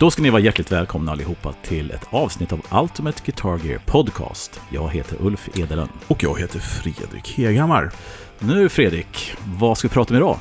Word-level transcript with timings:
Då 0.00 0.10
ska 0.10 0.22
ni 0.22 0.30
vara 0.30 0.42
hjärtligt 0.42 0.72
välkomna 0.72 1.12
allihopa 1.12 1.54
till 1.62 1.90
ett 1.90 2.06
avsnitt 2.10 2.52
av 2.52 2.60
Ultimate 2.82 3.22
Guitar 3.24 3.60
Gear 3.64 3.78
Podcast. 3.86 4.60
Jag 4.70 4.88
heter 4.90 5.16
Ulf 5.20 5.48
Edelund. 5.58 5.90
Och 6.06 6.22
jag 6.22 6.40
heter 6.40 6.58
Fredrik 6.58 7.34
Heghammar. 7.36 7.90
Nu 8.38 8.68
Fredrik, 8.68 9.32
vad 9.58 9.78
ska 9.78 9.88
vi 9.88 9.94
prata 9.94 10.10
om 10.14 10.16
idag? 10.16 10.38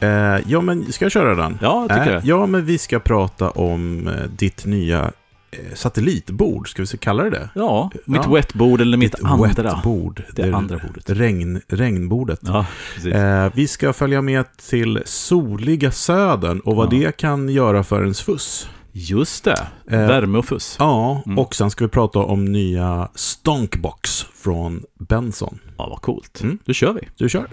Eh, 0.00 0.40
ja, 0.46 0.60
men 0.60 0.92
ska 0.92 1.04
jag 1.04 1.12
köra 1.12 1.34
den? 1.34 1.58
Ja, 1.62 1.86
jag 1.88 1.98
tycker 1.98 2.16
Eh, 2.16 2.22
det. 2.22 2.28
ja, 2.28 2.46
men 2.46 2.64
vi 2.64 2.78
ska 2.78 2.98
prata 2.98 3.50
om 3.50 4.08
eh, 4.08 4.14
ditt 4.38 4.66
nya 4.66 5.12
eh, 5.50 5.74
satellitbord, 5.74 6.70
ska 6.70 6.82
vi 6.82 6.98
kalla 6.98 7.22
det 7.24 7.30
det? 7.30 7.48
Ja, 7.54 7.90
mitt 8.04 8.20
Ja. 8.24 8.30
wetboard 8.34 8.80
eller 8.80 8.96
mitt 8.96 9.12
Ditt 9.16 9.24
andra. 9.24 9.48
wetbord. 9.62 10.22
Det 10.32 10.52
andra 10.52 10.78
bordet. 10.86 11.10
Regn, 11.10 11.60
regnbordet. 11.68 12.40
Ja. 12.42 12.66
Eh, 13.12 13.50
vi 13.54 13.68
ska 13.68 13.92
följa 13.92 14.22
med 14.22 14.44
till 14.70 15.02
soliga 15.04 15.90
södern 15.90 16.60
och 16.60 16.76
vad 16.76 16.92
Ja. 16.92 16.98
det 16.98 17.16
kan 17.16 17.48
göra 17.48 17.84
för 17.84 18.02
ens 18.02 18.20
fuss. 18.22 18.68
Just 19.00 19.44
det, 19.44 19.66
Eh, 19.90 19.98
värme 20.06 20.38
och 20.38 20.44
fuss. 20.44 20.76
Ja, 20.78 21.22
Mm. 21.26 21.38
och 21.38 21.54
sen 21.54 21.70
ska 21.70 21.84
vi 21.84 21.88
prata 21.90 22.18
om 22.18 22.44
nya 22.44 23.08
Stonkbox 23.14 24.26
från 24.34 24.82
Benson. 25.08 25.58
Ja, 25.78 25.88
vad 25.88 26.00
coolt. 26.02 26.40
Mm. 26.42 26.58
Då 26.64 26.72
kör 26.72 26.92
vi. 26.92 27.00
Du 27.16 27.28
kör. 27.28 27.46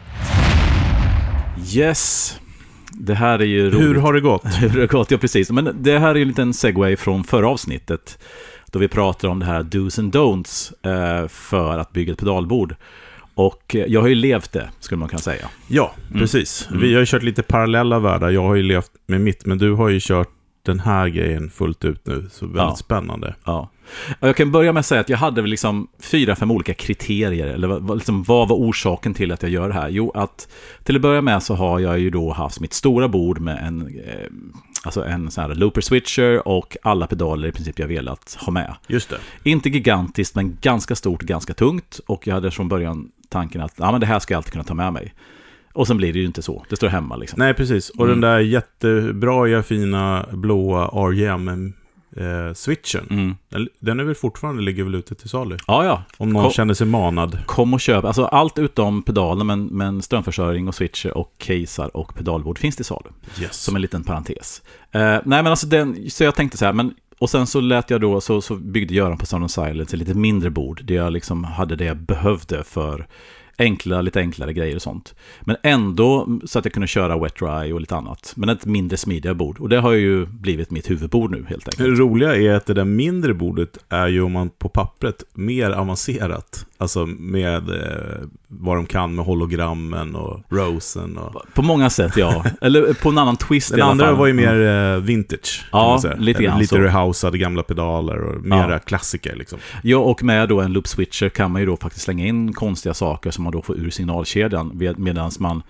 Yes. 1.76 2.40
Det 2.92 3.14
här 3.16 3.40
är 3.40 3.46
ju 3.46 3.70
roligt. 3.70 3.82
Hur 3.82 3.96
har 3.96 4.14
det 4.14 4.22
gått? 4.22 4.46
Hur 4.62 4.70
har 4.70 4.78
det 4.80 4.88
gått? 4.88 5.12
Ja, 5.12 5.18
precis. 5.18 5.52
Men 5.52 5.70
det 5.82 6.00
här 6.00 6.10
är 6.10 6.16
ju 6.16 6.22
en 6.22 6.28
liten 6.28 6.54
segway 6.54 6.96
från 6.96 7.24
förra 7.24 7.50
avsnittet. 7.50 8.20
Då 8.72 8.80
vi 8.80 8.88
pratade 8.88 9.32
om 9.32 9.40
det 9.40 9.46
här 9.46 9.64
dos 9.64 10.00
and 10.00 10.16
don'ts 10.16 10.74
eh, 11.22 11.28
för 11.28 11.78
att 11.78 11.94
bygga 11.94 12.14
ett 12.14 12.20
pedalbord. 12.20 12.76
Och 13.36 13.76
eh, 13.76 13.86
jag 13.88 14.02
har 14.02 14.08
ju 14.08 14.16
levt 14.16 14.52
det, 14.52 14.70
skulle 14.80 15.00
man 15.00 15.10
kunna 15.10 15.22
säga. 15.22 15.46
Ja, 15.68 15.94
Mm. 16.08 16.20
precis. 16.20 16.68
Mm. 16.70 16.82
Vi 16.82 16.94
har 16.94 17.00
ju 17.00 17.06
kört 17.06 17.24
lite 17.24 17.44
parallella 17.44 18.00
världar. 18.00 18.30
Jag 18.30 18.42
har 18.44 18.56
ju 18.56 18.64
levt 18.64 18.92
med 19.08 19.22
mitt, 19.22 19.46
men 19.46 19.58
du 19.58 19.72
har 19.74 19.90
ju 19.90 20.00
kört 20.02 20.30
den 20.66 20.80
här 20.80 21.08
grejen 21.08 21.50
fullt 21.50 21.86
ut 21.86 22.06
nu. 22.08 22.28
Så 22.32 22.46
väldigt 22.46 22.62
Ja. 22.62 22.76
spännande. 22.76 23.36
Ja. 23.44 23.70
Jag 24.20 24.36
kan 24.36 24.52
börja 24.52 24.74
med 24.74 24.80
att 24.80 24.86
säga 24.86 25.02
att 25.02 25.10
jag 25.10 25.18
hade 25.18 25.42
väl 25.42 25.52
liksom 25.52 25.88
fyra, 26.00 26.36
fem 26.36 26.52
olika 26.52 26.74
kriterier. 26.74 27.48
Eller 27.48 27.96
liksom, 27.96 28.24
vad 28.24 28.48
var 28.50 28.56
orsaken 28.58 29.14
till 29.14 29.32
att 29.32 29.42
jag 29.44 29.52
gör 29.52 29.68
det 29.68 29.74
här? 29.74 29.90
Jo, 29.90 30.12
att 30.16 30.48
till 30.84 30.96
att 30.96 31.02
börja 31.02 31.22
med 31.22 31.44
så 31.44 31.56
har 31.56 31.80
jag 31.80 32.00
ju 32.00 32.10
då 32.10 32.34
haft 32.34 32.60
mitt 32.60 32.74
stora 32.74 33.08
bord 33.08 33.40
med 33.40 33.68
en, 33.68 33.82
eh, 33.82 34.28
alltså 34.84 35.06
en 35.06 35.32
sån 35.32 35.44
här 35.44 35.56
looper 35.56 35.82
switcher 35.82 36.48
och 36.48 36.78
alla 36.84 37.08
pedaler 37.08 37.48
i 37.48 37.52
princip 37.52 37.80
jag 37.80 37.88
velat 37.88 38.38
ha 38.40 38.52
med. 38.52 38.76
Just 38.88 39.10
det. 39.10 39.18
Inte 39.50 39.70
gigantiskt, 39.70 40.36
men 40.36 40.58
ganska 40.62 40.96
stort, 40.96 41.22
ganska 41.22 41.54
tungt. 41.54 42.00
Och 42.08 42.28
jag 42.28 42.34
hade 42.34 42.52
från 42.52 42.68
början 42.70 43.12
tanken 43.30 43.62
att 43.62 43.74
ja, 43.78 43.92
men 43.92 44.02
det 44.02 44.08
här 44.08 44.20
ska 44.20 44.34
jag 44.34 44.38
alltid 44.40 44.52
kunna 44.52 44.64
ta 44.64 44.74
med 44.74 44.94
mig. 44.94 45.14
Och 45.76 45.88
sen 45.88 45.98
blir 45.98 46.14
det 46.14 46.20
ju 46.20 46.26
inte 46.26 46.42
så. 46.42 46.66
Det 46.70 46.76
står 46.76 46.88
hemma 46.88 47.16
liksom. 47.16 47.40
Nej, 47.40 47.54
precis. 47.54 47.90
Och 47.90 48.06
Mm. 48.06 48.10
den 48.22 48.32
där 48.32 48.40
jättebra, 48.40 49.64
fina 49.64 50.26
blåa 50.32 50.88
RGM-switchen. 52.16 53.08
Mm. 53.10 53.36
Den, 53.50 53.70
den 53.80 54.00
är 54.00 54.04
väl 54.04 54.16
fortfarande, 54.16 54.62
ligger 54.64 54.84
väl 54.84 54.96
ute 54.96 55.16
till 55.16 55.30
salu? 55.30 55.58
Ja, 55.68 55.86
ja. 55.86 56.04
Om 56.18 56.30
någon 56.30 56.44
Kom- 56.44 56.52
känner 56.52 56.74
sig 56.74 56.88
manad. 56.88 57.38
Kom 57.46 57.74
och 57.74 57.80
köp. 57.82 58.06
Alltså 58.06 58.26
allt 58.26 58.58
utom 58.60 59.04
pedalen, 59.04 59.48
men, 59.48 59.66
men 59.66 60.02
strömförsörjning 60.02 60.68
och 60.68 60.76
switcher 60.76 61.18
och 61.18 61.34
casear 61.38 61.98
och 61.98 62.16
pedalbord 62.16 62.60
finns 62.60 62.76
till 62.76 62.86
salu. 62.86 63.10
Yes. 63.42 63.54
Som 63.64 63.76
en 63.76 63.82
liten 63.82 64.04
parentes. 64.04 64.62
Eh, 64.92 65.02
nej, 65.02 65.22
men 65.26 65.48
alltså 65.48 65.68
den, 65.68 66.10
så 66.10 66.24
jag 66.24 66.36
tänkte 66.36 66.58
så 66.58 66.66
här, 66.66 66.74
men 66.74 66.94
och 67.20 67.30
sen 67.30 67.48
så 67.48 67.60
lät 67.62 67.90
jag 67.90 68.02
då, 68.02 68.22
så, 68.22 68.42
så 68.42 68.56
byggde 68.56 68.94
Göran 68.94 69.18
på 69.18 69.26
Sound 69.26 69.46
of 69.46 69.52
Silence 69.52 69.96
ett 69.96 70.00
lite 70.00 70.14
mindre 70.14 70.50
bord, 70.50 70.82
där 70.84 70.96
jag 70.96 71.14
liksom 71.14 71.44
hade 71.44 71.76
det 71.76 71.86
jag 71.86 71.98
behövde 71.98 72.64
för 72.64 73.08
enkla, 73.58 74.02
lite 74.02 74.20
enklare 74.20 74.54
grejer 74.54 74.76
och 74.76 74.82
sånt. 74.82 75.16
Men 75.42 75.56
ändå 75.64 76.40
så 76.46 76.60
att 76.60 76.66
jag 76.66 76.74
kunde 76.74 76.88
köra 76.88 77.18
wet 77.18 77.36
dry 77.36 77.72
och 77.72 77.82
lite 77.82 77.96
annat. 77.96 78.34
Men 78.36 78.50
ett 78.50 78.66
mindre 78.66 78.98
smidiga 78.98 79.34
bord. 79.34 79.60
Och 79.60 79.70
det 79.70 79.80
har 79.80 79.92
ju 79.92 80.26
blivit 80.26 80.72
mitt 80.72 80.90
huvudbord 80.90 81.32
nu 81.32 81.46
helt 81.50 81.68
enkelt. 81.68 81.78
Det 81.78 82.02
roliga 82.04 82.36
är 82.36 82.54
att 82.54 82.66
det 82.66 82.74
där 82.74 82.86
mindre 82.86 83.34
bordet 83.34 83.78
är 83.90 84.08
ju 84.08 84.22
om 84.22 84.32
man 84.32 84.50
på 84.50 84.70
pappret 84.70 85.24
mer 85.34 85.72
avancerat. 85.72 86.66
Alltså 86.78 87.06
med 87.06 87.70
eh, 87.70 88.28
vad 88.60 88.76
de 88.78 88.86
kan 88.86 89.16
med 89.16 89.26
hologrammen 89.26 90.16
och 90.16 90.40
rosen 90.50 91.18
och... 91.18 91.42
På 91.54 91.62
många 91.62 91.90
sätt, 91.90 92.18
ja. 92.18 92.46
Eller 92.62 92.94
på 92.94 93.10
en 93.10 93.18
annan 93.18 93.38
twist 93.38 93.72
i 93.72 93.76
Den 93.76 93.82
alla 93.82 93.92
andra 93.92 94.06
fall. 94.06 94.16
var 94.16 94.28
ju 94.28 94.34
mer 94.34 94.62
eh, 94.96 94.98
vintage. 95.02 95.66
Ja, 95.72 96.02
lite 96.18 96.44
grann 96.44 96.60
Lite 96.60 96.80
rehousade 96.80 97.38
gamla 97.38 97.64
pedaler 97.64 98.18
och 98.24 98.44
mera 98.46 98.72
Ja. 98.72 98.80
klassiker 98.80 99.36
liksom. 99.36 99.60
Ja, 99.84 99.98
och 99.98 100.24
med 100.24 100.50
då 100.50 100.62
en 100.62 100.74
loop 100.74 100.88
switcher 100.88 101.30
kan 101.30 101.52
man 101.52 101.62
ju 101.62 101.66
då 101.66 101.78
faktiskt 101.78 102.06
slänga 102.06 102.26
in 102.26 102.54
konstiga 102.54 102.94
saker 102.94 103.32
som 103.32 103.44
man 103.44 103.54
då 103.54 103.62
får 103.62 103.78
ur 103.78 103.90
signalkedjan. 103.90 104.96
Medan 104.98 105.32
man 105.40 105.64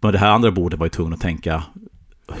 på 0.00 0.10
det 0.10 0.18
här 0.18 0.30
andra 0.30 0.50
bordet 0.50 0.78
var 0.78 0.86
ju 0.86 0.90
tvungen 0.90 1.12
att 1.14 1.20
tänka 1.20 1.62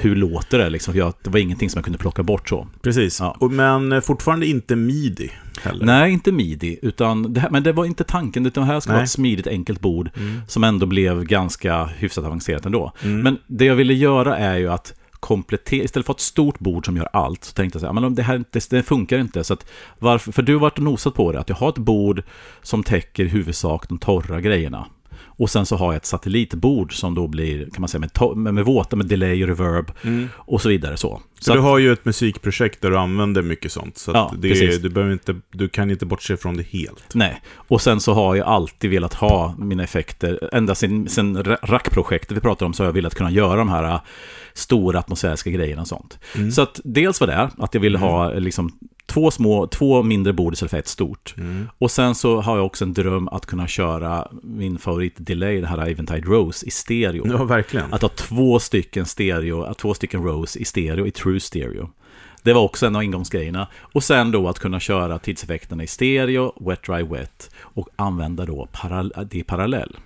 hur 0.00 0.16
låter 0.16 0.58
det 0.58 0.70
liksom? 0.70 0.96
Jag, 0.96 1.14
det 1.22 1.30
var 1.30 1.38
ingenting 1.38 1.70
som 1.70 1.78
jag 1.78 1.84
kunde 1.84 1.98
plocka 1.98 2.22
bort 2.22 2.48
så. 2.48 2.68
Precis. 2.82 3.20
Ja. 3.20 3.36
Och, 3.40 3.50
men 3.52 3.92
eh, 3.92 4.00
fortfarande 4.00 4.46
inte 4.46 4.76
midi 4.76 5.30
heller. 5.62 5.86
Nej, 5.86 6.12
inte 6.12 6.32
midi, 6.32 6.78
utan 6.82 7.32
det 7.32 7.40
här, 7.40 7.50
men 7.50 7.62
det 7.62 7.72
var 7.72 7.84
inte 7.84 8.04
tanken, 8.04 8.46
utan 8.46 8.66
det 8.66 8.72
här 8.72 8.80
ska 8.80 8.90
Nej. 8.90 8.96
vara 8.96 9.04
ett 9.04 9.10
smidigt, 9.10 9.46
enkelt 9.46 9.80
bord 9.80 10.10
Mm. 10.16 10.40
som 10.48 10.64
ändå 10.64 10.86
blev 10.86 11.24
ganska 11.24 11.84
hyfsat 11.84 12.24
avancerat 12.24 12.66
ändå. 12.66 12.92
Mm. 13.02 13.20
Men 13.20 13.38
det 13.46 13.64
jag 13.64 13.74
ville 13.74 13.94
göra 13.94 14.38
är 14.38 14.56
ju 14.58 14.68
att 14.68 14.94
komplettera, 15.20 15.84
istället 15.84 16.06
för 16.06 16.12
ett 16.14 16.20
stort 16.20 16.58
bord 16.58 16.86
som 16.86 16.96
gör 16.96 17.08
allt, 17.12 17.44
så 17.44 17.52
tänkte 17.52 17.76
jag 17.76 17.80
så 17.80 17.86
här, 17.86 18.00
men 18.00 18.14
det 18.14 18.22
här 18.22 18.36
inte, 18.36 18.60
det 18.70 18.82
funkar 18.82 19.18
inte, 19.18 19.44
så 19.44 19.54
att 19.54 19.66
varför, 19.98 20.32
för 20.32 20.42
du 20.42 20.52
har 20.52 20.60
varit 20.60 20.78
och 20.78 20.84
nosat 20.84 21.14
på 21.14 21.32
det, 21.32 21.40
att 21.40 21.48
jag 21.48 21.56
har 21.56 21.68
ett 21.68 21.78
bord 21.78 22.22
som 22.62 22.82
täcker 22.82 23.24
i 23.24 23.28
huvudsak 23.28 23.88
de 23.88 23.98
torra 23.98 24.40
grejerna. 24.40 24.86
Och 25.42 25.50
sen 25.50 25.66
så 25.66 25.76
har 25.76 25.86
jag 25.86 25.96
ett 25.96 26.06
satellitbord 26.06 26.94
som 26.98 27.14
då 27.14 27.26
blir, 27.26 27.58
kan 27.64 27.80
man 27.80 27.88
säga, 27.88 28.00
med, 28.00 28.36
med, 28.36 28.54
med 28.54 28.64
våta, 28.64 28.96
med 28.96 29.06
delay, 29.06 29.46
reverb 29.46 29.92
Mm. 30.02 30.28
och 30.36 30.62
så 30.62 30.68
vidare 30.68 30.96
så. 30.96 31.20
Så, 31.38 31.44
Så 31.44 31.52
du 31.52 31.58
att, 31.58 31.64
har 31.64 31.78
ju 31.78 31.92
ett 31.92 32.04
musikprojekt 32.04 32.80
där 32.80 32.90
du 32.90 32.98
använder 32.98 33.42
mycket 33.42 33.72
sånt. 33.72 33.98
Så 33.98 34.10
Ja, 34.10 34.34
det, 34.38 34.48
precis. 34.48 34.78
du, 34.78 34.88
behöver 34.88 35.12
inte, 35.12 35.36
du 35.52 35.68
kan 35.68 35.90
inte 35.90 36.06
bortse 36.06 36.36
från 36.36 36.56
det 36.56 36.62
helt. 36.62 37.14
Nej, 37.14 37.42
och 37.54 37.80
sen 37.82 38.00
så 38.00 38.14
har 38.14 38.34
jag 38.36 38.46
alltid 38.46 38.90
velat 38.90 39.14
ha 39.14 39.54
mina 39.58 39.82
effekter, 39.82 40.48
ända 40.52 40.74
sen, 40.74 41.08
sen 41.08 41.44
rackprojektet 41.62 42.36
vi 42.36 42.40
pratade 42.40 42.66
om 42.66 42.72
så 42.74 42.82
har 42.82 42.88
jag 42.88 42.92
velat 42.94 43.14
kunna 43.14 43.30
göra 43.30 43.56
de 43.56 43.68
här 43.68 43.84
äh, 43.84 44.00
stora 44.52 44.98
atmosfäriska 44.98 45.50
grejerna 45.50 45.82
och 45.82 45.88
sånt. 45.88 46.18
Mm. 46.36 46.50
Så 46.50 46.62
att 46.62 46.80
dels 46.84 47.20
var 47.20 47.26
det 47.26 47.50
att 47.58 47.74
jag 47.74 47.80
ville 47.80 47.98
ha 47.98 48.32
liksom 48.32 48.78
två 49.06 49.30
små, 49.30 49.66
två 49.66 50.02
mindre 50.02 50.32
bord 50.32 50.52
istället 50.52 50.70
för 50.70 50.78
ett 50.78 50.88
stort. 50.88 51.34
Mm. 51.38 51.68
Och 51.78 51.90
sen 51.90 52.14
så 52.14 52.40
har 52.40 52.56
jag 52.56 52.66
också 52.66 52.84
en 52.84 52.92
dröm 52.92 53.28
att 53.28 53.46
kunna 53.46 53.66
köra 53.66 54.28
min 54.42 54.78
favorit 54.78 55.14
delay, 55.16 55.60
det 55.60 55.66
här 55.66 55.90
Eventide 55.90 56.26
Rose, 56.26 56.66
i 56.66 56.70
stereo. 56.70 57.26
Ja, 57.26 57.44
verkligen. 57.44 57.94
Att 57.94 58.02
ha 58.02 58.08
två 58.08 58.58
stycken 58.58 59.06
stereo, 59.06 59.74
två 59.74 59.94
stycken 59.94 60.22
Rose 60.22 60.58
i 60.58 60.64
stereo, 60.64 61.06
i 61.06 61.10
true 61.10 61.40
stereo. 61.40 61.90
Det 62.42 62.52
var 62.52 62.62
också 62.62 62.86
en 62.86 62.96
av 62.96 63.02
ingångsgrejerna. 63.02 63.68
Och 63.74 64.04
sen 64.04 64.30
då 64.30 64.48
att 64.48 64.58
kunna 64.58 64.80
köra 64.80 65.18
tidseffekterna 65.18 65.82
i 65.82 65.86
stereo, 65.86 66.52
wet, 66.60 66.82
dry, 66.82 67.02
wet 67.02 67.50
och 67.60 67.88
använda 67.96 68.46
då 68.46 68.68
paral 68.72 69.12
det 69.30 69.38
i 69.38 69.42
parallell. 69.42 69.96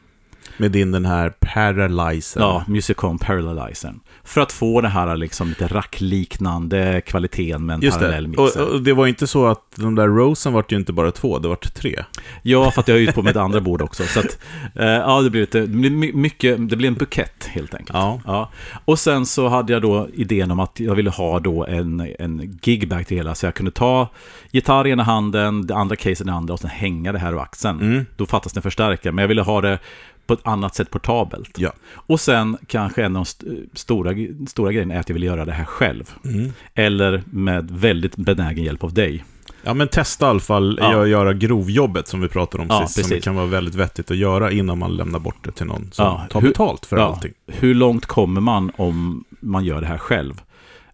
Med 0.56 0.70
din 0.70 0.92
den 0.92 1.04
här 1.04 1.32
paralyzer. 1.40 2.40
Ja, 2.40 2.64
Musicom 2.68 3.18
Parallelizern. 3.18 4.00
För 4.24 4.40
att 4.40 4.52
få 4.52 4.80
det 4.80 4.88
här 4.88 5.16
liksom 5.16 5.48
lite 5.48 5.66
rackliknande 5.66 7.00
kvaliteten 7.06 7.66
med 7.66 7.74
en 7.74 7.80
Just 7.80 7.98
parallell 7.98 8.22
det. 8.22 8.28
mixer. 8.42 8.62
Och, 8.62 8.68
och 8.72 8.82
det 8.82 8.92
var 8.92 9.06
inte 9.06 9.26
så 9.26 9.46
att 9.46 9.62
de 9.74 9.94
där 9.94 10.08
rosen 10.08 10.52
vart 10.52 10.72
ju 10.72 10.76
inte 10.76 10.92
bara 10.92 11.10
två, 11.10 11.38
det 11.38 11.48
vart 11.48 11.74
tre. 11.74 12.04
Ja, 12.42 12.70
för 12.70 12.80
att 12.80 12.88
jag 12.88 12.94
har 12.94 13.00
ju 13.00 13.12
på 13.12 13.22
med 13.22 13.30
ett 13.30 13.36
andra 13.36 13.60
bord 13.60 13.82
också. 13.82 14.02
Så 14.02 14.20
att, 14.20 14.38
eh, 14.74 14.86
ja, 14.86 15.22
det 15.22 15.30
blir 15.30 15.40
lite, 15.40 15.60
det 15.60 15.66
blir 15.66 15.90
my- 15.90 16.12
mycket, 16.12 16.68
det 16.70 16.76
blir 16.76 16.88
en 16.88 16.94
bukett 16.94 17.44
helt 17.46 17.74
enkelt. 17.74 17.98
Ja. 17.98 18.20
Ja. 18.26 18.50
Och 18.84 18.98
sen 18.98 19.26
så 19.26 19.48
hade 19.48 19.72
jag 19.72 19.82
då 19.82 20.08
idén 20.14 20.50
om 20.50 20.60
att 20.60 20.80
jag 20.80 20.94
ville 20.94 21.10
ha 21.10 21.40
då 21.40 21.66
en, 21.66 22.14
en 22.18 22.58
gigbag 22.62 23.06
till 23.06 23.16
hela, 23.16 23.34
så 23.34 23.46
jag 23.46 23.54
kunde 23.54 23.70
ta 23.70 24.08
gitarr 24.50 24.86
i 24.86 24.90
ena 24.90 25.02
handen, 25.02 25.66
det 25.66 25.74
andra 25.74 25.96
case 25.96 26.10
i 26.10 26.26
den 26.26 26.34
andra 26.34 26.54
och 26.54 26.60
sen 26.60 26.70
hänga 26.70 27.12
det 27.12 27.18
här 27.18 27.32
ur 27.32 27.42
axeln. 27.42 27.80
Mm. 27.80 28.06
Då 28.16 28.26
fattas 28.26 28.52
det 28.52 28.58
en 28.58 28.62
förstärkare, 28.62 29.12
men 29.12 29.22
jag 29.22 29.28
ville 29.28 29.42
ha 29.42 29.60
det 29.60 29.78
på 30.26 30.34
ett 30.34 30.40
annat 30.46 30.74
sätt 30.74 30.90
portabelt. 30.90 31.50
Ja. 31.58 31.72
Och 31.88 32.20
sen 32.20 32.56
kanske 32.66 33.04
en 33.04 33.16
av 33.16 33.20
de 33.20 33.22
st- 33.22 33.46
stora, 33.74 34.12
stora 34.48 34.72
grejerna 34.72 34.94
är 34.94 35.00
att 35.00 35.08
jag 35.08 35.14
vill 35.14 35.22
göra 35.22 35.44
det 35.44 35.52
här 35.52 35.64
själv. 35.64 36.10
Mm. 36.24 36.52
Eller 36.74 37.22
med 37.26 37.70
väldigt 37.70 38.16
benägen 38.16 38.64
hjälp 38.64 38.84
av 38.84 38.92
dig. 38.94 39.24
Ja, 39.62 39.74
men 39.74 39.88
testa 39.88 40.26
i 40.26 40.28
alla 40.28 40.40
fall 40.40 40.78
Ja. 40.82 41.02
att 41.02 41.08
göra 41.08 41.32
grovjobbet 41.34 42.08
som 42.08 42.20
vi 42.20 42.28
pratade 42.28 42.62
om 42.62 42.68
Ja, 42.70 42.80
sist. 42.86 42.94
Som 42.94 43.02
precis. 43.02 43.16
det 43.16 43.20
kan 43.24 43.34
vara 43.34 43.46
väldigt 43.46 43.74
vettigt 43.74 44.10
att 44.10 44.16
göra 44.16 44.52
innan 44.52 44.78
man 44.78 44.96
lämnar 44.96 45.18
bort 45.18 45.44
det 45.44 45.52
till 45.52 45.66
någon 45.66 45.88
som 45.92 46.04
Ja, 46.04 46.26
tar 46.30 46.40
hur- 46.40 46.48
betalt 46.48 46.86
för 46.86 46.96
ja, 46.96 47.02
allting. 47.04 47.32
Hur 47.46 47.74
långt 47.74 48.06
kommer 48.06 48.40
man 48.40 48.70
om 48.76 49.24
man 49.40 49.64
gör 49.64 49.80
det 49.80 49.86
här 49.86 49.98
själv? 49.98 50.40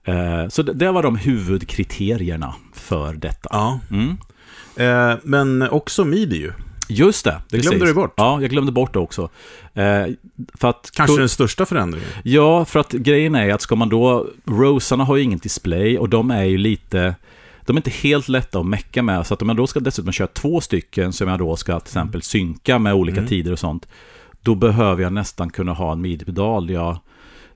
Eh, 0.04 0.48
så 0.48 0.62
det, 0.62 0.72
det 0.72 0.90
var 0.92 1.02
de 1.02 1.16
huvudkriterierna 1.16 2.54
för 2.74 3.14
detta. 3.14 3.48
Ja. 3.52 3.80
Mm. 3.90 4.16
Eh, 4.76 5.18
men 5.22 5.62
också 5.70 6.04
midi 6.04 6.36
ju. 6.36 6.52
Just 6.92 7.24
det. 7.24 7.30
Det 7.30 7.56
precis. 7.56 7.70
glömde 7.70 7.86
du 7.86 7.94
bort. 7.94 8.14
Ja, 8.16 8.40
jag 8.40 8.50
glömde 8.50 8.72
bort 8.72 8.92
det 8.92 8.98
också. 8.98 9.22
Eh, 9.74 10.06
för 10.54 10.68
att, 10.68 10.90
Kanske 10.94 11.18
den 11.18 11.28
största 11.28 11.66
förändringen. 11.66 12.08
Ja, 12.24 12.64
för 12.64 12.80
att 12.80 12.92
grejen 12.92 13.34
är 13.34 13.54
att 13.54 13.62
ska 13.62 13.76
man 13.76 13.88
då... 13.88 14.26
Rosarna 14.44 15.04
har 15.04 15.16
ju 15.16 15.22
ingen 15.22 15.38
display 15.38 15.98
och 15.98 16.08
de 16.08 16.30
är 16.30 16.44
ju 16.44 16.58
lite... 16.58 17.14
De 17.66 17.76
är 17.76 17.78
inte 17.78 17.90
helt 17.90 18.28
lätta 18.28 18.58
att 18.58 18.66
mecka 18.66 19.02
med, 19.02 19.26
så 19.26 19.34
att 19.34 19.42
om 19.42 19.48
jag 19.48 19.56
då 19.56 19.66
ska 19.66 19.80
dessutom 19.80 20.12
köra 20.12 20.26
två 20.28 20.60
stycken 20.60 21.12
som 21.12 21.28
jag 21.28 21.38
då 21.38 21.56
ska 21.56 21.80
till 21.80 21.88
exempel 21.88 22.22
synka 22.22 22.78
med 22.78 22.94
olika 22.94 23.18
Mm. 23.18 23.28
tider 23.28 23.52
och 23.52 23.58
sånt, 23.58 23.88
då 24.42 24.54
behöver 24.54 25.02
jag 25.02 25.12
nästan 25.12 25.50
kunna 25.50 25.72
ha 25.72 25.92
en 25.92 26.00
midi-pedal. 26.00 26.70
Jag, 26.70 26.98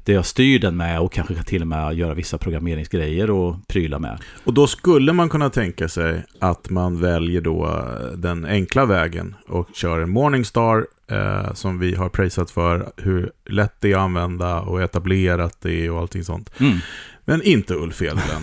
där 0.06 0.12
jag 0.12 0.26
styr 0.26 0.58
den 0.58 0.76
med 0.76 1.00
och 1.00 1.12
kanske 1.12 1.43
till 1.43 1.62
och 1.62 1.69
med 1.69 1.94
göra 1.94 2.14
vissa 2.14 2.38
programmeringsgrejer 2.38 3.31
och 3.31 3.69
pryla 3.69 3.99
med. 3.99 4.20
Och 4.44 4.55
då 4.55 4.67
skulle 4.67 5.12
man 5.12 5.29
kunna 5.29 5.50
tänka 5.50 5.88
sig 5.88 6.23
att 6.38 6.70
man 6.70 7.00
väljer 7.00 7.41
då 7.41 7.85
den 8.17 8.44
enkla 8.44 8.87
vägen 8.87 9.35
och 9.49 9.69
kör 9.75 10.00
en 10.00 10.11
Morningstar 10.11 10.87
eh, 11.11 11.53
som 11.53 11.79
vi 11.79 11.94
har 11.94 12.08
prisat 12.08 12.50
för 12.50 12.93
hur 12.97 13.31
lätt 13.47 13.75
det 13.81 13.93
är 13.93 13.97
att 13.97 14.03
använda 14.03 14.61
och 14.61 14.82
etablerat 14.82 15.58
det 15.62 15.87
är 15.87 15.91
och 15.91 15.99
allting 15.99 16.25
sånt. 16.25 16.50
Mm. 16.61 16.79
Men 17.28 17.43
inte 17.43 17.75
Ulf 17.75 18.02
Edelen. 18.02 18.43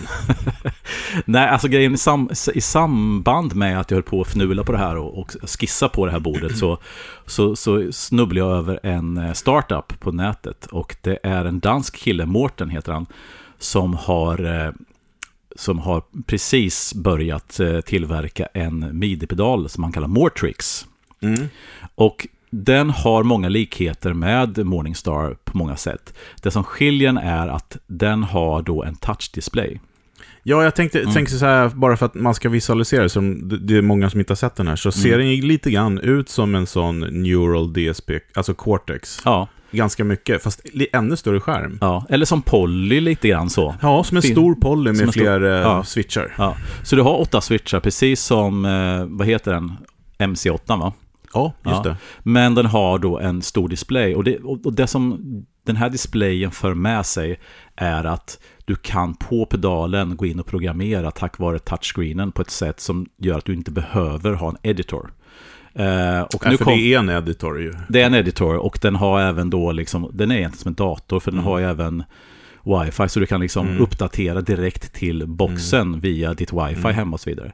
Nej, 1.24 1.48
alltså 1.48 1.68
grejen 1.68 1.94
i, 1.94 1.98
sam, 1.98 2.30
i 2.54 2.60
samband 2.60 3.54
med 3.54 3.80
att 3.80 3.90
jag 3.90 3.96
höll 3.96 4.02
på 4.02 4.20
att 4.20 4.26
fnula 4.28 4.64
på 4.64 4.72
det 4.72 4.78
här 4.78 4.96
och, 4.96 5.18
och 5.18 5.30
skissa 5.42 5.88
på 5.88 6.06
det 6.06 6.12
här 6.12 6.20
bordet 6.20 6.58
så, 6.58 6.78
så, 7.26 7.56
så 7.56 7.92
snubblade 7.92 8.40
jag 8.40 8.58
över 8.58 8.80
en 8.82 9.16
eh, 9.16 9.32
startup 9.32 10.00
på 10.00 10.12
nätet 10.12 10.66
och 10.66 10.96
det 11.00 11.18
är 11.22 11.44
en 11.44 11.60
dansk 11.60 11.96
kille, 11.96 12.26
Mårten 12.26 12.70
heter 12.70 12.92
han, 12.92 13.06
som 13.58 13.94
har, 13.94 14.66
eh, 14.66 14.72
som 15.56 15.78
har 15.78 16.02
precis 16.26 16.94
börjat 16.94 17.60
eh, 17.60 17.80
tillverka 17.80 18.48
en 18.54 18.98
midi-pedal 18.98 19.68
som 19.68 19.82
han 19.82 19.92
kallar 19.92 20.08
Mortrix. 20.08 20.86
Mm. 21.20 21.48
Och 21.94 22.26
den 22.62 22.90
har 22.90 23.22
många 23.22 23.48
likheter 23.48 24.12
med 24.12 24.66
Morningstar 24.66 25.36
på 25.44 25.58
många 25.58 25.76
sätt. 25.76 26.14
Det 26.42 26.50
som 26.50 26.64
skiljer 26.64 27.08
den 27.08 27.18
är 27.18 27.48
att 27.48 27.76
den 27.86 28.22
har 28.22 28.62
då 28.62 28.84
en 28.84 28.96
touchdisplay. 28.96 29.80
Ja, 30.42 30.64
jag 30.64 30.74
tänkte, 30.74 31.00
mm. 31.00 31.14
tänkte 31.14 31.34
så 31.34 31.46
här, 31.46 31.68
bara 31.68 31.96
för 31.96 32.06
att 32.06 32.14
man 32.14 32.34
ska 32.34 32.48
visualisera, 32.48 33.08
som 33.08 33.48
det 33.66 33.76
är 33.76 33.82
många 33.82 34.10
som 34.10 34.20
inte 34.20 34.30
har 34.30 34.36
sett 34.36 34.56
den 34.56 34.68
här, 34.68 34.76
så 34.76 34.88
mm. 34.88 34.92
ser 34.92 35.18
den 35.18 35.48
lite 35.48 35.70
grann 35.70 35.98
ut 35.98 36.28
som 36.28 36.54
en 36.54 36.66
sån 36.66 37.00
Neural 37.00 37.72
DSP, 37.72 38.10
alltså 38.34 38.54
Cortex. 38.54 39.20
Ja. 39.24 39.48
Ganska 39.70 40.04
mycket, 40.04 40.42
fast 40.42 40.60
ännu 40.92 41.16
större 41.16 41.40
skärm. 41.40 41.78
Ja, 41.80 42.06
eller 42.08 42.26
som 42.26 42.42
Polly 42.42 43.00
lite 43.00 43.28
grann 43.28 43.50
så. 43.50 43.74
Ja, 43.82 44.04
som 44.04 44.16
en 44.16 44.22
fin. 44.22 44.32
stor 44.32 44.54
Polly 44.54 44.92
med 44.92 45.12
fler 45.12 45.38
stor, 45.38 45.44
ja. 45.44 45.84
switchar. 45.84 46.34
Ja. 46.38 46.56
Så 46.82 46.96
du 46.96 47.02
har 47.02 47.20
åtta 47.20 47.40
switchar, 47.40 47.80
precis 47.80 48.22
som, 48.22 48.64
eh, 48.64 49.04
vad 49.08 49.26
heter 49.26 49.52
den, 49.52 49.72
MC8 50.18 50.78
va? 50.78 50.92
Ja, 51.34 51.52
just 51.64 51.76
ja. 51.76 51.82
det. 51.82 51.96
Men 52.22 52.54
den 52.54 52.66
har 52.66 52.98
då 52.98 53.18
en 53.18 53.42
stor 53.42 53.68
display. 53.68 54.14
Och 54.14 54.24
det, 54.24 54.38
och 54.38 54.72
det 54.72 54.86
som 54.86 55.20
den 55.66 55.76
här 55.76 55.90
displayen 55.90 56.50
för 56.50 56.74
med 56.74 57.06
sig 57.06 57.40
är 57.76 58.04
att 58.04 58.38
du 58.64 58.76
kan 58.76 59.14
på 59.14 59.46
pedalen 59.46 60.16
gå 60.16 60.26
in 60.26 60.40
och 60.40 60.46
programmera 60.46 61.10
tack 61.10 61.38
vare 61.38 61.58
touchscreenen 61.58 62.32
på 62.32 62.42
ett 62.42 62.50
sätt 62.50 62.80
som 62.80 63.06
gör 63.16 63.38
att 63.38 63.44
du 63.44 63.54
inte 63.54 63.70
behöver 63.70 64.32
ha 64.32 64.48
en 64.48 64.56
editor. 64.62 65.12
Uh, 65.80 66.20
och 66.20 66.42
ja, 66.44 66.50
nu 66.50 66.56
för 66.56 66.64
kom, 66.64 66.72
det 66.72 66.94
är 66.94 66.98
en 66.98 67.08
editor 67.08 67.60
ju. 67.60 67.74
Det 67.88 68.02
är 68.02 68.06
en 68.06 68.14
editor 68.14 68.56
och 68.56 68.78
den 68.82 68.96
har 68.96 69.20
även 69.20 69.50
då 69.50 69.72
liksom, 69.72 70.10
den 70.12 70.30
är 70.30 70.36
egentligen 70.36 70.58
som 70.58 70.68
en 70.68 70.74
dator 70.74 71.20
för 71.20 71.30
den 71.30 71.40
mm. 71.40 71.50
har 71.50 71.58
ju 71.58 71.64
även 71.64 72.04
wifi 72.64 73.08
så 73.08 73.20
du 73.20 73.26
kan 73.26 73.40
liksom 73.40 73.68
mm. 73.68 73.82
uppdatera 73.82 74.40
direkt 74.40 74.92
till 74.92 75.26
boxen 75.26 75.80
mm. 75.80 76.00
via 76.00 76.34
ditt 76.34 76.52
wifi 76.52 76.80
mm. 76.80 76.94
hemma 76.94 77.14
och 77.14 77.20
så 77.20 77.30
vidare. 77.30 77.52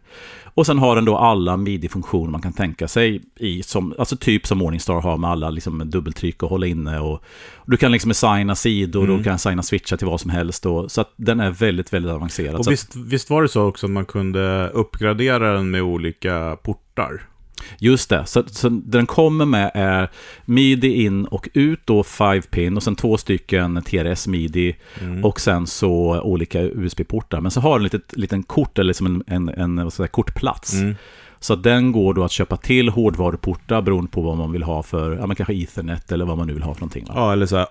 Och 0.54 0.66
sen 0.66 0.78
har 0.78 0.96
den 0.96 1.04
då 1.04 1.16
alla 1.16 1.56
midi-funktioner 1.56 2.30
man 2.30 2.42
kan 2.42 2.52
tänka 2.52 2.88
sig 2.88 3.20
i, 3.36 3.62
som, 3.62 3.94
alltså 3.98 4.16
typ 4.16 4.46
som 4.46 4.58
Morningstar 4.58 5.00
har 5.00 5.16
med 5.16 5.30
alla 5.30 5.50
liksom 5.50 5.90
dubbeltryck 5.90 6.42
och 6.42 6.50
hålla 6.50 6.66
inne 6.66 7.00
och 7.00 7.24
du 7.66 7.76
kan 7.76 7.92
liksom 7.92 8.10
assigna 8.10 8.54
sidor 8.54 9.04
mm. 9.04 9.18
och 9.18 9.24
kan 9.24 9.34
assigna 9.34 9.62
switchar 9.62 9.96
till 9.96 10.06
vad 10.06 10.20
som 10.20 10.30
helst 10.30 10.66
och, 10.66 10.90
så 10.90 11.00
att 11.00 11.12
den 11.16 11.40
är 11.40 11.50
väldigt, 11.50 11.92
väldigt 11.92 12.12
avancerad. 12.12 12.54
Och 12.54 12.72
visst, 12.72 12.96
visst 12.96 13.30
var 13.30 13.42
det 13.42 13.48
så 13.48 13.62
också 13.62 13.86
att 13.86 13.90
man 13.90 14.04
kunde 14.04 14.68
uppgradera 14.68 15.52
den 15.52 15.70
med 15.70 15.82
olika 15.82 16.56
portar? 16.62 17.29
Just 17.78 18.10
det, 18.10 18.26
så, 18.26 18.42
så 18.46 18.68
den 18.68 19.06
kommer 19.06 19.44
med 19.44 19.70
är 19.74 20.10
midi 20.44 21.04
in 21.04 21.24
och 21.24 21.48
ut 21.54 21.80
då 21.84 22.02
5 22.02 22.42
pin 22.42 22.76
och 22.76 22.82
sen 22.82 22.96
två 22.96 23.16
stycken 23.16 23.82
TRS 23.82 24.26
midi 24.26 24.76
mm. 25.00 25.24
och 25.24 25.40
sen 25.40 25.66
så 25.66 26.20
olika 26.20 26.60
USB-portar. 26.62 27.40
Men 27.40 27.50
så 27.50 27.60
har 27.60 27.78
den 27.78 27.86
ett 27.86 28.16
liten 28.16 28.42
kort 28.42 28.78
eller 28.78 28.88
liksom 28.88 29.22
en, 29.26 29.48
en, 29.48 29.78
en 29.78 29.90
säga, 29.90 30.08
kortplats. 30.08 30.74
Mm. 30.74 30.94
Så 31.42 31.56
den 31.56 31.92
går 31.92 32.14
då 32.14 32.24
att 32.24 32.32
köpa 32.32 32.56
till 32.56 32.88
hårdvaruportar 32.88 33.82
beroende 33.82 34.10
på 34.10 34.20
vad 34.20 34.36
man 34.36 34.52
vill 34.52 34.62
ha 34.62 34.82
för, 34.82 35.16
ja 35.16 35.26
men 35.26 35.36
kanske 35.36 35.54
ethernet 35.54 36.12
eller 36.12 36.24
vad 36.24 36.38
man 36.38 36.46
nu 36.46 36.52
vill 36.52 36.62
ha 36.62 36.74
för 36.74 36.80
någonting. 36.80 37.04
Va? 37.04 37.12
Ja, 37.16 37.32
eller 37.32 37.46
så 37.46 37.56
här, 37.56 37.66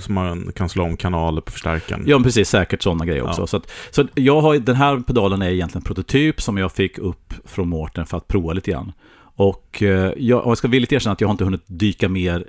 så 0.00 0.12
man 0.12 0.52
kan 0.56 0.68
slå 0.68 0.84
om 0.84 0.96
kanaler 0.96 1.40
på 1.40 1.52
förstärkaren. 1.52 2.04
Ja, 2.06 2.20
precis, 2.20 2.48
säkert 2.48 2.82
sådana 2.82 3.06
grejer 3.06 3.22
också. 3.22 3.42
Ja. 3.42 3.46
Så, 3.46 3.56
att, 3.56 3.70
så 3.90 4.06
jag 4.14 4.40
har, 4.40 4.58
den 4.58 4.76
här 4.76 5.00
pedalen 5.00 5.42
är 5.42 5.50
egentligen 5.50 5.80
en 5.80 5.84
prototyp 5.84 6.42
som 6.42 6.58
jag 6.58 6.72
fick 6.72 6.98
upp 6.98 7.34
från 7.44 7.68
Mårten 7.68 8.06
för 8.06 8.16
att 8.16 8.28
prova 8.28 8.52
lite 8.52 8.70
grann. 8.70 8.92
Och 9.36 9.82
eh, 9.82 10.12
jag, 10.16 10.46
jag 10.46 10.58
ska 10.58 10.68
villigt 10.68 10.92
erkänna 10.92 11.12
att 11.12 11.20
jag 11.20 11.28
har 11.28 11.32
inte 11.32 11.44
hunnit 11.44 11.64
dyka 11.66 12.08
mer 12.08 12.46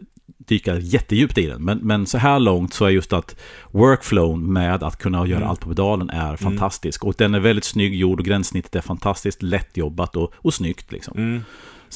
dyka 0.47 0.79
jättedjupt 0.79 1.37
i 1.37 1.47
den. 1.47 1.63
Men, 1.63 1.77
men 1.77 2.05
så 2.05 2.17
här 2.17 2.39
långt 2.39 2.73
så 2.73 2.85
är 2.85 2.89
just 2.89 3.13
att 3.13 3.35
workflown 3.71 4.53
med 4.53 4.83
att 4.83 4.97
kunna 4.97 5.27
göra 5.27 5.37
mm. 5.37 5.49
allt 5.49 5.59
på 5.59 5.69
pedalen 5.69 6.09
är 6.09 6.25
mm. 6.25 6.37
fantastisk. 6.37 7.03
Och 7.03 7.13
den 7.17 7.35
är 7.35 7.39
väldigt 7.39 7.65
snygg 7.65 7.95
gjord 7.95 8.19
och 8.19 8.25
gränssnittet 8.25 8.75
är 8.75 8.81
fantastiskt 8.81 9.43
lättjobbat 9.43 10.15
och, 10.15 10.33
och 10.35 10.53
snyggt. 10.53 10.91
Liksom. 10.91 11.17
Mm. 11.17 11.43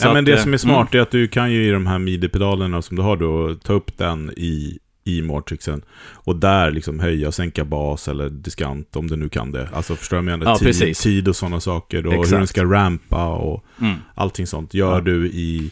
ja, 0.01 0.13
men 0.13 0.25
det 0.25 0.33
att, 0.33 0.41
som 0.41 0.51
är 0.51 0.57
eh, 0.57 0.59
smart 0.59 0.93
mm. 0.93 0.99
är 0.99 1.03
att 1.03 1.11
du 1.11 1.27
kan 1.27 1.51
ju 1.51 1.67
i 1.67 1.71
de 1.71 1.87
här 1.87 1.99
midi-pedalerna 1.99 2.81
som 2.81 2.97
du 2.97 3.03
har 3.03 3.17
då 3.17 3.55
ta 3.55 3.73
upp 3.73 3.97
den 3.97 4.31
i 4.37 4.79
i 5.07 5.21
Matrixen. 5.21 5.81
Och 6.13 6.35
där 6.35 6.71
liksom 6.71 6.99
höja 6.99 7.27
och 7.27 7.33
sänka 7.33 7.65
bas 7.65 8.07
eller 8.07 8.29
diskant 8.29 8.95
om 8.95 9.07
du 9.07 9.15
nu 9.15 9.29
kan 9.29 9.51
det. 9.51 9.69
Alltså 9.73 9.95
förstår 9.95 10.17
du 10.17 10.23
vad 10.23 10.31
jag 10.31 10.39
menar? 10.39 10.51
Ja, 10.51 10.73
tid, 10.73 10.95
tid 10.95 11.27
och 11.27 11.35
sådana 11.35 11.59
saker. 11.59 12.07
Och 12.07 12.13
Exakt. 12.13 12.31
hur 12.31 12.37
den 12.37 12.47
ska 12.47 12.63
rampa 12.63 13.27
och 13.27 13.65
mm. 13.81 13.95
allting 14.15 14.47
sånt 14.47 14.73
gör 14.73 14.93
ja. 14.93 15.01
du 15.01 15.27
i, 15.27 15.71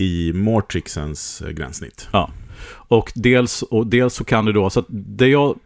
i 0.00 0.32
Mortrixens 0.32 1.42
eh, 1.42 1.48
gränssnitt. 1.48 2.08
Ja. 2.12 2.30
Och 2.70 3.12
dels, 3.14 3.62
och 3.62 3.86
dels 3.86 4.14
så 4.14 4.24
kan 4.24 4.44
du 4.44 4.52
då, 4.52 4.70
så 4.70 4.80
att 4.80 4.86
det 4.88 5.28
jag 5.28 5.58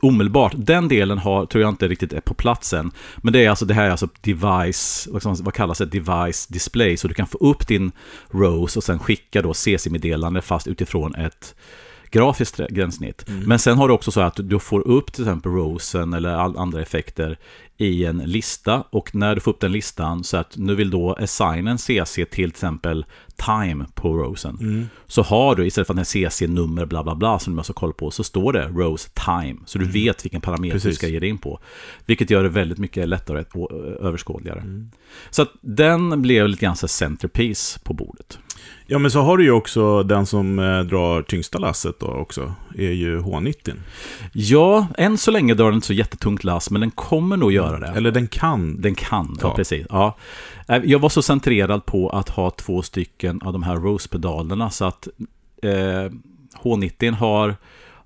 omedelbart, 0.00 0.52
den 0.56 0.88
delen 0.88 1.18
har, 1.18 1.46
tror 1.46 1.62
jag 1.62 1.68
inte 1.68 1.88
riktigt 1.88 2.12
är 2.12 2.20
på 2.20 2.34
platsen. 2.34 2.90
Men 3.16 3.32
det 3.32 3.44
är 3.44 3.50
alltså, 3.50 3.64
det 3.64 3.74
här 3.74 3.84
är 3.84 3.90
alltså 3.90 4.08
device, 4.20 5.08
vad, 5.10 5.40
vad 5.40 5.54
kallas 5.54 5.78
det, 5.78 5.86
device 5.86 6.46
display. 6.46 6.96
Så 6.96 7.08
du 7.08 7.14
kan 7.14 7.26
få 7.26 7.38
upp 7.38 7.68
din 7.68 7.92
Rose 8.30 8.78
och 8.78 8.84
sen 8.84 8.98
skicka 8.98 9.42
då 9.42 9.54
CC-meddelande 9.54 10.42
fast 10.42 10.66
utifrån 10.66 11.14
ett 11.14 11.54
grafiskt 12.10 12.60
gränssnitt. 12.70 13.28
Mm. 13.28 13.44
Men 13.48 13.58
sen 13.58 13.78
har 13.78 13.88
du 13.88 13.94
också 13.94 14.10
så 14.10 14.20
att 14.20 14.36
du 14.36 14.58
får 14.58 14.88
upp 14.88 15.12
till 15.12 15.24
exempel 15.24 15.52
rosen 15.52 16.12
eller 16.12 16.30
andra 16.60 16.82
effekter 16.82 17.38
i 17.76 18.04
en 18.04 18.18
lista 18.18 18.84
och 18.90 19.14
när 19.14 19.34
du 19.34 19.40
får 19.40 19.50
upp 19.50 19.60
den 19.60 19.72
listan 19.72 20.24
så 20.24 20.36
att 20.36 20.56
nu 20.56 20.74
vill 20.74 20.90
då 20.90 21.14
assignen 21.14 21.78
CC 21.78 22.14
till 22.14 22.26
till 22.30 22.48
exempel 22.48 23.04
time 23.36 23.86
på 23.94 24.16
rosen. 24.16 24.58
Mm. 24.60 24.88
Så 25.06 25.22
har 25.22 25.54
du 25.54 25.66
istället 25.66 25.86
för 25.86 25.94
den 25.94 26.04
CC-nummer 26.04 26.86
bla 26.86 27.02
bla 27.02 27.14
bla 27.14 27.38
som 27.38 27.52
du 27.52 27.56
måste 27.56 27.72
kolla 27.72 27.92
på 27.92 28.10
så 28.10 28.24
står 28.24 28.52
det 28.52 28.68
rose 28.68 29.08
time. 29.14 29.56
Så 29.66 29.78
du 29.78 29.84
mm. 29.84 29.92
vet 29.92 30.24
vilken 30.24 30.40
parameter 30.40 30.74
Precis. 30.74 30.90
du 30.90 30.94
ska 30.94 31.08
ge 31.08 31.18
dig 31.18 31.28
in 31.28 31.38
på. 31.38 31.60
Vilket 32.06 32.30
gör 32.30 32.42
det 32.42 32.48
väldigt 32.48 32.78
mycket 32.78 33.08
lättare 33.08 33.44
och 33.54 33.72
överskådligare. 34.00 34.60
Mm. 34.60 34.90
Så 35.30 35.42
att 35.42 35.50
den 35.60 36.22
blev 36.22 36.48
lite 36.48 36.64
grann 36.64 36.76
centerpiece 36.76 37.78
på 37.84 37.94
bordet. 37.94 38.38
Ja, 38.86 38.98
men 38.98 39.10
så 39.10 39.20
har 39.20 39.36
du 39.36 39.44
ju 39.44 39.50
också 39.50 40.02
den 40.02 40.26
som 40.26 40.58
eh, 40.58 40.80
drar 40.80 41.22
tyngsta 41.22 41.58
lasset 41.58 42.00
då 42.00 42.06
också, 42.06 42.54
är 42.78 42.92
ju 42.92 43.20
H90. 43.20 43.74
Ja, 44.32 44.86
än 44.98 45.18
så 45.18 45.30
länge 45.30 45.54
drar 45.54 45.66
den 45.66 45.74
inte 45.74 45.86
så 45.86 45.92
jättetungt 45.92 46.44
lass, 46.44 46.70
men 46.70 46.80
den 46.80 46.90
kommer 46.90 47.36
nog 47.36 47.52
göra 47.52 47.78
det. 47.78 47.86
Eller 47.86 48.10
den 48.10 48.26
kan. 48.26 48.80
Den 48.80 48.94
kan, 48.94 49.36
ja, 49.42 49.48
ja 49.48 49.54
precis. 49.56 49.86
Ja. 49.90 50.16
Eh, 50.68 50.80
jag 50.84 50.98
var 50.98 51.08
så 51.08 51.22
centrerad 51.22 51.86
på 51.86 52.08
att 52.08 52.28
ha 52.28 52.50
två 52.50 52.82
stycken 52.82 53.42
av 53.42 53.52
de 53.52 53.62
här 53.62 53.76
Rose-pedalerna, 53.76 54.70
så 54.70 54.84
att 54.84 55.08
eh, 55.62 56.10
H90 56.62 57.12
har 57.14 57.56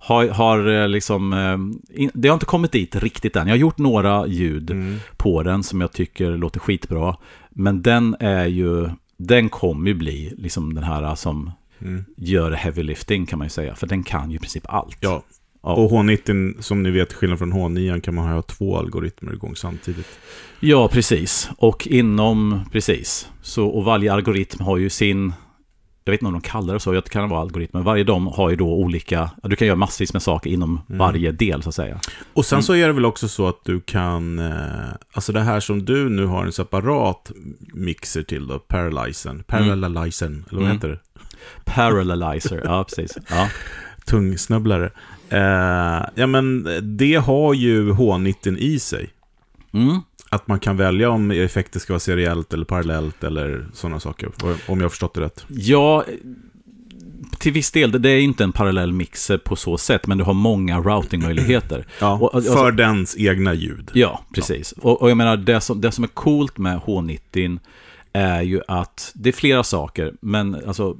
har, 0.04 0.28
har 0.28 0.68
eh, 0.68 0.88
liksom, 0.88 1.32
eh, 1.32 2.09
det 2.14 2.28
har 2.28 2.35
inte 2.35 2.47
kommit 2.47 2.73
dit 2.73 2.97
riktigt 2.97 3.37
än. 3.37 3.47
Jag 3.47 3.54
har 3.54 3.59
gjort 3.59 3.78
några 3.78 4.26
ljud 4.26 4.71
mm. 4.71 4.99
på 5.16 5.42
den 5.42 5.62
som 5.62 5.80
jag 5.80 5.92
tycker 5.92 6.30
låter 6.30 6.61
skitbra. 6.61 7.16
Men 7.50 7.82
den 7.82 8.16
är 8.21 8.47
ju 8.47 8.90
den 9.26 9.49
kommer 9.49 9.88
ju 9.88 9.95
bli 9.95 10.35
liksom 10.38 10.75
den 10.75 10.85
här 10.85 11.14
som 11.14 11.50
mm. 11.81 12.05
gör 12.17 12.50
heavy 12.50 12.83
lifting 12.83 13.26
kan 13.26 13.38
man 13.38 13.47
ju 13.47 13.50
säga. 13.50 13.75
För 13.75 13.87
den 13.87 14.02
kan 14.02 14.31
ju 14.31 14.37
i 14.37 14.41
princip 14.41 14.64
allt. 14.69 14.97
Ja, 15.00 15.23
ja. 15.62 15.75
och 15.75 15.91
H90 15.91 16.61
som 16.61 16.83
ni 16.83 16.91
vet, 16.91 17.12
skillnad 17.12 17.38
från 17.38 17.52
H9 17.52 18.00
kan 18.00 18.14
man 18.14 18.29
ha 18.29 18.43
två 18.43 18.79
algoritmer 18.79 19.33
igång 19.33 19.57
samtidigt. 19.57 20.07
Ja, 20.61 20.88
precis. 20.88 21.50
Och 21.57 21.87
inom, 21.87 22.61
precis. 22.73 23.29
Så, 23.43 23.67
och 23.67 23.85
varje 23.85 24.12
algoritm 24.12 24.64
har 24.64 24.76
ju 24.76 24.91
sin 24.91 25.33
jag 26.04 26.12
vet 26.12 26.21
inte 26.21 26.26
om 26.26 26.32
de 26.32 26.40
kallar 26.40 26.75
det 26.75 26.80
så, 26.80 26.94
jag 26.94 27.04
kan 27.04 27.28
vara 27.28 27.40
algoritmer. 27.40 27.82
Varje 27.82 28.04
dom 28.04 28.26
har 28.26 28.50
ju 28.50 28.56
då 28.56 28.68
olika, 28.68 29.30
du 29.42 29.56
kan 29.56 29.66
göra 29.66 29.76
massvis 29.76 30.12
med 30.12 30.23
saker 30.23 30.50
inom 30.50 30.80
mm. 30.88 30.99
varje 30.99 31.32
del 31.32 31.62
så 31.62 31.68
att 31.68 31.75
säga. 31.75 32.00
Och 32.32 32.44
sen 32.44 32.56
mm. 32.56 32.62
så 32.62 32.75
är 32.75 32.87
det 32.87 32.92
väl 32.92 33.04
också 33.04 33.28
så 33.28 33.49
att 33.49 33.61
du 33.64 33.80
kan, 33.80 34.38
eh, 34.38 34.88
alltså 35.12 35.32
det 35.32 35.40
här 35.40 35.61
som 35.61 35.85
du 35.85 36.09
nu 36.09 36.26
har 36.26 36.44
en 36.44 36.52
separat 36.52 37.32
mixer 37.75 38.23
till 38.23 38.47
då, 38.47 38.59
Paralyzen, 38.59 39.44
Parallelizen, 39.47 40.32
mm. 40.32 40.44
eller 40.50 40.61
vad 40.61 40.64
mm. 40.64 40.76
heter 40.76 40.88
det? 40.88 40.99
Parallelizer, 41.64 42.61
ja 42.64 42.85
precis. 42.85 43.18
Ja. 43.30 43.49
Tungsnubblare. 44.06 44.90
Eh, 45.28 46.06
ja 46.14 46.26
men 46.26 46.68
det 46.82 47.14
har 47.14 47.54
ju 47.54 47.92
H90 47.92 48.56
i 48.56 48.78
sig. 48.78 49.11
Mm. 49.73 50.00
Att 50.32 50.48
man 50.48 50.60
kan 50.60 50.76
välja 50.76 51.10
om 51.10 51.30
effekter 51.30 51.80
ska 51.80 51.92
vara 51.92 52.00
seriellt 52.00 52.52
eller 52.52 52.64
parallellt 52.64 53.24
eller 53.24 53.66
sådana 53.72 54.00
saker. 54.00 54.28
Om 54.66 54.78
jag 54.78 54.84
har 54.84 54.88
förstått 54.88 55.14
det 55.14 55.20
rätt. 55.20 55.44
Ja, 55.48 56.04
till 57.38 57.52
viss 57.52 57.70
del, 57.70 58.02
det- 58.02 58.08
är 58.10 58.20
inte 58.20 58.44
en 58.44 58.52
parallell 58.52 58.92
mixer 58.92 59.38
på 59.38 59.56
så 59.56 59.78
sätt, 59.78 60.06
men 60.06 60.18
du 60.18 60.24
har 60.24 60.34
många 60.34 60.78
routingmöjligheter. 60.80 61.86
Ja, 62.00 62.18
Och, 62.18 62.34
alltså- 62.34 62.52
för 62.52 62.72
dens 62.72 63.16
egna 63.18 63.54
ljud. 63.54 63.90
Ja, 63.94 64.20
precis. 64.34 64.72
Och, 64.72 65.02
och 65.02 65.10
jag 65.10 65.16
menar, 65.16 65.36
det 65.36 65.60
som, 65.60 65.80
det 65.80 65.92
som 65.92 66.04
är 66.04 66.08
coolt 66.08 66.58
med 66.58 66.78
H90 66.78 67.58
är 68.12 68.42
ju 68.42 68.60
att 68.68 69.12
det 69.14 69.28
är 69.28 69.32
flera 69.32 69.62
saker, 69.62 70.12
men 70.20 70.54
alltså 70.66 70.96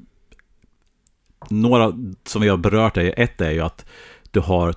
några 1.48 1.92
som 2.26 2.42
vi 2.42 2.48
har 2.48 2.56
berört 2.56 2.96
är 2.96 3.14
ett 3.20 3.40
är 3.40 3.50
ju 3.50 3.60
att 3.60 3.84
du 4.30 4.40
har 4.40 4.74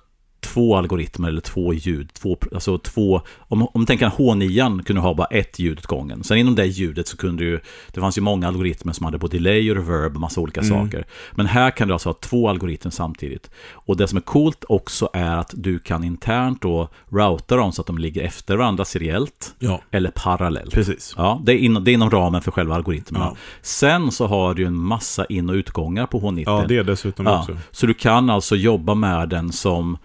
två 0.54 0.76
algoritmer 0.78 1.28
eller 1.30 1.42
två 1.42 1.74
ljud. 1.74 2.14
Två, 2.14 2.38
alltså 2.54 2.78
två, 2.78 3.22
om, 3.38 3.62
om 3.62 3.70
man 3.74 3.86
tänker 3.86 4.06
att 4.08 4.14
H9 4.18 4.84
kunde 4.84 5.02
ha 5.02 5.14
bara 5.14 5.28
ett 5.28 5.60
ljud 5.60 5.78
åt 5.80 5.86
gången. 5.86 6.24
Sen 6.24 6.38
inom 6.38 6.56
det 6.56 6.66
ljudet 6.66 7.08
så 7.08 7.18
kunde 7.18 7.44
du, 7.44 7.60
det 7.94 8.00
fanns 8.02 8.18
ju 8.18 8.22
många 8.22 8.48
algoritmer 8.48 8.94
som 8.94 9.06
hade 9.06 9.18
både 9.18 9.38
delay 9.38 9.72
och 9.72 9.76
reverb 9.78 10.16
och 10.16 10.22
massa 10.22 10.42
olika 10.42 10.64
saker. 10.64 11.06
Men 11.32 11.46
här 11.46 11.72
kan 11.72 11.88
du 11.88 11.94
alltså 11.94 12.10
ha 12.10 12.14
två 12.14 12.50
algoritmer 12.50 12.92
samtidigt. 12.92 13.50
Och 13.72 13.98
det 13.98 14.08
som 14.08 14.18
är 14.18 14.22
coolt 14.22 14.64
också 14.70 15.10
är 15.14 15.36
att 15.38 15.54
du 15.58 15.80
kan 15.80 16.04
internt 16.04 16.62
då 16.62 16.90
routa 17.10 17.56
dem 17.56 17.72
så 17.72 17.82
att 17.82 17.88
de 17.88 17.98
ligger 17.98 18.22
efter 18.24 18.56
varandra 18.56 18.86
seriellt 18.86 19.56
Ja, 19.60 19.82
eller 19.92 20.12
parallellt. 20.16 20.74
precis. 20.74 21.14
Ja, 21.18 21.42
det 21.46 21.52
är, 21.54 21.58
inom, 21.58 21.84
det 21.84 21.92
är 21.92 21.94
inom 21.94 22.10
ramen 22.10 22.42
för 22.42 22.52
själva 22.52 22.76
algoritmerna. 22.76 23.26
Ja. 23.26 23.36
Sen 23.62 24.12
så 24.12 24.28
har 24.28 24.54
du 24.54 24.62
ju 24.62 24.68
en 24.68 24.76
massa 24.78 25.26
in- 25.26 25.50
och 25.50 25.54
utgångar 25.54 26.06
på 26.06 26.20
H90. 26.20 26.44
Ja, 26.46 26.66
det 26.68 26.78
är 26.78 26.84
dessutom 26.84 27.26
Ja, 27.26 27.40
också. 27.40 27.58
så 27.72 27.86
du 27.88 27.94
kan 27.94 28.30
alltså 28.30 28.56
jobba 28.56 28.94
med 28.96 29.30
den 29.30 29.52
som, 29.52 29.98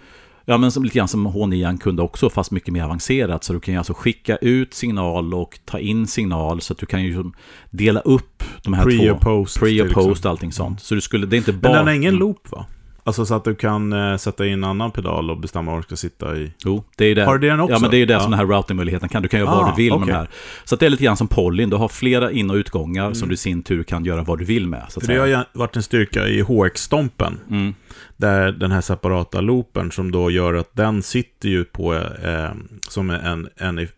ja 0.51 0.59
men 0.59 0.73
som 0.73 0.83
lite 0.85 0.99
grann 0.99 1.09
som 1.09 1.29
H9 1.29 1.79
kunde 1.79 2.03
också, 2.03 2.31
fast 2.31 2.51
mycket 2.51 2.73
mer 2.73 2.85
avancerat. 2.85 3.45
Så 3.45 3.53
du 3.53 3.61
kan 3.61 3.75
ju 3.75 3.79
alltså 3.79 3.95
skicka 3.95 4.37
ut 4.37 4.75
signal 4.75 5.35
och 5.35 5.59
ta 5.65 5.79
in 5.79 6.07
signal, 6.07 6.61
så 6.61 6.73
att 6.73 6.79
du 6.79 6.87
kan 6.87 7.03
ju 7.03 7.25
dela 7.71 8.01
upp 8.01 8.45
de 8.65 8.73
här 8.75 8.85
Pre 8.85 8.99
två. 8.99 9.15
och 9.15 9.21
post. 9.21 9.61
Pre 9.61 9.83
och 9.83 9.91
post 9.91 10.25
och 10.25 10.31
allting 10.31 10.53
sånt. 10.53 10.81
Så 10.83 10.95
du 10.95 11.01
skulle, 11.01 11.27
det 11.27 11.37
är 11.37 11.39
inte 11.39 11.53
Men 11.53 11.61
bara... 11.61 11.73
den 11.77 11.87
har 11.87 11.95
ingen 11.95 12.09
Mm. 12.15 12.21
loop 12.21 12.51
va? 12.51 12.67
Alltså 13.05 13.27
så 13.27 13.35
att 13.35 13.45
du 13.45 13.55
kan 13.55 13.93
eh, 13.93 14.17
sätta 14.17 14.47
in 14.47 14.53
en 14.53 14.65
annan 14.65 14.91
pedal 14.91 15.31
och 15.31 15.41
bestämma 15.41 15.71
var 15.71 15.79
du 15.79 15.83
ska 15.83 15.97
sitta 15.97 16.37
i. 16.37 16.53
Jo, 16.65 16.85
det 16.97 17.05
är 17.05 17.09
ju 17.09 17.15
det. 17.15 17.25
Har 17.25 17.39
du 17.39 17.49
den 17.49 17.61
också? 17.61 17.73
Ja, 17.75 17.79
men 17.79 17.91
det 17.91 17.97
är 17.97 17.99
ju 17.99 18.07
det 18.07 18.13
Ja. 18.13 18.21
som 18.21 18.31
den 18.31 18.41
här 18.41 18.47
routingmöjligheten 18.47 19.09
kan. 19.09 19.23
Du 19.23 19.29
kan 19.29 19.41
göra 19.41 19.51
Ah, 19.51 19.61
vad 19.63 19.73
du 19.77 19.83
vill 19.83 19.93
med 19.93 19.97
okej. 20.03 20.13
de 20.13 20.19
här. 20.19 20.29
Så 20.65 20.75
att 20.75 20.81
det 20.81 20.87
är 20.87 20.91
lite 20.91 21.05
grann 21.05 21.17
som 21.17 21.29
Polyn. 21.29 21.71
Du 21.71 21.77
har 21.77 21.89
flera 21.89 22.31
in- 22.33 22.51
och 22.51 22.55
utgångar 22.57 23.13
som 23.13 23.29
du 23.29 23.35
i 23.35 23.37
sin 23.37 23.63
tur 23.63 23.83
kan 23.83 24.05
göra 24.05 24.23
vad 24.23 24.39
du 24.39 24.45
vill 24.45 24.67
med. 24.67 24.87
Så 24.89 25.01
att 25.01 25.07
det 25.07 25.17
har 25.17 25.27
säga. 25.27 25.45
ju 25.53 25.59
varit 25.59 25.77
en 25.77 25.83
styrka 25.83 26.29
i 26.29 26.43
HX-stompen. 26.43 27.39
Mm. 27.51 27.75
Där 28.21 28.53
den 28.53 28.73
här 28.73 28.81
separata 28.81 29.41
loopen 29.41 29.91
som 29.91 30.11
då 30.13 30.31
gör 30.31 30.55
att 30.55 30.71
den 30.77 31.03
sitter 31.03 31.49
ju 31.49 31.65
på 31.65 31.95
eh, 31.95 32.51
som 32.89 33.11
en, 33.11 33.49
en 33.57 33.79
eff- 33.79 33.89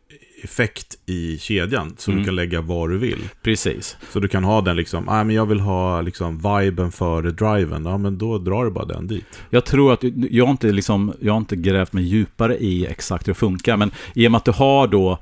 effekt 0.44 0.98
i 1.06 1.38
kedjan. 1.38 1.94
Så 1.98 2.10
Mm. 2.10 2.22
du 2.22 2.26
kan 2.26 2.36
lägga 2.36 2.60
var 2.60 2.88
du 2.88 2.98
vill. 2.98 3.18
Precis. 3.42 3.96
Så 4.12 4.20
du 4.20 4.28
kan 4.28 4.44
ha 4.44 4.60
den 4.60 4.76
liksom, 4.76 5.04
nej 5.04 5.24
men 5.24 5.36
jag 5.36 5.46
vill 5.46 5.60
ha 5.60 6.00
liksom 6.00 6.38
viben 6.38 6.92
före 6.92 7.30
driven. 7.30 7.84
Ja 7.84 7.98
men 7.98 8.18
då 8.18 8.38
drar 8.38 8.64
du 8.64 8.70
bara 8.70 8.84
den 8.84 9.06
dit. 9.06 9.24
Jag 9.50 9.64
tror 9.64 9.92
att, 9.92 10.02
jag 10.30 10.44
har, 10.44 10.50
inte 10.50 10.72
liksom, 10.72 11.12
jag 11.20 11.32
har 11.32 11.38
inte 11.38 11.56
grävt 11.56 11.92
mig 11.92 12.04
djupare 12.04 12.56
i 12.58 12.86
exakt 12.86 13.28
hur 13.28 13.32
det 13.32 13.38
funkar, 13.38 13.76
men 13.76 13.90
i 14.14 14.26
och 14.26 14.30
med 14.32 14.38
att 14.38 14.44
du 14.44 14.50
har 14.52 14.86
då 14.86 15.18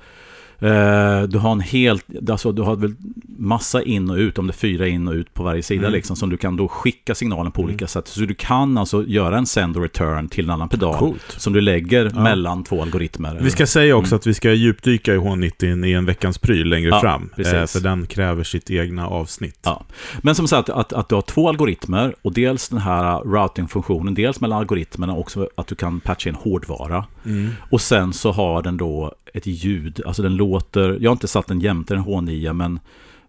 eh, 0.60 1.22
du 1.22 1.38
har 1.38 1.52
en 1.52 1.60
helt, 1.60 2.04
alltså 2.30 2.52
du 2.52 2.62
har 2.62 2.76
väl 2.76 2.94
massa 3.38 3.82
in 3.82 4.10
och 4.10 4.16
ut, 4.16 4.38
om 4.38 4.46
det 4.46 4.50
är 4.50 4.54
fyra 4.54 4.88
in 4.88 5.08
och 5.08 5.14
ut 5.14 5.34
på 5.34 5.42
varje 5.42 5.62
sida 5.62 5.80
Mm. 5.80 5.92
liksom, 5.92 6.16
som 6.16 6.30
du 6.30 6.36
kan 6.36 6.56
då 6.56 6.68
skicka 6.68 7.14
signalen 7.14 7.52
på 7.52 7.62
olika 7.62 7.86
sätt. 7.86 8.08
Så 8.08 8.20
du 8.20 8.34
kan 8.34 8.78
alltså 8.78 9.04
göra 9.06 9.38
en 9.38 9.46
send 9.46 9.76
och 9.76 9.82
return 9.82 10.28
till 10.28 10.44
en 10.44 10.50
annan 10.50 10.68
pedal. 10.68 10.98
Coolt. 10.98 11.34
Som 11.38 11.52
du 11.52 11.60
lägger 11.60 12.10
Ja. 12.14 12.20
mellan 12.22 12.64
två 12.64 12.82
algoritmer. 12.82 13.38
Vi 13.42 13.50
ska 13.50 13.66
säga 13.66 13.96
också 13.96 14.14
att 14.16 14.26
vi 14.26 14.34
ska 14.34 14.52
djupdyka 14.52 15.14
i 15.14 15.18
H90 15.18 15.84
i 15.86 15.92
en 15.92 16.06
veckans 16.06 16.38
pryl 16.38 16.68
längre 16.68 16.88
Ja, 16.88 17.00
fram. 17.00 17.30
precis. 17.36 17.52
Eh, 17.52 17.66
för 17.66 17.80
den 17.80 18.06
kräver 18.06 18.44
sitt 18.44 18.70
egna 18.70 19.06
avsnitt. 19.08 19.58
Ja. 19.62 19.84
Men 20.22 20.34
som 20.34 20.48
sagt, 20.48 20.68
att, 20.68 20.92
att 20.92 21.08
du 21.08 21.14
har 21.14 21.22
två 21.22 21.48
algoritmer 21.48 22.14
och 22.22 22.32
dels 22.32 22.68
den 22.68 22.78
här 22.78 23.20
routing-funktionen, 23.24 24.14
dels 24.14 24.40
mellan 24.40 24.58
algoritmerna 24.58 25.12
och 25.12 25.20
också 25.20 25.48
att 25.54 25.66
du 25.66 25.74
kan 25.74 26.00
patcha 26.00 26.28
in 26.28 26.34
hårdvara. 26.34 27.04
Mm. 27.26 27.48
Och 27.70 27.80
sen 27.80 28.12
så 28.12 28.32
har 28.32 28.62
den 28.62 28.76
då 28.76 29.14
ett 29.34 29.46
ljud, 29.46 30.00
alltså 30.06 30.22
den 30.22 30.36
låter, 30.36 30.49
jag 31.00 31.10
har 31.10 31.12
inte 31.12 31.28
satt 31.28 31.46
den 31.46 31.60
jämte 31.60 31.94
en 31.94 32.04
H9 32.04 32.52
men, 32.52 32.80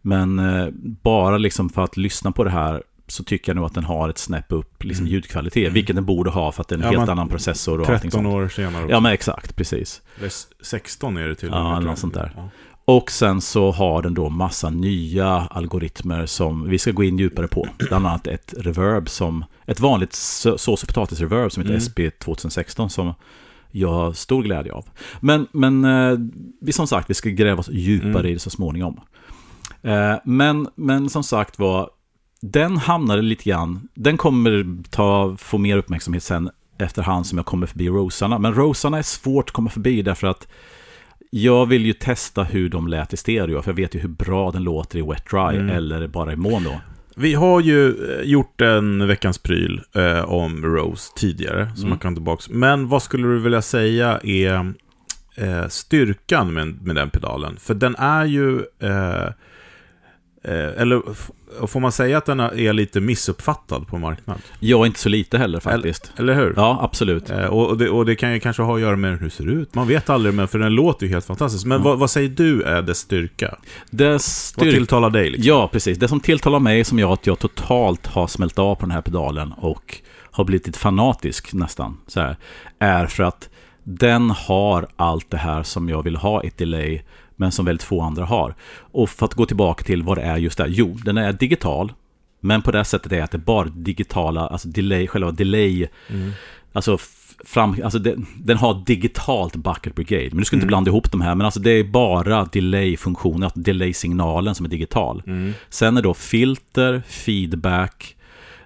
men 0.01 0.39
eh, 0.39 0.67
bara 1.03 1.37
liksom 1.37 1.69
för 1.69 1.83
att 1.83 1.97
lyssna 1.97 2.31
på 2.31 2.43
det 2.43 2.49
här 2.49 2.83
så 3.07 3.23
tycker 3.23 3.49
jag 3.51 3.55
nog 3.55 3.65
att 3.65 3.73
den 3.73 3.83
har 3.83 4.09
ett 4.09 4.17
snäpp 4.17 4.45
upp 4.51 4.83
liksom 4.83 5.03
Mm. 5.05 5.13
ljudkvalitet, 5.13 5.73
vilket 5.73 5.95
den 5.95 6.05
borde 6.05 6.29
ha 6.29 6.51
för 6.51 6.61
att 6.61 6.67
det 6.67 6.75
är 6.75 6.77
en 6.77 6.83
Ja, 6.83 6.87
helt 6.89 6.99
men 6.99 7.09
annan 7.09 7.29
processor 7.29 7.79
och 7.81 7.89
allting 7.89 8.11
13 8.11 8.23
sånt. 8.23 8.33
år 8.35 8.47
senare 8.47 8.83
också. 8.83 8.93
Ja 8.93 8.99
men 8.99 9.11
exakt, 9.11 9.55
precis. 9.55 10.01
Eller 10.17 10.27
s- 10.27 10.47
16 10.61 11.17
är 11.17 11.27
det 11.27 11.35
till 11.35 11.49
Ja, 11.51 11.57
och 11.63 11.69
med, 11.69 11.77
tror 11.81 11.89
något 11.89 11.99
sånt 11.99 12.13
där. 12.13 12.31
Ja. 12.35 12.49
Och 12.85 13.11
sen 13.11 13.41
så 13.41 13.71
har 13.71 14.01
den 14.01 14.13
då 14.13 14.29
massa 14.29 14.69
nya 14.69 15.27
algoritmer 15.27 16.25
som 16.25 16.69
vi 16.69 16.77
ska 16.79 16.91
gå 16.91 17.03
in 17.03 17.17
djupare 17.17 17.47
på. 17.47 17.67
Bland 17.89 18.07
annat 18.07 18.27
ett 18.27 18.53
reverb 18.57 19.09
som, 19.09 19.45
ett 19.65 19.79
vanligt 19.79 20.13
så- 20.13 20.57
sås 20.57 20.83
och 20.83 20.89
potatis-reverb 20.89 21.51
som 21.51 21.61
heter 21.61 21.73
Mm. 21.73 21.81
SP 21.87 21.99
2016 22.19 22.89
som 22.89 23.13
jag 23.71 23.89
har 23.93 24.13
stor 24.13 24.43
glädje 24.43 24.73
av. 24.73 24.85
Men, 25.19 25.47
men 25.51 25.85
eh, 25.85 26.17
vi 26.61 26.71
som 26.73 26.87
sagt, 26.87 27.09
vi 27.09 27.13
ska 27.13 27.29
gräva 27.29 27.59
oss 27.59 27.69
djupare 27.71 28.09
Mm. 28.19 28.25
i 28.25 28.33
det 28.33 28.39
så 28.39 28.49
småningom. 28.49 28.99
Eh, 29.81 30.13
men, 30.25 30.67
men 30.75 31.09
som 31.09 31.23
sagt 31.23 31.59
var, 31.59 31.89
den 32.41 32.77
hamnade 32.77 33.21
lite 33.21 33.43
grann, 33.49 33.87
den 33.93 34.17
kommer 34.17 34.83
ta, 34.89 35.35
få 35.39 35.57
mer 35.57 35.77
uppmärksamhet 35.77 36.23
sen 36.23 36.49
efterhand 36.77 37.27
som 37.27 37.37
jag 37.37 37.45
kommer 37.45 37.67
förbi 37.67 37.89
Rosarna. 37.89 38.39
Men 38.39 38.53
Rosarna 38.53 38.97
är 38.97 39.01
svårt 39.03 39.49
att 39.49 39.51
komma 39.53 39.69
förbi 39.69 40.01
därför 40.01 40.27
att 40.27 40.47
jag 41.29 41.65
vill 41.65 41.85
ju 41.85 41.93
testa 41.93 42.43
hur 42.43 42.69
de 42.69 42.87
lät 42.87 43.13
i 43.13 43.17
stereo, 43.17 43.61
för 43.61 43.71
jag 43.71 43.75
vet 43.75 43.95
ju 43.95 43.99
hur 43.99 44.09
bra 44.09 44.51
den 44.51 44.63
låter 44.63 44.99
i 44.99 45.01
wet 45.01 45.29
dry 45.31 45.57
Mm. 45.57 45.69
eller 45.69 46.07
bara 46.07 46.33
i 46.33 46.35
mono. 46.35 46.71
Vi 47.15 47.33
har 47.33 47.61
ju 47.61 47.87
eh, 47.89 48.21
gjort 48.21 48.61
en 48.61 49.07
veckans 49.07 49.37
pryl 49.37 49.81
eh, 49.95 50.21
om 50.31 50.65
Rose 50.65 51.11
tidigare, 51.15 51.65
som 51.75 51.79
Mm. 51.79 51.89
man 51.89 51.99
kan 51.99 52.15
tillbaka. 52.15 52.43
Men 52.49 52.87
vad 52.87 53.03
skulle 53.03 53.27
du 53.27 53.39
vilja 53.39 53.61
säga 53.61 54.19
är 54.23 54.73
eh, 55.35 55.67
styrkan 55.67 56.53
med, 56.53 56.81
med 56.81 56.95
den 56.95 57.09
pedalen? 57.09 57.57
För 57.59 57.73
den 57.73 57.95
är 57.95 58.25
ju... 58.25 58.59
Eh, 58.79 59.27
eller 60.43 61.01
f- 61.11 61.31
får 61.67 61.79
man 61.79 61.91
säga 61.91 62.17
att 62.17 62.25
den 62.25 62.39
är 62.39 62.73
lite 62.73 62.99
missuppfattad 62.99 63.87
på 63.87 63.97
marknaden? 63.97 64.41
Är 64.61 64.85
inte 64.85 64.99
så 64.99 65.09
lite 65.09 65.37
heller 65.37 65.59
faktiskt. 65.59 66.11
Eller 66.17 66.33
hur? 66.33 66.53
Ja, 66.55 66.79
absolut. 66.81 67.29
Eh, 67.29 67.45
och, 67.45 67.77
det, 67.77 67.89
och 67.89 68.05
det 68.05 68.15
kan 68.15 68.33
ju 68.33 68.39
kanske 68.39 68.61
ha 68.63 68.75
att 68.75 68.81
göra 68.81 68.95
med 68.95 69.11
hur 69.19 69.25
det 69.25 69.29
ser 69.31 69.49
ut. 69.49 69.75
Man 69.75 69.87
vet 69.87 70.09
aldrig, 70.09 70.33
men 70.33 70.47
för 70.47 70.59
den 70.59 70.73
låter 70.75 71.05
ju 71.05 71.11
helt 71.11 71.25
fantastisk. 71.25 71.65
Men 71.65 71.77
Ja. 71.77 71.83
vad, 71.83 71.99
vad 71.99 72.09
säger 72.09 72.29
du 72.29 72.61
är 72.63 72.81
dess 72.81 72.97
styrka? 72.97 73.55
Det 73.89 74.11
Vad 74.11 74.21
styrk... 74.21 74.73
tilltalar 74.75 75.09
dig? 75.09 75.29
Liksom? 75.29 75.47
Ja, 75.47 75.67
precis. 75.71 75.97
Det 75.97 76.07
som 76.07 76.19
tilltalar 76.19 76.59
mig 76.59 76.83
som 76.83 76.99
gör 76.99 77.13
att 77.13 77.27
jag 77.27 77.39
totalt 77.39 78.07
har 78.07 78.27
smält 78.27 78.59
av 78.59 78.75
på 78.75 78.81
den 78.81 78.91
här 78.91 79.01
pedalen 79.01 79.51
och 79.57 79.97
har 80.31 80.43
blivit 80.43 80.67
lite 80.67 80.79
fanatisk 80.79 81.53
nästan, 81.53 81.97
så 82.07 82.19
här, 82.19 82.35
är 82.79 83.05
för 83.05 83.23
att 83.23 83.49
den 83.83 84.29
har 84.29 84.87
allt 84.95 85.29
det 85.31 85.37
här 85.37 85.63
som 85.63 85.89
jag 85.89 86.03
vill 86.03 86.15
ha 86.15 86.43
i 86.43 86.47
ett 86.47 86.57
delay, 86.57 87.01
men 87.41 87.51
som 87.51 87.65
väldigt 87.65 87.83
få 87.83 88.01
andra 88.01 88.25
har. 88.25 88.55
Och 88.77 89.09
för 89.09 89.25
att 89.25 89.33
gå 89.33 89.45
tillbaka 89.45 89.83
till 89.83 90.03
vad 90.03 90.17
det 90.17 90.21
är 90.21 90.37
just 90.37 90.57
där. 90.57 90.67
Jo, 90.69 90.97
den 91.05 91.17
är 91.17 91.33
digital, 91.33 91.93
men 92.39 92.61
på 92.61 92.71
det 92.71 92.83
sättet 92.85 93.11
är 93.11 93.23
att 93.23 93.31
det 93.31 93.37
bara 93.37 93.67
digitala, 93.69 94.47
alltså 94.47 94.67
delay, 94.67 95.07
själva 95.07 95.31
delay, 95.31 95.87
Mm. 96.09 96.31
alltså 96.73 96.97
fram, 97.45 97.75
alltså 97.83 97.99
den, 97.99 98.25
den 98.37 98.57
har 98.57 98.83
digitalt 98.85 99.55
bucket 99.55 99.95
brigade. 99.95 100.29
Men 100.29 100.37
du 100.37 100.45
ska 100.45 100.55
inte 100.55 100.63
Mm. 100.63 100.67
blanda 100.67 100.89
ihop 100.91 101.11
de 101.11 101.21
här, 101.21 101.35
men 101.35 101.45
alltså 101.45 101.59
det 101.59 101.71
är 101.71 101.83
bara 101.83 102.45
delay-funktionen, 102.51 103.43
att 103.43 103.53
delay-signalen 103.55 104.55
som 104.55 104.65
är 104.65 104.69
digital. 104.69 105.23
Mm. 105.27 105.53
Sen 105.69 105.97
är 105.97 106.01
då 106.01 106.13
filter, 106.13 107.01
feedback 107.07 108.15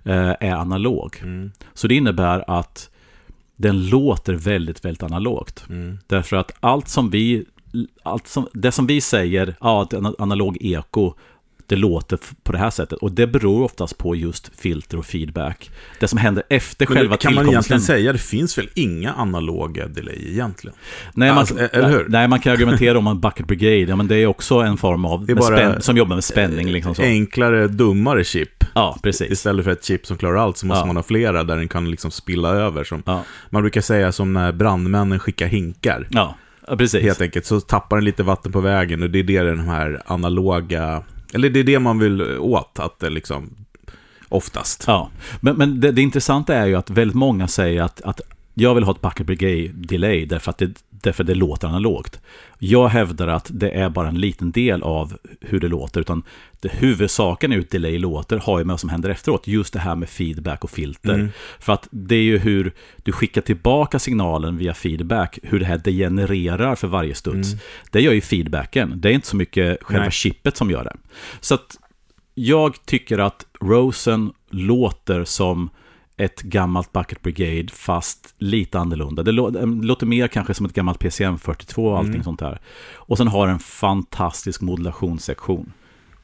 eh, 0.03 0.33
är 0.39 0.53
analog. 0.55 1.15
Mm. 1.21 1.51
Så 1.73 1.87
det 1.87 1.95
innebär 1.95 2.43
att 2.59 2.89
den 3.57 3.87
låter 3.89 4.33
väldigt, 4.33 4.85
väldigt 4.85 5.03
analogt. 5.03 5.65
Mm. 5.69 5.97
Därför 6.07 6.35
att 6.37 6.51
allt 6.59 6.87
som 6.87 7.09
vi, 7.09 7.45
allt 8.03 8.27
som, 8.27 8.47
det 8.53 8.71
som 8.71 8.87
vi 8.87 9.01
säger, 9.01 9.55
ja, 9.61 9.81
att 9.81 10.19
analog 10.21 10.57
eko, 10.61 11.13
det 11.67 11.75
låter 11.75 12.19
på 12.43 12.51
det 12.51 12.57
här 12.57 12.69
sättet. 12.69 12.99
Och 12.99 13.11
det 13.11 13.27
beror 13.27 13.63
oftast 13.63 13.97
på 13.97 14.15
just 14.15 14.51
filter 14.61 14.97
och 14.97 15.05
feedback. 15.05 15.71
Det 15.99 16.07
som 16.07 16.17
händer 16.19 16.43
efter 16.49 16.85
Men 16.89 16.97
själva 16.97 17.11
det, 17.15 17.21
kan 17.21 17.33
man 17.35 17.45
tillkomsten. 17.45 17.73
egentligen 17.75 17.81
säga, 18.01 18.11
det 18.13 18.19
finns 18.19 18.57
väl 18.57 18.69
inga 18.73 19.13
analoga 19.13 19.87
delay 19.87 20.29
egentligen? 20.31 20.77
Nej, 21.13 21.29
man, 21.29 21.37
Alltså, 21.37 21.57
eller 21.59 21.89
hur? 21.89 22.05
nej, 22.09 22.27
man 22.27 22.39
kan 22.39 22.53
argumentera 22.53 22.97
om 22.97 23.07
en 23.07 23.19
bucket 23.19 23.47
brigade, 23.47 23.77
ja, 23.89 23.95
men 23.95 24.07
det 24.07 24.15
är 24.15 24.27
också 24.27 24.55
en 24.55 24.77
form 24.77 25.05
av, 25.05 25.25
spänn, 25.41 25.81
som 25.81 25.97
jobbar 25.97 26.15
med 26.15 26.23
spänning. 26.23 26.67
Liksom 26.71 26.95
så. 26.95 27.01
Enklare, 27.01 27.67
dummare 27.67 28.23
chip. 28.23 28.63
Ja, 28.73 28.97
precis. 29.03 29.31
Istället 29.31 29.65
för 29.65 29.71
ett 29.71 29.83
chip 29.85 30.05
som 30.05 30.17
klarar 30.17 30.35
allt 30.37 30.57
så 30.57 30.65
måste 30.65 30.79
Ja. 30.81 30.85
man 30.85 30.95
ha 30.95 31.03
flera 31.03 31.43
där 31.43 31.57
den 31.57 31.67
kan 31.67 31.91
liksom 31.91 32.11
spilla 32.11 32.49
över. 32.49 32.83
Som, 32.83 33.03
Ja, 33.05 33.23
Man 33.49 33.61
brukar 33.63 33.81
säga 33.81 34.11
som 34.11 34.33
när 34.33 34.51
brandmännen 34.51 35.19
skickar 35.19 35.47
hinkar. 35.47 36.07
ja, 36.11 36.35
ja 36.67 36.77
precis. 36.77 37.03
Helt 37.03 37.21
enkelt, 37.21 37.45
så 37.45 37.59
tappar 37.59 37.97
den 37.97 38.05
lite 38.05 38.23
vatten 38.23 38.51
på 38.51 38.61
vägen 38.61 39.03
och 39.03 39.09
det 39.09 39.19
är 39.19 39.23
det 39.23 39.43
den 39.43 39.59
här 39.59 40.01
analoga... 40.05 41.03
Eller 41.33 41.49
det 41.49 41.59
är 41.59 41.63
det 41.63 41.79
man 41.79 41.99
vill 41.99 42.21
åt, 42.39 42.79
att 42.79 42.99
det 42.99 43.09
liksom... 43.09 43.49
Oftast. 44.29 44.83
Ja, 44.87 45.09
men, 45.39 45.55
men 45.55 45.79
det, 45.79 45.91
det 45.91 46.01
intressanta 46.01 46.55
är 46.55 46.65
ju 46.65 46.75
att 46.75 46.89
väldigt 46.89 47.15
många 47.15 47.47
säger 47.47 47.81
att, 47.81 48.01
att 48.01 48.21
jag 48.53 48.75
vill 48.75 48.83
ha 48.83 48.91
ett 48.91 49.01
bucket 49.01 49.25
brigade 49.25 49.67
delay 49.73 50.25
därför 50.25 50.51
att 50.51 50.57
det, 50.57 50.71
därför 51.05 51.23
att 51.23 51.27
det 51.27 51.35
låter 51.35 51.67
analogt. 51.67 52.19
Jag 52.59 52.87
hävdar 52.87 53.27
att 53.27 53.49
det 53.53 53.69
är 53.69 53.89
bara 53.89 54.07
en 54.07 54.19
liten 54.19 54.51
del 54.51 54.83
av 54.83 55.17
hur 55.41 55.59
det 55.59 55.67
låter, 55.67 56.01
utan 56.01 56.23
det 56.59 56.71
huvudsaken 56.71 57.51
är 57.51 57.55
hur 57.55 57.67
delay 57.69 57.99
låter 57.99 58.37
har 58.37 58.59
ju 58.59 58.65
med 58.65 58.73
vad 58.73 58.79
som 58.79 58.89
händer 58.89 59.09
efteråt. 59.09 59.47
Just 59.47 59.73
det 59.73 59.79
här 59.79 59.95
med 59.95 60.09
feedback 60.09 60.63
och 60.63 60.69
filter. 60.69 61.13
Mm. 61.13 61.29
För 61.59 61.73
att 61.73 61.87
det 61.91 62.15
är 62.15 62.23
ju 62.23 62.37
hur 62.37 62.73
du 63.03 63.11
skickar 63.11 63.41
tillbaka 63.41 63.99
signalen 63.99 64.57
via 64.57 64.73
feedback, 64.73 65.39
hur 65.43 65.59
det 65.59 65.65
här 65.65 65.77
degenererar 65.77 66.75
för 66.75 66.87
varje 66.87 67.15
studs. 67.15 67.49
Mm. 67.49 67.59
Det 67.91 68.01
gör 68.01 68.13
ju 68.13 68.21
feedbacken. 68.21 68.93
Det 68.95 69.09
är 69.09 69.13
inte 69.13 69.27
så 69.27 69.35
mycket 69.35 69.83
själva 69.83 70.03
Nej. 70.03 70.11
chippet 70.11 70.57
som 70.57 70.71
gör 70.71 70.83
det. 70.83 70.95
Så 71.39 71.53
att 71.53 71.77
jag 72.33 72.85
tycker 72.85 73.17
att 73.17 73.45
Rosen 73.61 74.31
låter 74.49 75.23
som 75.23 75.69
ett 76.17 76.41
gammalt 76.41 76.91
Bucket 76.93 77.21
Brigade 77.21 77.67
fast 77.73 78.33
lite 78.37 78.79
annorlunda. 78.79 79.23
Det 79.23 79.31
lå- 79.31 79.49
det 79.81 79.87
låter 79.87 80.05
mer 80.05 80.27
kanske 80.27 80.53
som 80.53 80.65
ett 80.65 80.73
gammalt 80.73 80.99
PCM 80.99 81.37
42 81.39 81.85
och 81.87 81.97
allting 81.97 82.13
Mm. 82.13 82.23
sånt 82.23 82.39
där. 82.39 82.59
Och 82.95 83.17
sen 83.17 83.27
har 83.27 83.47
en 83.47 83.59
fantastisk 83.59 84.61
modulationssektion. 84.61 85.71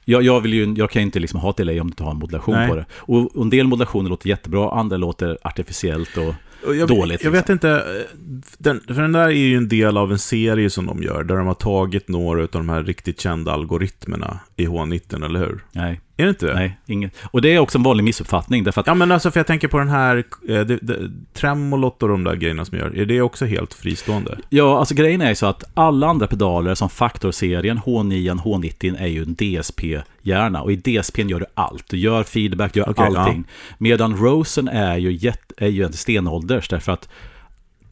Jag, 0.06 0.24
jag, 0.24 0.42
vill 0.42 0.54
ju, 0.54 0.74
jag 0.78 0.92
kan 0.92 1.02
ju 1.02 1.06
inte 1.06 1.20
liksom 1.20 1.40
ha 1.40 1.50
ett 1.50 1.58
delay 1.58 1.80
om 1.80 1.88
du 1.88 1.92
inte 1.92 2.04
har 2.04 2.12
en 2.12 2.18
modulation 2.18 2.56
Nej. 2.56 2.70
på 2.70 2.76
det. 2.76 2.86
Och, 2.94 3.36
och 3.38 3.44
en 3.44 3.50
del 3.50 3.68
modulationer 3.68 4.10
låter 4.10 4.30
jättebra, 4.30 4.72
andra 4.72 4.98
låter 4.98 5.38
artificiellt 5.42 6.18
och 6.18 6.34
Och 6.68 6.76
jag, 6.76 6.88
dåligt. 6.88 7.24
Jag 7.24 7.32
vet 7.32 7.40
liksom. 7.50 7.54
inte, 7.54 7.70
eh, 7.70 8.18
den, 8.58 8.82
för 8.88 9.02
den 9.02 9.12
där 9.12 9.24
är 9.28 9.30
ju 9.30 9.58
en 9.58 9.68
del 9.68 9.98
av 9.98 10.12
en 10.12 10.20
serie 10.20 10.70
som 10.70 10.86
de 10.86 11.04
gör, 11.04 11.24
där 11.24 11.36
de 11.38 11.48
har 11.48 11.54
tagit 11.54 12.08
några 12.08 12.42
av 12.42 12.48
de 12.52 12.70
här 12.70 12.84
riktigt 12.84 13.20
kända 13.22 13.52
algoritmerna 13.52 14.40
i 14.56 14.68
H19, 14.68 15.26
eller 15.26 15.40
hur? 15.40 15.64
Nej, 15.72 16.02
Är 16.22 16.26
det 16.26 16.30
inte 16.30 16.46
det? 16.46 16.54
nej, 16.54 16.78
inget. 16.86 17.16
Och 17.24 17.42
det 17.42 17.54
är 17.54 17.60
också 17.60 17.78
en 17.78 17.84
vanlig 17.84 18.04
missuppfattning, 18.04 18.64
därför 18.64 18.82
att 18.82 18.88
Ja, 18.88 18.94
men 18.94 19.12
alltså 19.12 19.32
för 19.32 19.40
jag 19.40 19.48
tänker 19.48 19.68
på 19.68 19.78
den 19.78 19.90
här, 19.90 20.18
eh, 20.18 20.60
det, 20.60 20.78
det, 20.82 21.12
tremolot 21.34 22.04
och 22.04 22.10
de 22.10 22.24
där 22.24 22.36
grejerna 22.36 22.66
som 22.66 22.78
gör, 22.78 22.98
är 22.98 23.06
det 23.06 23.22
också 23.22 23.46
helt 23.46 23.74
fristående? 23.74 24.38
Ja, 24.50 24.80
alltså 24.80 24.96
grejen 24.96 25.22
är 25.22 25.30
ju 25.30 25.36
så 25.36 25.46
att 25.46 25.64
alla 25.74 26.08
andra 26.08 26.28
pedaler 26.28 26.76
som 26.76 26.90
Factor-serien, 26.90 27.80
H9, 27.80 28.42
H90 28.42 28.96
är 29.00 29.08
ju 29.08 29.24
en 29.24 29.36
DSP-hjärna. 29.36 30.62
Och 30.62 30.72
i 30.72 30.76
DSPn 30.76 31.30
gör 31.30 31.40
du 31.40 31.46
allt. 31.54 31.90
Du 31.90 31.98
gör 31.98 32.24
feedback, 32.24 32.74
du 32.74 32.80
gör 32.80 32.90
Okej, 32.90 33.06
allting. 33.06 33.44
Medan 33.78 34.18
Rosen 34.18 34.68
är 34.68 34.98
ju, 34.98 35.12
jätt, 35.12 35.52
är 35.58 35.68
ju 35.68 35.84
en 35.84 35.94
stenålders, 35.94 36.70
därför 36.70 36.92
att 36.92 37.10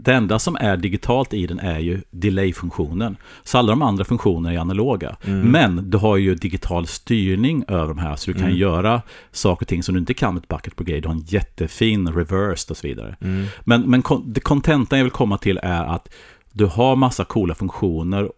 det 0.02 0.14
enda 0.14 0.40
som 0.40 0.56
är 0.56 0.78
digitalt 0.78 1.34
i 1.34 1.48
den 1.48 1.60
är 1.60 1.80
ju 1.80 2.02
delay-funktionen. 2.12 3.18
Så 3.44 3.58
alla 3.58 3.70
de 3.72 3.82
andra 3.82 4.06
funktionerna 4.06 4.54
är 4.54 4.58
analoga. 4.58 5.16
Mm. 5.24 5.52
Men 5.52 5.90
du 5.90 5.98
har 5.98 6.18
ju 6.18 6.36
digital 6.36 6.88
styrning 6.88 7.64
över 7.68 7.88
de 7.88 7.98
här, 7.98 8.16
så 8.16 8.32
du 8.32 8.34
kan 8.34 8.48
Mm. 8.48 8.58
göra 8.58 9.02
saker 9.32 9.64
och 9.64 9.68
ting 9.68 9.84
som 9.84 9.96
du 9.96 10.00
inte 10.00 10.14
kan 10.14 10.34
med 10.34 10.44
ett 10.44 10.48
Bucket 10.48 10.76
Brigade. 10.76 11.02
Du 11.02 11.08
har 11.08 11.16
en 11.16 11.24
jättefin 11.26 12.08
reversed 12.08 12.72
och 12.72 12.78
så 12.78 12.88
vidare. 12.88 13.16
Mm. 13.22 13.46
Men, 13.64 13.82
men 13.82 14.04
det 14.26 14.40
kontentan 14.40 15.00
jag 15.00 15.04
vill 15.06 15.12
komma 15.12 15.38
till 15.38 15.60
är 15.64 15.84
att 15.84 16.10
du 16.52 16.66
har 16.66 16.96
massa 16.96 17.26
coola 17.26 17.56
funktioner 17.56 18.30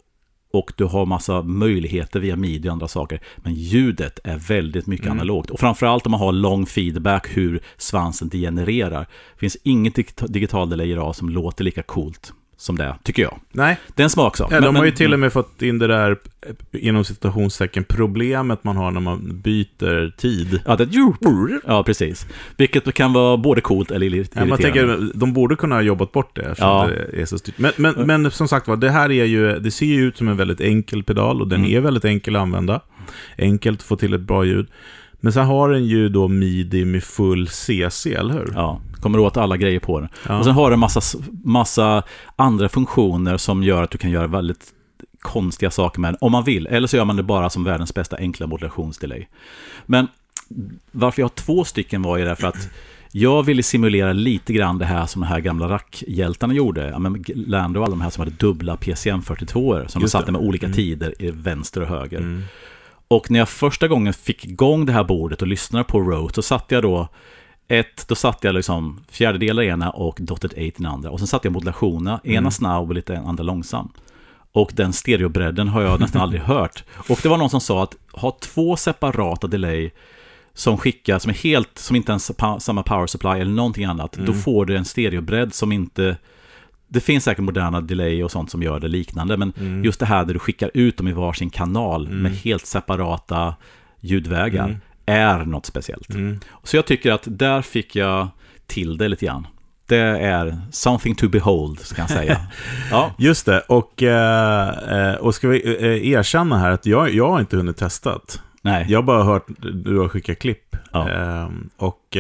och 0.53 0.74
du 0.75 0.84
har 0.86 1.05
massa 1.05 1.41
möjligheter 1.41 2.20
via 2.20 2.36
midi 2.36 2.70
och 2.70 2.74
andra 2.74 2.88
saker. 2.88 3.22
Men 3.38 3.53
ljudet 3.53 4.20
är 4.24 4.38
väldigt 4.38 4.88
mycket 4.88 5.05
Mm. 5.05 5.17
analogt. 5.17 5.50
Och 5.50 5.60
framförallt 5.60 6.05
om 6.05 6.12
man 6.12 6.20
har 6.20 6.31
lång 6.31 6.65
feedback 6.65 7.27
hur 7.38 7.60
svansen 7.77 8.29
degenererar. 8.29 9.00
Det 9.34 9.39
finns 9.39 9.58
inget 9.63 9.96
digita- 9.96 10.27
digital 10.27 10.70
delay 10.70 10.91
idag 10.91 11.15
som 11.15 11.29
låter 11.29 11.63
lika 11.63 11.84
coolt 11.84 12.34
som 12.62 12.77
det, 12.77 12.96
tycker 13.03 13.24
jag. 13.24 13.39
Nej, 13.51 13.77
Det 13.96 14.01
är 14.01 14.03
en 14.03 14.10
smaksak. 14.10 14.48
ja, 14.51 14.56
Men- 14.56 14.63
de 14.63 14.75
har 14.75 14.84
ju 14.84 14.89
men- 14.91 14.98
till 14.98 15.13
och 15.13 15.20
med 15.20 15.34
fått 15.34 15.62
in 15.62 15.80
det 15.80 15.88
där, 15.88 16.12
eh, 16.12 16.88
inom 16.88 17.03
citationstecken, 17.03 17.84
problemet 17.84 18.63
man 18.63 18.77
har 18.77 18.91
när 18.91 19.01
man 19.01 19.41
byter 19.41 20.18
tid. 20.18 20.62
Ja, 20.65 20.75
det, 20.75 20.88
ja, 21.68 21.84
precis. 21.84 22.25
Vilket 22.58 22.94
kan 22.94 23.13
vara 23.13 23.38
både 23.38 23.62
coolt 23.62 23.91
eller 23.91 24.08
irriterande. 24.08 24.48
Ja, 24.50 24.50
man 24.50 24.58
tänker, 24.74 25.12
de 25.20 25.34
borde 25.34 25.56
kunna 25.56 25.75
ha 25.75 25.82
jobbat 25.82 26.12
bort 26.12 26.36
det 26.36 26.56
Ja. 26.58 26.89
det 27.13 27.22
är 27.22 27.25
så 27.25 27.38
styrt. 27.38 27.58
Men, 27.58 27.72
men, 27.77 27.94
men 27.94 28.32
som 28.32 28.48
sagt 28.48 28.68
var, 28.68 28.75
det 28.77 28.89
här 28.89 29.12
är 29.12 29.25
ju, 29.25 29.59
det 29.59 29.72
ser 29.72 29.85
ju 29.85 30.05
ut 30.07 30.18
som 30.18 30.27
en 30.27 30.38
väldigt 30.38 30.62
enkel 30.62 31.03
pedal 31.03 31.42
och 31.42 31.48
den 31.48 31.59
Mm. 31.59 31.72
är 31.77 31.79
väldigt 31.79 32.05
enkel 32.05 32.35
att 32.35 32.42
använda. 32.42 32.81
Enkelt 33.38 33.79
att 33.79 33.83
få 33.83 33.96
till 33.96 34.14
ett 34.14 34.22
bra 34.22 34.46
ljud. 34.46 34.68
Men 35.22 35.34
sen 35.34 35.46
har 35.46 35.70
den 35.70 35.86
ju 35.86 36.10
då 36.10 36.27
midi 36.27 36.86
med 36.86 37.03
full 37.03 37.48
CC, 37.48 38.05
eller 38.14 38.34
hur? 38.34 38.51
Ja, 38.55 38.81
kommer 39.00 39.20
åt 39.20 39.38
alla 39.38 39.57
grejer 39.57 39.79
på 39.79 40.00
den. 40.00 40.10
Ja. 40.27 40.38
Och 40.40 40.46
sen 40.46 40.53
har 40.53 40.70
den 40.70 40.79
massa, 40.79 41.20
massa 41.44 42.03
andra 42.36 42.70
funktioner 42.70 43.38
som 43.38 43.64
gör 43.64 43.84
att 43.84 43.92
du 43.92 43.98
kan 43.98 44.12
göra 44.12 44.27
väldigt 44.27 44.74
konstiga 45.20 45.72
saker 45.72 46.00
med 46.01 46.14
den, 46.14 46.18
om 46.22 46.31
man 46.31 46.44
vill. 46.44 46.68
Eller 46.68 46.88
så 46.88 46.98
gör 46.98 47.05
man 47.05 47.16
det 47.16 47.24
bara 47.24 47.50
som 47.50 47.64
världens 47.64 47.94
bästa 47.94 48.18
enkla 48.18 48.48
modulationsdelay. 48.48 49.27
Men 49.86 50.07
varför 50.92 51.22
jag 51.22 51.25
har 51.25 51.36
två 51.36 51.64
stycken 51.64 52.01
var 52.01 52.18
ju 52.18 52.25
därför 52.25 52.48
att 52.48 52.70
jag 53.12 53.44
ville 53.44 53.64
simulera 53.64 54.14
lite 54.14 54.53
grann 54.53 54.77
det 54.77 54.86
här 54.86 55.05
som 55.05 55.22
de 55.22 55.27
här 55.27 55.40
gamla 55.40 55.70
rackhjältarna 55.70 56.53
gjorde. 56.53 56.90
Ja, 56.90 57.00
men 57.00 57.24
Lando 57.36 57.79
och 57.79 57.86
alla 57.86 57.92
de 57.96 58.01
här 58.01 58.10
som 58.10 58.22
hade 58.22 58.36
dubbla 58.36 58.77
PCM 58.77 59.22
42 59.22 59.75
som 59.88 60.00
de 60.00 60.01
Just 60.01 60.12
satte 60.12 60.31
med 60.31 60.42
olika 60.42 60.66
Mm. 60.66 60.75
tider 60.75 61.14
i 61.20 61.31
vänster 61.31 61.81
och 61.81 61.88
höger. 61.88 62.18
Mm. 62.18 62.44
Och 63.11 63.31
när 63.31 63.39
jag 63.39 63.50
första 63.50 63.87
gången 63.87 64.13
fick 64.13 64.45
igång 64.45 64.85
det 64.85 64.91
här 64.93 65.03
bordet 65.03 65.41
och 65.41 65.47
lyssnade 65.47 65.83
på 65.83 66.00
Rote, 66.00 66.35
så 66.35 66.41
satte 66.41 66.75
jag 66.75 66.83
då 66.83 67.07
ett, 67.67 68.07
då 68.07 68.15
satte 68.15 68.47
jag 68.47 68.55
liksom 68.55 69.00
fjärdedelar 69.11 69.63
i 69.63 69.67
ena 69.67 69.89
och 69.89 70.17
dotted 70.21 70.51
8 70.51 70.61
i 70.61 70.71
den 70.77 70.85
andra. 70.85 71.11
Och 71.11 71.19
sen 71.19 71.27
satte 71.27 71.47
jag 71.47 71.53
modulationerna, 71.53 72.19
ena 72.24 72.37
Mm. 72.37 72.51
snabb 72.51 72.89
och 72.89 72.95
lite 72.95 73.19
andra 73.19 73.43
långsam. 73.43 73.89
Och 74.51 74.71
den 74.74 74.93
stereobredden 74.93 75.67
har 75.67 75.81
jag 75.81 76.00
nästan 76.00 76.21
aldrig 76.21 76.41
hört. 76.41 76.83
Och 77.09 77.19
det 77.24 77.29
var 77.29 77.37
någon 77.37 77.50
som 77.50 77.61
sa 77.61 77.83
att 77.83 77.95
ha 78.11 78.37
två 78.41 78.75
separata 78.75 79.47
delay 79.47 79.91
som 80.53 80.77
skickar, 80.77 81.19
som 81.19 81.29
är 81.29 81.33
helt, 81.35 81.77
som 81.77 81.95
inte 81.95 82.11
ens 82.11 82.31
samma 82.59 82.83
power 82.83 83.07
supply 83.07 83.29
eller 83.29 83.51
någonting 83.51 83.85
annat, 83.85 84.11
då 84.11 84.21
Mm. 84.31 84.41
får 84.41 84.65
du 84.65 84.77
en 84.77 84.85
stereobredd 84.85 85.53
som 85.53 85.71
inte... 85.71 86.17
Det 86.94 87.00
finns 87.00 87.24
säkert 87.24 87.44
moderna 87.44 87.82
delay 87.82 88.24
och 88.24 88.32
sånt 88.32 88.51
som 88.51 88.64
gör 88.64 88.80
det 88.80 88.88
liknande, 88.88 89.38
men 89.38 89.54
Mm. 89.60 89.84
just 89.84 90.00
det 90.00 90.06
här 90.06 90.25
där 90.25 90.34
du 90.34 90.40
skickar 90.40 90.72
ut 90.74 90.98
dem 90.98 91.08
i 91.08 91.12
varsin 91.12 91.50
kanal 91.50 92.06
Mm. 92.08 92.22
med 92.22 92.32
helt 92.32 92.66
separata 92.66 93.56
ljudvägar 94.00 94.66
Mm. 94.66 94.77
är 95.06 95.46
något 95.46 95.66
speciellt. 95.66 96.10
Mm. 96.10 96.40
Så 96.64 96.75
jag 96.75 96.86
tycker 96.86 97.12
att 97.12 97.24
där 97.25 97.62
fick 97.62 97.96
jag 97.96 98.27
till 98.68 98.98
det 98.98 99.08
lite 99.08 99.25
grann. 99.25 99.48
Det 99.86 99.98
är 100.20 100.58
something 100.72 101.16
to 101.16 101.30
behold, 101.30 101.80
ska 101.80 102.01
jag 102.01 102.10
säga. 102.10 102.38
Ja, 102.92 103.12
Just 103.18 103.46
det, 103.46 103.60
och, 103.60 104.04
eh, 104.04 104.70
eh, 105.10 105.16
och 105.16 105.36
ska 105.36 105.48
vi 105.48 105.77
eh, 105.86 106.12
erkänna 106.12 106.58
här 106.58 106.72
att 106.72 106.86
jag, 106.86 107.14
jag 107.14 107.30
har 107.30 107.40
inte 107.40 107.58
hunnit 107.58 107.77
testat. 107.77 108.42
nej. 108.62 108.86
Jag 108.90 108.98
har 108.98 109.04
bara 109.04 109.24
hört 109.24 109.46
du 109.86 109.98
har 110.00 110.08
skickat 110.08 110.40
klipp. 110.40 110.75
Ja. 110.92 111.10
Ehm, 111.10 111.70
och 111.77 112.18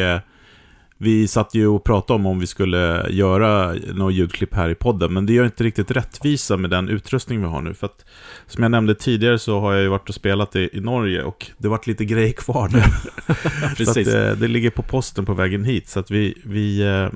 vi 1.01 1.27
satt 1.27 1.55
ju 1.55 1.67
och 1.67 1.83
pratade 1.83 2.15
om 2.15 2.25
om 2.25 2.39
vi 2.39 2.47
skulle 2.47 3.07
göra 3.09 3.75
några 3.93 4.11
ljudklipp 4.11 4.53
här 4.53 4.69
i 4.69 4.75
podden, 4.75 5.13
men 5.13 5.25
det 5.25 5.33
gör 5.33 5.45
inte 5.45 5.63
riktigt 5.63 5.91
rättvisa 5.91 6.57
med 6.57 6.69
den 6.69 6.89
utrustning 6.89 7.41
vi 7.41 7.47
har 7.47 7.61
nu. 7.61 7.73
För 7.73 7.85
att, 7.85 8.05
som 8.47 8.63
jag 8.63 8.71
nämnde 8.71 8.95
tidigare 8.95 9.39
så 9.39 9.59
har 9.59 9.73
jag 9.73 9.81
ju 9.81 9.87
varit 9.87 10.09
och 10.09 10.15
spelat 10.15 10.55
i, 10.55 10.69
i 10.73 10.79
Norge 10.79 11.23
och 11.23 11.47
det 11.57 11.67
varit 11.67 11.87
lite 11.87 12.05
grejer 12.05 12.33
kvar 12.33 12.69
nu. 12.73 12.81
så 13.69 13.75
Precis. 13.75 14.07
att, 14.07 14.13
eh, 14.13 14.31
det 14.31 14.47
ligger 14.47 14.69
på 14.69 14.81
posten 14.81 15.25
på 15.25 15.33
vägen 15.33 15.63
hit, 15.63 15.89
så 15.89 15.99
att 15.99 16.11
vi, 16.11 16.41
vi 16.43 16.81
eh, 16.81 17.07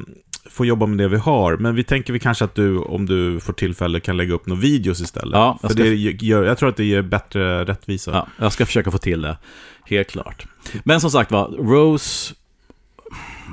får 0.50 0.65
jobba 0.65 0.86
med 0.86 0.98
det 0.98 1.08
vi 1.08 1.17
har. 1.17 1.58
Men 1.58 1.76
vi 1.76 1.84
tänker 1.84 2.13
vi 2.13 2.19
kanske 2.19 2.45
att 2.45 2.56
du, 2.56 2.78
om 2.78 3.06
du 3.06 3.39
får 3.39 3.54
tillfälle, 3.54 4.00
kan 4.00 4.17
lägga 4.17 4.34
upp 4.34 4.48
några 4.48 4.62
videos 4.62 5.02
istället. 5.02 5.34
Ja, 5.34 5.60
jag 5.62 5.71
För 5.71 5.78
ska- 5.78 5.84
det 5.84 5.95
gör, 6.26 6.43
jag 6.43 6.58
tror 6.58 6.69
att 6.69 6.78
det 6.78 6.86
ger 6.86 7.02
bättre 7.02 7.65
rättvisa. 7.65 8.12
Ja, 8.12 8.28
jag 8.39 8.54
ska 8.54 8.65
försöka 8.65 8.91
få 8.91 8.98
till 8.98 9.21
det, 9.21 9.38
helt 9.86 10.10
klart. 10.10 10.45
Men 10.84 11.02
som 11.02 11.12
sagt 11.12 11.32
var, 11.32 11.48
Rose... 11.48 12.34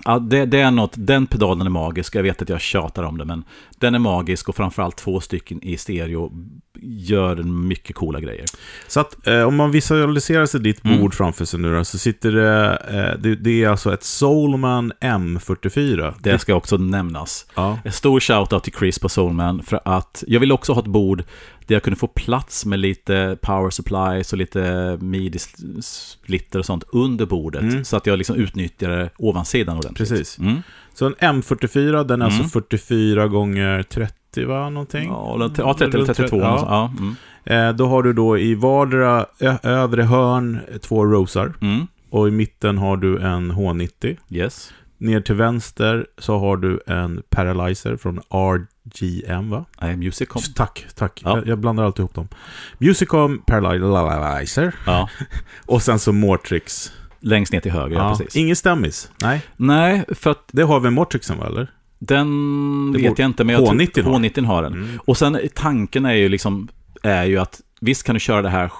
Ja, 0.05 0.19
det, 0.19 0.47
det 0.47 0.61
är 0.61 0.71
något, 0.71 0.93
den 0.95 1.27
pedalen 1.27 1.67
är 1.67 1.71
magisk, 1.71 2.15
jag 2.15 2.23
vet 2.23 2.43
att 2.43 2.49
jag 2.49 2.61
tjatar 2.61 3.03
om 3.03 3.19
det, 3.19 3.25
men 3.25 3.45
den 3.79 3.95
är 3.95 3.99
magisk 3.99 4.49
och 4.49 4.57
framförallt 4.57 4.97
två 4.97 5.21
stycken 5.21 5.63
i 5.63 5.77
stereo 5.77 6.33
gör 6.83 7.37
mycket 7.43 7.97
coola 7.97 8.21
grejer. 8.21 8.45
Så 8.89 9.01
att 9.01 9.27
eh, 9.27 9.43
om 9.43 9.57
man 9.57 9.71
visualiserar 9.71 10.47
sig 10.47 10.61
ditt 10.61 10.83
bord 10.83 10.93
Mm. 10.93 11.11
framför 11.11 11.45
sig 11.45 11.61
nu 11.61 11.75
då, 11.77 11.85
så 11.85 11.99
sitter 11.99 12.33
det, 12.33 12.79
eh, 12.91 13.21
det, 13.23 13.35
det 13.35 13.65
är 13.65 13.69
alltså 13.69 13.95
ett 13.95 14.05
Soulman 14.05 14.93
M44. 15.01 16.15
Det 16.21 16.39
ska 16.39 16.55
också 16.55 16.77
nämnas. 16.77 17.47
Ja. 17.55 17.79
En 17.85 17.93
stor 17.93 18.21
shout-out 18.21 18.61
till 18.61 18.73
Chris 18.73 18.99
på 18.99 19.09
Soulman 19.09 19.63
för 19.63 19.81
att 19.85 20.25
jag 20.27 20.41
ville 20.41 20.55
också 20.55 20.73
ha 20.73 20.81
ett 20.81 20.87
bord 20.87 21.25
där 21.67 21.75
jag 21.75 21.83
kunde 21.83 21.97
få 21.99 22.07
plats 22.07 22.67
med 22.67 22.79
lite 22.79 23.37
power 23.43 23.71
supplies 23.71 24.33
och 24.33 24.39
lite 24.39 24.99
midi-splitter 25.01 26.59
och 26.59 26.67
sånt 26.67 26.85
under 26.93 27.27
bordet. 27.27 27.63
Mm. 27.63 27.85
Så 27.85 27.97
att 27.97 28.07
jag 28.07 28.19
liksom 28.19 28.37
utnyttjade 28.37 29.11
ovansidan 29.19 29.77
ordentligt. 29.79 30.09
Precis. 30.09 30.39
Mm. 30.39 30.63
Så 30.95 31.07
en 31.07 31.15
M44, 31.15 32.05
den 32.05 32.23
är 32.23 32.27
Mm. 32.27 32.41
alltså 32.41 32.45
44 32.61 33.29
gånger 33.29 33.83
30 33.83 34.15
va, 34.37 34.71
någonting? 34.71 35.09
Ja, 35.09 35.35
eller- 35.35 35.51
ja, 35.59 35.75
30 35.79 35.97
eller 35.97 36.07
32. 36.15 36.37
Ja. 36.41 36.43
Ja. 36.43 36.67
Ja. 36.69 36.93
Mm. 36.99 37.15
Eh, 37.45 37.77
då 37.77 37.87
har 37.87 38.03
du 38.03 38.13
då 38.13 38.39
i 38.39 38.55
vardera 38.55 39.27
övre 39.63 40.03
hörn 40.03 40.61
två 40.83 41.05
rosar. 41.05 41.53
Mm. 41.61 41.87
Och 42.11 42.29
i 42.29 42.31
mitten 42.31 42.79
har 42.79 42.97
du 42.97 43.19
en 43.23 43.53
H90. 43.53 44.17
Yes. 44.31 44.73
Ner 44.99 45.21
till 45.21 45.35
vänster 45.35 46.07
så 46.19 46.39
har 46.39 46.57
du 46.57 46.81
en 46.87 47.23
Paralyzer 47.31 47.97
från 47.97 48.21
RGM 48.31 49.51
va? 49.51 49.65
Nej, 49.81 49.97
Musicom. 49.97 50.43
Tack, 50.55 50.87
tack. 50.95 51.21
Ja. 51.25 51.37
Jag, 51.37 51.47
jag 51.47 51.59
blandar 51.59 51.85
alltid 51.85 51.99
ihop 52.01 52.15
dem. 52.15 52.29
Musicom 52.79 53.43
Paralyzer. 53.47 54.75
Ja. 54.87 55.09
Och 55.67 55.83
sen 55.83 55.99
så 55.99 56.13
Mortrix. 56.13 56.93
Längst 57.21 57.53
ner 57.53 57.61
till 57.61 57.73
höger, 57.73 57.97
ja, 57.97 58.17
precis. 58.19 58.37
Ingen 58.37 58.57
stämmis. 58.57 59.11
Nej, 59.23 59.43
Nej, 59.57 60.05
för 60.09 60.31
att 60.31 60.45
det 60.53 60.63
har 60.63 60.81
vi 60.81 60.91
Mortrixen 60.91 61.39
va, 61.39 61.47
eller? 61.47 61.71
Den 62.07 62.93
Det 62.93 62.99
vet 63.03 63.19
jag 63.19 63.27
inte, 63.27 63.45
men 63.45 63.55
jag 63.55 63.67
tror- 63.67 63.79
H90 63.79 64.03
har. 64.03 64.19
H90 64.21 64.45
har 64.47 64.63
den. 64.63 64.73
Mm. 64.73 65.01
Och 65.05 65.17
sen 65.17 65.39
tanken 65.55 66.05
är 66.05 66.13
ju 66.15 66.29
liksom, 66.29 66.69
är 67.03 67.25
ju 67.25 67.39
att 67.39 67.61
visst 67.81 68.03
kan 68.03 68.15
du 68.15 68.21
köra 68.21 68.43
det 68.43 68.49
här 68.49 68.73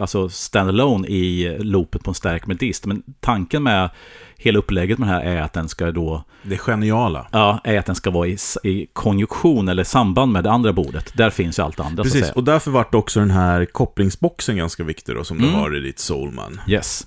alltså 0.00 0.28
standalone 0.28 1.08
i 1.08 1.56
loopet 1.60 2.04
på 2.04 2.10
en 2.10 2.14
stärk 2.14 2.46
med 2.46 2.56
dist, 2.56 2.86
men 2.86 3.02
tanken 3.20 3.62
med 3.62 3.90
hela 4.36 4.58
upplägget 4.58 4.98
med 4.98 5.08
det 5.08 5.12
här 5.12 5.20
är 5.22 5.40
att 5.42 5.52
den 5.52 5.68
ska 5.68 5.92
då, 5.92 6.24
Det 6.42 6.56
geniala. 6.56 7.26
ja, 7.32 7.60
är 7.64 7.78
att 7.78 7.86
den 7.86 7.94
ska 7.94 8.10
vara 8.10 8.26
i, 8.28 8.36
i 8.64 8.86
konjunktion 8.92 9.68
eller 9.68 9.84
samband 9.84 10.32
med 10.32 10.44
det 10.44 10.50
andra 10.50 10.72
bordet. 10.72 11.12
Där 11.16 11.30
finns 11.30 11.58
ju 11.58 11.62
allt 11.62 11.80
andra 11.80 12.02
Precis, 12.02 12.30
och 12.30 12.44
därför 12.44 12.70
vart 12.70 12.94
också 12.94 13.20
den 13.20 13.30
här 13.30 13.64
kopplingsboxen 13.64 14.56
ganska 14.56 14.84
viktig 14.84 15.14
då, 15.14 15.24
som 15.24 15.38
du 15.38 15.44
Mm. 15.48 15.54
har 15.60 15.76
i 15.76 15.80
ditt 15.80 15.98
Soulman. 15.98 16.60
Yes. 16.68 17.06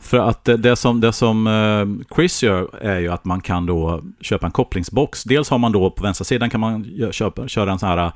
För 0.00 0.18
att 0.18 0.44
det- 0.44 0.76
som, 0.76 1.00
det 1.00 1.12
som 1.12 1.46
eh, 1.46 2.14
Chris 2.16 2.42
gör 2.42 2.76
är 2.84 2.98
ju 2.98 3.08
att 3.08 3.24
man 3.24 3.40
kan 3.40 3.66
då 3.66 4.02
köpa 4.20 4.46
en 4.46 4.52
kopplingsbox. 4.52 5.24
Dels 5.24 5.50
har 5.50 5.58
man 5.58 5.72
då 5.72 5.90
på 5.90 6.02
vänstra 6.02 6.24
sidan 6.24 6.50
kan 6.50 6.60
man 6.60 6.86
köpa, 7.12 7.48
köra 7.48 7.72
en 7.72 7.78
sån 7.78 7.88
här, 7.88 8.12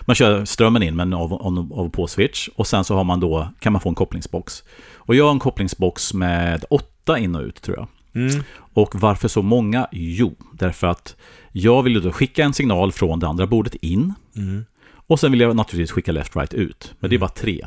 man 0.00 0.14
kör 0.16 0.44
strömmen 0.44 0.82
in 0.82 0.96
med 0.96 1.02
en 1.06 1.12
av, 1.14 1.32
av, 1.34 1.72
av 1.72 1.88
på 1.90 2.06
switch. 2.06 2.48
Och 2.54 2.66
sen 2.66 2.84
så 2.84 2.94
har 2.96 3.04
man 3.04 3.20
då, 3.20 3.48
kan 3.60 3.72
man 3.72 3.80
få 3.80 3.88
en 3.88 3.94
kopplingsbox. 3.94 4.62
Och 4.94 5.14
jag 5.14 5.24
har 5.24 5.30
en 5.32 5.38
kopplingsbox 5.38 6.14
med 6.14 6.64
åtta 6.70 7.18
in 7.18 7.34
och 7.36 7.42
ut 7.42 7.62
tror 7.62 7.76
jag. 7.76 7.86
Mm. 8.22 8.42
Och 8.54 9.00
varför 9.00 9.28
så 9.28 9.42
många? 9.42 9.86
Jo, 9.92 10.34
därför 10.52 10.86
att 10.86 11.16
jag 11.52 11.82
vill 11.82 11.92
ju 11.94 12.00
då 12.00 12.12
skicka 12.12 12.44
en 12.44 12.54
signal 12.54 12.92
från 12.92 13.18
det 13.20 13.28
andra 13.28 13.46
bordet 13.46 13.74
in. 13.74 14.14
Mm. 14.36 14.64
Och 15.06 15.20
sen 15.20 15.30
vill 15.30 15.40
jag 15.40 15.56
naturligtvis 15.56 15.90
skicka 15.92 16.12
left-right 16.12 16.54
ut. 16.54 16.94
Men 16.98 17.10
det 17.10 17.16
är 17.16 17.18
bara 17.20 17.30
tre. 17.30 17.66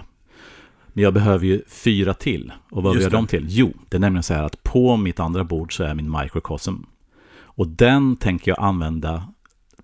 Men 0.95 1.03
jag 1.03 1.13
behöver 1.13 1.45
ju 1.45 1.61
fyra 1.67 2.13
till. 2.13 2.51
Och 2.71 2.83
vad 2.83 2.93
vill 2.93 3.03
jag 3.03 3.11
dem 3.11 3.27
till? 3.27 3.45
Jo, 3.49 3.73
det 3.89 3.97
är 3.97 4.01
nämligen 4.01 4.23
så 4.23 4.33
här 4.33 4.43
att 4.43 4.63
på 4.63 4.97
mitt 4.97 5.19
andra 5.19 5.43
bord 5.43 5.75
så 5.77 5.83
är 5.83 5.93
min 5.93 6.11
microcosm. 6.21 6.73
Och 7.37 7.67
den 7.67 8.15
tänker 8.15 8.51
jag 8.51 8.59
använda, 8.59 9.27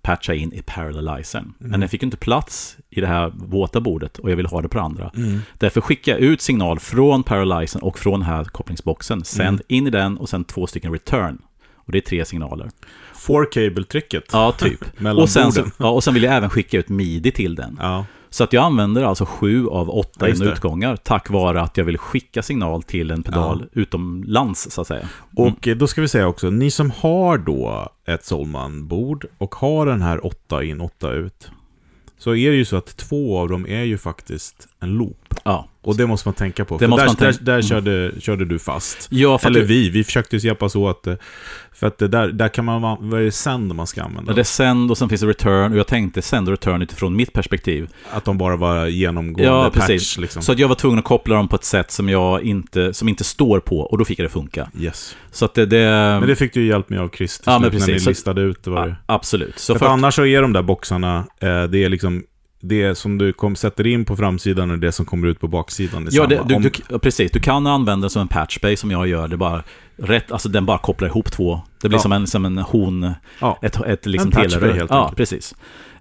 patcha 0.02 0.34
in 0.34 0.52
i 0.52 0.62
parallelizern. 0.66 1.52
Men 1.58 1.80
den 1.80 1.88
fick 1.88 2.02
inte 2.02 2.16
plats 2.16 2.76
i 2.90 3.00
det 3.00 3.06
här 3.06 3.32
våta 3.36 3.80
bordet 3.80 4.18
och 4.18 4.30
jag 4.30 4.36
vill 4.36 4.46
ha 4.46 4.60
det 4.62 4.68
på 4.68 4.78
det 4.78 4.84
andra. 4.84 5.10
Mm. 5.16 5.38
Därför 5.58 5.80
skickar 5.80 6.12
jag 6.12 6.20
ut 6.20 6.40
signal 6.40 6.78
från 6.78 7.22
parallelizern 7.22 7.82
och 7.82 7.98
från 7.98 8.20
den 8.20 8.28
här 8.28 8.44
kopplingsboxen. 8.44 9.24
Sänd 9.24 9.48
Mm. 9.48 9.62
in 9.68 9.86
i 9.86 9.90
den 9.90 10.18
och 10.18 10.28
sen 10.28 10.44
två 10.44 10.66
stycken 10.66 10.92
return. 10.92 11.38
Och 11.74 11.92
det 11.92 11.98
är 11.98 12.02
tre 12.02 12.24
signaler. 12.24 12.70
Four 13.14 13.48
cable-tricket. 13.52 14.24
Ja, 14.32 14.52
typ. 14.52 14.84
Mellan 15.00 15.22
och, 15.22 15.28
sen, 15.28 15.44
borden. 15.44 15.64
så, 15.70 15.70
ja, 15.78 15.90
och 15.90 16.04
sen 16.04 16.14
vill 16.14 16.22
jag 16.22 16.34
även 16.34 16.50
skicka 16.50 16.78
ut 16.78 16.88
midi 16.88 17.30
till 17.30 17.54
den. 17.54 17.78
Ja. 17.80 18.06
Så 18.32 18.44
att 18.44 18.52
jag 18.52 18.64
använder 18.64 19.02
alltså 19.02 19.24
sju 19.26 19.66
av 19.68 19.90
åtta 19.90 20.10
Ja, 20.20 20.28
just 20.28 20.40
in- 20.40 20.46
och 20.46 20.50
det. 20.50 20.56
utgångar 20.56 20.96
tack 20.96 21.30
vare 21.30 21.60
att 21.60 21.76
jag 21.76 21.84
vill 21.84 21.98
skicka 21.98 22.42
signal 22.42 22.82
till 22.82 23.10
en 23.10 23.22
pedal 23.22 23.66
utomlands 23.72 24.70
så 24.70 24.80
att 24.80 24.86
säga. 24.86 25.08
Och 25.36 25.68
eh, 25.68 25.76
då 25.76 25.86
ska 25.86 26.00
vi 26.00 26.08
säga 26.08 26.26
också, 26.28 26.50
ni 26.50 26.70
som 26.70 26.90
har 26.90 27.38
då 27.38 27.88
ett 28.06 28.24
Solman-bord 28.24 29.26
och 29.38 29.54
har 29.54 29.86
den 29.86 30.02
här 30.02 30.26
8 30.26 30.64
in, 30.64 30.80
8 30.80 31.10
ut. 31.12 31.50
Så 32.18 32.30
är 32.34 32.50
det 32.50 32.56
ju 32.56 32.64
så 32.64 32.76
att 32.76 32.96
två 32.96 33.38
av 33.38 33.48
dem 33.48 33.66
är 33.66 33.82
ju 33.82 33.98
faktiskt 33.98 34.68
en 34.80 34.90
loop. 34.90 35.34
Ja, 35.44 35.68
Och 35.84 35.96
det 35.96 36.06
måste 36.06 36.28
man 36.28 36.34
tänka 36.34 36.64
på. 36.64 36.78
Det 36.78 36.88
För 36.88 36.96
där, 36.96 37.06
tänka- 37.06 37.24
där, 37.24 37.38
där 37.40 37.62
körde, 37.62 38.12
körde 38.20 38.44
du 38.44 38.58
fast. 38.58 39.06
ja 39.10 39.38
för 39.38 39.48
Eller 39.48 39.62
att 39.62 39.66
vi, 39.70 39.90
vi 39.90 40.04
försökte 40.04 40.36
ju 40.36 40.48
hjälpas 40.48 40.76
åt. 40.76 41.06
eh, 41.06 41.14
För 41.72 41.86
att 41.86 41.98
det 41.98 42.08
där, 42.08 42.28
där 42.28 42.48
kan 42.48 42.64
man, 42.64 42.82
va- 42.82 42.98
vad 43.00 43.20
är 43.20 43.24
det 43.24 43.32
sen 43.32 43.76
man 43.76 43.86
ska 43.86 44.02
använda? 44.02 44.32
det 44.32 44.40
är 44.40 44.44
send 44.44 44.90
och 44.90 44.98
sen 44.98 45.08
finns 45.08 45.20
det 45.20 45.26
return 45.26 45.72
och 45.72 45.78
jag 45.78 45.86
tänkte 45.86 46.22
send 46.22 46.48
och 46.48 46.52
return 46.52 46.82
utifrån 46.82 47.16
mitt 47.16 47.32
perspektiv. 47.32 47.88
Att 48.12 48.24
de 48.24 48.38
bara 48.38 48.56
var 48.56 48.86
genomgående 48.86 49.44
Ja, 49.44 49.70
patch 49.74 49.86
precis. 49.86 50.18
liksom. 50.18 50.42
Så 50.42 50.52
att 50.52 50.58
jag 50.58 50.68
var 50.68 50.74
tvungen 50.74 50.98
att 50.98 51.04
koppla 51.04 51.34
dem 51.36 51.48
på 51.48 51.56
ett 51.56 51.64
sätt 51.64 51.90
som 51.90 52.08
jag 52.08 52.42
inte, 52.42 52.94
som 52.94 53.08
inte 53.08 53.24
står 53.24 53.60
på 53.60 53.78
och 53.80 53.98
då 53.98 54.04
fick 54.04 54.18
jag 54.18 54.24
det 54.24 54.32
funka. 54.32 54.68
Yes. 54.78 55.16
Så 55.30 55.44
att 55.44 55.54
det, 55.54 55.66
det, 55.66 55.78
Men 56.20 56.26
det 56.28 56.36
fick 56.36 56.54
du 56.54 56.66
hjälp 56.66 56.90
med 56.90 57.00
av 57.00 57.08
Chris 57.16 57.38
till 57.38 57.44
Ja, 57.46 57.58
men 57.58 57.70
när 57.78 57.86
ni 57.86 57.98
listade 57.98 58.40
ut 58.42 58.64
det. 58.64 58.70
Var 58.70 58.86
det. 58.86 58.96
absolut. 59.06 59.58
Så 59.58 59.78
För 59.78 59.86
annars 59.86 60.14
så 60.14 60.26
är 60.26 60.42
de 60.42 60.52
där 60.52 60.62
boxarna, 60.62 61.16
eh, 61.40 61.62
det 61.64 61.84
är 61.84 61.88
liksom 61.88 62.22
det 62.64 62.94
som 62.94 63.18
du 63.18 63.32
kom, 63.32 63.56
sätter 63.56 63.86
in 63.86 64.04
på 64.04 64.16
framsidan 64.16 64.70
och 64.70 64.78
det 64.78 64.92
som 64.92 65.06
kommer 65.06 65.26
ut 65.28 65.40
på 65.40 65.48
baksidan. 65.48 66.08
ja, 66.10 66.26
det, 66.26 66.40
du, 66.48 66.70
du, 66.88 66.98
precis. 66.98 67.30
Du 67.32 67.40
kan 67.40 67.66
använda 67.66 68.00
den 68.02 68.10
som 68.10 68.22
en 68.22 68.28
patchbay 68.28 68.76
som 68.76 68.90
jag 68.90 69.06
gör. 69.08 69.28
Det 69.28 69.36
bara 69.36 69.62
rätt, 69.96 70.32
alltså 70.32 70.48
den 70.48 70.66
bara 70.66 70.78
kopplar 70.78 71.08
ihop 71.08 71.30
två. 71.30 71.60
Det 71.80 71.88
blir 71.88 71.98
Ja. 71.98 72.02
som 72.02 72.12
en, 72.12 72.26
som 72.26 72.44
en 72.44 72.58
hon, 72.58 73.10
ja. 73.40 73.58
ett, 73.62 73.80
ett 73.80 74.06
liksom 74.06 74.28
En 74.28 74.32
patchbay 74.32 74.72
helt 74.72 74.90
Ja, 74.90 75.00
enkelt. 75.00 75.16
precis. 75.16 75.54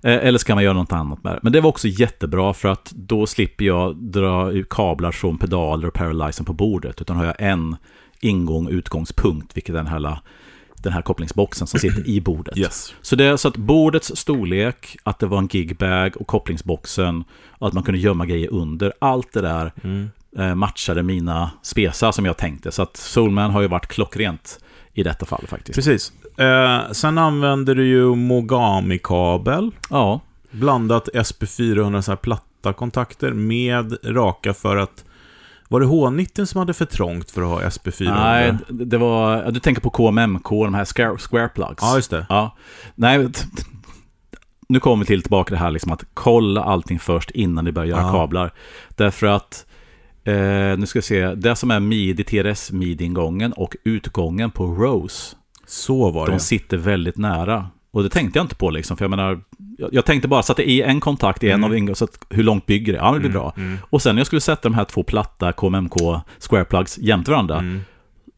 Eh, 0.04 0.14
Eller 0.28 0.40
så 0.40 0.46
kan 0.46 0.56
man 0.56 0.64
göra 0.64 0.74
något 0.74 0.92
annat 0.92 1.24
med 1.24 1.34
det. 1.34 1.40
Men 1.44 1.52
det 1.54 1.62
var 1.62 1.70
också 1.70 1.88
jättebra 1.88 2.54
för 2.54 2.70
att 2.70 2.92
då 2.96 3.28
slipper 3.28 3.66
jag 3.66 3.96
dra 3.96 4.52
kablar 4.70 5.12
från 5.12 5.38
pedaler 5.38 5.88
och 5.88 5.94
paralyzern 5.94 6.46
på 6.46 6.54
bordet. 6.54 7.02
Utan 7.02 7.18
har 7.18 7.26
jag 7.26 7.36
en 7.40 7.76
ingång 8.20 8.66
och 8.66 8.72
utgångspunkt, 8.72 9.58
vilket 9.58 9.70
är 9.76 9.78
den 9.78 9.88
här, 9.88 10.20
den 10.84 10.94
här 10.94 11.02
kopplingsboxen 11.02 11.68
som 11.68 11.80
sitter 11.80 12.08
i 12.10 12.22
bordet. 12.22 12.58
Yes. 12.58 12.94
Så 13.02 13.16
det 13.16 13.26
är 13.26 13.38
så 13.38 13.48
att 13.48 13.58
bordets 13.58 14.16
storlek, 14.16 14.98
att 15.04 15.20
det 15.20 15.26
var 15.26 15.38
en 15.38 15.48
gigbag 15.52 16.18
och 16.18 16.28
kopplingsboxen 16.28 17.24
och 17.50 17.68
att 17.68 17.74
man 17.74 17.84
kunde 17.84 18.00
gömma 18.00 18.26
grejer 18.26 18.54
under. 18.54 18.94
Allt 19.00 19.34
det 19.34 19.42
där 19.42 19.72
Mm. 19.84 20.10
eh, 20.38 20.56
matchade 20.56 21.04
mina 21.04 21.52
spesar 21.64 22.12
som 22.12 22.26
jag 22.26 22.38
tänkte. 22.38 22.72
Så 22.72 22.82
att 22.82 22.98
Soulman 22.98 23.52
har 23.52 23.62
ju 23.62 23.68
varit 23.68 23.88
klockrent 23.88 24.60
i 24.94 25.04
detta 25.04 25.26
fall 25.26 25.44
faktiskt. 25.48 25.76
Precis. 25.76 26.12
Eh, 26.38 26.92
sen 26.92 27.18
använder 27.18 27.76
du 27.76 27.88
ju 27.88 28.16
Mogami-kabel, 28.16 29.72
Ja, 29.90 30.20
blandat 30.52 31.10
SP400 31.14 32.02
så 32.02 32.12
här 32.12 32.16
platta 32.16 32.74
kontakter 32.74 33.32
med 33.32 33.98
raka 34.04 34.54
för 34.54 34.78
att 34.78 35.06
var 35.72 35.80
det 35.80 35.86
H90 35.86 36.46
som 36.46 36.60
hade 36.60 36.74
för 36.74 36.86
trångt 36.86 37.32
för 37.32 37.42
att 37.42 37.48
ha 37.48 37.62
SP400? 37.70 38.14
nej, 38.14 38.56
det 38.70 38.98
var, 38.98 39.52
du 39.52 39.60
tänker 39.60 39.82
på 39.82 39.90
KMMK, 39.90 40.50
de 40.50 40.74
här 40.74 40.86
square, 40.86 41.18
square 41.18 41.50
plugs. 41.50 41.82
Ja, 41.82 41.96
just 41.96 42.10
det. 42.12 42.26
Ja, 42.30 42.56
nej, 42.96 43.30
nu 44.70 44.80
kommer 44.80 44.98
vi 45.04 45.06
till 45.06 45.22
tillbaka 45.22 45.54
det 45.54 45.60
här 45.60 45.72
liksom 45.72 45.92
att 45.92 46.06
kolla 46.14 46.64
allting 46.64 47.00
först 47.00 47.32
innan 47.32 47.66
ni 47.66 47.72
börjar 47.72 47.88
göra 47.90 48.02
Ja. 48.02 48.12
kablar. 48.12 48.52
Därför 48.96 49.28
att, 49.28 49.66
eh, 50.24 50.34
nu 50.78 50.84
ska 50.86 51.00
vi 51.00 51.04
se, 51.04 51.36
det 51.36 51.56
som 51.56 51.72
är 51.72 51.80
midi, 51.80 52.24
TRS 52.24 52.72
midi-ingången 52.72 53.54
och 53.54 53.76
utgången 53.84 54.52
på 54.52 54.66
Rose, 54.66 55.36
Så 55.68 56.12
var 56.12 56.26
de 56.28 56.34
det. 56.34 56.40
sitter 56.40 56.78
väldigt 56.78 57.18
nära. 57.18 57.68
Och 57.94 58.04
det 58.04 58.10
tänkte 58.10 58.40
jag 58.40 58.44
inte 58.44 58.56
på 58.56 58.70
liksom, 58.70 58.98
för 58.98 59.04
jag 59.06 59.10
menar, 59.10 59.40
jag, 59.78 59.90
jag 59.94 60.06
tänkte 60.06 60.28
bara 60.28 60.44
sätta 60.44 60.64
i 60.64 60.82
en 60.82 61.00
kontakt 61.00 61.44
i 61.44 61.48
en 61.50 61.54
Mm. 61.54 61.64
av 61.64 61.78
ingångarna, 61.78 61.96
så 61.96 62.04
att 62.06 62.26
hur 62.30 62.44
långt 62.44 62.66
bygger 62.66 62.94
det? 62.94 63.00
Ja, 63.00 63.12
det 63.14 63.20
blir 63.20 63.30
bra. 63.30 63.54
Mm, 63.58 63.78
Och 63.90 64.02
sen 64.02 64.16
när 64.16 64.20
jag 64.20 64.28
skulle 64.28 64.42
sätta 64.42 64.62
de 64.70 64.74
här 64.76 64.86
två 64.86 65.04
platta 65.04 65.52
KMMK 65.54 65.96
square 66.50 66.66
plugs 66.66 66.98
jämte 66.98 67.32
varandra, 67.32 67.58
mm. 67.60 67.82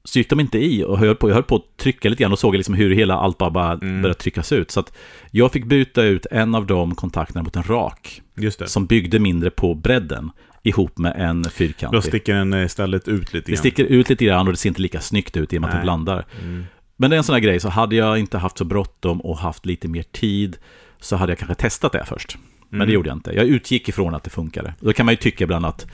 så 0.04 0.20
gick 0.20 0.30
de 0.30 0.40
inte 0.40 0.58
i 0.66 0.84
och 0.84 1.00
höll 1.00 1.16
på, 1.16 1.30
jag 1.30 1.34
höll 1.34 1.44
på 1.44 1.56
att 1.56 1.78
trycka 1.78 2.10
lite 2.10 2.24
grann 2.24 2.32
och 2.32 2.40
såg 2.40 2.56
liksom 2.56 2.76
hur 2.76 2.96
hela 2.96 3.14
allt 3.16 3.38
bara, 3.38 3.50
bara 3.50 3.72
Mm. 3.74 4.02
började 4.02 4.20
tryckas 4.20 4.52
ut. 4.52 4.72
Så 4.72 4.80
att 4.80 4.94
jag 5.32 5.52
fick 5.52 5.66
byta 5.66 6.04
ut 6.04 6.26
en 6.32 6.56
av 6.56 6.66
de 6.68 6.96
kontakterna 6.96 7.44
mot 7.44 7.56
en 7.56 7.64
rak, 7.64 8.22
det. 8.36 8.70
som 8.70 8.86
byggde 8.86 9.20
mindre 9.20 9.50
på 9.50 9.74
bredden, 9.76 10.32
ihop 10.66 10.98
med 10.98 11.14
en 11.18 11.42
Då 11.42 11.50
fyrkantig. 11.50 12.04
sticker 12.04 12.34
den 12.36 12.54
eh, 12.54 12.66
istället 12.66 13.08
ut 13.08 13.34
lite 13.34 13.46
Det 13.46 13.52
grann. 13.52 13.58
sticker 13.58 13.84
ut 13.84 14.10
lite 14.10 14.26
grann 14.26 14.48
och 14.48 14.54
det 14.54 14.58
ser 14.58 14.70
inte 14.70 14.82
lika 14.82 15.00
snyggt 15.00 15.38
ut 15.38 15.54
i 15.54 15.58
och 15.58 15.62
med 15.62 15.68
att 15.68 15.74
Nej. 15.74 15.80
det 15.82 15.84
blandar. 15.86 16.26
Mm. 16.42 16.64
Men 16.96 17.10
det 17.10 17.16
är 17.16 17.18
en 17.18 17.24
sån 17.24 17.34
här 17.34 17.40
grej, 17.40 17.60
så 17.60 17.70
hade 17.70 17.96
jag 17.96 18.20
inte 18.20 18.38
haft 18.38 18.58
så 18.58 18.66
bråttom 18.66 19.22
och 19.22 19.38
haft 19.38 19.66
lite 19.66 19.88
mer 19.88 20.04
tid, 20.04 20.58
så 21.00 21.16
hade 21.16 21.32
jag 21.32 21.40
kanske 21.40 21.56
testat 21.56 21.92
det 21.92 22.06
först. 22.06 22.38
Men 22.70 22.78
Mm. 22.78 22.88
det 22.88 22.94
gjorde 22.94 23.10
jag 23.10 23.16
inte. 23.18 23.32
Jag 23.36 23.46
utgick 23.46 23.90
ifrån 23.90 24.16
att 24.16 24.24
det 24.24 24.30
funkade. 24.30 24.74
Då 24.80 24.94
kan 24.94 25.06
man 25.06 25.14
ju 25.14 25.18
tycka 25.18 25.44
ibland 25.44 25.66
att, 25.66 25.88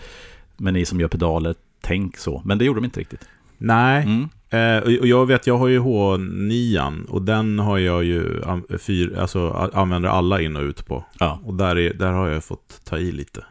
men 0.57 0.73
ni 0.73 0.85
som 0.85 0.99
gör 0.99 1.07
pedaler, 1.07 1.55
tänk 1.81 2.17
så. 2.17 2.41
Men 2.45 2.57
det 2.57 2.65
gjorde 2.65 2.77
de 2.79 2.85
inte 2.85 2.99
riktigt. 2.99 3.25
Nej, 3.57 4.03
Mm. 4.03 4.29
Eh, 4.51 4.83
och 4.99 5.07
jag 5.07 5.25
vet, 5.25 5.47
jag 5.47 5.57
har 5.57 5.67
ju 5.67 5.79
H9 5.79 7.05
och 7.05 7.21
den 7.21 7.59
har 7.59 7.77
jag 7.77 8.03
ju 8.03 8.41
fyr, 8.79 9.17
alltså, 9.19 9.69
använder 9.73 10.09
alla 10.09 10.41
in 10.41 10.55
och 10.55 10.61
ut 10.63 10.85
på. 10.85 11.05
Ja. 11.19 11.39
Och 11.45 11.53
där, 11.53 11.77
är, 11.77 11.93
där 11.93 12.11
har 12.11 12.27
jag 12.27 12.43
fått 12.43 12.81
ta 12.85 12.97
i 12.97 13.11
lite. 13.11 13.43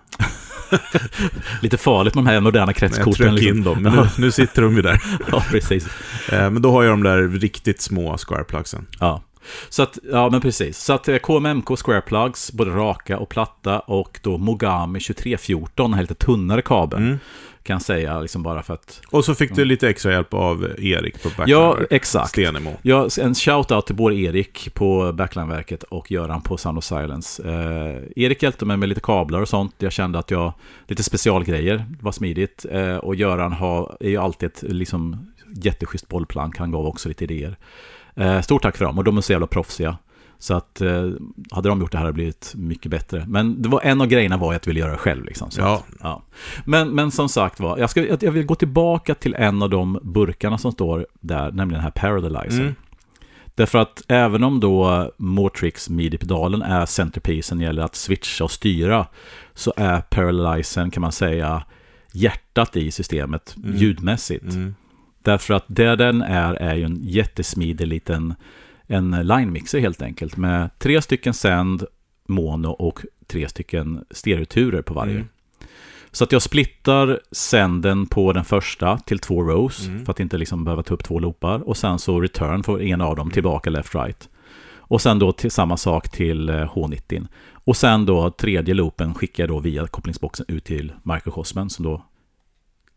Lite 1.62 1.76
farligt 1.76 2.14
med 2.14 2.24
de 2.24 2.31
här 2.31 2.40
moderna 2.40 2.66
Jag 2.66 2.76
kretskorten. 2.76 3.12
tryckte 3.12 3.31
liksom. 3.31 3.57
in 3.59 3.64
dem, 3.64 3.83
men 3.83 3.92
nu, 3.96 4.09
nu 4.18 4.31
sitter 4.31 4.62
de 4.62 4.76
ju 4.76 4.83
där. 4.83 5.02
Ja, 5.33 5.44
precis. 5.50 5.87
Eh, 6.33 6.50
men 6.50 6.62
då 6.62 6.70
har 6.70 6.83
jag 6.83 6.92
de 6.92 7.02
där 7.02 7.28
riktigt 7.28 7.81
små 7.81 8.16
square 8.18 8.44
plugsen. 8.44 8.87
Ja. 9.00 9.22
Så 9.68 9.83
att, 9.83 9.98
ja 10.12 10.31
men 10.31 10.40
precis. 10.40 10.78
Så 10.78 10.92
att 10.92 11.09
eh, 11.09 11.16
KMMK 11.18 11.78
Square 11.85 12.00
Plugs, 12.00 12.52
både 12.52 12.70
raka 12.70 13.18
och 13.18 13.28
platta 13.28 13.78
och 13.78 14.20
då 14.22 14.38
Mogami 14.38 15.00
2314, 15.00 15.90
den 15.90 15.94
här 15.94 16.00
lite 16.02 16.14
tunnare 16.14 16.62
kabeln. 16.62 17.04
Mm. 17.07 17.18
Kan 17.68 17.81
säga, 17.81 18.20
liksom 18.20 18.42
bara 18.42 18.62
för 18.62 18.74
att... 18.74 19.00
Och 19.11 19.24
så 19.24 19.35
fick 19.35 19.54
du 19.54 19.64
lite 19.64 19.88
extra 19.88 20.12
hjälp 20.12 20.35
av 20.35 20.64
Erik 20.78 21.22
på 21.22 21.28
Ja, 21.28 21.35
Backhammer. 21.37 21.87
exakt. 21.90 22.28
Stenemo. 22.28 22.72
Ja, 22.83 23.02
en 23.20 23.35
shout-out 23.35 23.81
till 23.81 23.94
både 23.94 24.14
Erik 24.14 24.74
på 24.74 25.12
Backlineverket 25.12 25.83
och 25.83 26.11
Göran 26.12 26.42
på 26.42 26.57
Sound 26.57 26.78
of 26.78 26.85
Silence. 26.85 27.42
Eh, 27.48 28.02
Erik 28.24 28.42
hjälpte 28.42 28.64
mig 28.64 28.76
med 28.76 28.88
lite 28.88 29.00
kablar 29.00 29.40
och 29.40 29.48
sånt. 29.48 29.74
Jag 29.78 29.92
kände 29.92 30.18
att 30.18 30.31
jag, 30.31 30.52
lite 30.87 31.02
specialgrejer, 31.02 31.85
var 32.00 32.12
smidigt. 32.12 32.66
Eh, 32.70 32.96
och 32.96 33.14
Göran 33.14 33.52
har, 33.52 33.96
är 34.00 34.09
ju 34.09 34.16
alltid 34.16 34.46
ett 34.46 34.62
liksom, 34.62 35.33
jätteschysst 35.57 36.09
bollplank, 36.09 36.59
han 36.59 36.70
gav 36.70 36.87
också 36.87 37.09
lite 37.09 37.24
idéer. 37.24 37.57
Eh, 38.16 38.40
stort 38.40 38.62
tack 38.62 38.76
för 38.76 38.85
dem, 38.85 38.98
och 38.98 39.04
de 39.04 39.16
är 39.16 39.20
så 39.20 39.33
jävla 39.33 39.46
proffsiga. 39.46 39.96
Så 40.38 40.55
att 40.55 40.81
eh, 40.81 41.11
hade 41.51 41.68
de 41.68 41.81
gjort 41.81 41.92
det 41.92 41.98
här 41.98 42.05
hade 42.05 42.12
det 42.12 42.14
blivit 42.14 42.53
mycket 42.57 42.90
bättre. 42.90 43.24
Men 43.29 43.62
det 43.62 43.68
var 43.68 43.81
en 43.81 44.01
av 44.01 44.07
grejerna 44.07 44.37
var 44.37 44.55
att 44.55 44.66
jag 44.66 44.70
ville 44.70 44.81
göra 44.81 44.92
det 44.92 44.98
själv. 44.98 45.24
Liksom, 45.24 45.51
så 45.51 45.61
Ja. 45.61 45.74
att, 45.74 45.85
ja. 46.01 46.22
Men, 46.64 46.88
men 46.88 47.11
som 47.11 47.29
sagt 47.29 47.61
var, 47.61 47.79
jag, 47.79 47.90
ska, 47.90 48.07
jag 48.20 48.33
vill 48.33 48.46
gå 48.46 48.55
tillbaka 48.55 49.14
till 49.14 49.35
en 49.35 49.62
av 49.62 49.70
de 49.70 49.98
burkarna 50.03 50.59
som 50.59 50.72
står 50.72 51.07
där, 51.20 51.44
nämligen 51.44 51.68
den 51.68 51.81
här 51.81 51.90
Parallelizer. 51.90 52.61
Mm. 52.61 52.74
Därför 53.55 53.79
att 53.79 54.03
även 54.09 54.44
om 54.44 54.61
då 54.61 55.11
Mortrix 55.16 55.90
midi-pedalen 55.90 56.62
är 56.62 56.87
centerpiecen 56.87 57.61
gäller 57.61 57.83
att 57.83 57.94
switcha 57.94 58.44
och 58.44 58.51
styra 58.51 59.07
så 59.55 59.72
är 59.77 60.01
Paralyzen 60.01 60.90
kan 60.90 61.01
man 61.01 61.12
säga 61.12 61.62
hjärtat 62.12 62.77
i 62.77 62.90
systemet 62.90 63.57
mm. 63.57 63.77
ljudmässigt. 63.77 64.55
Mm. 64.55 64.74
Därför 65.22 65.55
att 65.55 65.64
det 65.66 65.96
den 65.96 66.22
är 66.22 66.55
är 66.55 66.74
ju 66.74 66.85
en 66.85 66.98
jättesmidig 67.03 67.87
liten 67.87 68.35
en 68.88 69.11
line-mixer 69.11 69.81
helt 69.81 70.03
enkelt 70.03 70.37
med 70.37 70.70
tre 70.79 71.03
stycken 71.03 71.35
sänd, 71.35 71.85
mono 72.29 72.68
och 72.68 73.01
tre 73.27 73.48
stycken 73.48 74.05
stereoturer 74.11 74.83
på 74.83 74.94
varje. 74.94 75.14
Mm. 75.14 75.29
Så 76.11 76.24
att 76.24 76.33
jag 76.33 76.42
splittar 76.42 77.20
sänden 77.33 78.07
på 78.07 78.33
den 78.33 78.44
första 78.44 78.98
till 78.98 79.18
två 79.18 79.42
rows 79.42 79.87
mm. 79.87 80.05
för 80.05 80.12
att 80.12 80.20
inte 80.20 80.38
liksom 80.38 80.64
behöva 80.64 80.83
ta 80.83 80.94
upp 80.94 81.05
två 81.05 81.18
loopar 81.18 81.68
och 81.68 81.77
sen 81.77 81.98
så 81.98 82.20
return 82.20 82.62
för 82.62 82.83
en 82.83 83.01
av 83.01 83.16
dem 83.16 83.27
mm. 83.27 83.33
tillbaka 83.33 83.70
left-right. 83.70 84.29
Och 84.77 85.01
sen 85.01 85.18
då 85.18 85.33
till 85.33 85.51
samma 85.51 85.77
sak 85.77 86.09
till 86.09 86.51
H90. 86.51 87.16
Eh, 87.16 87.22
och 87.55 87.77
sen 87.77 88.07
då 88.07 88.31
tredje 88.31 88.74
loopen 88.74 89.14
skickar 89.14 89.42
jag 89.42 89.51
då 89.51 89.61
via 89.61 89.87
kopplingsboxen 89.87 90.46
ut 90.48 90.64
till 90.64 90.92
microcosmen 91.03 91.70
som 91.70 91.85
då 91.85 92.03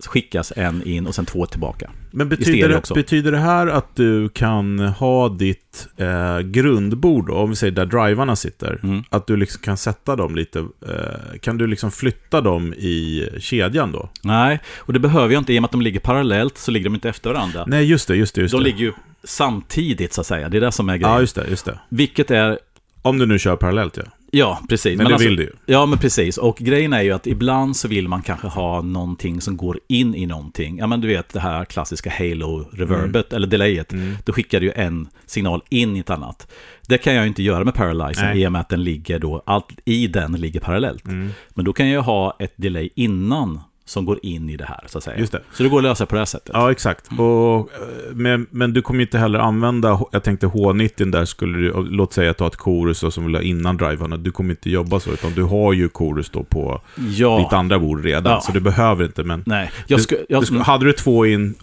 skickas 0.06 0.54
en 0.56 0.88
in 0.88 1.08
och 1.08 1.16
sen 1.16 1.26
två 1.26 1.46
tillbaka. 1.46 1.90
Men 2.12 2.30
betyder 2.30 2.70
det, 2.70 2.94
betyder 2.96 3.32
det 3.32 3.38
här 3.38 3.68
att 3.68 3.96
du 3.96 4.30
kan 4.30 4.80
ha 4.80 5.30
ditt 5.30 5.88
eh, 5.98 6.40
grundbord, 6.40 7.30
om 7.30 7.50
vi 7.50 7.56
säger 7.56 7.72
där 7.72 7.86
drivarna 7.86 8.36
sitter, 8.36 8.80
mm. 8.84 9.04
att 9.10 9.28
du 9.28 9.38
liksom 9.38 9.62
kan 9.62 9.78
sätta 9.78 10.16
dem 10.16 10.36
lite, 10.36 10.60
eh, 10.60 11.40
kan 11.42 11.58
du 11.58 11.68
liksom 11.68 11.92
flytta 11.92 12.42
dem 12.42 12.74
i 12.74 13.28
kedjan 13.40 13.92
då? 13.92 14.10
Nej, 14.24 14.60
och 14.78 14.94
det 14.94 15.00
behöver 15.00 15.34
jag 15.34 15.42
inte, 15.42 15.54
i 15.54 15.58
och 15.58 15.62
med 15.62 15.68
att 15.68 15.72
de 15.72 15.82
ligger 15.82 16.00
parallellt 16.00 16.58
så 16.58 16.72
ligger 16.72 16.84
de 16.84 16.96
inte 16.96 17.10
efter 17.10 17.30
varandra. 17.30 17.64
Nej, 17.68 17.86
just 17.86 18.08
det, 18.08 18.16
just 18.16 18.36
det. 18.36 18.42
Just 18.42 18.52
de 18.52 18.58
det. 18.58 18.64
ligger 18.64 18.80
ju 18.80 18.94
samtidigt 19.24 20.14
så 20.14 20.22
att 20.22 20.28
säga, 20.28 20.50
det 20.50 20.58
är 20.58 20.62
det 20.62 20.72
som 20.72 20.90
är 20.90 20.98
grejen. 20.98 21.14
Ja, 21.14 21.22
just 21.22 21.36
det, 21.36 21.48
just 21.50 21.66
det. 21.66 21.80
Vilket 21.90 22.32
är... 22.32 22.60
Om 23.02 23.18
du 23.18 23.26
nu 23.26 23.40
kör 23.40 23.56
parallellt 23.56 23.98
ja. 23.98 24.04
Ja, 24.32 24.62
precis. 24.70 24.98
Men, 24.98 24.98
men 24.98 25.08
det 25.08 25.14
alltså, 25.14 25.28
vill 25.28 25.38
du 25.38 25.44
ju. 25.44 25.52
Ja, 25.66 25.86
men 25.86 26.00
precis. 26.00 26.38
Och 26.38 26.58
grejen 26.58 26.94
är 26.94 27.02
ju 27.02 27.12
att 27.12 27.28
ibland 27.28 27.76
så 27.76 27.88
vill 27.88 28.08
man 28.08 28.22
kanske 28.22 28.48
ha 28.48 28.82
någonting 28.82 29.42
som 29.42 29.58
går 29.58 29.80
in 29.88 30.16
i 30.16 30.26
någonting. 30.26 30.78
Ja, 30.78 30.88
men 30.88 31.02
du 31.02 31.08
vet 31.08 31.34
det 31.34 31.40
här 31.40 31.66
klassiska 31.66 32.10
Halo-reverbet, 32.10 33.32
mm. 33.32 33.36
eller 33.36 33.48
delayet. 33.48 33.94
Mm. 33.94 34.16
Då 34.26 34.34
skickar 34.34 34.60
du 34.60 34.66
ju 34.66 34.72
en 34.76 35.08
signal 35.26 35.64
in 35.70 35.96
i 35.96 36.00
ett 36.00 36.10
annat. 36.10 36.52
Det 36.88 36.98
kan 36.98 37.14
jag 37.14 37.24
ju 37.24 37.28
inte 37.28 37.44
göra 37.44 37.64
med 37.64 37.74
Paralyzer 37.74 38.36
i 38.36 38.48
och 38.48 38.52
med 38.52 38.62
att 38.62 38.70
den 38.70 38.84
ligger 38.84 39.20
då, 39.20 39.44
allt 39.46 39.80
i 39.86 40.08
den 40.08 40.32
ligger 40.32 40.60
parallellt. 40.60 41.06
Mm. 41.06 41.30
Men 41.50 41.66
då 41.66 41.74
kan 41.74 41.90
jag 41.90 42.02
ha 42.02 42.36
ett 42.40 42.54
delay 42.56 42.90
innan 42.96 43.60
som 43.92 44.06
går 44.06 44.20
in 44.24 44.50
i 44.50 44.58
det 44.58 44.66
här, 44.66 44.84
så 44.86 44.98
att 44.98 45.04
säga. 45.04 45.18
Just 45.18 45.32
det. 45.32 45.42
Så 45.54 45.64
det 45.64 45.70
går 45.70 45.78
att 45.78 45.84
lösa 45.84 46.06
på 46.06 46.16
det 46.16 46.22
här 46.22 46.26
sättet. 46.26 46.52
Ja, 46.54 46.72
exakt. 46.72 47.08
Och, 47.18 47.60
eh, 47.60 47.66
men, 48.14 48.48
men 48.50 48.74
du 48.74 48.82
kommer 48.82 49.02
inte 49.02 49.18
heller 49.18 49.40
använda, 49.40 50.02
jag 50.12 50.24
tänkte 50.24 50.48
H90 50.48 51.12
där 51.12 51.26
skulle 51.26 51.58
du, 51.58 51.74
låt 51.90 52.14
säga 52.14 52.32
att 52.32 52.38
du 52.38 52.44
har 52.44 52.50
ett 52.50 52.56
korus 52.56 53.14
som 53.14 53.26
vill 53.26 53.36
ha 53.36 53.42
innan 53.42 53.78
drivarna, 53.78 54.18
du 54.18 54.32
kommer 54.32 54.50
inte 54.50 54.70
jobba 54.70 55.00
så, 55.00 55.12
utan 55.12 55.34
du 55.34 55.44
har 55.44 55.74
ju 55.74 55.90
korus 55.90 56.30
då 56.30 56.44
på 56.44 56.82
ja. 57.18 57.40
ditt 57.40 57.54
andra 57.54 57.80
bord 57.80 58.04
redan, 58.04 58.34
ja. 58.34 58.42
så 58.42 58.52
du 58.52 58.60
behöver 58.60 59.06
inte, 59.06 59.24
men... 59.24 59.44
Nej. 59.46 59.72
Jag 59.88 60.02
sku, 60.02 60.16
jag, 60.30 60.44
du, 60.44 60.60
hade 60.60 60.86
du 60.86 60.94
två 60.94 61.26
in, 61.26 61.56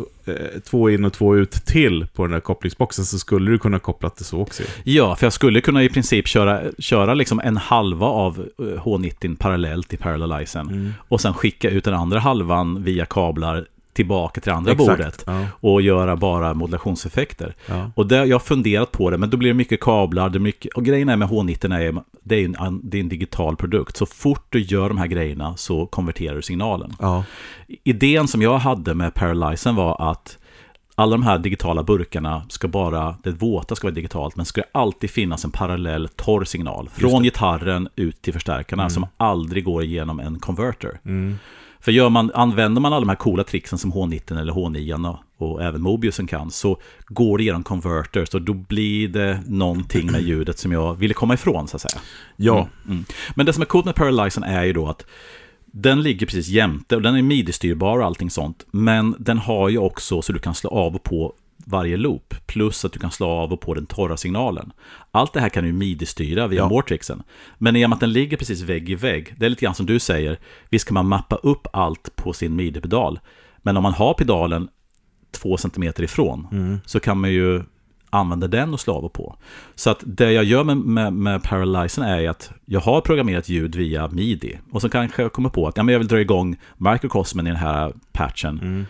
två 0.65 0.91
in 0.91 1.05
och 1.05 1.13
två 1.13 1.37
ut 1.37 1.51
till 1.51 2.07
på 2.15 2.25
den 2.25 2.33
här 2.33 2.41
kopplingsboxen 2.41 3.05
så 3.05 3.19
skulle 3.19 3.51
du 3.51 3.59
kunna 3.59 3.79
koppla 3.79 4.11
det 4.19 4.25
så 4.25 4.41
också. 4.41 4.63
Ja, 4.85 5.17
för 5.17 5.27
jag 5.27 5.33
skulle 5.33 5.61
kunna 5.61 5.83
i 5.83 5.89
princip 5.89 6.27
köra, 6.27 6.63
köra 6.79 7.15
liksom 7.15 7.41
en 7.41 7.57
halva 7.57 8.07
av 8.07 8.49
H90 8.59 9.37
parallellt 9.37 9.95
i 9.95 9.97
parallelizen 9.97 10.69
mm. 10.69 10.93
och 11.09 11.21
sen 11.21 11.35
skicka 11.35 11.71
ut 11.71 11.85
den 11.85 11.95
andra 11.95 12.19
halvan 12.19 12.83
via 12.83 13.07
kablar 13.07 13.67
tillbaka 13.99 14.41
till 14.41 14.53
andra 14.53 14.73
Exakt, 14.73 14.89
bordet 14.89 15.25
ja. 15.27 15.47
och 15.61 15.83
göra 15.83 16.17
bara 16.17 16.55
modulationseffekter. 16.55 17.55
Ja. 17.67 17.91
Och 17.95 18.07
det, 18.07 18.17
jag 18.17 18.35
har 18.35 18.41
funderat 18.41 18.93
på 18.93 19.11
det, 19.11 19.19
men 19.19 19.31
då 19.31 19.37
blir 19.37 19.51
det 19.51 19.55
mycket 19.55 19.81
kablar, 19.81 20.29
det 20.29 20.39
är 20.39 20.41
mycket, 20.41 20.73
och 20.73 20.85
grejen 20.85 21.09
är 21.09 21.17
med 21.17 21.29
H90 21.29 21.75
är, 21.75 22.03
det 22.23 22.35
är, 22.37 22.45
en, 22.45 22.81
det 22.83 22.99
är 22.99 23.01
en 23.01 23.09
digital 23.09 23.57
produkt. 23.57 23.97
Så 23.97 24.07
fort 24.07 24.47
du 24.49 24.61
gör 24.61 24.89
de 24.89 24.99
här 24.99 25.07
grejerna 25.07 25.57
så 25.57 25.87
konverterar 25.87 26.37
du 26.37 26.43
signalen. 26.43 26.93
Ja. 27.01 27.25
Idén 27.85 28.29
som 28.29 28.43
jag 28.43 28.59
hade 28.59 28.95
med 28.95 29.15
Paralyzen 29.15 29.75
var 29.75 30.11
att 30.11 30.39
alla 30.95 31.11
de 31.11 31.23
här 31.23 31.39
digitala 31.39 31.83
burkarna 31.83 32.43
ska 32.49 32.69
bara, 32.69 33.17
det 33.23 33.31
våta 33.31 33.77
ska 33.77 33.87
vara 33.87 33.95
digitalt, 33.95 34.37
men 34.37 34.47
ska 34.47 34.63
alltid 34.73 35.11
finnas 35.11 35.45
en 35.45 35.51
parallell 35.51 36.09
torr 36.09 36.45
signal. 36.45 36.89
Från 36.93 37.23
gitarren 37.23 37.89
ut 37.97 38.23
till 38.23 38.33
förstärkarna 38.33 38.83
mm. 38.83 38.91
som 38.91 39.07
aldrig 39.17 39.65
går 39.65 39.83
igenom 39.83 40.21
en 40.21 40.39
converter. 40.39 41.01
Mm. 41.05 41.39
För 41.81 41.93
gör 41.93 42.09
man, 42.09 42.31
använder 42.35 42.81
man 42.81 42.93
alla 42.93 43.01
de 43.01 43.09
här 43.09 43.17
coola 43.17 43.45
tricksen 43.45 43.79
som 43.79 43.93
H90 43.93 44.41
eller 44.41 44.53
H9 44.53 45.17
och, 45.37 45.49
och 45.49 45.63
även 45.63 45.83
Mobiusen 45.83 46.27
kan 46.27 46.51
så 46.51 46.81
går 47.07 47.39
det 47.39 47.45
genom 47.45 47.63
converters 47.63 48.35
och 48.35 48.43
då 48.43 48.55
blir 48.55 49.09
det 49.09 49.41
någonting 49.47 50.13
med 50.13 50.23
ljudet 50.23 50.59
som 50.59 50.73
jag 50.73 50.95
ville 50.95 51.15
komma 51.15 51.35
ifrån 51.35 51.69
så 51.69 51.77
att 51.77 51.83
säga. 51.83 52.01
Ja. 52.37 52.59
Mm, 52.59 52.71
mm. 52.87 53.05
Men 53.35 53.47
det 53.47 53.53
som 53.53 53.63
är 53.63 53.67
coolt 53.67 53.85
med 53.85 53.95
Paralyzen 53.95 54.43
är 54.43 54.65
ju 54.65 54.73
då 54.73 54.87
att 54.87 55.07
den 55.67 56.03
ligger 56.03 56.27
precis 56.27 56.49
jämte 56.49 56.97
och 56.97 57.03
den 57.03 57.17
är 57.17 57.23
midi-styrbar 57.23 57.99
och 57.99 58.05
allting 58.05 58.31
sånt. 58.31 58.67
Men 58.71 59.15
den 59.19 59.39
har 59.39 59.69
ju 59.69 59.79
också 59.79 60.23
så 60.23 60.33
du 60.33 60.39
kan 60.39 60.55
slå 60.55 60.71
av 60.71 60.95
och 60.95 61.03
på 61.03 61.35
varje 61.67 61.97
loop. 61.97 62.35
Plus 62.47 62.85
att 62.85 62.93
du 62.93 62.99
kan 62.99 63.11
slå 63.11 63.27
av 63.27 63.53
och 63.53 63.61
på 63.61 63.75
den 63.75 63.87
torra 63.87 64.17
signalen. 64.17 64.73
Allt 65.11 65.33
det 65.33 65.41
här 65.41 65.49
kan 65.49 65.65
du 65.65 65.73
midi-styra 65.73 66.47
via 66.47 66.59
ja. 66.59 66.69
Mortrixen. 66.69 67.23
Men 67.59 67.77
i 67.77 67.85
och 67.85 67.91
med 67.91 67.97
att 67.97 68.01
den 68.01 68.13
ligger 68.13 68.37
precis 68.37 68.61
vägg 68.61 68.91
i 68.91 68.95
vägg, 68.95 69.35
det 69.39 69.47
är 69.47 69.51
lite 69.51 69.65
grann 69.65 69.75
som 69.75 69.87
du 69.87 69.99
säger, 69.99 70.39
visst 70.71 70.87
kan 70.87 70.95
man 70.95 71.09
mappa 71.09 71.37
upp 71.37 71.67
allt 71.73 72.17
på 72.17 72.33
sin 72.33 72.57
midi-pedal. 72.57 73.21
Men 73.59 73.77
om 73.77 73.83
man 73.83 73.95
har 73.95 74.15
pedalen 74.15 74.69
två 75.31 75.57
centimeter 75.57 76.03
ifrån, 76.03 76.47
mm. 76.53 76.81
så 76.87 77.01
kan 77.01 77.21
man 77.21 77.33
ju 77.33 77.63
använda 78.11 78.47
den 78.47 78.73
och 78.73 78.81
slå 78.81 78.95
av 78.95 79.05
och 79.05 79.13
på. 79.13 79.37
Så 79.75 79.91
att 79.91 80.03
det 80.07 80.33
jag 80.33 80.45
gör 80.45 80.65
med, 80.65 80.77
med, 80.77 81.13
med 81.13 81.43
Paralyzen 81.43 82.05
är 82.05 82.29
att 82.29 82.51
jag 82.65 82.81
har 82.81 83.01
programmerat 83.01 83.49
ljud 83.49 83.75
via 83.75 84.09
midi. 84.09 84.59
Och 84.71 84.81
så 84.81 84.89
kanske 84.89 85.23
jag 85.23 85.33
kommer 85.33 85.49
på 85.49 85.69
att 85.69 85.77
ja, 85.77 85.83
men 85.83 85.93
jag 85.93 85.99
vill 85.99 86.09
dra 86.09 86.21
igång 86.21 86.57
microcosmen 86.77 87.47
i 87.47 87.51
den 87.51 87.59
här 87.59 87.93
patchen. 88.13 88.59
Mm. 88.63 88.87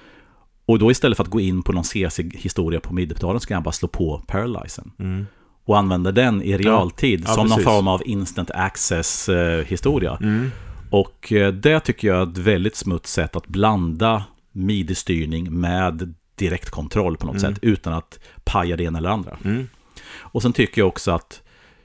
Och 0.69 0.79
då 0.79 0.91
istället 0.91 1.17
för 1.17 1.25
att 1.25 1.31
gå 1.31 1.41
in 1.41 1.63
på 1.63 1.73
någon 1.73 1.85
CC-historia 1.85 2.81
på 2.81 2.95
midpedalen 2.95 3.41
så 3.41 3.49
kan 3.49 3.55
jag 3.55 3.63
bara 3.63 3.73
slå 3.73 3.89
på 3.89 4.23
Paralyzen. 4.27 4.91
Mm. 4.99 5.27
Och 5.65 5.79
använda 5.79 6.13
den 6.13 6.43
i 6.43 6.57
realtid 6.57 7.21
ja, 7.21 7.25
ja, 7.29 7.35
som 7.35 7.49
precis. 7.49 7.65
någon 7.65 7.75
form 7.75 7.89
av 7.89 8.03
instant 8.05 8.51
access-historia. 8.51 10.19
Mm. 10.21 10.51
Och 10.91 11.33
eh, 11.33 11.53
det 11.53 11.81
tycker 11.81 12.09
jag 12.09 12.17
är 12.17 12.23
ett 12.23 12.39
väldigt 12.39 12.77
smutt 12.77 13.07
sätt 13.07 13.37
att 13.37 13.47
blanda 13.47 14.25
midi-styrning 14.53 15.51
med 15.51 16.15
direktkontroll 16.35 17.17
på 17.17 17.27
något 17.27 17.43
mm. 17.43 17.55
sätt 17.55 17.65
utan 17.65 17.93
att 17.93 18.19
paja 18.45 18.77
det 18.77 18.85
ena 18.85 18.99
eller 18.99 19.11
andra. 19.11 19.37
Mm. 19.45 19.69
Och 20.17 20.43
sen 20.43 20.53
tycker 20.53 20.81
jag 20.81 20.89
också 20.89 21.11
att 21.11 21.43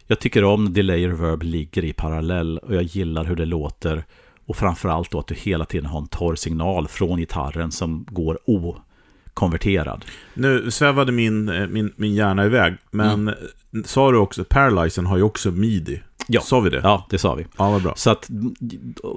jag 0.08 0.20
tycker 0.20 0.44
om 0.44 0.74
delay 0.74 1.08
reverb 1.08 1.44
ligger 1.44 1.84
i 1.84 1.94
parallell 1.94 2.58
och 2.58 2.76
jag 2.76 2.84
gillar 2.84 3.24
hur 3.24 3.36
det 3.36 3.46
låter. 3.46 4.06
Och 4.46 4.56
framförallt 4.56 5.12
då 5.12 5.20
att 5.20 5.28
du 5.28 5.36
hela 5.36 5.66
tiden 5.66 5.86
har 5.86 6.00
en 6.00 6.08
torr 6.08 6.36
signal 6.36 6.88
från 6.88 7.20
gitarren 7.20 7.72
som 7.72 8.06
går 8.10 8.40
okonverterad. 8.46 10.06
Nu 10.34 10.72
svävade 10.72 11.12
min, 11.12 11.50
eh, 11.50 11.68
min, 11.68 11.94
min 11.96 12.16
hjärna 12.16 12.46
iväg, 12.46 12.74
men 12.92 13.28
mm. 13.28 13.84
sa 13.86 14.12
du 14.12 14.18
också, 14.18 14.44
Paralyzen 14.44 15.06
har 15.06 15.18
ju 15.18 15.24
också 15.24 15.52
midi. 15.52 16.02
Ja. 16.28 16.42
Sa 16.42 16.60
vi 16.60 16.70
det? 16.70 16.80
Ja, 16.84 17.08
det 17.10 17.18
sa 17.18 17.36
vi. 17.36 17.46
Ja, 17.58 17.72
vad 17.72 17.84
bra. 17.84 17.94
Så 17.96 18.10
att 18.10 18.30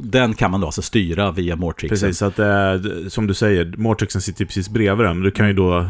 den 0.03 0.35
kan 0.35 0.51
man 0.51 0.61
då 0.61 0.67
alltså 0.67 0.83
styra 0.83 1.33
via 1.33 1.57
Mortrixen. 1.57 2.09
Precis, 2.09 2.19
så 2.19 2.25
att 2.25 2.39
eh, 2.39 3.09
som 3.09 3.27
du 3.27 3.35
säger, 3.35 3.75
Mortrixen 3.77 4.23
sitter 4.23 4.45
precis 4.45 4.69
bredvid 4.69 5.07
den. 5.07 5.21
Du 5.21 5.31
kan 5.31 5.49
ju 5.49 5.53
då 5.53 5.87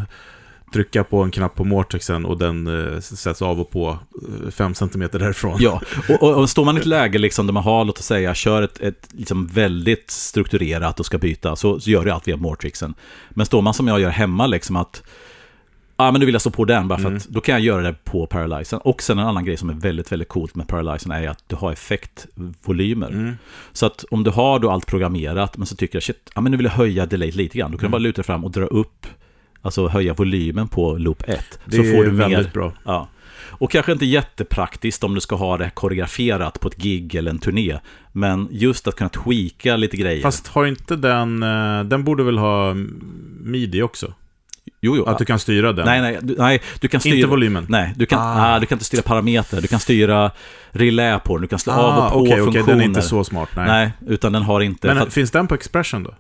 trycka 0.73 1.05
på 1.05 1.23
en 1.23 1.31
knapp 1.31 1.55
på 1.55 1.65
Mortexen 1.65 2.25
och 2.25 2.39
den 2.39 2.67
eh, 2.67 3.01
sätts 3.01 3.43
av 3.43 3.61
och 3.61 3.71
på 3.71 3.99
5 4.51 4.71
eh, 4.71 4.75
cm 4.75 5.09
därifrån. 5.13 5.57
Ja, 5.61 5.81
och, 6.09 6.23
och, 6.23 6.35
och, 6.35 6.51
står 6.51 6.65
man 6.65 6.77
i 6.77 6.81
ett 6.81 6.87
läge 6.87 7.19
liksom 7.19 7.47
där 7.47 7.53
man 7.53 7.63
har, 7.63 7.85
låt 7.85 7.99
oss 7.99 8.07
säga, 8.07 8.35
kör 8.35 8.63
ett, 8.63 8.81
ett 8.81 9.09
liksom 9.13 9.47
väldigt 9.47 10.11
strukturerat 10.11 11.01
och 11.01 11.07
ska 11.07 11.19
byta, 11.19 11.57
så, 11.57 11.81
så 11.81 11.91
gör 11.91 12.05
det 12.05 12.15
allt 12.15 12.29
via 12.29 12.37
Mortrixen. 12.37 12.95
Men 13.31 13.47
står 13.47 13.63
man 13.63 13.75
som 13.75 13.89
jag 13.89 14.01
gör 14.01 14.11
hemma, 14.11 14.47
liksom 14.47 14.77
att 14.77 15.03
Ja, 15.99 16.09
ah, 16.09 16.13
men 16.13 16.21
nu 16.21 16.27
vill 16.27 16.35
jag 16.35 16.41
stå 16.41 16.51
på 16.51 16.65
den 16.65 16.89
bara 16.89 16.99
för 16.99 17.07
mm. 17.07 17.17
att 17.17 17.29
då 17.29 17.41
kan 17.41 17.53
jag 17.53 17.63
göra 17.63 17.83
det 17.83 17.95
på 18.05 18.27
Paralyzen. 18.27 18.79
Och 18.79 19.03
sen 19.03 19.19
en 19.19 19.27
annan 19.27 19.45
grej 19.45 19.57
som 19.57 19.71
är 19.71 19.75
väldigt, 19.75 20.13
väldigt 20.13 20.29
coolt 20.29 20.55
med 20.55 20.69
Paralyzen 20.69 21.13
är 21.13 21.29
att 21.29 21.45
du 21.47 21.57
har 21.57 21.73
effektvolymer. 21.73 23.09
Mm. 23.09 23.37
Så 23.73 23.87
att 23.87 24.05
om 24.11 24.23
du 24.23 24.31
har 24.31 24.59
då 24.59 24.71
allt 24.71 24.87
programmerat, 24.87 25.57
men 25.57 25.67
så 25.67 25.77
tycker 25.77 25.97
jag 25.97 26.03
shit, 26.03 26.31
ja, 26.35 26.41
men 26.41 26.51
nu 26.51 26.57
vill 26.57 26.65
jag 26.67 26.73
höja 26.73 27.07
delay 27.07 27.31
lite 27.31 27.59
grann. 27.59 27.71
Då 27.71 27.79
kan 27.79 27.87
mm. 27.87 27.91
du 27.91 27.93
bara 27.93 28.09
luta 28.09 28.23
fram 28.23 28.45
och 28.45 28.51
dra 28.51 28.67
upp 28.67 29.07
Alltså 29.67 29.89
höja 29.89 30.15
volymen 30.15 30.69
på 30.69 30.99
loop 30.99 31.23
1. 31.27 31.59
Det 31.65 31.77
så 31.77 31.83
får 31.83 32.05
du 32.05 32.11
väldigt 32.11 32.39
mer, 32.39 32.51
bra. 32.53 32.73
Ja. 32.85 33.09
Och 33.59 33.71
kanske 33.71 33.93
inte 33.93 34.07
jättepraktiskt 34.07 35.05
om 35.05 35.15
du 35.15 35.21
ska 35.21 35.37
ha 35.37 35.57
det 35.57 35.71
koreograferat 35.71 36.61
på 36.61 36.69
ett 36.69 36.77
gig 36.77 37.15
eller 37.15 37.31
en 37.31 37.39
turné. 37.39 37.79
Men 38.13 38.49
just 38.51 38.89
att 38.89 38.97
kunna 38.97 39.11
tweaka 39.11 39.77
lite 39.77 39.97
grejer. 39.97 40.23
Fast 40.23 40.47
har 40.47 40.67
inte 40.67 40.97
den, 40.97 41.43
eh, 41.43 41.85
den 41.85 42.05
borde 42.05 42.23
väl 42.23 42.39
ha 42.39 42.75
midi 43.41 43.83
också? 43.83 44.13
Jo, 44.81 44.97
jo. 44.97 45.05
Att 45.05 45.19
du 45.19 45.25
kan 45.25 45.39
styra 45.39 45.73
den? 45.73 45.87
Nej, 45.87 46.01
nej, 46.01 46.19
du, 46.23 46.35
nej, 46.39 46.63
du 46.81 46.89
kan 46.89 47.01
styra... 47.01 47.15
Inte 47.15 47.27
volymen? 47.29 47.67
Nej, 47.69 47.95
du 47.97 48.07
kan, 48.07 48.19
ah. 48.19 48.55
ah 48.55 48.61
du 48.61 48.67
kan 48.67 48.77
inte 48.77 48.85
styra 48.85 49.03
parametrar. 49.03 49.61
Du 49.61 49.69
kan 49.69 49.81
styra 49.81 50.31
relä 50.71 51.19
på 51.19 51.37
den, 51.37 51.43
du 51.43 51.49
kan 51.49 51.59
slå 51.59 51.73
ah, 51.73 51.77
av 51.77 52.05
och 52.05 52.13
på 52.13 52.19
okay, 52.19 52.37
funktioner. 52.37 52.63
Okej, 52.63 52.73
den 52.73 52.81
är 52.81 52.85
inte 52.85 53.03
så 53.03 53.25
smart. 53.25 53.49
Nej. 53.57 53.67
nej, 53.67 53.93
utan 54.07 54.33
den 54.33 54.43
har 54.43 54.61
inte... 54.61 54.95
Men 54.95 55.11
finns 55.11 55.31
den 55.31 55.49
på 55.49 55.55
Expression 55.55 56.03
då? 56.03 56.15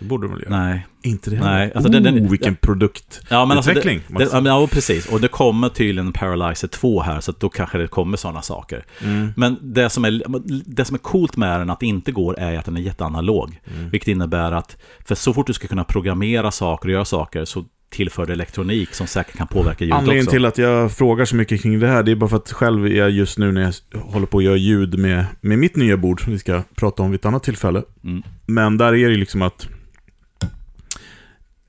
Det 0.00 0.06
borde 0.06 0.26
de 0.26 0.34
väl 0.34 0.42
göra? 0.42 0.64
Nej. 0.64 0.86
Inte 1.02 1.30
det 1.30 1.36
Nej, 1.40 1.58
heller? 1.60 1.76
alltså 1.76 1.92
den- 1.92 2.02
den- 2.02 2.18
oh, 2.26 2.30
vilken 2.30 2.56
produkt. 2.56 3.20
Ja, 3.28 3.46
men 3.46 3.56
alltså 3.56 3.72
det, 3.74 4.00
ja, 4.44 4.68
precis. 4.72 5.06
Och 5.06 5.20
det 5.20 5.28
kommer 5.28 5.68
tydligen 5.68 6.12
Paralyzer 6.12 6.68
2 6.68 7.02
här, 7.02 7.20
så 7.20 7.30
att 7.30 7.40
då 7.40 7.48
kanske 7.48 7.78
det 7.78 7.86
kommer 7.88 8.16
sådana 8.16 8.42
saker. 8.42 8.84
Mm. 9.02 9.32
Men 9.36 9.56
det 9.62 9.90
som, 9.90 10.04
är, 10.04 10.22
det 10.66 10.84
som 10.84 10.94
är 10.94 10.98
coolt 10.98 11.36
med 11.36 11.60
den 11.60 11.70
att 11.70 11.80
det 11.80 11.86
inte 11.86 12.12
går 12.12 12.38
är 12.38 12.58
att 12.58 12.64
den 12.64 12.76
är 12.76 12.80
jätteanalog. 12.80 13.60
Mm. 13.76 13.90
Vilket 13.90 14.08
innebär 14.08 14.52
att 14.52 14.76
för 15.04 15.14
så 15.14 15.34
fort 15.34 15.46
du 15.46 15.52
ska 15.52 15.68
kunna 15.68 15.84
programmera 15.84 16.50
saker 16.50 16.88
och 16.88 16.92
göra 16.92 17.04
saker 17.04 17.44
så 17.44 17.64
tillför 17.90 18.26
det 18.26 18.32
elektronik 18.32 18.94
som 18.94 19.06
säkert 19.06 19.36
kan 19.36 19.46
påverka 19.46 19.84
ljudet 19.84 19.98
Anledningen 19.98 20.24
också. 20.26 20.30
till 20.32 20.44
att 20.44 20.58
jag 20.58 20.92
frågar 20.92 21.24
så 21.24 21.36
mycket 21.36 21.62
kring 21.62 21.78
det 21.80 21.88
här, 21.88 22.02
det 22.02 22.10
är 22.10 22.16
bara 22.16 22.30
för 22.30 22.36
att 22.36 22.52
själv 22.52 22.86
är 22.86 22.90
jag 22.90 23.10
just 23.10 23.38
nu 23.38 23.52
när 23.52 23.62
jag 23.62 24.00
håller 24.00 24.26
på 24.26 24.38
att 24.38 24.44
göra 24.44 24.56
ljud 24.56 24.98
med, 24.98 25.24
med 25.40 25.58
mitt 25.58 25.76
nya 25.76 25.96
bord, 25.96 26.24
som 26.24 26.32
vi 26.32 26.38
ska 26.38 26.62
prata 26.74 27.02
om 27.02 27.10
vid 27.10 27.20
ett 27.20 27.26
annat 27.26 27.42
tillfälle. 27.42 27.82
Mm. 28.04 28.22
Men 28.46 28.78
där 28.78 28.94
är 28.94 29.08
det 29.10 29.16
liksom 29.16 29.42
att, 29.42 29.68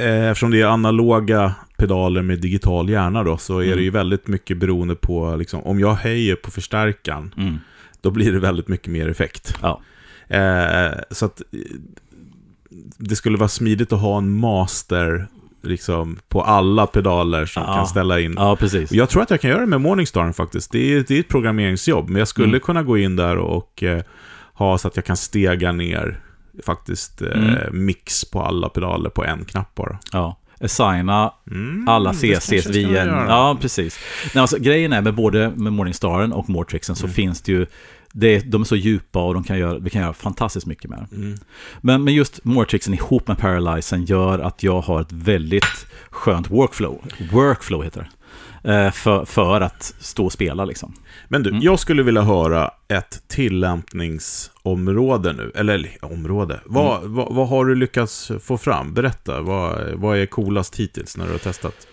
eftersom 0.01 0.51
det 0.51 0.61
är 0.61 0.65
analoga 0.65 1.53
pedaler 1.77 2.21
med 2.21 2.39
digital 2.41 2.89
hjärna 2.89 3.23
då, 3.23 3.37
så 3.37 3.59
är 3.59 3.63
Mm. 3.65 3.77
det 3.77 3.83
ju 3.83 3.89
väldigt 3.89 4.27
mycket 4.27 4.57
beroende 4.57 4.95
på, 4.95 5.35
liksom, 5.35 5.61
om 5.63 5.79
jag 5.79 5.93
höjer 5.93 6.35
på 6.35 6.51
förstärkaren, 6.51 7.33
Mm. 7.37 7.57
då 8.01 8.11
blir 8.11 8.31
det 8.31 8.39
väldigt 8.39 8.67
mycket 8.67 8.87
mer 8.91 9.09
effekt. 9.09 9.55
Ja. 9.61 9.81
Eh, 10.27 10.91
så 11.11 11.25
att 11.25 11.41
eh, 11.41 11.59
det 12.97 13.15
skulle 13.15 13.37
vara 13.37 13.49
smidigt 13.49 13.93
att 13.93 13.99
ha 14.01 14.17
en 14.17 14.39
master 14.39 15.27
liksom, 15.63 16.19
på 16.29 16.41
alla 16.41 16.87
pedaler 16.87 17.45
som 17.45 17.63
Ja. 17.67 17.73
kan 17.75 17.87
ställa 17.87 18.19
in. 18.19 18.33
ja, 18.37 18.55
precis. 18.55 18.91
Jag 18.91 19.09
tror 19.09 19.21
att 19.23 19.29
jag 19.29 19.41
kan 19.41 19.49
göra 19.49 19.59
det 19.61 19.67
med 19.67 19.81
Morningstar 19.81 20.31
faktiskt. 20.31 20.71
Det 20.71 20.93
är, 20.93 21.05
det 21.07 21.15
är 21.15 21.19
ett 21.19 21.27
programmeringsjobb, 21.27 22.09
men 22.09 22.19
jag 22.19 22.27
skulle 22.27 22.47
Mm. 22.47 22.59
kunna 22.59 22.83
gå 22.83 22.97
in 22.97 23.15
där 23.15 23.37
och 23.37 23.83
eh, 23.83 24.01
ha 24.53 24.77
så 24.77 24.87
att 24.87 24.95
jag 24.95 25.05
kan 25.05 25.17
stega 25.17 25.71
ner 25.71 26.19
faktiskt 26.65 27.21
eh, 27.21 27.27
Mm. 27.31 27.85
mix 27.85 28.25
på 28.25 28.41
alla 28.41 28.69
pedaler 28.69 29.09
på 29.09 29.25
en 29.25 29.45
knapp 29.45 29.75
bara. 29.75 29.99
Ja. 30.11 30.37
Assigna 30.63 31.33
Mm, 31.51 31.87
alla 31.87 32.13
CCs 32.13 32.65
via 32.67 33.01
en... 33.01 33.07
Ja, 33.07 33.57
precis. 33.61 33.99
Nej, 34.35 34.41
alltså, 34.41 34.57
grejen 34.59 34.93
är 34.93 35.01
med 35.01 35.15
både 35.15 35.49
med 35.55 35.73
Morningstaren 35.73 36.33
och 36.33 36.49
Mortrixen 36.49 36.95
så 36.95 37.05
Mm. 37.05 37.13
finns 37.13 37.41
det 37.41 37.51
ju... 37.51 37.65
Det, 38.13 38.39
de 38.39 38.61
är 38.61 38.65
så 38.65 38.75
djupa 38.75 39.23
och 39.27 39.33
de 39.33 39.43
kan 39.43 39.57
göra, 39.59 39.79
vi 39.79 39.89
kan 39.89 40.01
göra 40.01 40.13
fantastiskt 40.13 40.65
mycket 40.67 40.89
med. 40.89 41.07
Mm. 41.15 41.37
Men, 41.81 42.03
men 42.03 42.13
just 42.13 42.43
Mortrixen 42.45 42.93
ihop 42.93 43.27
med 43.27 43.37
Paralyzen 43.37 44.05
gör 44.05 44.39
att 44.39 44.63
jag 44.63 44.81
har 44.81 45.01
ett 45.01 45.11
väldigt 45.11 45.85
skönt 46.09 46.49
workflow. 46.51 47.01
Workflow 47.31 47.83
heter 47.83 47.99
det. 48.01 48.07
Eh, 48.63 48.91
för, 48.91 49.26
för 49.26 49.62
att 49.62 49.93
stå 50.00 50.26
och 50.26 50.32
spela 50.32 50.65
liksom. 50.65 50.93
Men 51.28 51.43
du, 51.43 51.50
Mm. 51.50 51.62
jag 51.62 51.80
skulle 51.80 52.04
vilja 52.04 52.21
höra 52.21 52.71
ett 52.88 53.24
tillämpningsområde 53.28 55.34
nu. 55.34 55.52
Eller 55.56 55.88
område. 56.02 56.60
Vad, 56.65 57.00
Mm. 57.00 57.13
vad, 57.13 57.34
vad 57.36 57.50
har 57.50 57.65
du 57.65 57.76
lyckats 57.76 58.32
få 58.43 58.58
fram? 58.58 58.93
Berätta. 58.93 59.41
Vad, 59.41 59.89
vad 59.93 60.17
är 60.17 60.26
coolast 60.26 60.76
hittills 60.80 61.17
när 61.17 61.26
du 61.26 61.32
har 61.32 61.38
testat? 61.39 61.88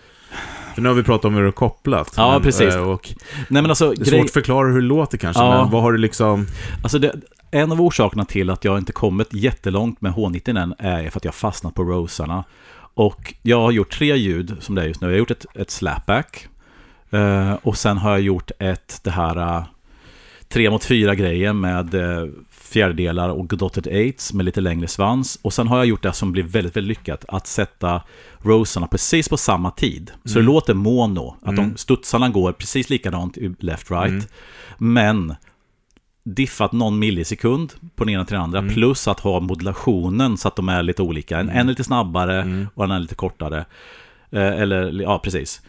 För 0.75 0.81
nu 0.81 0.89
har 0.89 0.95
vi 0.95 1.03
pratat 1.03 1.25
om 1.25 1.33
hur 1.33 1.41
det 1.41 1.47
är 1.47 1.51
kopplat. 1.51 2.13
Ja, 2.17 2.39
precis. 2.43 2.75
eh, 2.75 2.89
Och 2.89 3.09
Nej 3.49 3.61
men 3.61 3.65
alltså, 3.71 3.89
det 3.89 4.01
är 4.01 4.05
grej, 4.05 4.19
svårt 4.19 4.25
att 4.25 4.31
förklara 4.33 4.67
hur 4.67 4.81
det 4.81 4.87
låter 4.87 5.17
kanske, 5.17 5.43
Ja. 5.43 5.61
men 5.63 5.71
vad 5.71 5.81
har 5.81 5.91
du 5.91 5.97
liksom... 5.97 6.47
alltså 6.83 6.99
det, 6.99 7.15
en 7.51 7.71
av 7.71 7.81
orsakerna 7.81 8.25
till 8.25 8.49
att 8.49 8.65
jag 8.65 8.77
inte 8.77 8.91
kommit 8.91 9.33
jättelångt 9.33 10.01
med 10.01 10.11
H90 10.13 10.57
än 10.59 10.73
är 10.79 11.09
för 11.09 11.19
att 11.19 11.25
jag 11.25 11.35
fastnat 11.35 11.75
på 11.75 11.83
rosarna. 11.83 12.43
Och 12.93 13.33
jag 13.41 13.59
har 13.61 13.71
gjort 13.71 13.91
tre 13.91 14.15
ljud 14.15 14.55
som 14.59 14.75
det 14.75 14.81
är 14.81 14.85
just 14.85 15.01
nu. 15.01 15.07
Jag 15.07 15.13
har 15.13 15.19
gjort 15.19 15.31
ett, 15.31 15.45
ett 15.55 15.71
slapback. 15.71 16.47
Eh, 17.11 17.53
och 17.63 17.77
sen 17.77 17.97
har 17.97 18.11
jag 18.11 18.21
gjort 18.21 18.51
ett, 18.59 18.99
det 19.03 19.11
här 19.11 19.37
eh, 19.57 19.63
tre 20.47 20.69
mot 20.69 20.83
fyra 20.83 21.15
grejen 21.15 21.59
med 21.59 21.93
eh, 21.93 22.27
fjärdedelar 22.51 23.29
och 23.29 23.45
dotted 23.47 23.87
eights 23.87 24.33
med 24.33 24.45
lite 24.45 24.61
längre 24.61 24.87
svans. 24.87 25.39
Och 25.41 25.53
sen 25.53 25.67
har 25.67 25.77
jag 25.77 25.85
gjort 25.85 26.03
det 26.03 26.13
som 26.13 26.31
blir 26.31 26.43
väldigt, 26.43 26.77
väldigt 26.77 26.97
lyckat. 26.97 27.25
Att 27.27 27.47
sätta 27.47 28.01
rosarna 28.41 28.87
precis 28.87 29.29
på 29.29 29.37
samma 29.37 29.71
tid. 29.71 30.11
Så 30.25 30.39
det 30.39 30.45
låter 30.45 30.73
mono. 30.73 31.35
Att 31.41 31.53
Mm. 31.53 31.69
de 31.69 31.77
studsarna 31.77 32.29
går 32.29 32.51
precis 32.51 32.89
likadant 32.89 33.37
left-right. 33.37 34.07
Mm. 34.07 34.23
Men 34.77 35.35
diffat 36.23 36.71
någon 36.71 36.99
millisekund 36.99 37.73
på 37.95 38.03
den 38.03 38.13
ena 38.13 38.25
till 38.25 38.33
den 38.33 38.43
andra. 38.43 38.59
Mm. 38.59 38.73
Plus 38.73 39.07
att 39.07 39.19
ha 39.19 39.39
modulationen 39.39 40.37
så 40.37 40.47
att 40.47 40.55
de 40.55 40.69
är 40.69 40.83
lite 40.83 41.01
olika. 41.01 41.39
En, 41.39 41.49
en 41.49 41.57
är 41.57 41.63
lite 41.63 41.83
snabbare 41.83 42.41
Mm. 42.41 42.67
och 42.75 42.83
en 42.83 42.91
är 42.91 42.99
lite 42.99 43.15
kortare. 43.15 43.65
Eh, 44.31 44.61
eller, 44.61 45.01
ja 45.01 45.19
precis. 45.23 45.61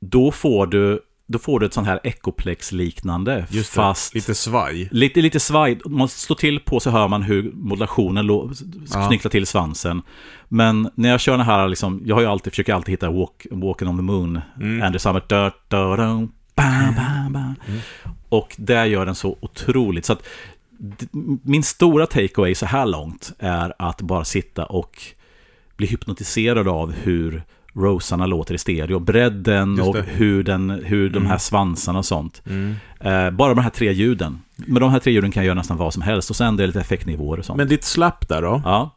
Då 0.00 0.30
får 0.30 0.66
du, 0.66 1.00
då 1.26 1.38
får 1.38 1.60
du 1.60 1.66
ett 1.66 1.74
sånt 1.74 1.86
här 1.86 2.00
Echoplex-liknande. 2.04 3.46
Just 3.50 3.72
det, 3.72 3.76
fast 3.76 4.14
lite 4.14 4.34
svaj. 4.34 4.88
Lite, 4.92 5.20
lite 5.20 5.40
svaj. 5.40 5.80
Man 5.84 6.08
slår 6.08 6.36
till 6.36 6.60
på 6.60 6.80
så 6.80 6.90
hör 6.90 7.08
man 7.08 7.22
hur 7.22 7.52
modulationen 7.52 8.54
knycklar 9.08 9.30
till 9.30 9.46
svansen. 9.46 10.02
Men 10.48 10.90
när 10.94 11.08
jag 11.08 11.20
kör 11.20 11.36
den 11.36 11.46
här, 11.46 11.68
liksom, 11.68 12.02
jag 12.04 12.16
har 12.16 12.22
ju 12.22 12.28
alltid, 12.28 12.52
försöker 12.52 12.74
alltid 12.74 12.92
hitta 12.92 13.10
walk, 13.10 13.46
Walking 13.50 13.88
on 13.88 13.96
the 13.96 14.02
Moon. 14.02 14.40
Mm. 14.56 14.82
Andrew 14.82 14.98
Summit. 14.98 15.28
Da, 15.28 15.52
da, 15.68 15.96
da, 15.96 16.28
bam, 16.54 16.94
bam, 16.96 17.32
bam. 17.32 17.54
Och 18.28 18.54
där 18.58 18.84
gör 18.84 19.06
den 19.06 19.14
så 19.14 19.38
otroligt. 19.40 20.04
Så 20.04 20.12
att 20.12 20.26
min 21.42 21.62
stora 21.62 22.06
takeaway 22.06 22.54
så 22.54 22.66
här 22.66 22.86
långt 22.86 23.32
är 23.38 23.72
att 23.78 24.02
bara 24.02 24.24
sitta 24.24 24.64
och 24.64 25.02
bli 25.76 25.86
hypnotiserad 25.86 26.68
av 26.68 26.92
hur 26.92 27.42
rosarna 27.80 28.26
låter 28.26 28.54
i 28.54 28.58
stereo. 28.58 28.98
Bredden 28.98 29.80
och 29.80 29.96
hur, 29.96 30.42
den, 30.42 30.70
hur 30.70 31.10
de 31.10 31.16
Mm. 31.18 31.30
här 31.30 31.38
svansarna 31.38 31.98
och 31.98 32.04
sånt. 32.06 32.42
Mm. 32.46 32.74
Eh, 33.00 33.30
bara 33.30 33.54
de 33.54 33.62
här 33.62 33.70
tre 33.70 33.92
ljuden. 33.92 34.40
Med 34.56 34.82
de 34.82 34.90
här 34.90 34.98
tre 34.98 35.12
ljuden 35.12 35.30
kan 35.32 35.42
jag 35.42 35.46
göra 35.46 35.54
nästan 35.58 35.76
vad 35.76 35.92
som 35.92 36.02
helst. 36.02 36.30
Och 36.30 36.36
sen 36.36 36.56
det 36.56 36.62
är 36.62 36.66
lite 36.66 36.80
effektnivåer 36.80 37.38
och 37.38 37.44
sånt. 37.44 37.56
Men 37.56 37.68
ditt 37.68 37.84
slapp 37.84 38.28
där 38.28 38.42
då? 38.42 38.62
Ja, 38.64 38.96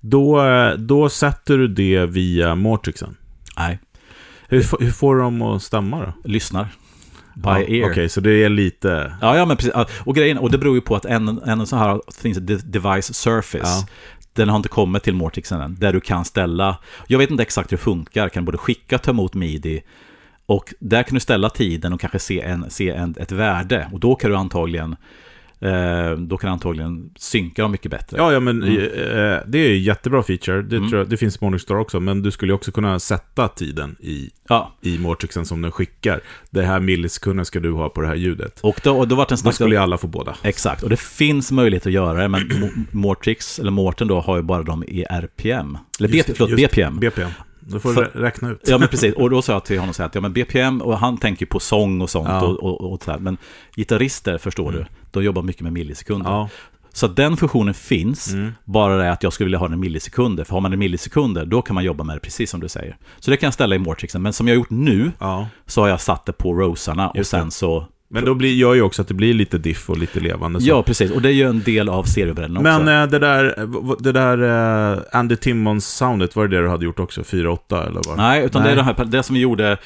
Då, 0.00 0.42
då 0.78 1.08
sätter 1.08 1.58
du 1.58 1.68
det 1.68 2.06
via 2.06 2.54
Mortrixen. 2.54 3.16
nej. 3.56 3.78
Hur, 4.48 4.66
hur 4.84 4.90
får 4.90 5.14
du 5.16 5.20
dem 5.22 5.42
att 5.42 5.62
stämma 5.62 5.98
då? 6.00 6.12
Lyssnar. 6.28 6.68
By 7.34 7.42
Ja, 7.48 7.60
ear. 7.60 7.90
Okej, 7.90 8.08
så 8.08 8.20
det 8.20 8.30
är 8.44 8.48
lite... 8.48 9.12
Ja, 9.20 9.36
ja, 9.36 9.44
men 9.44 9.56
precis. 9.56 9.72
Och 10.04 10.14
grejen, 10.14 10.38
och 10.38 10.50
det 10.50 10.58
beror 10.58 10.74
ju 10.74 10.80
på 10.80 10.96
att 10.96 11.04
en, 11.04 11.28
en 11.46 11.66
sån 11.66 11.78
här 11.78 12.00
finns 12.22 12.38
device 12.64 13.14
surface. 13.14 13.58
Ja. 13.64 13.86
Den 14.32 14.48
har 14.48 14.56
inte 14.56 14.68
kommit 14.68 15.02
till 15.02 15.14
Mortixen 15.14 15.60
än, 15.60 15.74
där 15.74 15.92
du 15.92 16.00
kan 16.00 16.24
ställa, 16.24 16.78
jag 17.06 17.18
vet 17.18 17.30
inte 17.30 17.42
exakt 17.42 17.72
hur 17.72 17.76
det 17.76 17.82
funkar, 17.82 18.28
kan 18.28 18.44
både 18.44 18.58
skicka 18.58 18.96
och 18.96 19.02
ta 19.02 19.10
emot 19.10 19.34
midi. 19.34 19.82
Och 20.46 20.74
där 20.78 21.02
kan 21.02 21.14
du 21.14 21.20
ställa 21.20 21.50
tiden 21.50 21.92
och 21.92 22.00
kanske 22.00 22.18
se, 22.18 22.40
en, 22.40 22.70
se 22.70 22.90
en, 22.90 23.14
ett 23.18 23.32
värde. 23.32 23.88
Och 23.92 24.00
då 24.00 24.14
kan 24.14 24.30
du 24.30 24.36
antagligen, 24.36 24.96
eh, 25.60 26.10
då 26.18 26.36
kan 26.36 26.50
antagligen 26.50 27.10
synka 27.16 27.62
dem 27.62 27.70
mycket 27.72 27.90
bättre. 27.90 28.16
Ja, 28.16 28.32
ja 28.32 28.40
men 28.40 28.62
Mm. 28.62 28.76
eh, 28.76 29.38
det 29.46 29.58
är 29.58 29.74
jättebra 29.78 30.22
feature. 30.22 30.62
Det, 30.62 30.76
Mm. 30.76 30.88
jag, 30.92 31.08
det 31.08 31.16
finns 31.16 31.36
i 31.36 31.38
Morningstar 31.40 31.74
också, 31.74 32.00
men 32.00 32.22
du 32.22 32.30
skulle 32.30 32.52
också 32.52 32.72
kunna 32.72 32.98
sätta 32.98 33.48
tiden 33.48 33.96
i, 34.00 34.30
Ja, 34.48 34.72
i 34.82 34.98
Mortrixen 34.98 35.46
som 35.46 35.62
den 35.62 35.72
skickar. 35.72 36.20
Det 36.50 36.62
här 36.62 36.80
millisekunden 36.80 37.44
ska 37.46 37.60
du 37.60 37.72
ha 37.72 37.88
på 37.88 38.00
det 38.00 38.06
här 38.06 38.14
ljudet. 38.14 38.60
och 38.60 38.80
då, 38.84 38.98
och 38.98 39.08
då 39.08 39.14
vart 39.14 39.28
det 39.28 39.34
en 39.34 39.38
Då 39.44 39.52
skulle 39.52 39.74
ju 39.74 39.80
alla 39.80 39.98
få 39.98 40.06
båda. 40.06 40.36
Exakt, 40.42 40.82
och 40.82 40.90
det 40.90 41.00
finns 41.00 41.52
möjlighet 41.52 41.86
att 41.86 41.92
göra 41.92 42.22
det, 42.22 42.28
men 42.28 42.40
Mo- 42.50 42.86
Mortrix, 42.90 43.58
eller 43.58 43.70
Morten 43.70 44.08
då, 44.08 44.20
har 44.20 44.36
ju 44.36 44.42
bara 44.42 44.62
dem 44.62 44.84
i 44.88 45.04
RPM. 45.10 45.78
Eller 45.98 46.08
BP, 46.08 46.32
förlåt, 46.34 46.50
just 46.50 46.62
BPM. 46.72 46.98
BPM. 47.00 47.30
Då 47.60 47.80
får 47.80 47.88
du 47.88 47.94
För- 47.94 48.04
rä- 48.04 48.20
räkna 48.20 48.50
ut. 48.50 48.60
Ja, 48.66 48.78
men 48.78 48.88
precis. 48.88 49.14
Och 49.14 49.30
då 49.30 49.42
sa 49.42 49.52
jag 49.52 49.64
till 49.64 49.78
honom 49.78 49.94
så 49.94 50.02
här 50.02 50.08
att 50.08 50.14
ja, 50.14 50.20
men 50.20 50.32
BPM, 50.32 50.82
och 50.82 50.98
han 50.98 51.16
tänker 51.18 51.46
på 51.46 51.60
sång 51.60 52.00
och 52.00 52.10
sånt. 52.10 52.28
Ja. 52.28 52.40
Och, 52.46 52.62
och, 52.62 52.92
och 52.92 53.02
så 53.02 53.10
här. 53.10 53.18
Men 53.18 53.36
gitarrister, 53.76 54.38
förstår 54.38 54.68
Mm. 54.68 54.80
du, 54.80 54.86
de 55.10 55.24
jobbar 55.24 55.42
mycket 55.42 55.62
med 55.62 55.72
millisekunder. 55.72 56.30
Ja. 56.30 56.48
Så 56.92 57.06
den 57.06 57.36
funktionen 57.36 57.74
finns, 57.74 58.32
Mm. 58.32 58.52
bara 58.64 58.96
det 58.96 59.12
att 59.12 59.22
jag 59.22 59.32
skulle 59.32 59.44
vilja 59.44 59.58
ha 59.58 59.68
den 59.68 59.78
i 59.78 59.80
millisekunder. 59.80 60.44
För 60.44 60.52
har 60.52 60.60
man 60.60 60.72
en 60.72 60.78
millisekunder, 60.78 61.46
då 61.46 61.62
kan 61.62 61.74
man 61.74 61.84
jobba 61.84 62.04
med 62.04 62.16
det 62.16 62.20
precis 62.20 62.50
som 62.50 62.60
du 62.60 62.68
säger. 62.68 62.96
Så 63.18 63.30
det 63.30 63.36
kan 63.36 63.46
jag 63.46 63.54
ställa 63.54 63.74
i 63.74 63.78
Mortrixen. 63.78 64.22
Men 64.22 64.32
som 64.32 64.48
jag 64.48 64.54
har 64.54 64.56
gjort 64.58 64.70
nu, 64.70 65.12
ja. 65.18 65.48
så 65.66 65.80
har 65.80 65.88
jag 65.88 66.00
satt 66.00 66.26
det 66.26 66.32
på 66.32 66.54
rosarna 66.54 67.10
och 67.10 67.26
sen 67.26 67.44
det. 67.44 67.50
så... 67.50 67.86
Men 68.12 68.24
då 68.24 68.34
blir, 68.34 68.54
gör 68.54 68.74
ju 68.74 68.82
också 68.82 69.02
att 69.02 69.08
det 69.08 69.14
blir 69.14 69.34
lite 69.34 69.58
diff 69.58 69.90
och 69.90 69.98
lite 69.98 70.20
levande. 70.20 70.60
Så. 70.60 70.68
Ja, 70.68 70.82
precis. 70.82 71.10
Och 71.10 71.22
det 71.22 71.28
är 71.28 71.32
ju 71.32 71.48
en 71.48 71.62
del 71.62 71.88
av 71.88 72.04
seriebredden 72.04 72.56
också. 72.56 72.62
Men 72.62 73.02
eh, 73.02 73.10
det 73.10 73.18
där, 73.18 73.54
eh, 73.58 73.92
det 73.98 74.12
där 74.12 74.38
eh, 74.92 75.02
Andy 75.12 75.34
Timmons-soundet, 75.36 76.36
var 76.36 76.48
det 76.48 76.56
det 76.56 76.62
du 76.62 76.68
hade 76.68 76.84
gjort 76.84 76.98
också? 77.00 77.20
4-8 77.22 77.86
eller 77.86 78.00
vad? 78.08 78.16
Nej, 78.16 78.44
utan 78.44 78.62
det 78.62 78.68
Nej. 78.68 78.72
är 78.72 78.76
de 78.76 78.82
här, 78.82 79.04
det 79.04 79.22
som 79.22 79.34
vi 79.34 79.40
gjorde... 79.40 79.76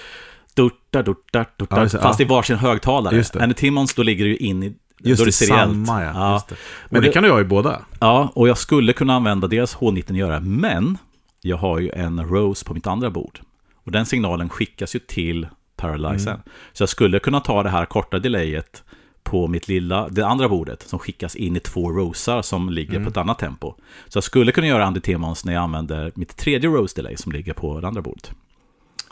Dutta, 0.57 1.03
dutta, 1.03 1.45
dutta, 1.59 1.77
Ja, 1.77 1.83
det. 1.83 1.89
fast 1.89 2.21
Ja. 2.21 2.25
i 2.27 2.29
varsin 2.29 2.57
högtalare. 2.57 3.17
Just 3.17 3.33
det. 3.33 3.43
Andy 3.43 3.55
Timmons, 3.55 3.95
då 3.95 4.03
ligger 4.03 4.25
det 4.25 4.31
ju 4.31 4.37
in 4.37 4.63
i... 4.63 4.75
Just 5.01 5.19
då 5.19 5.25
det, 5.25 5.29
det 5.29 5.33
samma 5.33 6.03
ja. 6.05 6.11
Ja. 6.15 6.43
Det. 6.49 6.55
Men 6.91 7.03
det, 7.03 7.09
det- 7.09 7.13
kan 7.13 7.23
du 7.23 7.31
ha 7.31 7.41
i 7.41 7.45
båda. 7.45 7.81
Ja, 8.01 8.33
och 8.35 8.49
jag 8.49 8.59
skulle 8.59 8.93
kunna 8.93 9.15
använda 9.15 9.47
dels 9.47 9.77
H90 9.77 10.11
och 10.11 10.17
göra, 10.17 10.41
men 10.41 10.99
jag 11.43 11.57
har 11.57 11.79
ju 11.79 11.91
en 11.91 12.25
Rose 12.29 12.65
på 12.65 12.75
mitt 12.75 12.87
andra 12.87 13.11
bord. 13.11 13.41
Och 13.85 13.93
den 13.93 14.07
signalen 14.07 14.49
skickas 14.49 14.95
ju 14.95 14.99
till 14.99 15.47
Paralyzen. 15.77 16.33
Mm. 16.35 16.43
Så 16.73 16.83
jag 16.83 16.89
skulle 16.89 17.19
kunna 17.19 17.41
ta 17.41 17.63
det 17.63 17.69
här 17.71 17.85
korta 17.85 18.19
delayet 18.19 18.85
på 19.23 19.47
mitt 19.49 19.69
lilla, 19.69 20.09
det 20.09 20.27
andra 20.27 20.49
bordet 20.49 20.83
som 20.83 20.99
skickas 20.99 21.37
in 21.37 21.57
i 21.57 21.61
två 21.61 21.91
rosar 21.93 22.43
som 22.43 22.71
ligger 22.71 22.93
Mm. 22.93 23.05
på 23.05 23.11
ett 23.11 23.17
annat 23.17 23.39
tempo. 23.39 23.75
Så 24.09 24.17
jag 24.17 24.25
skulle 24.25 24.53
kunna 24.53 24.67
göra 24.67 24.85
Andy 24.85 25.01
Temons 25.01 25.45
när 25.45 25.53
jag 25.53 25.63
använder 25.63 26.13
mitt 26.15 26.37
tredje 26.37 26.71
rose 26.71 26.97
delay 26.97 27.17
som 27.17 27.33
ligger 27.33 27.53
på 27.53 27.81
det 27.81 27.87
andra 27.89 28.03
bordet. 28.03 28.33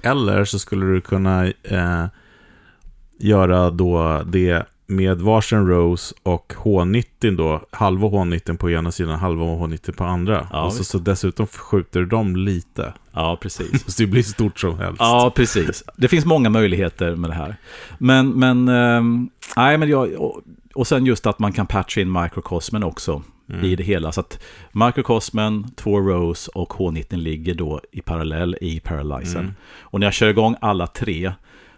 Eller 0.02 0.44
så 0.44 0.58
skulle 0.58 0.86
du 0.86 1.00
kunna 1.00 1.46
eh, 1.46 2.04
göra 3.18 3.70
då 3.70 4.22
det 4.26 4.66
med 4.92 5.20
varsin 5.20 5.66
Rose 5.66 6.14
och 6.22 6.52
H90 6.56 7.36
då, 7.36 7.60
halva 7.70 8.08
H90 8.08 8.56
på 8.56 8.70
ena 8.70 8.92
sidan, 8.92 9.18
halva 9.18 9.44
H90 9.44 9.92
på 9.92 10.04
andra. 10.04 10.46
Ja, 10.52 10.64
och 10.64 10.72
så, 10.72 10.84
så 10.84 10.98
dessutom 10.98 11.46
skjuter 11.46 12.02
dem 12.04 12.36
lite. 12.36 12.92
Ja, 13.12 13.38
precis. 13.40 13.84
Så 13.94 14.02
det 14.02 14.06
blir 14.06 14.22
stort 14.22 14.60
som 14.60 14.78
helst. 14.78 14.96
Ja, 15.00 15.32
precis. 15.36 15.84
Det 15.96 16.08
finns 16.08 16.24
många 16.24 16.50
möjligheter 16.50 17.16
med 17.16 17.30
det 17.30 17.34
här. 17.34 17.56
Men, 17.98 18.30
men, 18.30 18.68
ehm, 18.68 19.30
nej, 19.56 19.78
men 19.78 19.88
jag, 19.88 20.12
och, 20.12 20.40
och 20.74 20.86
sen 20.86 21.06
just 21.06 21.26
att 21.26 21.38
man 21.38 21.52
kan 21.52 21.66
patcha 21.66 22.00
in 22.00 22.12
microcosmen 22.12 22.82
också 22.84 23.22
Mm. 23.48 23.64
i 23.64 23.76
det 23.76 23.82
hela. 23.84 24.12
Så 24.12 24.20
att 24.20 24.42
microcosmen, 24.72 25.70
två 25.76 26.00
rows 26.00 26.48
och 26.48 26.72
H90 26.72 27.16
ligger 27.16 27.54
då 27.54 27.80
i 27.92 28.00
parallell 28.00 28.56
i 28.60 28.80
paralyzern. 28.80 29.42
Mm. 29.42 29.54
Och 29.80 30.00
när 30.00 30.06
jag 30.06 30.14
kör 30.14 30.28
igång 30.28 30.56
alla 30.60 30.86
tre 30.86 31.32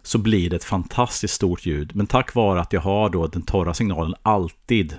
så 0.04 0.18
blir 0.18 0.50
det 0.50 0.56
ett 0.56 0.64
fantastiskt 0.64 1.34
stort 1.34 1.66
ljud. 1.66 1.90
Men 1.94 2.06
tack 2.06 2.34
vare 2.34 2.60
att 2.60 2.72
jag 2.72 2.80
har 2.80 3.10
då 3.10 3.26
den 3.26 3.42
torra 3.42 3.74
signalen 3.74 4.14
alltid 4.22 4.94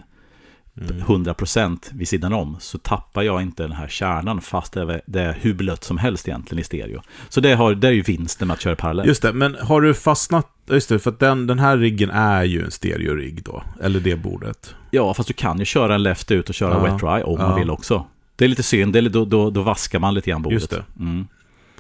Mm. 0.81 1.01
100% 1.01 1.89
vid 1.93 2.07
sidan 2.07 2.33
om 2.33 2.57
så 2.59 2.77
tappar 2.77 3.21
jag 3.23 3.41
inte 3.41 3.63
den 3.63 3.71
här 3.71 3.87
kärnan 3.87 4.41
fast 4.41 4.73
det 4.73 5.21
är, 5.21 5.37
hur 5.41 5.53
blött 5.53 5.83
som 5.83 5.97
helst 5.97 6.27
egentligen 6.27 6.59
i 6.61 6.63
stereo. 6.63 7.01
Så 7.29 7.41
det, 7.41 7.53
har, 7.53 7.75
det 7.75 7.87
är 7.87 7.91
ju 7.91 8.01
vinsten 8.01 8.47
med 8.47 8.55
att 8.55 8.61
köra 8.61 8.75
parallellt. 8.75 9.07
Just 9.07 9.21
det, 9.21 9.33
men 9.33 9.55
har 9.61 9.81
du 9.81 9.93
fastnat, 9.93 10.47
just 10.69 10.89
det, 10.89 10.99
för 10.99 11.11
att 11.11 11.19
den, 11.19 11.47
den 11.47 11.59
här 11.59 11.77
riggen 11.77 12.09
är 12.09 12.43
ju 12.43 12.63
en 12.65 12.71
stereo-rigg 12.71 13.43
då, 13.43 13.63
eller 13.81 13.99
det 13.99 14.15
bordet. 14.15 14.75
Ja, 14.91 15.13
fast 15.13 15.27
du 15.27 15.33
kan 15.33 15.59
ju 15.59 15.65
köra 15.65 15.95
en 15.95 16.03
left 16.03 16.31
ut 16.31 16.49
och 16.49 16.55
köra 16.55 16.73
Ja. 16.73 16.83
wet 16.83 16.99
dry 16.99 17.23
om 17.23 17.37
Ja. 17.39 17.47
man 17.47 17.59
vill 17.59 17.69
också. 17.69 18.05
Det 18.35 18.45
är 18.45 18.49
lite 18.49 18.63
synd, 18.63 18.93
det 18.93 18.99
är, 18.99 19.09
då, 19.09 19.25
då, 19.25 19.49
då 19.49 19.61
vaskar 19.61 19.99
man 19.99 20.13
lite 20.13 20.29
grann 20.29 20.41
bordet. 20.41 20.59
Just 20.61 20.69
det. 20.69 20.83
Mm. 20.99 21.27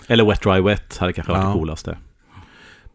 Eller 0.07 0.25
wet 0.25 0.41
dry 0.41 0.61
wet 0.61 0.97
hade 0.97 1.13
kanske 1.13 1.31
varit 1.31 1.43
Ja. 1.43 1.47
det 1.47 1.53
coolaste. 1.53 1.97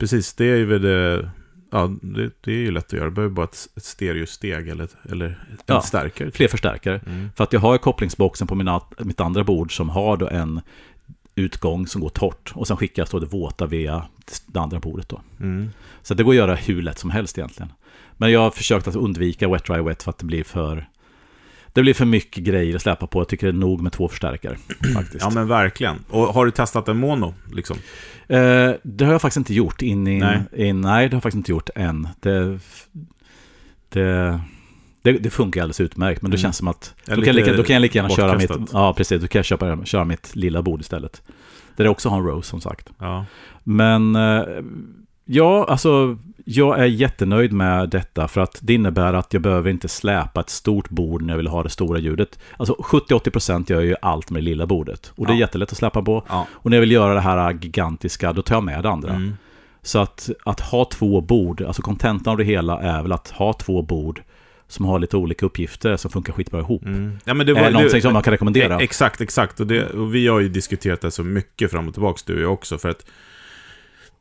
Precis, 0.01 0.35
det 0.35 0.45
är 0.45 0.57
ju 0.57 0.65
väl 0.65 0.83
det, 0.83 1.31
ja, 1.71 1.91
det, 2.03 2.31
det 2.41 2.53
är 2.53 2.57
ju 2.57 2.71
lätt 2.71 2.85
att 2.87 2.93
göra. 2.93 3.05
Det 3.05 3.11
behöver 3.11 3.35
bara 3.35 3.45
ett, 3.45 3.69
ett 3.77 3.85
stereosteg 3.85 4.69
eller, 4.69 4.89
eller 5.11 5.27
en 5.27 5.57
Ja. 5.67 5.83
stärkare. 5.83 6.31
Fler 6.31 6.49
förstärkare. 6.49 7.01
Mm. 7.07 7.29
För 7.37 7.45
att 7.45 7.53
jag 7.53 7.61
har 7.61 7.79
kopplingsboxen 7.79 8.47
på 8.47 8.55
mina, 8.55 8.81
mitt 8.99 9.21
andra 9.21 9.45
bord 9.45 9.77
som 9.77 9.89
har 9.89 10.17
då 10.17 10.29
en 10.29 10.61
utgång 11.35 11.87
som 11.87 12.01
går 12.01 12.09
torrt. 12.09 12.53
Och 12.55 12.67
sen 12.67 12.77
skickas 12.77 13.11
då 13.11 13.19
det 13.19 13.27
våta 13.27 13.67
via 13.67 14.07
det 14.47 14.61
andra 14.61 14.81
bordet 14.81 15.09
då. 15.09 15.21
Mm. 15.41 15.71
Så 16.03 16.15
det 16.15 16.23
går 16.23 16.33
att 16.33 16.37
göra 16.37 16.55
hur 16.55 16.83
lätt 16.83 16.99
som 16.99 17.11
helst 17.11 17.39
egentligen. 17.39 17.73
Men 18.17 18.33
jag 18.33 18.41
har 18.41 18.51
försökt 18.51 18.89
att 18.89 18.97
undvika 18.97 19.49
wet 19.49 19.65
dry 19.65 19.81
wet 19.81 20.03
för 20.03 20.11
att 20.11 20.19
det 20.19 20.25
blir 20.25 20.45
för... 20.45 20.89
Det 21.73 21.83
blir 21.83 21.95
för 21.95 22.05
mycket 22.05 22.45
grejer 22.45 22.77
att 22.77 22.83
släppa 22.83 23.07
på. 23.07 23.21
Jag 23.21 23.29
tycker 23.29 23.47
det 23.47 23.51
är 23.51 23.59
nog 23.59 23.81
med 23.81 23.93
två 23.93 24.09
förstärkare. 24.09 24.57
Faktiskt. 24.95 25.21
Ja 25.25 25.31
men 25.31 25.49
verkligen. 25.49 26.05
Och 26.11 26.23
har 26.27 26.45
du 26.45 26.51
testat 26.51 26.89
en 26.89 26.97
mono? 26.97 27.35
Liksom? 27.53 27.77
Eh, 28.29 28.71
det 28.83 29.05
har 29.05 29.13
jag 29.13 29.21
faktiskt 29.23 29.37
inte 29.37 29.55
gjort 29.55 29.83
in 29.83 30.07
i... 30.07 30.19
Nej. 30.21 30.41
In, 30.69 30.81
nej, 30.81 31.09
det 31.09 31.15
har 31.15 31.17
jag 31.17 31.23
faktiskt 31.23 31.37
inte 31.37 31.51
gjort 31.53 31.71
än. 31.75 32.09
Det, 32.21 32.59
det, 33.89 34.41
det, 35.03 35.13
det 35.13 35.31
funkar 35.31 35.61
alldeles 35.63 35.81
utmärkt, 35.81 36.23
men 36.23 36.31
det 36.31 36.35
Mm. 36.37 36.43
känns 36.43 36.57
som 36.57 36.69
att... 36.69 36.95
Då 37.07 37.23
kan, 37.23 37.35
lika, 37.35 37.53
då 37.53 37.63
kan 37.63 37.75
jag 37.75 37.81
lika 37.81 37.99
gärna 37.99 38.11
köra 38.11 38.39
mitt... 38.39 38.51
Ja, 38.73 38.95
precis. 38.97 39.23
Då 39.23 39.29
kan 39.29 39.39
jag 39.39 39.47
köpa, 39.47 39.85
köra 39.85 40.05
mitt 40.05 40.37
lilla 40.37 40.63
bord 40.63 40.81
istället. 40.81 41.23
Där 41.77 41.85
jag 41.85 41.93
också 41.93 42.09
har 42.09 42.19
en 42.19 42.27
Rose, 42.27 42.49
som 42.49 42.61
sagt. 42.61 42.89
Ja. 42.99 43.25
Men 43.65 44.17
eh, 44.17 44.43
ja, 45.25 45.67
alltså 45.69 46.19
jag 46.53 46.79
är 46.81 46.85
jättenöjd 46.85 47.53
med 47.53 47.89
detta 47.91 48.29
för 48.29 48.41
att 48.41 48.59
det 48.63 48.75
innebär 48.75 49.13
att 49.13 49.33
jag 49.33 49.43
behöver 49.43 49.71
inte 49.71 49.89
släpa 49.89 50.41
ett 50.41 50.51
stort 50.51 50.89
bord 50.91 51.23
när 51.23 51.33
jag 51.33 51.37
vill 51.37 51.47
ha 51.47 51.63
det 51.63 51.69
stora 51.69 51.99
ljudet. 51.99 52.39
Alltså 52.57 52.75
70-80% 52.75 53.73
gör 53.73 53.81
ju 53.81 53.95
allt 54.03 54.31
med 54.31 54.43
det 54.43 54.45
lilla 54.45 54.67
bordet. 54.67 55.13
Och 55.17 55.27
det 55.27 55.33
är 55.33 55.35
Ja. 55.35 55.41
jättelätt 55.41 55.73
att 55.73 55.79
släppa 55.79 56.03
på. 56.03 56.25
ja. 56.29 56.47
Och 56.53 56.71
när 56.71 56.77
jag 56.77 56.81
vill 56.81 56.93
göra 56.93 57.15
det 57.15 57.21
här 57.21 57.53
gigantiska, 57.63 58.33
då 58.33 58.43
tar 58.43 58.55
jag 58.57 58.65
med 58.65 58.83
det 58.83 58.91
andra. 58.91 59.11
Mm. 59.11 59.37
Så 59.83 59.99
att, 59.99 60.31
att 60.45 60.61
ha 60.61 60.85
två 60.85 61.21
bord, 61.21 61.63
alltså 61.63 61.83
kontentan 61.83 62.31
av 62.31 62.37
det 62.39 62.45
hela 62.45 62.81
är 62.81 63.03
väl 63.03 63.13
att 63.13 63.29
ha 63.31 63.53
två 63.53 63.83
bord 63.83 64.23
som 64.69 64.85
har 64.85 64.99
lite 64.99 65.17
olika 65.17 65.47
uppgifter 65.47 65.97
som 65.97 66.11
funkar 66.11 66.33
skitbra 66.33 66.61
ihop. 66.61 66.85
Mm. 66.85 67.19
Ja, 67.25 67.35
men 67.35 67.47
det 67.47 67.53
är 67.53 67.71
någonting 67.71 67.95
det- 67.95 68.01
som 68.03 68.13
man 68.13 68.23
kan 68.23 68.31
rekommendera. 68.31 68.81
Exakt, 68.81 69.21
exakt. 69.21 69.61
Och, 69.61 69.67
det, 69.67 69.87
och 69.91 70.15
vi 70.15 70.27
har 70.29 70.41
ju 70.41 70.49
diskuterat 70.49 71.01
det 71.01 71.11
så 71.11 71.25
mycket 71.25 71.71
fram 71.71 71.89
och 71.89 71.95
tillbaka, 71.95 72.21
du 72.27 72.35
och 72.37 72.43
jag 72.43 72.53
också. 72.53 72.79
För 72.79 72.89
att 72.89 73.07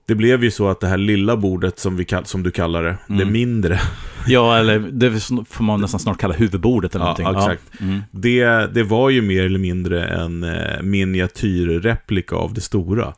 det 0.10 0.16
blev 0.16 0.44
ju 0.44 0.52
så 0.52 0.68
att 0.70 0.80
det 0.80 0.88
här 0.88 0.98
lilla 0.98 1.38
bordet, 1.38 1.80
som, 1.80 1.96
vi 1.98 2.06
som 2.24 2.44
du 2.44 2.52
kallar 2.52 2.84
det, 2.84 2.98
det 3.08 3.14
Mm. 3.14 3.32
mindre, 3.32 3.80
Ja, 4.28 4.58
eller 4.58 4.80
det 4.80 5.20
får 5.50 5.64
man 5.64 5.82
nästan 5.82 6.00
snart 6.00 6.18
kalla 6.20 6.34
huvudbordet 6.34 6.96
eller 6.96 7.06
Ja, 7.06 7.16
någonting. 7.20 7.52
exakt. 7.54 7.82
Mm. 7.82 8.00
det, 8.12 8.46
det 8.74 8.84
var 8.84 9.10
ju 9.10 9.22
mer 9.22 9.44
eller 9.46 9.60
mindre 9.60 10.06
en 10.08 10.44
eh, 10.44 10.82
miniatyrreplika 10.82 12.36
av 12.36 12.54
det 12.54 12.62
stora. 12.62 13.14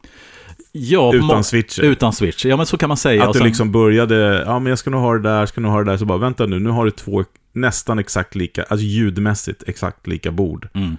Ja, 0.72 1.14
Utan 1.16 1.44
switcher. 1.44 1.84
Utan 1.84 2.14
switch, 2.14 2.46
ja 2.46 2.58
men 2.58 2.66
så 2.66 2.78
kan 2.78 2.88
man 2.88 2.98
säga. 2.98 3.22
Att 3.24 3.28
Och 3.28 3.34
du 3.34 3.40
sen- 3.40 3.48
liksom 3.48 3.72
började, 3.72 4.44
ja 4.46 4.60
men 4.60 4.70
jag 4.70 4.80
ska 4.80 4.90
nog 4.90 5.02
ha 5.02 5.14
det 5.14 5.20
där, 5.22 5.46
ska 5.46 5.62
nog 5.62 5.72
ha 5.72 5.84
det 5.84 5.92
där, 5.92 5.98
så 5.98 6.06
bara 6.06 6.18
vänta 6.18 6.46
nu, 6.46 6.60
nu 6.60 6.70
har 6.70 6.86
du 6.86 6.92
två 6.92 7.24
nästan 7.54 8.00
exakt 8.00 8.36
lika, 8.36 8.64
alltså 8.64 8.86
ljudmässigt 8.86 9.64
exakt 9.68 10.08
lika 10.08 10.32
bord. 10.32 10.68
Mm. 10.74 10.90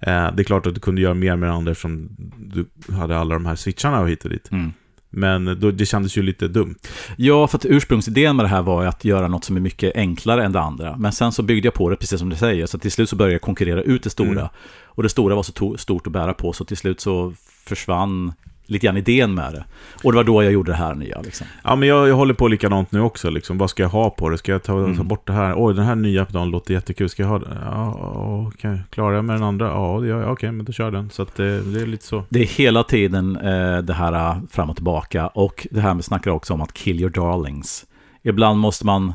Eh, 0.00 0.34
det 0.34 0.42
är 0.42 0.44
klart 0.44 0.66
att 0.66 0.74
du 0.74 0.80
kunde 0.80 1.00
göra 1.00 1.14
mer 1.14 1.36
med 1.36 1.48
det 1.48 1.52
andra 1.54 1.72
eftersom 1.72 2.08
du 2.38 2.66
hade 2.94 3.18
alla 3.18 3.34
de 3.34 3.46
här 3.46 3.54
switcharna 3.56 4.00
och 4.00 4.08
hit 4.08 4.24
och 4.24 4.30
dit. 4.30 4.50
Mm. 4.52 4.72
Men 5.16 5.60
då, 5.60 5.70
det 5.70 5.86
kändes 5.86 6.18
ju 6.18 6.22
lite 6.22 6.48
dumt. 6.48 6.74
Ja, 7.16 7.46
för 7.46 7.58
att 7.58 7.64
ursprungsidén 7.64 8.36
med 8.36 8.44
det 8.44 8.48
här 8.48 8.62
var 8.62 8.84
att 8.84 9.04
göra 9.04 9.28
något 9.28 9.44
som 9.44 9.56
är 9.56 9.60
mycket 9.60 9.96
enklare 9.96 10.44
än 10.44 10.52
det 10.52 10.60
andra. 10.60 10.96
Men 10.96 11.12
sen 11.12 11.32
så 11.32 11.42
byggde 11.42 11.66
jag 11.66 11.74
på 11.74 11.90
det, 11.90 11.96
precis 11.96 12.20
som 12.20 12.28
du 12.28 12.36
säger, 12.36 12.66
så 12.66 12.78
till 12.78 12.92
slut 12.92 13.08
så 13.08 13.16
började 13.16 13.34
jag 13.34 13.42
konkurrera 13.42 13.82
ut 13.82 14.02
det 14.02 14.10
stora. 14.10 14.30
Mm. 14.30 14.48
Och 14.84 15.02
det 15.02 15.08
stora 15.08 15.34
var 15.34 15.42
så 15.42 15.52
to- 15.52 15.76
stort 15.76 16.06
att 16.06 16.12
bära 16.12 16.34
på, 16.34 16.52
så 16.52 16.64
till 16.64 16.76
slut 16.76 17.00
så 17.00 17.32
försvann 17.66 18.32
lite 18.66 18.86
grann 18.86 18.96
idén 18.96 19.34
med 19.34 19.52
det. 19.52 19.64
Och 20.04 20.12
det 20.12 20.16
var 20.16 20.24
då 20.24 20.42
jag 20.42 20.52
gjorde 20.52 20.70
det 20.72 20.76
här 20.76 20.94
nya. 20.94 21.20
Liksom. 21.20 21.46
Ja, 21.64 21.76
men 21.76 21.88
jag, 21.88 22.08
jag 22.08 22.14
håller 22.14 22.34
på 22.34 22.48
likadant 22.48 22.92
nu 22.92 23.00
också. 23.00 23.30
Liksom. 23.30 23.58
Vad 23.58 23.70
ska 23.70 23.82
jag 23.82 23.90
ha 23.90 24.10
på 24.10 24.28
det? 24.28 24.38
Ska 24.38 24.52
jag 24.52 24.62
ta, 24.62 24.72
ta 24.72 24.84
Mm. 24.84 25.08
bort 25.08 25.26
det 25.26 25.32
här? 25.32 25.54
Oj, 25.56 25.74
den 25.74 25.84
här 25.84 25.94
nya 25.94 26.24
pedalen 26.24 26.50
låter 26.50 26.74
jättekul. 26.74 27.08
Ska 27.08 27.22
jag 27.22 27.30
ha 27.30 27.38
den? 27.38 27.58
Ja, 27.64 28.48
okej. 28.54 28.78
Klarar 28.90 29.14
jag 29.14 29.24
med 29.24 29.36
den 29.36 29.42
andra? 29.42 29.66
Ja, 29.66 29.98
det 30.00 30.06
gör 30.08 30.20
jag. 30.20 30.32
Okej, 30.32 30.52
men 30.52 30.66
då 30.66 30.72
kör 30.72 30.90
den. 30.90 31.10
Så 31.10 31.26
det, 31.36 31.60
det 31.60 31.80
är 31.82 31.86
lite 31.86 32.04
så. 32.04 32.24
Det 32.28 32.40
är 32.40 32.46
hela 32.46 32.82
tiden 32.82 33.36
eh, 33.36 33.78
det 33.78 33.94
här 33.94 34.12
eh, 34.12 34.36
fram 34.50 34.70
och 34.70 34.76
tillbaka. 34.76 35.26
Och 35.26 35.66
det 35.70 35.80
här 35.80 35.94
med 35.94 36.04
snackar 36.04 36.30
också 36.30 36.54
om 36.54 36.60
att 36.60 36.72
kill 36.74 37.00
your 37.00 37.10
darlings. 37.10 37.86
Ibland 38.22 38.58
måste 38.58 38.86
man, 38.86 39.12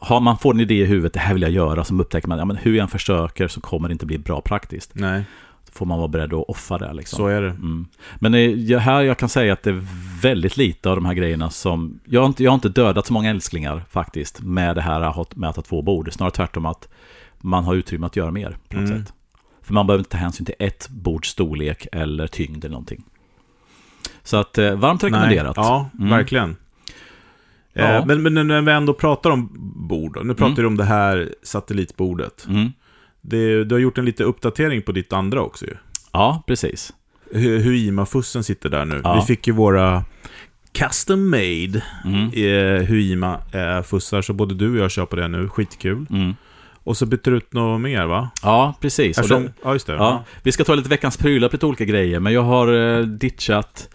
har 0.00 0.20
man 0.20 0.38
får 0.38 0.54
en 0.54 0.60
idé 0.60 0.74
i 0.74 0.84
huvudet, 0.86 1.12
det 1.12 1.20
här 1.20 1.32
vill 1.34 1.42
jag 1.42 1.50
göra, 1.50 1.84
så 1.84 1.94
upptäcker 2.00 2.28
man, 2.28 2.38
ja 2.38 2.44
men 2.44 2.56
hur 2.56 2.74
jag 2.74 2.82
än 2.82 2.88
försöker 2.88 3.48
så 3.48 3.60
kommer 3.60 3.88
det 3.88 3.92
inte 3.92 4.06
bli 4.06 4.18
bra 4.18 4.40
praktiskt. 4.40 4.90
Nej, 4.94 5.24
får 5.74 5.86
man 5.86 5.98
vara 5.98 6.08
beredd 6.08 6.32
att 6.32 6.44
offra 6.48 6.78
det 6.78 6.92
liksom. 6.92 7.16
så 7.16 7.26
är 7.26 7.42
det. 7.42 7.48
Mm. 7.50 7.86
Men 8.18 8.66
jag- 8.66 8.78
här 8.78 9.02
jag 9.02 9.18
kan 9.18 9.28
säga 9.28 9.52
att 9.52 9.62
det 9.62 9.70
är 9.70 9.86
väldigt 10.22 10.56
lite 10.56 10.90
av 10.90 10.96
de 10.96 11.04
här 11.04 11.14
grejerna 11.14 11.50
som... 11.50 12.00
Jag 12.04 12.20
har 12.20 12.26
inte, 12.26 12.44
jag 12.44 12.50
har 12.50 12.54
inte 12.54 12.68
dödat 12.68 13.06
så 13.06 13.12
många 13.12 13.30
älsklingar 13.30 13.84
faktiskt 13.90 14.40
med 14.42 14.76
det 14.76 14.82
här 14.82 15.14
med 15.36 15.50
att 15.50 15.56
ha 15.56 15.62
två 15.62 15.82
bord. 15.82 16.12
Snarare 16.12 16.30
tvärtom 16.34 16.66
att 16.66 16.88
man 17.40 17.64
har 17.64 17.74
utrymme 17.74 18.06
att 18.06 18.16
göra 18.16 18.30
mer 18.30 18.56
på 18.68 18.76
något 18.76 18.90
Mm. 18.90 19.04
sätt. 19.04 19.12
För 19.62 19.74
man 19.74 19.86
behöver 19.86 20.00
inte 20.00 20.10
ta 20.10 20.18
hänsyn 20.18 20.46
till 20.46 20.54
ett 20.58 20.88
bords 20.88 21.28
storlek 21.28 21.86
eller 21.92 22.26
tyngd 22.26 22.64
eller 22.64 22.72
någonting. 22.72 23.04
Så 24.22 24.36
att 24.36 24.58
eh, 24.58 24.74
varmt 24.74 25.04
rekommenderat. 25.04 25.56
Nej, 25.56 25.66
ja, 25.66 25.90
Mm. 25.98 26.10
verkligen. 26.10 26.56
Ja. 27.72 27.82
Eh, 27.82 28.06
men, 28.06 28.22
men 28.22 28.34
när 28.46 28.60
vi 28.62 28.72
ändå 28.72 28.94
pratar 28.94 29.30
om 29.30 29.50
bord, 29.88 30.14
då, 30.14 30.20
nu 30.20 30.34
pratar 30.34 30.46
Mm. 30.46 30.56
vi 30.62 30.64
om 30.66 30.76
det 30.76 30.84
här 30.84 31.34
satellitbordet. 31.42 32.46
Mm. 32.48 32.72
Det, 33.26 33.64
du 33.64 33.74
har 33.74 33.80
gjort 33.80 33.98
en 33.98 34.04
liten 34.04 34.26
uppdatering 34.26 34.82
på 34.82 34.92
ditt 34.92 35.12
andra 35.12 35.40
också 35.40 35.64
ju. 35.64 35.74
Ja, 36.12 36.42
precis. 36.46 36.92
Hur, 37.30 37.58
hur 37.58 37.74
IMA-fussen 37.74 38.44
sitter 38.44 38.68
där 38.68 38.84
nu. 38.84 39.00
Ja. 39.04 39.14
Vi 39.14 39.20
fick 39.36 39.46
ju 39.46 39.52
våra 39.52 40.04
custom 40.72 41.30
made 41.30 41.82
Mm. 42.04 42.24
eh, 42.26 42.86
Huima-fussar, 42.88 44.22
så 44.22 44.32
både 44.32 44.54
du 44.54 44.70
och 44.72 44.78
jag 44.84 44.90
kör 44.90 45.06
på 45.06 45.16
det 45.16 45.28
nu. 45.28 45.48
Skitkul. 45.48 46.06
Mm. 46.10 46.34
Och 46.84 46.96
så 46.96 47.06
byter 47.06 47.30
du 47.30 47.36
ut 47.36 47.52
något 47.52 47.80
mer 47.80 48.06
va? 48.06 48.30
Ja, 48.42 48.74
precis. 48.80 49.18
Eftersom, 49.18 49.42
det- 49.42 49.52
ja, 49.64 49.72
just 49.72 49.86
det. 49.86 49.92
Ja, 49.92 50.24
vi 50.42 50.52
ska 50.52 50.64
ta 50.64 50.74
lite 50.74 50.88
veckans 50.88 51.16
prylar 51.16 51.48
på 51.48 51.56
lite 51.56 51.66
olika 51.66 51.84
grejer, 51.84 52.20
men 52.20 52.32
jag 52.32 52.42
har 52.42 52.96
eh, 52.98 53.06
ditchat 53.06 53.88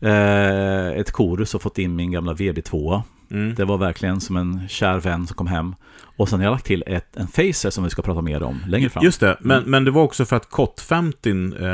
eh, 0.00 0.88
ett 0.88 1.10
korus 1.12 1.54
och 1.54 1.62
fått 1.62 1.78
in 1.78 1.96
min 1.96 2.10
gamla 2.10 2.32
VB2. 2.34 3.02
Mm. 3.30 3.54
Det 3.54 3.64
var 3.64 3.78
verkligen 3.78 4.20
som 4.20 4.36
en 4.36 4.68
kär 4.68 4.98
vän 5.00 5.26
som 5.26 5.36
kom 5.36 5.46
hem. 5.46 5.74
Och 6.22 6.28
sen 6.28 6.38
har 6.40 6.44
jag 6.44 6.50
lagt 6.52 6.66
till 6.66 6.84
ett, 6.86 7.16
en 7.16 7.26
Facer 7.28 7.70
som 7.70 7.84
vi 7.84 7.90
ska 7.90 8.02
prata 8.02 8.22
mer 8.22 8.42
om 8.42 8.58
längre 8.68 8.88
fram. 8.90 9.04
Just 9.04 9.20
det, 9.20 9.36
men, 9.40 9.58
Mm. 9.58 9.70
men 9.70 9.84
det 9.84 9.90
var 9.90 10.02
också 10.02 10.24
för 10.24 10.36
att 10.36 10.50
COT 10.50 10.80
50 10.80 11.30
eh, 11.30 11.66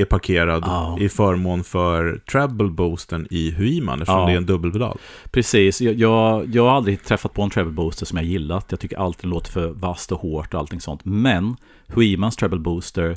är 0.00 0.04
parkerad 0.04 0.62
Ja. 0.66 0.96
i 1.00 1.08
förmån 1.08 1.64
för 1.64 2.20
treble 2.32 2.68
boosten 2.68 3.26
i 3.30 3.50
Huiman, 3.50 4.02
eftersom 4.02 4.20
Ja. 4.20 4.26
det 4.26 4.32
är 4.32 4.36
en 4.36 4.46
dubbelpedal. 4.46 4.98
Precis, 5.30 5.80
jag, 5.80 5.94
jag, 5.94 6.46
jag 6.54 6.64
har 6.64 6.76
aldrig 6.76 7.02
träffat 7.04 7.32
på 7.32 7.42
en 7.42 7.50
treble 7.50 7.72
booster 7.72 8.06
som 8.06 8.18
jag 8.18 8.26
gillat. 8.26 8.66
Jag 8.70 8.80
tycker 8.80 8.96
alltid 8.98 9.22
den 9.22 9.30
låter 9.30 9.52
för 9.52 9.68
vasst 9.68 10.12
och 10.12 10.20
hårt 10.20 10.54
och 10.54 10.60
allting 10.60 10.80
sånt. 10.80 11.00
Men 11.04 11.56
Huimans 11.86 12.36
treble 12.36 12.58
booster 12.58 13.16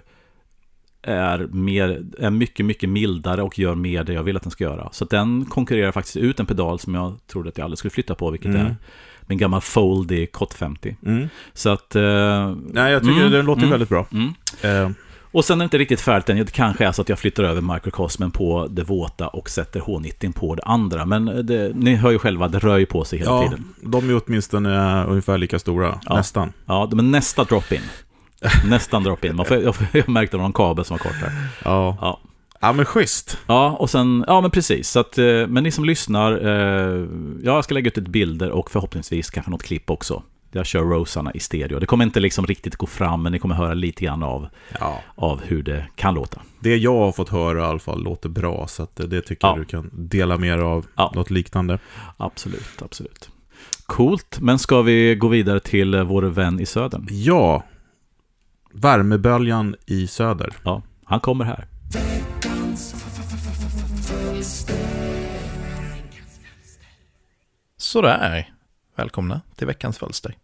är, 1.02 1.48
mer, 1.52 2.06
är 2.20 2.30
mycket, 2.30 2.66
mycket 2.66 2.90
mildare 2.90 3.42
och 3.44 3.60
gör 3.60 3.76
mer 3.76 4.04
det 4.04 4.14
jag 4.14 4.24
vill 4.24 4.36
att 4.38 4.44
den 4.44 4.52
ska 4.52 4.64
göra. 4.64 4.90
Så 4.92 5.06
den 5.06 5.46
konkurrerar 5.46 5.92
faktiskt 5.92 6.18
ut 6.18 6.40
en 6.40 6.46
pedal 6.46 6.80
som 6.80 6.96
jag 6.96 7.18
trodde 7.28 7.50
att 7.50 7.58
jag 7.58 7.66
aldrig 7.66 7.78
skulle 7.78 7.92
flytta 7.92 8.16
på, 8.16 8.32
vilket 8.32 8.48
Mm. 8.56 8.66
är 8.66 8.76
min 9.28 9.38
gamla 9.38 9.62
Foldy 9.62 10.26
COT 10.28 10.54
50. 10.54 10.96
Mm. 11.06 11.30
Så 11.54 11.70
att... 11.70 11.96
Eh, 11.96 12.56
Nej, 12.72 12.92
jag 12.94 13.02
tycker 13.04 13.18
Mm, 13.20 13.32
den 13.32 13.46
låter 13.46 13.62
mm. 13.62 13.72
väldigt 13.72 13.90
bra. 13.90 14.06
mm. 14.12 14.34
Eh, 14.62 14.92
Och 15.32 15.46
sen 15.46 15.58
är 15.58 15.60
det 15.60 15.64
inte 15.64 15.78
riktigt 15.78 16.02
färdigt 16.02 16.30
än. 16.30 16.38
Det 16.38 16.52
kanske 16.52 16.86
är 16.86 16.92
så 16.92 17.02
att 17.02 17.10
jag 17.10 17.20
flyttar 17.20 17.44
över 17.44 17.62
mikrokosmen 17.62 18.32
på 18.32 18.68
det 18.70 18.84
våta 18.84 19.28
och 19.28 19.50
sätter 19.50 19.80
H90 19.80 20.34
på 20.34 20.56
det 20.56 20.64
andra. 20.64 21.06
Men 21.06 21.26
det, 21.48 21.72
ni 21.76 21.96
hör 21.96 22.12
ju 22.12 22.20
själva, 22.20 22.48
det 22.48 22.60
rör 22.60 22.78
ju 22.78 22.86
på 22.86 23.04
sig 23.06 23.20
hela 23.20 23.32
ja, 23.32 23.44
tiden. 23.44 23.66
De 23.82 24.10
är 24.10 24.22
åtminstone 24.26 25.04
ungefär 25.06 25.38
lika 25.38 25.60
stora, 25.60 26.00
Ja. 26.06 26.16
nästan. 26.16 26.54
Ja, 26.66 26.90
men 26.94 27.12
nästa 27.12 27.44
drop-in. 27.44 27.82
Nästan 28.70 29.04
drop-in. 29.04 29.42
Jag, 29.50 29.76
jag 29.92 30.10
märkte 30.10 30.38
någon 30.38 30.54
kabel 30.54 30.86
som 30.86 30.94
var 30.98 31.04
kort 31.04 31.20
där. 31.22 31.32
Ja. 31.66 31.98
Ja. 32.02 32.20
Ja, 32.68 32.74
men 32.74 32.86
schysst. 32.86 33.38
Ja, 33.48 33.72
och 33.80 33.90
sen, 33.90 34.24
ja 34.28 34.42
men 34.42 34.52
precis. 34.52 34.90
Så 34.90 35.00
att, 35.00 35.18
eh, 35.18 35.48
men 35.48 35.64
ni 35.64 35.72
som 35.72 35.86
lyssnar, 35.86 36.32
eh, 36.46 37.06
ja, 37.44 37.56
jag 37.56 37.64
ska 37.64 37.74
lägga 37.74 37.88
ut 37.88 37.98
ett 37.98 38.08
bilder 38.08 38.50
och 38.50 38.72
förhoppningsvis 38.72 39.30
kanske 39.30 39.52
något 39.52 39.64
klipp 39.64 39.90
också. 39.90 40.24
Jag 40.52 40.66
kör 40.66 40.84
Rosarna 40.84 41.32
i 41.34 41.40
stereo. 41.40 41.80
Det 41.80 41.86
kommer 41.86 42.06
inte 42.06 42.20
liksom 42.20 42.46
riktigt 42.46 42.76
gå 42.76 42.86
fram, 42.88 43.24
men 43.24 43.32
ni 43.32 43.40
kommer 43.40 43.56
höra 43.56 43.74
lite 43.74 44.06
grann 44.06 44.24
av, 44.24 44.48
Ja. 44.80 45.00
av 45.16 45.42
hur 45.44 45.64
det 45.64 45.88
kan 45.96 46.14
låta. 46.14 46.42
Det 46.60 46.78
jag 46.78 46.98
har 46.98 47.12
fått 47.12 47.30
höra 47.30 47.60
i 47.60 47.64
alla 47.64 47.80
fall 47.80 48.04
låter 48.04 48.30
bra, 48.30 48.68
så 48.68 48.84
att 48.84 48.96
det 48.96 49.22
tycker 49.22 49.48
Ja. 49.48 49.52
jag 49.52 49.60
du 49.60 49.66
kan 49.66 49.90
dela 49.94 50.38
mer 50.38 50.58
av 50.58 50.86
Ja. 50.96 51.12
något 51.16 51.30
liknande. 51.30 51.80
Absolut, 52.18 52.82
absolut. 52.82 53.30
Coolt, 53.86 54.38
men 54.42 54.60
ska 54.60 54.82
vi 54.82 55.16
gå 55.16 55.28
vidare 55.28 55.60
till 55.60 55.94
eh, 55.94 56.04
vår 56.04 56.24
vän 56.24 56.60
i 56.60 56.66
södern? 56.66 57.08
Ja, 57.10 57.64
värmeböljan 58.74 59.76
i 59.86 60.08
söder. 60.08 60.54
Ja, 60.64 60.82
han 61.06 61.20
kommer 61.20 61.46
här. 61.46 61.68
Sådär, 67.88 68.50
välkomna 68.96 69.42
till 69.56 69.68
veckans 69.68 69.98
fölster. 69.98 70.36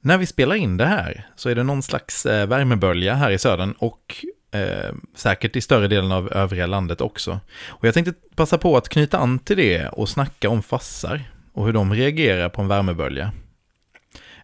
När 0.00 0.18
vi 0.18 0.26
spelar 0.26 0.54
in 0.54 0.76
det 0.76 0.86
här 0.86 1.26
så 1.36 1.48
är 1.48 1.54
det 1.54 1.62
någon 1.62 1.82
slags 1.82 2.26
eh, 2.26 2.46
värmebölja 2.46 3.14
här 3.14 3.30
i 3.30 3.38
södern 3.38 3.74
och 3.78 4.24
eh, 4.50 4.94
säkert 5.14 5.56
i 5.56 5.60
större 5.60 5.88
delen 5.88 6.12
av 6.12 6.32
övriga 6.32 6.66
landet 6.66 7.00
också. 7.00 7.40
Och 7.66 7.86
jag 7.86 7.94
tänkte 7.94 8.14
passa 8.34 8.58
på 8.58 8.76
att 8.76 8.88
knyta 8.88 9.18
an 9.18 9.38
till 9.38 9.56
det 9.56 9.88
och 9.88 10.08
snacka 10.08 10.48
om 10.48 10.62
fassar 10.62 11.22
och 11.52 11.66
hur 11.66 11.72
de 11.72 11.94
reagerar 11.94 12.48
på 12.48 12.62
en 12.62 12.68
värmebölja. 12.68 13.32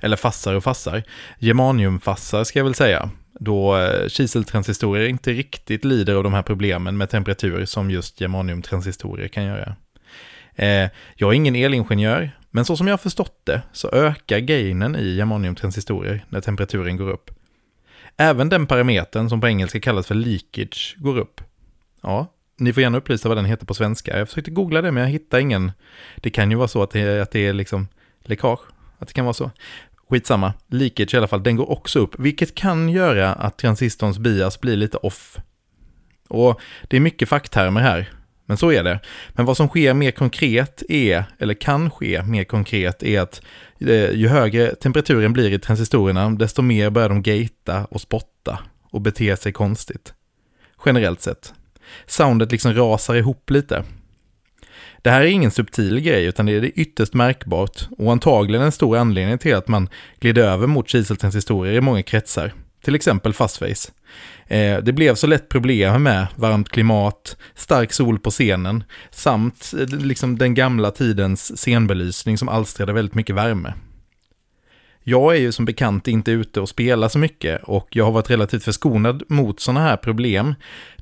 Eller 0.01 0.17
fassar 0.17 0.55
och 0.55 0.65
fassar. 0.65 1.03
Germaniumfassar 1.39 2.45
ska 2.45 2.59
jag 2.59 2.65
väl 2.65 2.75
säga, 2.75 3.11
då 3.33 3.77
eh, 3.77 4.09
kiseltransistorer 4.09 5.07
inte 5.07 5.33
riktigt 5.33 5.85
lider 5.85 6.15
av 6.15 6.25
de 6.25 6.35
här 6.35 6.43
problemen 6.43 6.97
med 6.97 7.11
temperatur 7.11 7.65
som 7.65 7.91
just 7.91 8.21
germaniumtransistorer 8.21 9.29
kan 9.29 9.45
göra. 9.45 9.77
Eh, 10.61 10.91
jag 11.15 11.31
är 11.31 11.33
ingen 11.33 11.57
elingenjör, 11.57 12.31
men 12.51 12.65
så 12.65 12.77
som 12.77 12.87
jag 12.87 12.93
har 12.93 12.99
förstått 12.99 13.41
det 13.45 13.63
så 13.73 13.91
ökar 13.91 14.39
gainen 14.39 14.97
i 14.97 15.17
germaniumtransistorer 15.17 16.25
när 16.29 16.41
temperaturen 16.41 16.97
går 16.97 17.11
upp. 17.11 17.31
Även 18.17 18.49
den 18.49 18.67
parametern 18.67 19.29
som 19.29 19.41
på 19.41 19.49
engelska 19.49 19.81
kallas 19.81 20.07
för 20.07 20.15
leakage 20.15 20.95
går 20.99 21.19
upp. 21.19 21.41
Ja, 22.03 22.27
ni 22.57 22.73
får 22.73 22.83
gärna 22.83 22.99
upplysa 22.99 23.29
vad 23.29 23.39
den 23.39 23.45
heter 23.45 23.67
på 23.67 23.75
svenska. 23.75 24.19
Jag 24.19 24.29
försökte 24.29 24.51
googla 24.51 24.83
det 24.83 24.93
men 24.93 25.03
jag 25.03 25.11
hittade 25.11 25.43
ingen. 25.43 25.73
Det 26.17 26.31
kan 26.31 26.51
ju 26.51 26.57
vara 26.57 26.69
så 26.69 26.83
att 26.83 26.91
det, 26.91 27.23
att 27.23 27.31
det 27.31 27.47
är 27.47 27.53
liksom 27.53 27.89
läckage, 28.21 28.61
att 28.99 29.09
det 29.09 29.15
kan 29.15 29.25
vara 29.25 29.35
så. 29.35 29.51
Skitsamma, 30.09 30.53
leakage 30.67 31.15
i 31.15 31.17
alla 31.17 31.29
fall, 31.29 31.43
den 31.43 31.57
går 31.57 31.71
också 31.71 31.99
upp, 31.99 32.19
vilket 32.19 32.55
kan 32.55 32.89
göra 32.89 33.33
att 33.33 33.59
transistorns 33.59 34.19
bias 34.19 34.61
blir 34.61 34.77
lite 34.77 34.97
off. 34.97 35.37
Och 36.29 36.61
det 36.89 36.97
är 36.97 37.01
mycket 37.01 37.29
facktermer 37.29 37.81
här, 37.81 38.11
men 38.51 38.57
så 38.57 38.73
är 38.73 38.85
det. 38.85 39.01
Men 39.29 39.47
vad 39.47 39.57
som 39.57 39.69
sker 39.69 39.95
mer 39.95 40.11
konkret 40.11 40.83
är, 40.89 41.25
eller 41.39 41.55
kan 41.55 41.91
ske 41.91 42.23
mer 42.23 42.45
konkret, 42.45 43.03
är 43.03 43.21
att 43.21 43.43
eh, 43.81 44.11
ju 44.11 44.29
högre 44.29 44.75
temperaturen 44.75 45.33
blir 45.33 45.53
i 45.53 45.59
transistorerna, 45.59 46.31
desto 46.31 46.63
mer 46.63 46.91
börjar 46.91 47.09
de 47.09 47.23
gata 47.23 47.87
och 47.91 48.01
spotta 48.01 48.59
och 48.91 49.01
bete 49.01 49.37
sig 49.37 49.53
konstigt. 49.53 50.15
Generellt 50.87 51.21
sett. 51.21 51.55
Soundet 52.07 52.53
liksom 52.53 52.75
rasar 52.75 53.15
ihop 53.15 53.51
lite. 53.51 53.85
Det 55.03 55.11
här 55.11 55.21
är 55.21 55.27
ingen 55.27 55.51
subtil 55.51 56.01
grej, 56.01 56.25
utan 56.25 56.47
det 56.47 56.53
är 56.53 56.71
ytterst 56.75 57.15
märkbart 57.15 57.89
och 57.99 58.13
antagligen 58.13 58.63
en 58.63 58.73
stor 58.73 58.97
anledning 58.97 59.39
till 59.39 59.55
att 59.55 59.69
man 59.69 59.89
glider 60.21 60.43
över 60.43 60.67
mot 60.67 60.89
kiseltransistorer 60.89 61.73
i 61.73 61.81
många 61.81 62.03
kretsar. 62.03 62.53
Till 62.85 62.95
exempel 62.95 63.33
fastface. 63.33 63.93
Eh, 64.47 64.79
det 64.79 64.93
blev 64.93 65.15
så 65.15 65.27
lätt 65.27 65.49
problem 65.49 66.03
med 66.03 66.27
varmt 66.37 66.69
klimat, 66.69 67.37
stark 67.55 67.93
sol 67.93 68.19
på 68.19 68.31
scenen 68.31 68.85
samt 69.11 69.75
eh, 69.79 69.99
liksom 69.99 70.39
den 70.39 70.55
gamla 70.55 70.91
tidens 70.91 71.59
scenbelysning 71.59 72.39
som 72.39 72.49
alstrade 72.49 72.93
väldigt 72.93 73.15
mycket 73.15 73.37
värme. 73.37 73.75
Jag 75.05 75.37
är 75.37 75.41
ju 75.41 75.53
som 75.53 75.65
bekant 75.65 76.09
inte 76.09 76.31
ute 76.31 76.61
och 76.61 76.69
spelar 76.69 77.09
så 77.09 77.19
mycket 77.19 77.63
och 77.63 77.89
jag 77.91 78.05
har 78.05 78.13
varit 78.13 78.31
relativt 78.31 78.65
förskonad 78.65 79.23
mot 79.29 79.61
sådana 79.61 79.81
här 79.81 79.97
problem. 79.97 80.55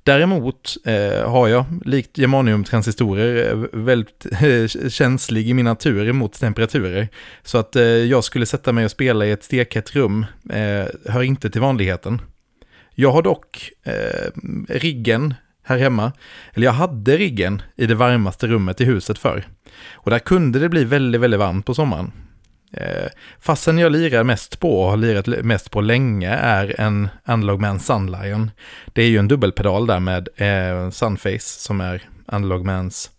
Däremot 0.03 0.77
eh, 0.85 1.31
har 1.31 1.49
jag, 1.49 1.65
likt 1.85 2.19
germaniumtransistorer, 2.19 3.51
eh, 3.51 3.57
väldigt 3.73 4.27
eh, 4.41 4.89
känslig 4.89 5.49
i 5.49 5.55
min 5.55 5.65
natur 5.65 6.13
mot 6.13 6.33
temperaturer. 6.33 7.09
Så 7.43 7.59
att 7.59 7.77
eh, 7.77 7.83
jag 7.83 8.25
skulle 8.25 8.47
sätta 8.47 8.73
mig 8.73 8.85
och 8.85 8.91
spela 8.91 9.27
i 9.27 9.31
ett 9.31 9.45
stekhett 9.45 9.97
rum 9.97 10.27
eh, 10.51 11.13
hör 11.13 11.23
inte 11.23 11.51
till 11.51 11.61
vanligheten. 11.61 12.21
Jag 12.95 13.13
har 13.13 13.23
dock 13.23 13.71
eh, 13.85 14.31
riggen 14.69 15.35
här 15.63 15.79
hemma, 15.79 16.13
eller 16.55 16.67
jag 16.67 16.73
hade 16.73 17.17
riggen 17.17 17.63
i 17.77 17.87
det 17.87 17.95
varmaste 17.95 18.47
rummet 18.47 18.81
i 18.81 18.85
huset 18.85 19.19
förr. 19.19 19.45
Och 19.93 20.11
där 20.11 20.19
kunde 20.19 20.59
det 20.59 20.69
bli 20.69 20.85
väldigt, 20.85 21.21
väldigt 21.21 21.41
varmt 21.41 21.67
på 21.67 21.75
sommaren. 21.75 22.13
Eh, 22.73 23.09
fastän 23.41 23.79
jag 23.79 23.93
lirar 23.93 24.25
mest 24.25 24.61
på 24.61 24.83
och 24.83 24.91
har 24.91 24.97
lirat 24.97 25.27
mest 25.27 25.71
på 25.71 25.81
länge 25.81 26.31
är 26.31 26.81
en 26.81 27.09
Analogman 27.25 27.81
Sunlion. 27.81 28.51
Det 28.93 29.03
är 29.03 29.09
ju 29.09 29.19
en 29.19 29.29
dubbelpedal 29.29 29.87
där 29.87 30.01
med 30.01 30.29
eh, 30.37 30.91
Sunface 30.91 31.61
som 31.61 31.81
är 31.81 32.03
Analogmans 32.27 33.11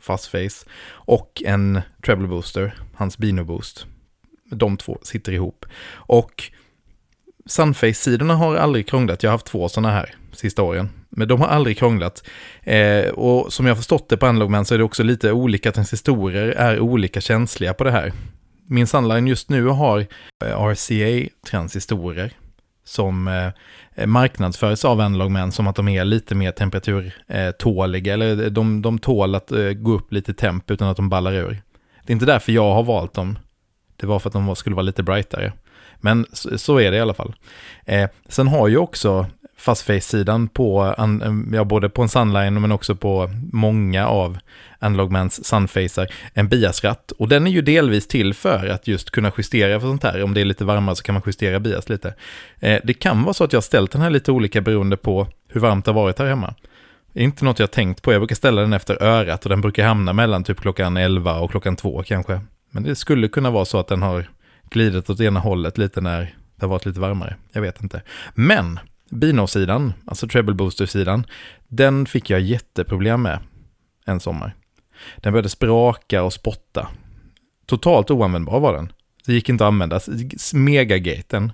fastface 0.00 0.66
och 0.90 1.42
en 1.46 1.80
treble 2.04 2.28
booster, 2.28 2.74
hans 2.94 3.18
Bino 3.18 3.44
Boost. 3.44 3.86
De 4.50 4.76
två 4.76 4.98
sitter 5.02 5.32
ihop. 5.32 5.66
Och 5.90 6.50
Sunface-sidorna 7.46 8.34
har 8.34 8.56
aldrig 8.56 8.88
krånglat. 8.88 9.22
Jag 9.22 9.30
har 9.30 9.34
haft 9.34 9.46
två 9.46 9.68
sådana 9.68 9.90
här 9.90 10.14
sista 10.32 10.62
åren. 10.62 10.88
Men 11.10 11.28
de 11.28 11.40
har 11.40 11.48
aldrig 11.48 11.78
krånglat. 11.78 12.24
Eh, 12.62 13.08
och 13.08 13.52
som 13.52 13.66
jag 13.66 13.70
har 13.70 13.76
förstått 13.76 14.08
det 14.08 14.16
på 14.16 14.26
Analogman 14.26 14.64
så 14.64 14.74
är 14.74 14.78
det 14.78 14.84
också 14.84 15.02
lite 15.02 15.32
olika 15.32 15.72
transistorer 15.72 16.48
är 16.48 16.80
olika 16.80 17.20
känsliga 17.20 17.74
på 17.74 17.84
det 17.84 17.90
här. 17.90 18.12
Min 18.70 18.86
Sunline 18.86 19.26
just 19.26 19.50
nu 19.50 19.66
har 19.66 19.98
eh, 20.44 20.62
RCA-transistorer 20.62 22.30
som 22.84 23.28
eh, 23.28 24.06
marknadsförs 24.06 24.84
av 24.84 25.00
Analogman 25.00 25.52
som 25.52 25.66
att 25.66 25.76
de 25.76 25.88
är 25.88 26.04
lite 26.04 26.34
mer 26.34 26.52
temperaturtåliga, 26.52 28.12
eller 28.12 28.50
de, 28.50 28.82
de 28.82 28.98
tål 28.98 29.34
att 29.34 29.52
eh, 29.52 29.70
gå 29.70 29.92
upp 29.92 30.12
lite 30.12 30.34
temp 30.34 30.70
utan 30.70 30.88
att 30.88 30.96
de 30.96 31.08
ballar 31.08 31.32
ur. 31.32 31.62
Det 32.02 32.10
är 32.10 32.14
inte 32.14 32.26
därför 32.26 32.52
jag 32.52 32.74
har 32.74 32.82
valt 32.82 33.14
dem. 33.14 33.38
Det 33.96 34.06
var 34.06 34.18
för 34.18 34.28
att 34.28 34.32
de 34.32 34.46
var, 34.46 34.54
skulle 34.54 34.76
vara 34.76 34.82
lite 34.82 35.02
brightare. 35.02 35.52
Men 36.00 36.26
så, 36.32 36.58
så 36.58 36.80
är 36.80 36.90
det 36.90 36.96
i 36.96 37.00
alla 37.00 37.14
fall. 37.14 37.34
Eh, 37.84 38.10
sen 38.28 38.48
har 38.48 38.68
ju 38.68 38.76
också 38.76 39.26
fastface-sidan 39.58 40.48
på, 40.48 40.94
ja, 41.52 41.64
både 41.64 41.88
på 41.88 42.02
en 42.02 42.08
Sunline 42.08 42.60
men 42.60 42.72
också 42.72 42.96
på 42.96 43.30
många 43.52 44.06
av 44.06 44.38
Analogmans 44.78 45.44
Sunfacer 45.44 46.14
en 46.34 46.48
biasratt. 46.48 47.12
Och 47.12 47.28
den 47.28 47.46
är 47.46 47.50
ju 47.50 47.62
delvis 47.62 48.06
till 48.06 48.34
för 48.34 48.66
att 48.66 48.88
just 48.88 49.10
kunna 49.10 49.32
justera 49.36 49.80
för 49.80 49.86
sånt 49.86 50.02
här. 50.02 50.22
Om 50.22 50.34
det 50.34 50.40
är 50.40 50.44
lite 50.44 50.64
varmare 50.64 50.96
så 50.96 51.02
kan 51.02 51.12
man 51.12 51.22
justera 51.26 51.60
bias 51.60 51.88
lite. 51.88 52.14
Eh, 52.58 52.80
det 52.84 52.94
kan 52.94 53.22
vara 53.22 53.34
så 53.34 53.44
att 53.44 53.52
jag 53.52 53.56
har 53.56 53.62
ställt 53.62 53.92
den 53.92 54.02
här 54.02 54.10
lite 54.10 54.32
olika 54.32 54.60
beroende 54.60 54.96
på 54.96 55.26
hur 55.48 55.60
varmt 55.60 55.84
det 55.84 55.90
har 55.90 56.02
varit 56.02 56.18
här 56.18 56.26
hemma. 56.26 56.54
Det 57.12 57.20
är 57.20 57.24
inte 57.24 57.44
något 57.44 57.58
jag 57.58 57.66
har 57.66 57.72
tänkt 57.72 58.02
på. 58.02 58.12
Jag 58.12 58.20
brukar 58.20 58.36
ställa 58.36 58.60
den 58.60 58.72
efter 58.72 59.02
örat 59.02 59.44
och 59.44 59.50
den 59.50 59.60
brukar 59.60 59.86
hamna 59.86 60.12
mellan 60.12 60.44
typ 60.44 60.60
klockan 60.60 60.96
11 60.96 61.38
och 61.38 61.50
klockan 61.50 61.76
2 61.76 62.02
kanske. 62.06 62.40
Men 62.70 62.82
det 62.82 62.94
skulle 62.94 63.28
kunna 63.28 63.50
vara 63.50 63.64
så 63.64 63.78
att 63.78 63.88
den 63.88 64.02
har 64.02 64.28
glidit 64.70 65.10
åt 65.10 65.20
ena 65.20 65.40
hållet 65.40 65.78
lite 65.78 66.00
när 66.00 66.34
det 66.56 66.66
har 66.66 66.68
varit 66.68 66.86
lite 66.86 67.00
varmare. 67.00 67.36
Jag 67.52 67.62
vet 67.62 67.82
inte. 67.82 68.02
Men 68.34 68.78
Bino-sidan, 69.10 69.92
alltså 70.04 70.28
treble 70.28 70.54
booster-sidan, 70.54 71.26
den 71.68 72.06
fick 72.06 72.30
jag 72.30 72.40
jätteproblem 72.40 73.22
med 73.22 73.38
en 74.06 74.20
sommar. 74.20 74.54
Den 75.16 75.32
började 75.32 75.48
spraka 75.48 76.22
och 76.22 76.32
spotta. 76.32 76.88
Totalt 77.66 78.10
oanvändbar 78.10 78.60
var 78.60 78.72
den. 78.72 78.92
Det 79.26 79.32
gick 79.32 79.48
inte 79.48 79.64
att 79.64 79.68
använda. 79.68 80.00
Megagaten. 80.54 81.52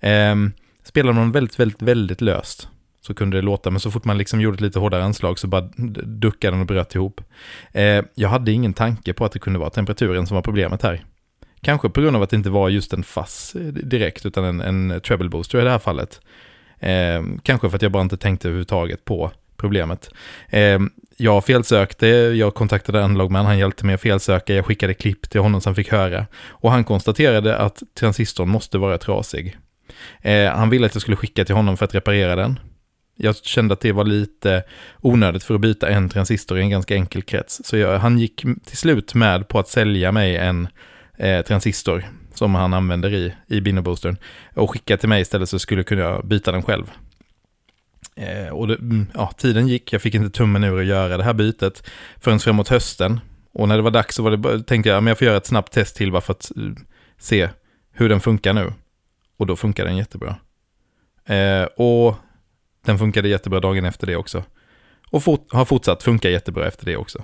Ehm, 0.00 0.52
spelade 0.84 1.18
man 1.18 1.32
väldigt, 1.32 1.60
väldigt, 1.60 1.82
väldigt 1.82 2.20
löst 2.20 2.68
så 3.00 3.14
kunde 3.14 3.36
det 3.36 3.42
låta, 3.42 3.70
men 3.70 3.80
så 3.80 3.90
fort 3.90 4.04
man 4.04 4.18
liksom 4.18 4.40
gjorde 4.40 4.54
ett 4.54 4.60
lite 4.60 4.78
hårdare 4.78 5.04
anslag 5.04 5.38
så 5.38 5.46
bara 5.46 5.60
duckade 6.04 6.52
den 6.52 6.60
och 6.60 6.66
bröt 6.66 6.94
ihop. 6.94 7.20
Ehm, 7.72 8.04
jag 8.14 8.28
hade 8.28 8.52
ingen 8.52 8.74
tanke 8.74 9.12
på 9.12 9.24
att 9.24 9.32
det 9.32 9.38
kunde 9.38 9.58
vara 9.58 9.70
temperaturen 9.70 10.26
som 10.26 10.34
var 10.34 10.42
problemet 10.42 10.82
här. 10.82 11.04
Kanske 11.60 11.88
på 11.88 12.00
grund 12.00 12.16
av 12.16 12.22
att 12.22 12.30
det 12.30 12.36
inte 12.36 12.50
var 12.50 12.68
just 12.68 12.92
en 12.92 13.02
fass 13.02 13.54
eh, 13.54 13.66
direkt, 13.66 14.26
utan 14.26 14.44
en, 14.44 14.60
en 14.60 15.00
treble 15.00 15.28
booster 15.28 15.60
i 15.60 15.64
det 15.64 15.70
här 15.70 15.78
fallet. 15.78 16.20
Eh, 16.84 17.22
kanske 17.42 17.70
för 17.70 17.76
att 17.76 17.82
jag 17.82 17.92
bara 17.92 18.02
inte 18.02 18.16
tänkte 18.16 18.48
överhuvudtaget 18.48 19.04
på 19.04 19.30
problemet. 19.56 20.10
Eh, 20.48 20.78
jag 21.16 21.44
felsökte, 21.44 22.06
jag 22.06 22.54
kontaktade 22.54 23.04
Analogman, 23.04 23.46
han 23.46 23.58
hjälpte 23.58 23.86
mig 23.86 23.94
att 23.94 24.00
felsöka, 24.00 24.54
jag 24.54 24.66
skickade 24.66 24.94
klipp 24.94 25.30
till 25.30 25.40
honom 25.40 25.60
som 25.60 25.74
fick 25.74 25.92
höra. 25.92 26.26
Och 26.48 26.70
han 26.70 26.84
konstaterade 26.84 27.56
att 27.56 27.82
transistorn 27.98 28.48
måste 28.48 28.78
vara 28.78 28.98
trasig. 28.98 29.56
Eh, 30.22 30.50
han 30.50 30.70
ville 30.70 30.86
att 30.86 30.94
jag 30.94 31.02
skulle 31.02 31.16
skicka 31.16 31.44
till 31.44 31.54
honom 31.54 31.76
för 31.76 31.84
att 31.84 31.94
reparera 31.94 32.36
den. 32.36 32.58
Jag 33.16 33.36
kände 33.36 33.74
att 33.74 33.80
det 33.80 33.92
var 33.92 34.04
lite 34.04 34.62
onödigt 35.00 35.44
för 35.44 35.54
att 35.54 35.60
byta 35.60 35.88
en 35.88 36.08
transistor 36.08 36.58
i 36.58 36.62
en 36.62 36.70
ganska 36.70 36.94
enkel 36.94 37.22
krets. 37.22 37.60
Så 37.64 37.76
jag, 37.76 37.98
han 37.98 38.18
gick 38.18 38.44
till 38.64 38.76
slut 38.76 39.14
med 39.14 39.48
på 39.48 39.58
att 39.58 39.68
sälja 39.68 40.12
mig 40.12 40.36
en 40.36 40.68
eh, 41.18 41.42
transistor 41.42 42.04
som 42.34 42.54
han 42.54 42.74
använder 42.74 43.14
i, 43.14 43.34
i 43.46 43.60
Binoboostern 43.60 44.16
och 44.54 44.70
skicka 44.70 44.96
till 44.96 45.08
mig 45.08 45.22
istället 45.22 45.48
så 45.48 45.58
skulle 45.58 45.78
jag 45.78 45.86
kunna 45.86 46.22
byta 46.22 46.52
den 46.52 46.62
själv. 46.62 46.90
Eh, 48.16 48.48
och 48.48 48.68
det, 48.68 48.74
mm, 48.74 49.06
ja, 49.14 49.32
tiden 49.36 49.68
gick, 49.68 49.92
jag 49.92 50.02
fick 50.02 50.14
inte 50.14 50.38
tummen 50.38 50.64
ur 50.64 50.80
att 50.80 50.86
göra 50.86 51.16
det 51.16 51.24
här 51.24 51.32
bytet 51.32 51.90
förrän 52.20 52.40
framåt 52.40 52.68
hösten. 52.68 53.20
Och 53.52 53.68
när 53.68 53.76
det 53.76 53.82
var 53.82 53.90
dags 53.90 54.14
så 54.14 54.22
var 54.22 54.30
det, 54.30 54.62
tänkte 54.62 54.88
jag 54.88 54.98
att 54.98 55.08
jag 55.08 55.18
får 55.18 55.26
göra 55.26 55.36
ett 55.36 55.46
snabbt 55.46 55.72
test 55.72 55.96
till 55.96 56.12
bara 56.12 56.20
för 56.20 56.32
att 56.32 56.50
mm, 56.56 56.76
se 57.18 57.48
hur 57.92 58.08
den 58.08 58.20
funkar 58.20 58.52
nu. 58.52 58.72
Och 59.36 59.46
då 59.46 59.56
funkar 59.56 59.84
den 59.84 59.96
jättebra. 59.96 60.36
Eh, 61.26 61.64
och 61.64 62.16
den 62.84 62.98
funkade 62.98 63.28
jättebra 63.28 63.60
dagen 63.60 63.84
efter 63.84 64.06
det 64.06 64.16
också. 64.16 64.44
Och 65.10 65.24
fort, 65.24 65.52
har 65.52 65.64
fortsatt 65.64 66.02
funka 66.02 66.30
jättebra 66.30 66.66
efter 66.66 66.86
det 66.86 66.96
också. 66.96 67.22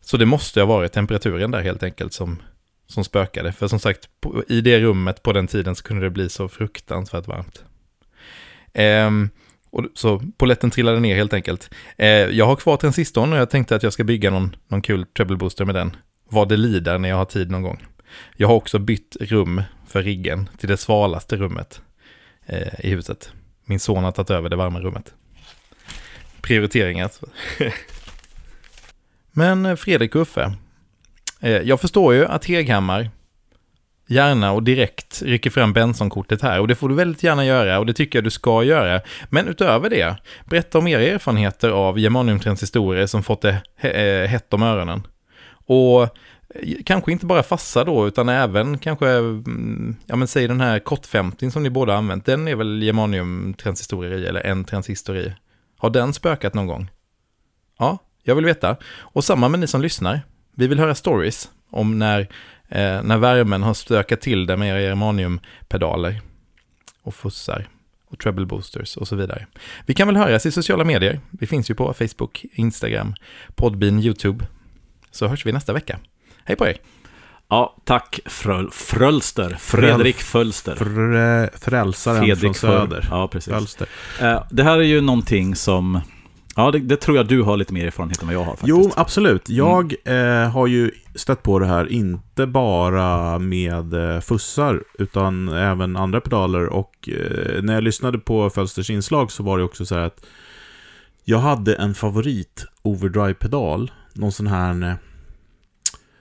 Så 0.00 0.16
det 0.16 0.26
måste 0.26 0.60
ha 0.60 0.66
varit 0.66 0.92
temperaturen 0.92 1.50
där 1.50 1.62
helt 1.62 1.82
enkelt 1.82 2.12
som, 2.12 2.42
som 2.86 3.04
spökade. 3.04 3.52
För 3.52 3.68
som 3.68 3.78
sagt, 3.78 4.08
på, 4.20 4.44
i 4.48 4.60
det 4.60 4.80
rummet 4.80 5.22
på 5.22 5.32
den 5.32 5.46
tiden 5.46 5.76
så 5.76 5.82
kunde 5.82 6.06
det 6.06 6.10
bli 6.10 6.28
så 6.28 6.48
fruktansvärt 6.48 7.26
varmt. 7.26 7.64
Ehm, 8.74 9.30
och 9.70 9.84
så 9.94 10.22
poletten 10.38 10.70
trillade 10.70 11.00
ner 11.00 11.16
helt 11.16 11.32
enkelt. 11.32 11.70
Ehm, 11.96 12.30
jag 12.32 12.46
har 12.46 12.56
kvar 12.56 12.76
transistorn 12.76 13.32
och 13.32 13.38
jag 13.38 13.50
tänkte 13.50 13.76
att 13.76 13.82
jag 13.82 13.92
ska 13.92 14.04
bygga 14.04 14.30
någon, 14.30 14.56
någon 14.68 14.82
kul 14.82 15.06
treble 15.06 15.36
booster 15.36 15.64
med 15.64 15.74
den. 15.74 15.96
Vad 16.28 16.48
det 16.48 16.56
lider 16.56 16.98
när 16.98 17.08
jag 17.08 17.16
har 17.16 17.24
tid 17.24 17.50
någon 17.50 17.62
gång. 17.62 17.86
Jag 18.36 18.48
har 18.48 18.54
också 18.54 18.78
bytt 18.78 19.16
rum 19.20 19.62
för 19.86 20.02
riggen 20.02 20.48
till 20.58 20.68
det 20.68 20.76
svalaste 20.76 21.36
rummet 21.36 21.80
eh, 22.46 22.80
i 22.80 22.90
huset. 22.90 23.32
Min 23.64 23.80
son 23.80 24.04
har 24.04 24.12
tagit 24.12 24.30
över 24.30 24.48
det 24.48 24.56
varma 24.56 24.80
rummet. 24.80 25.14
Prioriteringar. 26.40 27.04
Alltså. 27.04 27.26
Men 29.32 29.66
eh, 29.66 29.76
Fredrik 29.76 30.14
och 30.14 30.22
Uffe, 30.22 30.52
Eh, 31.46 31.62
jag 31.62 31.80
förstår 31.80 32.14
ju 32.14 32.26
att 32.26 32.44
Heghammar 32.44 33.10
gärna 34.08 34.52
och 34.52 34.62
direkt 34.62 35.22
rycker 35.22 35.50
fram 35.50 35.72
Benson-kortet 35.72 36.42
här. 36.42 36.60
Och 36.60 36.68
det 36.68 36.74
får 36.74 36.88
du 36.88 36.94
väldigt 36.94 37.22
gärna 37.22 37.44
göra 37.44 37.78
och 37.78 37.86
det 37.86 37.92
tycker 37.92 38.18
jag 38.18 38.24
du 38.24 38.30
ska 38.30 38.62
göra. 38.62 39.00
Men 39.30 39.48
utöver 39.48 39.90
det, 39.90 40.16
berätta 40.44 40.78
om 40.78 40.86
era 40.86 41.02
erfarenheter 41.02 41.70
av 41.70 41.98
germaniumtransistorer 41.98 43.06
som 43.06 43.22
fått 43.22 43.42
det 43.42 43.62
eh, 43.80 44.28
hett 44.28 44.54
om 44.54 44.62
öronen. 44.62 45.06
Och 45.66 46.02
eh, 46.02 46.08
kanske 46.84 47.12
inte 47.12 47.26
bara 47.26 47.42
fassa 47.42 47.84
då, 47.84 48.06
utan 48.06 48.28
även 48.28 48.78
kanske, 48.78 49.08
mm, 49.08 49.96
ja 50.06 50.16
men 50.16 50.28
säg 50.28 50.48
den 50.48 50.60
här 50.60 50.78
kott 50.78 51.06
50 51.06 51.50
som 51.50 51.62
ni 51.62 51.70
båda 51.70 51.94
använt, 51.94 52.26
den 52.26 52.48
är 52.48 52.54
väl 52.54 52.82
germaniumtransistorer 52.82 54.18
i, 54.18 54.26
eller 54.26 54.40
en 54.40 54.64
transistor 54.64 55.16
i. 55.16 55.34
Har 55.78 55.90
den 55.90 56.12
spökat 56.12 56.54
någon 56.54 56.66
gång? 56.66 56.90
Ja, 57.78 57.98
jag 58.22 58.34
vill 58.34 58.44
veta. 58.44 58.76
Och 58.98 59.24
samma 59.24 59.48
med 59.48 59.60
ni 59.60 59.66
som 59.66 59.82
lyssnar. 59.82 60.20
Vi 60.58 60.66
vill 60.66 60.78
höra 60.78 60.94
stories 60.94 61.50
om 61.70 61.98
när 61.98 62.20
eh, 62.68 63.02
när 63.02 63.16
värmen 63.18 63.62
har 63.62 63.74
stökat 63.74 64.20
till 64.20 64.46
det 64.46 64.56
med 64.56 64.68
era 64.68 64.80
germaniumpedaler 64.80 66.20
och 67.02 67.14
fussar 67.14 67.68
och 68.08 68.18
treble 68.18 68.46
boosters 68.46 68.96
och 68.96 69.08
så 69.08 69.16
vidare. 69.16 69.46
Vi 69.86 69.94
kan 69.94 70.08
väl 70.08 70.16
höras 70.16 70.46
i 70.46 70.52
sociala 70.52 70.84
medier. 70.84 71.20
Vi 71.30 71.46
finns 71.46 71.70
ju 71.70 71.74
på 71.74 71.94
Facebook, 71.94 72.44
Instagram, 72.52 73.14
Podbean, 73.54 74.00
YouTube. 74.00 74.46
Så 75.10 75.28
hörs 75.28 75.46
vi 75.46 75.52
nästa 75.52 75.72
vecka. 75.72 75.98
Hej 76.44 76.56
på 76.56 76.66
er! 76.66 76.76
Ja, 77.48 77.76
tack 77.84 78.20
Fröl, 78.26 78.70
Frölster, 78.70 79.56
Fredrik 79.60 80.16
Fölster. 80.16 80.74
Frä, 80.74 81.50
frälsaren 81.58 82.24
Fredrik 82.24 82.40
från 82.40 82.54
söder. 82.54 83.08
Ja, 83.10 83.28
precis. 83.28 83.52
Fölster. 83.52 83.88
Eh, 84.20 84.42
det 84.50 84.62
här 84.62 84.78
är 84.78 84.82
ju 84.82 85.00
någonting 85.00 85.56
som 85.56 86.00
Ja, 86.58 86.70
det, 86.70 86.78
det, 86.78 86.96
tror 86.96 87.16
jag 87.16 87.28
du 87.28 87.42
har 87.42 87.56
lite 87.56 87.74
mer 87.74 87.86
erfarenhet 87.86 88.20
än 88.20 88.26
vad 88.26 88.34
jag 88.34 88.44
har. 88.44 88.52
Faktiskt. 88.52 88.68
Jo, 88.68 88.92
absolut. 88.96 89.48
Jag 89.48 89.94
mm. 90.04 90.42
eh, 90.42 90.50
har 90.50 90.66
ju 90.66 90.90
stött 91.14 91.42
på 91.42 91.58
det 91.58 91.66
här, 91.66 91.92
inte 91.92 92.46
bara 92.46 93.38
med 93.38 93.94
eh, 93.94 94.20
fussar, 94.20 94.82
utan 94.98 95.48
även 95.48 95.96
andra 95.96 96.20
pedaler. 96.20 96.66
Och 96.66 97.08
eh, 97.08 97.62
när 97.62 97.74
jag 97.74 97.82
lyssnade 97.82 98.18
på 98.18 98.50
Fölsters 98.50 98.90
inslag 98.90 99.32
så 99.32 99.42
var 99.42 99.58
det 99.58 99.64
också 99.64 99.86
så 99.86 99.94
här 99.94 100.02
att 100.02 100.26
jag 101.24 101.38
hade 101.38 101.74
en 101.74 101.94
favorit 101.94 102.66
overdrive-pedal. 102.82 103.90
Någon 104.12 104.32
sån 104.32 104.46
här... 104.46 104.82
Eh, 104.82 104.94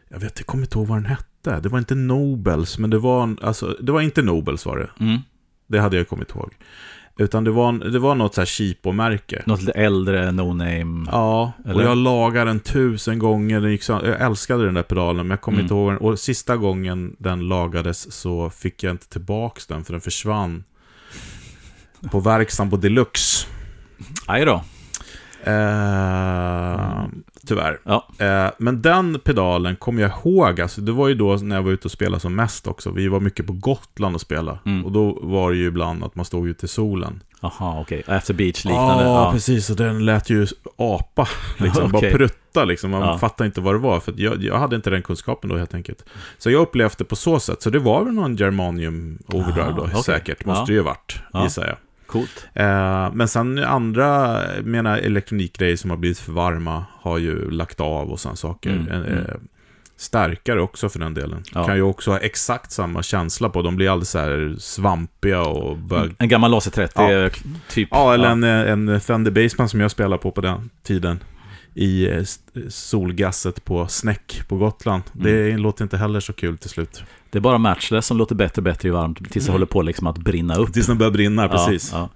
jag 0.09 0.19
vet, 0.19 0.39
jag 0.39 0.45
kommer 0.45 0.63
inte 0.63 0.77
ihåg 0.77 0.87
vad 0.87 0.97
den 0.97 1.05
hette. 1.05 1.59
Det 1.59 1.69
var 1.69 1.79
inte 1.79 1.95
Nobels, 1.95 2.77
men 2.77 2.89
det 2.89 2.99
var, 2.99 3.35
alltså, 3.41 3.77
det 3.81 3.91
var 3.91 4.01
inte 4.01 4.21
Nobels 4.21 4.65
var 4.65 4.77
det. 4.77 5.03
Mm. 5.05 5.19
Det 5.67 5.79
hade 5.79 5.97
jag 5.97 6.07
kommit 6.07 6.29
ihåg. 6.29 6.53
Utan 7.17 7.43
det 7.43 7.51
var, 7.51 7.71
det 7.91 7.99
var 7.99 8.15
något 8.15 8.35
så 8.35 8.41
här 8.41 8.45
cheapo-märke. 8.45 9.43
Något 9.45 9.59
lite 9.59 9.71
äldre, 9.71 10.31
no-name. 10.31 11.07
Ja, 11.11 11.51
eller? 11.65 11.75
och 11.75 11.83
jag 11.83 11.97
lagade 11.97 12.45
den 12.45 12.59
tusen 12.59 13.19
gånger. 13.19 13.61
Den 13.61 13.71
gick 13.71 13.83
så, 13.83 13.91
jag 13.91 14.21
älskade 14.21 14.65
den 14.65 14.73
där 14.73 14.83
pedalen, 14.83 15.27
men 15.27 15.29
jag 15.29 15.41
kommer 15.41 15.57
mm. 15.57 15.65
inte 15.65 15.73
ihåg 15.73 15.91
den. 15.91 15.97
Och 15.97 16.19
sista 16.19 16.57
gången 16.57 17.15
den 17.19 17.47
lagades 17.47 18.11
så 18.11 18.49
fick 18.49 18.83
jag 18.83 18.91
inte 18.91 19.09
tillbaka 19.09 19.61
den, 19.67 19.83
för 19.83 19.93
den 19.93 20.01
försvann. 20.01 20.63
På 22.11 22.19
verkstaden 22.19 22.69
på 22.69 22.77
Deluxe. 22.77 23.47
Aj 24.25 24.45
då. 24.45 24.63
Eh, 25.43 27.05
tyvärr. 27.45 27.79
Ja. 27.83 28.07
Eh, 28.17 28.51
men 28.57 28.81
den 28.81 29.19
pedalen 29.19 29.75
kommer 29.75 30.01
jag 30.01 30.11
ihåg, 30.11 30.61
alltså, 30.61 30.81
det 30.81 30.91
var 30.91 31.07
ju 31.07 31.15
då 31.15 31.35
när 31.35 31.55
jag 31.55 31.63
var 31.63 31.71
ute 31.71 31.87
och 31.87 31.91
spelade 31.91 32.19
som 32.19 32.35
mest 32.35 32.67
också. 32.67 32.91
Vi 32.91 33.07
var 33.07 33.19
mycket 33.19 33.47
på 33.47 33.53
Gotland 33.53 34.15
och 34.15 34.21
spelade. 34.21 34.59
Mm. 34.65 34.85
Och 34.85 34.91
då 34.91 35.19
var 35.21 35.51
det 35.51 35.57
ju 35.57 35.67
ibland 35.67 36.03
att 36.03 36.15
man 36.15 36.25
stod 36.25 36.47
ute 36.47 36.65
i 36.65 36.69
solen. 36.69 37.21
Jaha, 37.41 37.81
okej. 37.81 37.99
Okay. 37.99 38.15
After 38.17 38.33
beach 38.33 38.65
liknande. 38.65 39.03
Ja, 39.03 39.31
precis. 39.31 39.69
Och 39.69 39.75
den 39.75 40.05
lät 40.05 40.29
ju 40.29 40.47
apa. 40.77 41.27
Liksom. 41.57 41.95
okay. 41.95 42.11
Bara 42.11 42.17
prutta 42.17 42.65
liksom. 42.65 42.91
Man 42.91 43.01
ja. 43.01 43.17
fattade 43.17 43.45
inte 43.45 43.61
vad 43.61 43.75
det 43.75 43.79
var. 43.79 43.99
För 43.99 44.13
jag, 44.17 44.43
jag, 44.43 44.57
hade 44.57 44.75
inte 44.75 44.89
den 44.89 45.01
kunskapen 45.01 45.49
då 45.49 45.57
helt 45.57 45.73
enkelt. 45.73 46.05
Så 46.37 46.51
jag 46.51 46.61
upplevde 46.61 46.95
det 46.97 47.03
på 47.03 47.15
så 47.15 47.39
sätt. 47.39 47.61
Så 47.61 47.69
det 47.69 47.79
var 47.79 48.03
väl 48.03 48.13
någon 48.13 48.35
Germanium 48.35 49.19
Overdrive 49.27 49.73
då, 49.77 49.83
okay. 49.83 50.01
säkert. 50.01 50.45
Måste 50.45 50.61
ja. 50.61 50.65
det 50.65 50.73
ju 50.73 50.81
varit, 50.81 51.19
ja. 51.33 51.43
gissar 51.43 51.67
jag. 51.67 51.77
Coolt. 52.07 52.47
Eh, 52.53 53.13
men 53.13 53.27
sen 53.27 53.63
andra, 53.63 54.39
menar 54.63 54.97
elektronikgrejer 54.97 55.75
som 55.75 55.89
har 55.89 55.97
blivit 55.97 56.19
för 56.19 56.31
varma 56.31 56.85
har 57.01 57.17
ju 57.17 57.51
lagt 57.51 57.79
av 57.79 58.11
och 58.11 58.19
sådana 58.19 58.35
saker. 58.35 58.69
Mm, 58.69 58.87
eh, 58.87 58.97
mm. 58.97 59.41
Stärkare 59.97 60.61
också 60.61 60.89
för 60.89 60.99
den 60.99 61.13
delen. 61.13 61.43
Ja. 61.53 61.65
Kan 61.65 61.75
ju 61.75 61.81
också 61.81 62.11
ha 62.11 62.17
exakt 62.17 62.71
samma 62.71 63.03
känsla 63.03 63.49
på. 63.49 63.61
De 63.61 63.75
blir 63.75 63.89
alldeles 63.89 64.09
så 64.09 64.19
här 64.19 64.55
svampiga 64.59 65.41
och... 65.41 65.77
Bör... 65.77 66.15
En 66.17 66.29
gammal 66.29 66.51
Laser 66.51 66.71
30 66.71 66.93
ja. 66.95 67.29
typ. 67.69 67.89
Ja, 67.91 68.13
eller 68.13 68.25
ja. 68.25 68.31
En, 68.31 68.89
en 68.89 69.01
Fender 69.01 69.31
Baseman 69.31 69.69
som 69.69 69.79
jag 69.79 69.91
spelade 69.91 70.21
på 70.21 70.31
på 70.31 70.41
den 70.41 70.69
tiden 70.83 71.19
i 71.75 72.07
eh, 72.09 72.23
solgasset 72.69 73.65
på 73.65 73.87
Snäck 73.87 74.41
på 74.47 74.57
Gotland. 74.57 75.03
Mm. 75.15 75.25
Det 75.25 75.57
låter 75.57 75.83
inte 75.83 75.97
heller 75.97 76.19
så 76.19 76.33
kul 76.33 76.57
till 76.57 76.69
slut. 76.69 77.03
Det 77.35 77.39
är 77.39 77.41
bara 77.41 77.57
Matchless 77.57 78.05
som 78.05 78.17
låter 78.17 78.35
bättre 78.35 78.59
och 78.59 78.63
bättre 78.63 78.89
i 78.89 78.91
varmt 78.91 79.17
tills 79.17 79.45
det 79.45 79.49
mm. 79.49 79.53
håller 79.53 79.65
på 79.65 79.81
liksom 79.81 80.07
att 80.07 80.17
brinna 80.17 80.55
upp. 80.55 80.73
Tills 80.73 80.87
den 80.87 80.97
börjar 80.97 81.11
brinna, 81.11 81.47
precis. 81.47 81.91
Ja, 81.93 81.99
ja. 81.99 82.09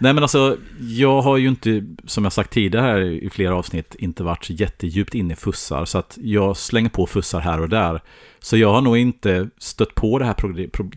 Nej 0.00 0.12
men 0.12 0.24
alltså, 0.24 0.56
jag 0.80 1.22
har 1.22 1.36
ju 1.36 1.48
inte, 1.48 1.84
som 2.04 2.24
jag 2.24 2.32
sagt 2.32 2.52
tidigare 2.52 2.86
här 2.86 3.00
i 3.00 3.30
flera 3.30 3.54
avsnitt, 3.54 3.94
inte 3.98 4.22
varit 4.22 4.44
så 4.44 4.52
jättedjupt 4.52 5.14
inne 5.14 5.32
i 5.32 5.36
fussar. 5.36 5.84
Så 5.84 5.98
att 5.98 6.18
jag 6.20 6.56
slänger 6.56 6.90
på 6.90 7.06
fussar 7.06 7.40
här 7.40 7.60
och 7.60 7.68
där. 7.68 8.00
Så 8.38 8.56
jag 8.56 8.72
har 8.72 8.80
nog 8.80 8.96
inte 8.96 9.48
stött 9.58 9.94
på 9.94 10.18
det 10.18 10.24
här 10.24 10.34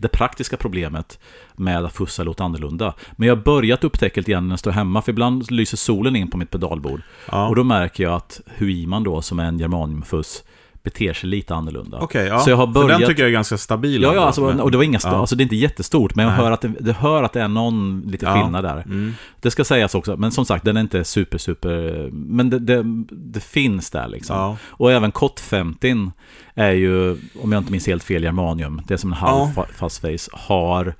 det 0.00 0.08
praktiska 0.08 0.56
problemet 0.56 1.18
med 1.56 1.84
att 1.84 1.92
fussa 1.92 2.22
låter 2.22 2.44
annorlunda. 2.44 2.94
Men 3.12 3.28
jag 3.28 3.36
har 3.36 3.42
börjat 3.42 3.84
upptäcka 3.84 4.20
lite 4.20 4.30
igen 4.30 4.48
när 4.48 4.52
jag 4.52 4.58
står 4.58 4.70
hemma, 4.70 5.02
för 5.02 5.12
ibland 5.12 5.50
lyser 5.50 5.76
solen 5.76 6.16
in 6.16 6.30
på 6.30 6.36
mitt 6.36 6.50
pedalbord. 6.50 7.00
Ja. 7.30 7.48
Och 7.48 7.56
då 7.56 7.64
märker 7.64 8.04
jag 8.04 8.14
att 8.14 8.40
Huiman 8.56 9.04
då, 9.04 9.22
som 9.22 9.38
är 9.38 9.44
en 9.44 9.58
germaniumfuss, 9.58 10.44
beter 10.82 11.12
sig 11.12 11.28
lite 11.28 11.54
annorlunda. 11.54 11.98
Okej, 12.00 12.04
okay, 12.04 12.28
ja. 12.28 12.38
Så 12.38 12.50
jag 12.50 12.56
har 12.56 12.66
börjat... 12.66 12.90
För 12.90 12.98
den 12.98 13.08
tycker 13.08 13.22
jag 13.22 13.28
är 13.28 13.32
ganska 13.32 13.58
stabil. 13.58 14.02
Ja, 14.02 14.14
ja 14.14 14.20
alltså, 14.20 14.40
men... 14.40 14.60
och 14.60 14.70
det 14.70 14.76
var 14.76 14.84
inga 14.84 14.98
ja. 15.02 15.16
alltså 15.16 15.36
det 15.36 15.42
är 15.42 15.44
inte 15.44 15.56
jättestort, 15.56 16.14
men 16.14 16.26
jag 16.26 16.32
hör 16.32 16.50
att 16.50 16.60
det, 16.60 16.68
det, 16.68 16.92
hör 16.92 17.22
att 17.22 17.32
det 17.32 17.40
är 17.40 17.48
någon 17.48 18.02
lite 18.06 18.26
ja. 18.26 18.34
skillnad 18.34 18.64
där. 18.64 18.76
Mm. 18.76 19.14
Det 19.40 19.50
ska 19.50 19.64
sägas 19.64 19.94
också, 19.94 20.16
men 20.16 20.32
som 20.32 20.44
sagt, 20.44 20.64
den 20.64 20.76
är 20.76 20.80
inte 20.80 21.04
super, 21.04 21.38
super, 21.38 22.08
men 22.12 22.50
det, 22.50 22.58
det, 22.58 22.82
det 23.10 23.40
finns 23.40 23.90
där 23.90 24.08
liksom. 24.08 24.36
Ja. 24.36 24.56
Och 24.62 24.92
även 24.92 25.12
Kott 25.12 25.40
50 25.40 26.10
är 26.54 26.72
ju, 26.72 27.16
om 27.42 27.52
jag 27.52 27.60
inte 27.60 27.72
minns 27.72 27.86
helt 27.86 28.04
fel, 28.04 28.22
germanium, 28.22 28.82
det 28.86 28.94
är 28.94 28.98
som 28.98 29.12
en 29.12 29.18
halv 29.18 29.50
ja. 29.56 29.66
fast 29.76 30.00
face, 30.00 30.30
har 30.32 30.94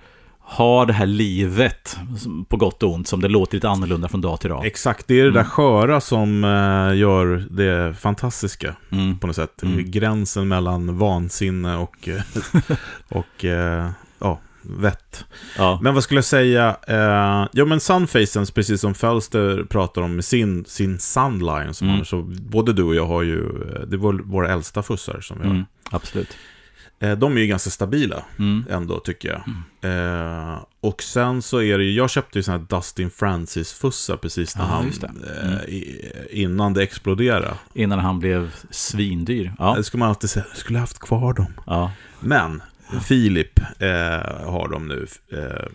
har 0.51 0.86
det 0.86 0.92
här 0.92 1.07
livet, 1.07 1.98
på 2.48 2.57
gott 2.57 2.82
och 2.82 2.92
ont, 2.92 3.09
som 3.09 3.20
det 3.20 3.28
låter 3.28 3.55
lite 3.55 3.68
annorlunda 3.68 4.09
från 4.09 4.20
dag 4.20 4.40
till 4.40 4.51
dag. 4.51 4.66
Exakt, 4.66 5.09
det 5.09 5.14
är 5.14 5.22
det 5.24 5.30
mm. 5.30 5.34
där 5.34 5.44
sköra 5.44 6.01
som 6.01 6.44
uh, 6.44 6.96
gör 6.96 7.46
det 7.51 7.94
fantastiska 7.94 8.76
mm. 8.90 9.18
på 9.18 9.26
något 9.26 9.36
sätt. 9.36 9.62
Mm. 9.62 9.90
Gränsen 9.90 10.48
mellan 10.48 10.98
vansinne 10.98 11.76
och, 11.76 12.09
eh, 12.09 12.22
och 13.09 13.44
uh, 13.44 13.90
ja, 14.18 14.40
vett. 14.62 15.24
Ja. 15.59 15.78
Men 15.82 15.94
vad 15.94 16.05
skulle 16.05 16.18
jag 16.18 16.24
säga? 16.24 16.76
Uh, 16.88 17.48
ja, 17.53 17.64
men 17.64 17.80
Sunfacens, 17.80 18.51
precis 18.51 18.80
som 18.80 18.94
Felster 18.94 19.64
pratar 19.64 20.03
om 20.03 20.14
med 20.14 20.24
sin, 20.24 20.64
sin 20.64 20.98
Sunlion, 20.98 21.74
som 21.74 21.88
mm. 21.88 22.05
så 22.05 22.22
både 22.51 22.72
du 22.72 22.82
och 22.82 22.94
jag 22.94 23.07
har 23.07 23.22
ju, 23.22 23.48
det 23.86 23.96
var 23.96 24.12
våra 24.12 24.53
äldsta 24.53 24.82
fussar 24.82 25.20
som 25.20 25.38
vi 25.38 25.44
har. 25.44 25.55
Mm, 25.55 25.66
absolut. 25.90 26.36
Eh, 27.03 27.12
de 27.18 27.36
är 27.36 27.40
ju 27.40 27.46
ganska 27.46 27.70
stabila 27.70 28.22
Mm. 28.38 28.64
ändå, 28.70 28.98
tycker 28.98 29.28
jag. 29.28 29.42
Eh, 29.92 30.59
och 30.80 31.03
sen 31.03 31.42
så 31.42 31.62
är 31.62 31.78
det 31.78 31.84
ju, 31.84 31.92
jag 31.92 32.11
köpte 32.11 32.38
ju 32.38 32.42
sådana 32.42 32.64
här 32.70 32.76
Dustin 32.78 33.11
Francis-fussar 33.11 34.16
precis 34.16 34.57
när 34.57 34.64
Ja, 34.64 34.68
han, 34.68 34.92
det. 35.01 35.07
Mm. 35.07 35.55
eh, 35.55 35.61
innan 36.30 36.72
det 36.74 36.82
exploderade. 36.82 37.55
Innan 37.74 37.98
han 37.98 38.18
blev 38.20 38.51
svindyr. 38.70 39.53
Ja, 39.59 39.74
Det 39.76 39.84
skulle 39.84 39.98
man 39.98 40.09
alltid 40.09 40.30
säga, 40.30 40.44
skulle 40.55 40.78
haft 40.78 40.98
kvar 40.98 41.32
dem. 41.32 41.46
ja. 41.66 41.92
Men, 42.20 42.62
Filip 43.03 43.59
eh, 43.78 43.88
har 44.51 44.68
de 44.72 44.88
nu. 44.88 45.07
Eh, 45.32 45.66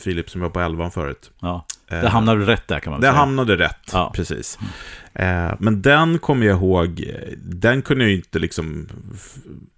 Filip 0.00 0.30
som 0.30 0.40
var 0.40 0.50
på 0.50 0.60
11 0.60 0.90
förut. 0.90 1.30
ja. 1.40 1.66
Eh, 1.88 2.00
Det 2.00 2.08
hamnade 2.08 2.46
rätt 2.46 2.68
där 2.68 2.80
kan 2.80 2.90
man 2.90 3.00
Det 3.00 3.06
väl 3.06 3.12
säga. 3.14 3.20
hamnade 3.20 3.56
rätt, 3.56 3.90
Ja. 3.92 4.12
precis. 4.14 4.58
Eh, 5.14 5.52
men 5.58 5.82
den 5.82 6.18
kommer 6.18 6.46
jag 6.46 6.56
ihåg, 6.56 7.04
den 7.38 7.82
kunde 7.82 8.04
jag 8.04 8.10
ju 8.10 8.16
inte 8.16 8.38
liksom 8.38 8.88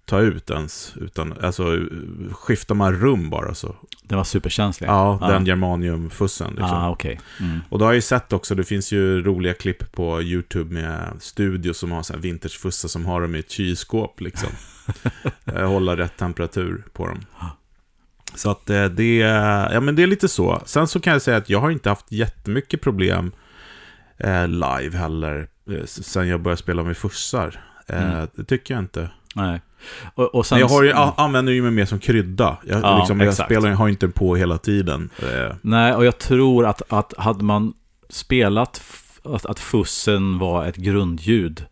ta 0.05 0.19
ut 0.19 0.49
ens. 0.49 0.93
Utan, 1.01 1.33
alltså, 1.41 1.79
skiftar 2.31 2.75
man 2.75 2.95
rum 2.95 3.29
bara 3.29 3.53
så. 3.53 3.75
Den 4.03 4.17
var 4.17 4.23
superkänslig. 4.25 4.87
Ja, 4.87 5.17
Ja. 5.21 5.27
den 5.27 5.45
germaniumfussen. 5.45 6.49
Liksom. 6.49 6.65
Ah, 6.73 6.89
okej. 6.89 7.19
Mm. 7.39 7.59
Och 7.69 7.79
då 7.79 7.85
har 7.85 7.91
jag 7.91 7.95
ju 7.95 8.01
sett 8.01 8.33
också, 8.33 8.55
det 8.55 8.63
finns 8.63 8.91
ju 8.91 9.21
roliga 9.23 9.53
klipp 9.53 9.91
på 9.91 10.21
YouTube 10.21 10.73
med 10.73 11.09
studios 11.19 11.77
som 11.77 11.91
har 11.91 12.03
så 12.03 12.13
här 12.13 12.19
vintagefussar 12.19 12.89
som 12.89 13.05
har 13.05 13.21
dem 13.21 13.35
i 13.35 13.39
ett 13.39 13.51
kylskåp 13.51 14.21
liksom. 14.21 14.49
Eh, 15.45 15.67
Hålla 15.67 15.97
rätt 15.97 16.17
temperatur 16.17 16.83
på 16.93 17.07
dem. 17.07 17.19
Så 18.35 18.51
att 18.51 18.69
eh, 18.69 18.85
det, 18.85 19.17
ja 19.73 19.79
men 19.79 19.95
det 19.95 20.03
är 20.03 20.07
lite 20.07 20.27
så. 20.27 20.61
Sen 20.65 20.87
så 20.87 20.99
kan 20.99 21.13
jag 21.13 21.21
säga 21.21 21.37
att 21.37 21.49
jag 21.49 21.59
har 21.59 21.71
inte 21.71 21.89
haft 21.89 22.11
jättemycket 22.11 22.81
problem 22.81 23.31
eh, 24.17 24.47
live 24.47 24.97
heller. 24.97 25.47
Eh, 25.71 25.85
sen 25.85 26.27
jag 26.27 26.41
började 26.41 26.61
spela 26.61 26.83
med 26.83 26.97
fussar. 26.97 27.59
Eh, 27.87 28.11
Mm. 28.13 28.27
Det 28.35 28.43
tycker 28.43 28.73
jag 28.73 28.83
inte. 28.83 29.09
Nej. 29.35 29.61
Och, 30.15 30.35
och 30.35 30.45
sen, 30.45 30.59
jag 30.59 30.67
har 30.67 30.83
ju, 30.83 30.91
a- 30.93 31.13
använder 31.17 31.53
ju 31.53 31.61
mig 31.61 31.71
mer 31.71 31.85
som 31.85 31.99
krydda. 31.99 32.57
Jag, 32.67 32.81
Ja, 32.81 32.97
liksom, 32.97 33.19
jag 33.21 33.33
spelar, 33.33 33.69
har 33.69 33.87
inte 33.89 34.07
på 34.07 34.35
hela 34.35 34.57
tiden. 34.57 35.09
Eh, 35.19 35.55
Nej, 35.61 35.93
och 35.93 36.05
jag 36.05 36.17
tror 36.17 36.65
att, 36.65 36.81
att 36.93 37.13
hade 37.17 37.43
man 37.43 37.73
spelat 38.09 38.81
att, 39.23 39.45
att 39.45 39.59
fussen 39.59 40.39
var 40.39 40.65
ett 40.65 40.75
grundljud 40.75 41.65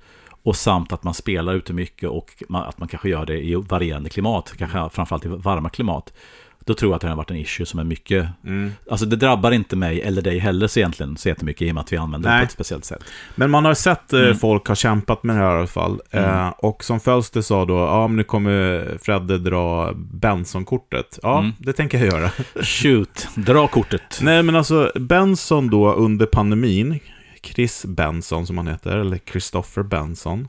och 0.44 0.56
samt 0.56 0.94
att 0.94 1.04
man 1.04 1.14
spelar 1.14 1.54
ute 1.54 1.74
mycket 1.74 2.10
och 2.10 2.44
man, 2.50 2.64
att 2.64 2.78
man 2.78 2.88
kanske 2.88 3.10
gör 3.10 3.26
det 3.26 3.44
i 3.46 3.56
varierande 3.56 4.10
klimat, 4.10 4.54
kanske 4.58 4.90
framförallt 4.94 5.26
i 5.26 5.28
varma 5.28 5.70
klimat, 5.70 6.14
då 6.66 6.74
tror 6.74 6.92
jag 6.92 6.96
att 6.96 7.02
det 7.02 7.08
har 7.10 7.16
varit 7.16 7.32
en 7.32 7.38
issue 7.38 7.66
som 7.66 7.80
är 7.80 7.84
mycket... 7.84 8.28
mm. 8.46 8.72
Alltså 8.92 9.06
det 9.06 9.16
drabbar 9.16 9.52
inte 9.52 9.76
mig 9.76 10.02
eller 10.02 10.22
dig 10.22 10.40
heller 10.40 10.68
så 10.68 10.80
egentligen 10.80 11.18
så 11.18 11.30
jättemycket 11.30 11.62
i 11.62 11.72
och 11.72 11.76
med 11.76 11.82
att 11.82 11.94
vi 11.94 11.98
använder 11.98 12.30
det 12.30 12.36
Nej. 12.36 12.42
på 12.42 12.46
ett 12.46 12.52
speciellt 12.52 12.86
sätt. 12.86 13.04
Men 13.36 13.52
man 13.52 13.66
har 13.66 13.74
sett 13.74 14.14
eh, 14.14 14.20
Mm. 14.20 14.38
folk 14.38 14.68
ha 14.68 14.76
kämpat 14.76 15.24
med 15.24 15.36
det 15.36 15.40
här 15.42 15.56
i 15.56 15.58
alla 15.58 15.68
fall. 15.68 16.00
Eh, 16.12 16.48
och 16.50 16.84
som 16.84 17.00
Fölster 17.00 17.42
sa 17.42 17.66
då, 17.66 17.74
ja 17.78 18.08
men 18.08 18.18
nu 18.18 18.24
kommer 18.24 18.86
Fredde 19.02 19.38
dra 19.38 19.92
Benson-kortet. 19.96 21.20
Ja, 21.24 21.40
Mm. 21.40 21.52
det 21.60 21.74
tänker 21.74 21.98
jag 21.98 22.08
göra. 22.08 22.30
Shoot, 22.64 23.28
dra 23.36 23.68
kortet. 23.68 24.20
Nej 24.22 24.44
men 24.44 24.56
alltså, 24.56 24.92
Benson 24.96 25.68
då 25.70 25.94
under 25.94 26.26
pandemin, 26.26 27.00
Chris 27.44 27.86
Benson 27.86 28.48
som 28.48 28.58
han 28.58 28.68
heter, 28.68 28.98
eller 28.98 29.18
Christopher 29.32 29.84
Benson. 29.84 30.48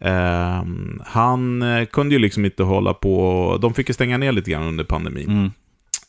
Eh, 0.00 0.64
han 1.06 1.64
kunde 1.92 2.14
ju 2.14 2.18
liksom 2.18 2.44
inte 2.44 2.62
hålla 2.62 2.94
på, 2.94 3.58
de 3.62 3.74
fick 3.74 3.88
ju 3.88 3.94
stänga 3.94 4.18
ner 4.18 4.32
lite 4.32 4.50
grann 4.50 4.62
under 4.62 4.84
pandemin. 4.84 5.28
Mm. 5.28 5.50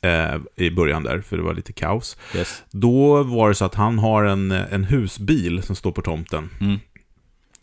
Eh, 0.01 0.41
I 0.55 0.71
början 0.71 1.03
där, 1.03 1.21
för 1.21 1.37
det 1.37 1.43
var 1.43 1.53
lite 1.53 1.73
kaos. 1.73 2.17
Yes. 2.35 2.63
Då 2.71 3.23
var 3.23 3.49
det 3.49 3.55
så 3.55 3.65
att 3.65 3.75
han 3.75 3.99
har 3.99 4.23
en, 4.23 4.51
en 4.51 4.83
husbil 4.83 5.63
som 5.63 5.75
står 5.75 5.91
på 5.91 6.01
tomten. 6.01 6.49
Mm. 6.61 6.79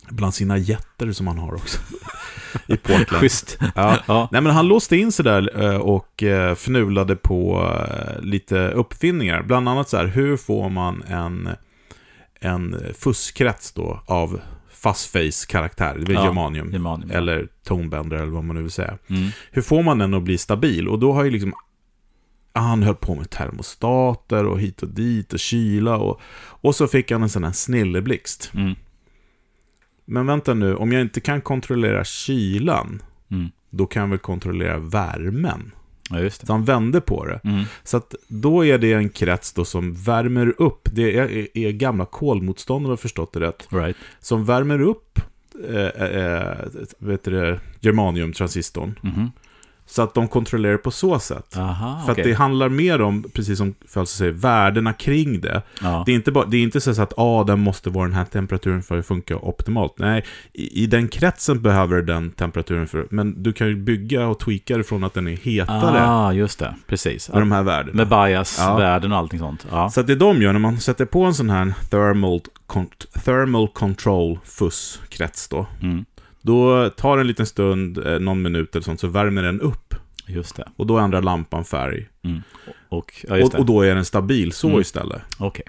Bland 0.09 0.35
sina 0.35 0.59
jätter 0.59 1.13
som 1.13 1.27
han 1.27 1.39
har 1.39 1.55
också. 1.55 1.79
I 2.67 2.77
Portland. 2.77 3.09
Schysst. 3.09 3.59
Ja. 3.75 3.99
Ja. 4.07 4.29
Nej 4.33 4.41
men 4.41 4.53
han 4.53 4.69
låste 4.69 4.97
in 4.97 5.13
sig 5.13 5.25
där 5.25 5.63
eh, 5.65 5.77
och 5.77 6.23
eh, 6.23 6.55
fnulade 6.55 7.17
på 7.17 7.71
lite 8.21 8.69
uppfinningar. 8.69 9.43
Bland 9.43 9.69
annat 9.69 9.89
så 9.89 9.97
här, 9.97 10.07
hur 10.07 10.37
får 10.37 10.69
man 10.69 11.03
en, 11.03 11.49
en 12.41 12.77
fuskkrets 12.99 13.73
då 13.73 14.01
av 14.07 14.41
fastface-karaktär, 14.87 16.03
det 16.07 16.13
är 16.13 16.15
Ja, 16.15 16.25
germanium. 16.25 16.73
Germanium, 16.73 17.11
ja. 17.13 17.17
Eller 17.19 17.49
tonebender 17.65 18.17
eller 18.17 18.33
vad 18.33 18.45
man 18.45 18.57
nu 18.57 18.63
vill 18.63 18.71
säga. 18.71 18.99
Mm. 19.09 19.29
Hur 19.51 19.63
får 19.63 19.83
man 19.83 19.99
den 19.99 20.15
att 20.15 20.23
bli 20.23 20.39
stabil? 20.39 20.89
Och 20.89 20.99
då 20.99 21.13
har 21.13 21.25
ju 21.25 21.31
liksom 21.31 21.55
han 22.53 22.83
höll 22.83 22.95
på 22.95 23.15
med 23.15 23.31
termostater 23.31 24.47
och 24.47 24.61
hit 24.61 24.83
och 24.83 24.89
dit 24.89 25.33
och 25.33 25.39
kyla 25.39 25.97
och, 25.97 26.21
och 26.39 26.75
så 26.75 26.87
fick 26.89 27.11
han 27.11 27.23
en 27.23 27.29
sån 27.29 27.45
här 27.45 27.53
snilleblixt. 27.53 28.51
Mm. 28.55 28.75
Men 30.05 30.27
vänta 30.27 30.55
nu, 30.55 30.75
om 30.77 30.93
jag 30.93 31.03
inte 31.03 31.21
kan 31.21 31.41
kontrollera 31.41 32.05
kylan, 32.05 33.03
Mm. 33.31 33.51
då 33.71 33.87
kan 33.87 34.03
jag 34.03 34.09
väl 34.09 34.19
kontrollera 34.19 34.79
värmen? 34.79 35.73
Ja, 36.11 36.21
just 36.21 36.41
det. 36.41 36.47
Så 36.47 36.53
han 36.53 36.65
vände 36.65 37.01
på 37.01 37.25
det. 37.27 37.41
Mm. 37.45 37.65
Så 37.85 37.97
att 37.97 38.15
då 38.29 38.65
är 38.67 38.79
det 38.79 38.93
en 38.93 39.09
krets 39.09 39.53
då 39.53 39.65
som 39.65 39.95
värmer 39.95 40.55
upp, 40.59 40.89
det 40.93 41.19
är, 41.19 41.49
är 41.59 41.71
gamla 41.73 42.05
kolmotståndare, 42.05 42.89
har 42.89 42.93
jag 42.93 43.01
förstått 43.01 43.33
det 43.33 43.41
rätt, 43.41 43.69
Right. 43.71 43.97
som 44.21 44.45
värmer 44.45 44.81
upp 44.81 45.21
eh, 45.69 45.87
eh, 45.87 46.57
vet 46.99 47.25
du 47.25 47.31
det, 47.31 47.61
germaniumtransistorn. 47.81 48.99
Mhm. 49.03 49.31
Så 49.89 50.03
att 50.03 50.15
de 50.15 50.29
kontrollerar 50.29 50.77
på 50.77 50.91
så 50.91 51.19
sätt. 51.19 51.57
Aha, 51.57 52.03
För 52.07 52.13
okej. 52.13 52.23
att 52.23 52.29
det 52.29 52.35
handlar 52.35 52.69
mer 52.69 53.01
om, 53.01 53.25
precis 53.35 53.59
som 53.59 53.75
Fölse 53.89 54.17
säger, 54.17 54.33
värdena 54.33 54.93
kring 54.93 55.41
det. 55.41 55.63
ja. 55.83 56.03
Det 56.07 56.13
är 56.13 56.17
inte, 56.17 56.33
bara, 56.33 56.45
det 56.45 56.57
är 56.57 56.63
inte 56.63 56.81
så 56.81 57.03
att 57.03 57.13
ah, 57.17 57.45
den 57.45 57.61
måste 57.61 57.91
vara 57.91 58.05
den 58.07 58.17
här 58.17 58.25
temperaturen 58.25 58.83
för 58.83 58.99
att 58.99 59.07
funka 59.07 59.37
optimalt. 59.37 59.93
Nej, 59.99 60.25
i, 60.53 60.83
i 60.83 60.87
den 60.87 61.09
kretsen 61.09 61.63
behöver 61.63 62.03
den 62.03 62.31
temperaturen 62.31 62.87
för 62.87 63.07
Men 63.11 63.43
du 63.43 63.53
kan 63.53 63.67
ju 63.69 63.77
bygga 63.77 64.27
och 64.27 64.39
tweaka 64.39 64.77
det 64.77 64.85
från 64.85 65.05
att 65.05 65.15
den 65.15 65.29
är 65.29 65.37
hetare 65.37 66.07
Ah, 66.09 66.33
just 66.33 66.59
det. 66.59 66.75
Precis. 66.87 67.29
med 67.33 67.43
de 67.43 67.53
här 67.53 67.63
värdena. 67.63 67.97
Med 67.97 68.09
bias, 68.09 68.57
Ja. 68.61 68.77
värden 68.77 69.13
och 69.13 69.19
allting 69.19 69.39
sånt. 69.39 69.67
Ja. 69.71 69.91
Så 69.91 70.01
att 70.01 70.07
det 70.07 70.15
de 70.15 70.43
gör 70.43 70.53
när 70.53 70.61
man 70.61 70.81
sätter 70.81 71.05
på 71.05 71.25
en 71.25 71.35
sån 71.35 71.51
här 71.51 71.75
thermal, 71.91 72.41
con 72.67 72.87
thermal 73.25 73.69
control 73.69 74.39
fuss-krets 74.45 75.49
då. 75.49 75.67
Mm. 75.83 76.05
Då 76.47 76.91
tar 76.91 77.17
det 77.17 77.21
en 77.21 77.27
liten 77.27 77.47
stund, 77.47 78.07
eh, 78.07 78.19
någon 78.19 78.43
minut 78.43 78.75
eller 78.77 78.85
sånt, 78.85 79.01
så 79.01 79.07
värmer 79.09 79.43
den 79.43 79.61
upp. 79.61 79.95
Just 80.27 80.57
det. 80.57 80.69
Och 80.77 80.87
då 80.87 80.99
ändrar 80.99 81.23
lampan 81.23 81.65
färg. 81.65 82.09
Mm. 82.25 82.43
Och, 82.89 83.25
ja, 83.29 83.45
Och, 83.45 83.55
och 83.55 83.67
då 83.67 83.83
är 83.83 83.95
den 83.95 84.05
stabil 84.05 84.53
så 84.53 84.69
Mm. 84.69 84.81
istället. 84.81 85.23
Okej. 85.39 85.65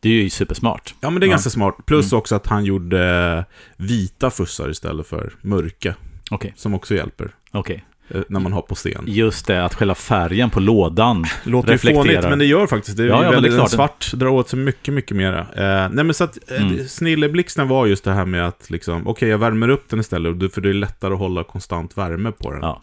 Det 0.00 0.08
är 0.08 0.12
ju 0.22 0.30
supersmart. 0.30 0.94
Ja, 1.00 1.10
men 1.10 1.20
det 1.20 1.26
är 1.26 1.28
Ja. 1.28 1.32
ganska 1.32 1.50
smart. 1.50 1.76
Plus 1.86 2.12
Mm. 2.12 2.18
också 2.18 2.34
att 2.34 2.46
han 2.46 2.64
gjorde 2.64 3.44
vita 3.76 4.30
fussar 4.30 4.70
istället 4.70 5.06
för 5.06 5.32
mörka. 5.42 5.94
Okej. 6.30 6.52
Som 6.56 6.74
också 6.74 6.94
hjälper 6.94 7.34
Okej. 7.52 7.76
eh, 7.76 7.82
när 8.28 8.40
man 8.40 8.52
har 8.52 8.62
på 8.62 8.74
scen. 8.74 9.04
Just 9.06 9.46
det, 9.46 9.64
att 9.64 9.74
själva 9.74 9.94
färgen 9.94 10.50
på 10.50 10.60
lådan. 10.60 11.24
Låter 11.44 11.68
ju 11.68 11.74
reflekterar. 11.74 12.04
fånigt, 12.04 12.22
men 12.22 12.38
det 12.38 12.44
gör 12.44 12.66
faktiskt 12.66 12.96
det. 12.96 13.02
är 13.02 13.06
Ja, 13.06 13.24
ja, 13.24 13.30
väldigt, 13.30 13.52
det 13.52 13.62
är. 13.62 13.66
Svart 13.66 14.12
drar 14.12 14.28
åt 14.28 14.48
sig 14.48 14.58
mycket, 14.58 14.94
mycket 14.94 15.16
mera. 15.16 15.38
Eh, 15.40 15.90
nej, 15.92 16.04
men 16.04 16.14
så 16.14 16.24
att 16.24 16.38
eh, 16.50 16.62
Mm. 16.66 16.88
snilleblixten 16.88 17.68
var 17.68 17.86
just 17.86 18.04
det 18.04 18.12
här 18.12 18.24
med 18.24 18.46
att 18.46 18.70
liksom, 18.70 19.06
okej, 19.08 19.28
jag 19.28 19.38
värmer 19.38 19.68
upp 19.68 19.88
den 19.88 20.00
istället, 20.00 20.54
för 20.54 20.60
det 20.60 20.68
är 20.68 20.72
lättare 20.72 21.12
att 21.12 21.18
hålla 21.18 21.44
konstant 21.44 21.98
värme 21.98 22.32
på 22.32 22.50
den. 22.52 22.60
Ja. 22.62 22.82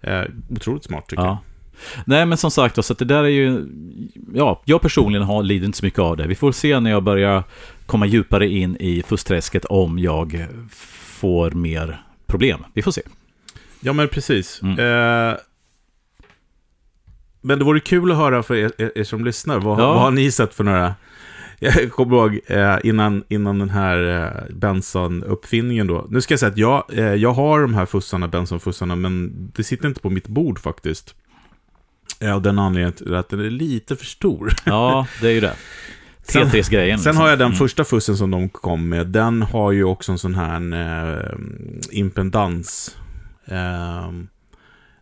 Eh, 0.00 0.22
otroligt 0.50 0.84
smart 0.84 1.06
tycker 1.08 1.22
jag. 1.22 1.30
Ja. 1.32 1.38
Nej, 2.04 2.26
men 2.26 2.38
som 2.38 2.50
sagt, 2.50 2.84
så 2.84 2.92
att 2.92 2.98
det 2.98 3.04
där 3.04 3.24
är 3.24 3.28
ju... 3.28 3.66
Ja, 4.34 4.62
jag 4.64 4.80
personligen 4.80 5.22
har, 5.26 5.42
lider 5.42 5.66
inte 5.66 5.78
så 5.78 5.84
mycket 5.84 5.98
av 6.00 6.16
det. 6.16 6.26
Vi 6.26 6.34
får 6.34 6.52
se 6.52 6.80
när 6.80 6.90
jag 6.90 7.02
börjar 7.02 7.42
komma 7.86 8.06
djupare 8.06 8.48
in 8.48 8.76
i 8.80 9.02
fuskträsket 9.02 9.64
om 9.64 9.98
jag 9.98 10.46
får 11.00 11.50
mer 11.50 12.02
problem. 12.26 12.64
Vi 12.74 12.82
får 12.82 12.90
se. 12.92 13.02
Ja, 13.82 13.92
men 13.92 14.08
precis. 14.08 14.60
Mm. 14.62 14.78
Eh, 14.78 15.36
men 17.40 17.58
det 17.58 17.64
vore 17.64 17.80
kul 17.80 18.10
att 18.10 18.16
höra 18.16 18.42
för 18.42 18.54
er, 18.54 18.72
er, 18.78 18.92
er 18.94 19.04
som 19.04 19.24
lyssnar. 19.24 19.58
Vad, 19.58 19.80
Ja. 19.80 19.92
vad 19.92 20.00
har 20.02 20.10
ni 20.10 20.30
sett 20.30 20.54
för 20.54 20.64
några? 20.64 20.94
Jag 21.58 21.92
kommer 21.92 22.16
ihåg 22.16 22.40
eh, 22.46 22.76
innan, 22.84 23.24
innan 23.28 23.58
den 23.58 23.70
här 23.70 24.24
eh, 24.24 24.54
Benson-uppfinningen 24.54 25.86
då. 25.86 26.06
Nu 26.10 26.20
ska 26.20 26.32
jag 26.32 26.38
säga 26.40 26.50
att 26.52 26.58
jag, 26.58 26.84
eh, 26.92 27.04
jag 27.14 27.32
har 27.32 27.60
de 27.60 27.74
här 27.74 27.86
fussarna, 27.86 28.28
Benson-fussarna, 28.28 28.96
men 28.96 29.32
det 29.56 29.64
sitter 29.64 29.88
inte 29.88 30.00
på 30.00 30.10
mitt 30.10 30.28
bord 30.28 30.58
faktiskt. 30.58 31.14
Eh, 32.20 32.34
Av 32.34 32.42
den 32.42 32.58
anledningen 32.58 32.92
till 32.92 33.14
att 33.14 33.28
den 33.28 33.40
är 33.40 33.50
lite 33.50 33.96
för 33.96 34.04
stor. 34.06 34.52
Ja, 34.64 35.06
det 35.20 35.26
är 35.28 35.32
ju 35.32 35.40
det. 35.40 35.54
Sen- 36.22 36.42
Tetris-grejen. 36.44 36.98
Sen 36.98 37.10
liksom. 37.10 37.22
har 37.22 37.28
jag 37.30 37.38
den 37.38 37.46
Mm. 37.46 37.58
första 37.58 37.84
fussen 37.84 38.16
som 38.16 38.30
de 38.30 38.48
kom 38.48 38.88
med. 38.88 39.06
Den 39.06 39.42
har 39.42 39.72
ju 39.72 39.84
också 39.84 40.12
en 40.12 40.18
sån 40.18 40.34
här 40.34 40.72
eh, 41.20 41.30
impedans. 41.90 42.96
Eh, 43.46 44.10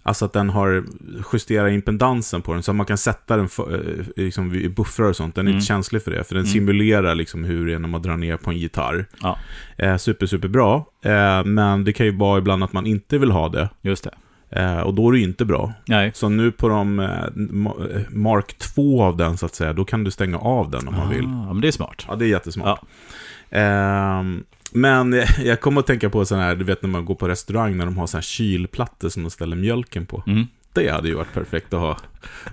alltså 0.02 0.24
att 0.24 0.32
den 0.32 0.50
har 0.50 0.84
justerat 1.32 1.72
impedansen 1.72 2.42
på 2.42 2.52
den. 2.54 2.62
Så 2.62 2.70
att 2.70 2.76
man 2.76 2.86
kan 2.86 2.98
sätta 2.98 3.36
den 3.36 3.48
för, 3.48 3.74
eh, 3.74 4.24
liksom 4.24 4.54
i 4.54 4.68
buffrar 4.68 5.06
och 5.08 5.16
sånt. 5.16 5.34
Den 5.34 5.46
är 5.46 5.50
Mm. 5.50 5.56
inte 5.56 5.66
känslig 5.66 6.02
för 6.02 6.10
det. 6.10 6.24
För 6.24 6.34
den 6.34 6.44
Mm. 6.44 6.52
simulerar 6.52 7.14
liksom 7.14 7.44
hur 7.44 7.66
det 7.66 7.74
är 7.74 7.78
när 7.78 7.88
man 7.88 8.02
drar 8.02 8.16
ner 8.16 8.36
på 8.36 8.50
en 8.50 8.56
gitarr. 8.56 9.06
Ja. 9.22 9.38
Eh, 9.78 9.96
super, 9.96 10.26
super 10.26 10.48
bra. 10.48 10.86
Eh, 11.04 11.44
men 11.44 11.84
det 11.84 11.92
kan 11.92 12.06
ju 12.06 12.16
vara 12.16 12.38
ibland 12.38 12.64
att 12.64 12.72
man 12.72 12.86
inte 12.86 13.18
vill 13.18 13.30
ha 13.30 13.48
det. 13.48 13.68
Just 13.82 14.04
det. 14.04 14.10
Eh, 14.60 14.80
och 14.80 14.94
då 14.94 15.08
är 15.08 15.12
det 15.12 15.18
ju 15.18 15.24
inte 15.24 15.44
bra. 15.44 15.72
Nej. 15.86 16.10
Så 16.14 16.28
nu 16.28 16.52
på 16.52 16.68
de 16.68 16.98
eh, 17.00 17.08
eh, 17.10 18.00
Mark 18.10 18.58
2 18.58 19.02
av 19.02 19.16
den 19.16 19.36
så 19.36 19.46
att 19.46 19.54
säga, 19.54 19.72
då 19.72 19.84
kan 19.84 20.04
du 20.04 20.10
stänga 20.10 20.38
av 20.38 20.70
den 20.70 20.88
om 20.88 20.94
man 20.94 21.08
vill. 21.08 21.24
Ah, 21.24 21.44
ja, 21.46 21.52
men 21.52 21.60
det 21.60 21.68
är 21.68 21.72
smart. 21.72 22.04
Ja, 22.08 22.16
det 22.16 22.24
är 22.24 22.28
jättesmart. 22.28 22.80
Ja. 23.50 24.24
Men 24.72 25.12
jag, 25.12 25.28
jag 25.44 25.60
kommer 25.60 25.80
att 25.80 25.86
tänka 25.86 26.10
på 26.10 26.24
sån 26.24 26.38
här, 26.38 26.54
du 26.56 26.64
vet 26.64 26.82
när 26.82 26.90
man 26.90 27.04
går 27.04 27.14
på 27.14 27.28
restaurang 27.28 27.76
när 27.76 27.84
de 27.84 27.98
har 27.98 28.06
sån 28.06 28.18
här 28.18 28.22
kylplattor 28.22 29.08
som 29.08 29.22
de 29.22 29.30
ställer 29.30 29.56
mjölken 29.56 30.06
på. 30.06 30.22
Mm. 30.26 30.46
Det 30.72 30.88
hade 30.88 31.08
ju 31.08 31.14
varit 31.14 31.32
perfekt 31.34 31.74
att 31.74 31.80
ha 31.80 31.96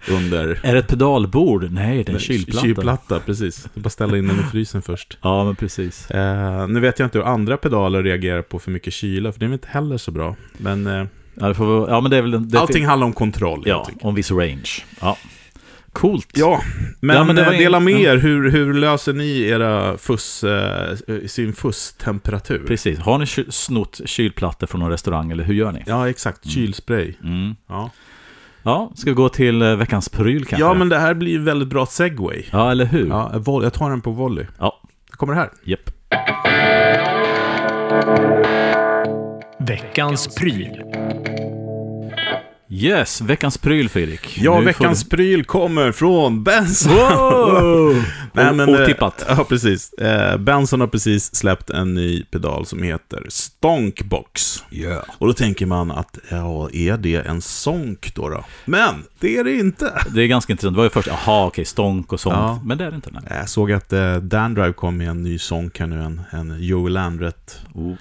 under 0.09 0.59
Är 0.63 0.74
det 0.74 0.80
ett 0.80 0.88
pedalbord? 0.88 1.72
Nej, 1.72 2.03
det 2.03 2.11
är 2.11 2.13
en 2.13 2.20
kylplatta. 2.20 2.61
kylplatta. 2.68 3.20
Precis, 3.20 3.68
bara 3.74 3.89
ställa 3.89 4.18
in 4.18 4.28
den 4.28 4.39
i 4.39 4.43
frysen 4.43 4.82
först. 4.82 5.18
Ja, 5.22 5.43
men 5.45 5.55
precis. 5.55 6.11
Eh, 6.11 6.68
nu 6.68 6.80
vet 6.80 6.99
jag 6.99 7.05
inte 7.05 7.18
hur 7.18 7.26
andra 7.26 7.57
pedaler 7.57 8.03
reagerar 8.03 8.41
på 8.41 8.59
för 8.59 8.72
mycket 8.72 8.93
kyla, 8.93 9.32
för 9.32 9.39
det 9.39 9.45
är 9.45 9.47
väl 9.47 9.53
inte 9.53 9.68
heller 9.72 9.97
så 9.97 10.11
bra. 10.11 10.36
Men 10.57 10.88
eh, 10.88 11.05
Ja, 11.39 11.47
vi- 11.47 11.86
ja 11.89 12.01
men 12.01 12.11
det 12.11 12.18
är 12.18 12.22
väl... 12.22 12.49
Det 12.49 12.59
allting 12.59 12.86
handlar 12.86 13.07
om 13.07 13.13
kontroll. 13.13 13.63
Ja, 13.65 13.89
om 14.01 14.15
viss 14.15 14.32
range. 14.32 14.70
Ja. 15.01 15.18
Coolt. 15.97 16.27
Ja, 16.33 16.61
men, 16.99 17.15
Ja, 17.15 17.23
men 17.23 17.35
det 17.35 17.45
eh, 17.45 17.49
dela 17.51 17.79
med 17.79 18.01
er. 18.01 18.17
Hur, 18.17 18.51
hur 18.51 18.73
löser 18.73 19.13
ni 19.13 19.41
era 19.41 19.97
fuss, 19.97 20.43
eh, 20.43 20.95
sin 21.27 21.53
fusstemperatur? 21.53 22.63
Precis. 22.67 22.99
Har 22.99 23.17
ni 23.17 23.25
snott 23.49 24.01
kylplattor 24.05 24.67
från 24.67 24.81
någon 24.81 24.91
restaurang 24.91 25.31
eller 25.31 25.43
hur 25.43 25.53
gör 25.53 25.71
ni? 25.71 25.83
Ja, 25.85 26.09
exakt. 26.09 26.49
Kylspray. 26.49 27.13
Mm. 27.23 27.55
Ja. 27.67 27.91
Ja, 28.63 28.91
ska 28.95 29.09
vi 29.09 29.13
gå 29.15 29.29
till 29.29 29.61
eh, 29.61 29.75
veckans 29.75 30.09
pryl 30.09 30.45
kanske? 30.45 30.65
ja, 30.65 30.73
men 30.73 30.89
det 30.89 30.99
här 30.99 31.13
blir 31.13 31.31
ju 31.31 31.37
en 31.37 31.45
väldigt 31.45 31.67
bra 31.67 31.85
segway. 31.85 32.43
Ja, 32.51 32.71
eller 32.71 32.85
hur? 32.85 33.07
Ja, 33.07 33.41
jag 33.63 33.73
tar 33.73 33.89
den 33.89 34.01
på 34.01 34.11
volley. 34.11 34.45
Ja. 34.59 34.81
Det 35.11 35.17
kommer 35.17 35.33
här. 35.33 35.49
Japp. 35.63 35.91
Veckans 39.59 40.35
pryl. 40.35 40.81
Yes, 42.70 43.22
veckans 43.22 43.57
pryl 43.57 43.89
Fredrik. 43.89 44.38
Ja, 44.38 44.59
Nu 44.59 44.65
veckans 44.65 45.03
får 45.03 45.09
pryl 45.09 45.45
kommer 45.45 45.91
från 45.91 46.43
Benson. 46.43 46.93
du... 46.93 46.99
Wow! 47.01 48.03
Nej, 48.43 48.53
men, 48.53 48.75
eh, 48.75 48.81
Otippat. 48.81 49.25
Ja, 49.38 49.45
precis. 49.49 49.93
Eh, 49.93 50.38
Benson 50.38 50.79
har 50.79 50.88
precis 50.88 51.35
släppt 51.35 51.69
en 51.69 51.93
ny 51.93 52.23
pedal 52.23 52.65
som 52.65 52.83
heter 52.83 53.25
Stonkbox. 53.29 54.63
Yeah. 54.71 55.03
Och 55.17 55.27
då 55.27 55.33
tänker 55.33 55.65
man 55.65 55.91
att, 55.91 56.17
ja, 56.29 56.69
är 56.73 56.97
det 56.97 57.15
en 57.15 57.41
sonk 57.41 58.15
då? 58.15 58.29
då? 58.29 58.43
Men, 58.65 59.03
det 59.19 59.38
är 59.38 59.43
det 59.43 59.53
inte. 59.53 59.93
Det 60.13 60.23
är 60.23 60.27
ganska 60.27 60.53
intressant. 60.53 60.75
Det 60.75 60.77
var 60.77 60.83
ju 60.83 60.89
först, 60.89 61.07
jaha, 61.07 61.45
okej, 61.45 61.65
stonk 61.65 62.13
och 62.13 62.19
sånt. 62.19 62.35
Ja. 62.35 62.61
Men 62.65 62.77
det 62.77 62.85
är 62.85 62.89
det 62.89 62.95
inte. 62.95 63.09
Nej. 63.11 63.23
Jag 63.29 63.49
såg 63.49 63.71
att 63.71 63.93
eh, 63.93 64.15
Dandrive 64.15 64.73
kom 64.73 64.97
med 64.97 65.09
en 65.09 65.23
ny 65.23 65.39
sonk 65.39 65.79
här 65.79 65.88
nu, 65.88 66.03
en, 66.03 66.21
en 66.31 66.63
Joey 66.63 66.93
Landret. 66.93 67.61
Oh. 67.73 67.93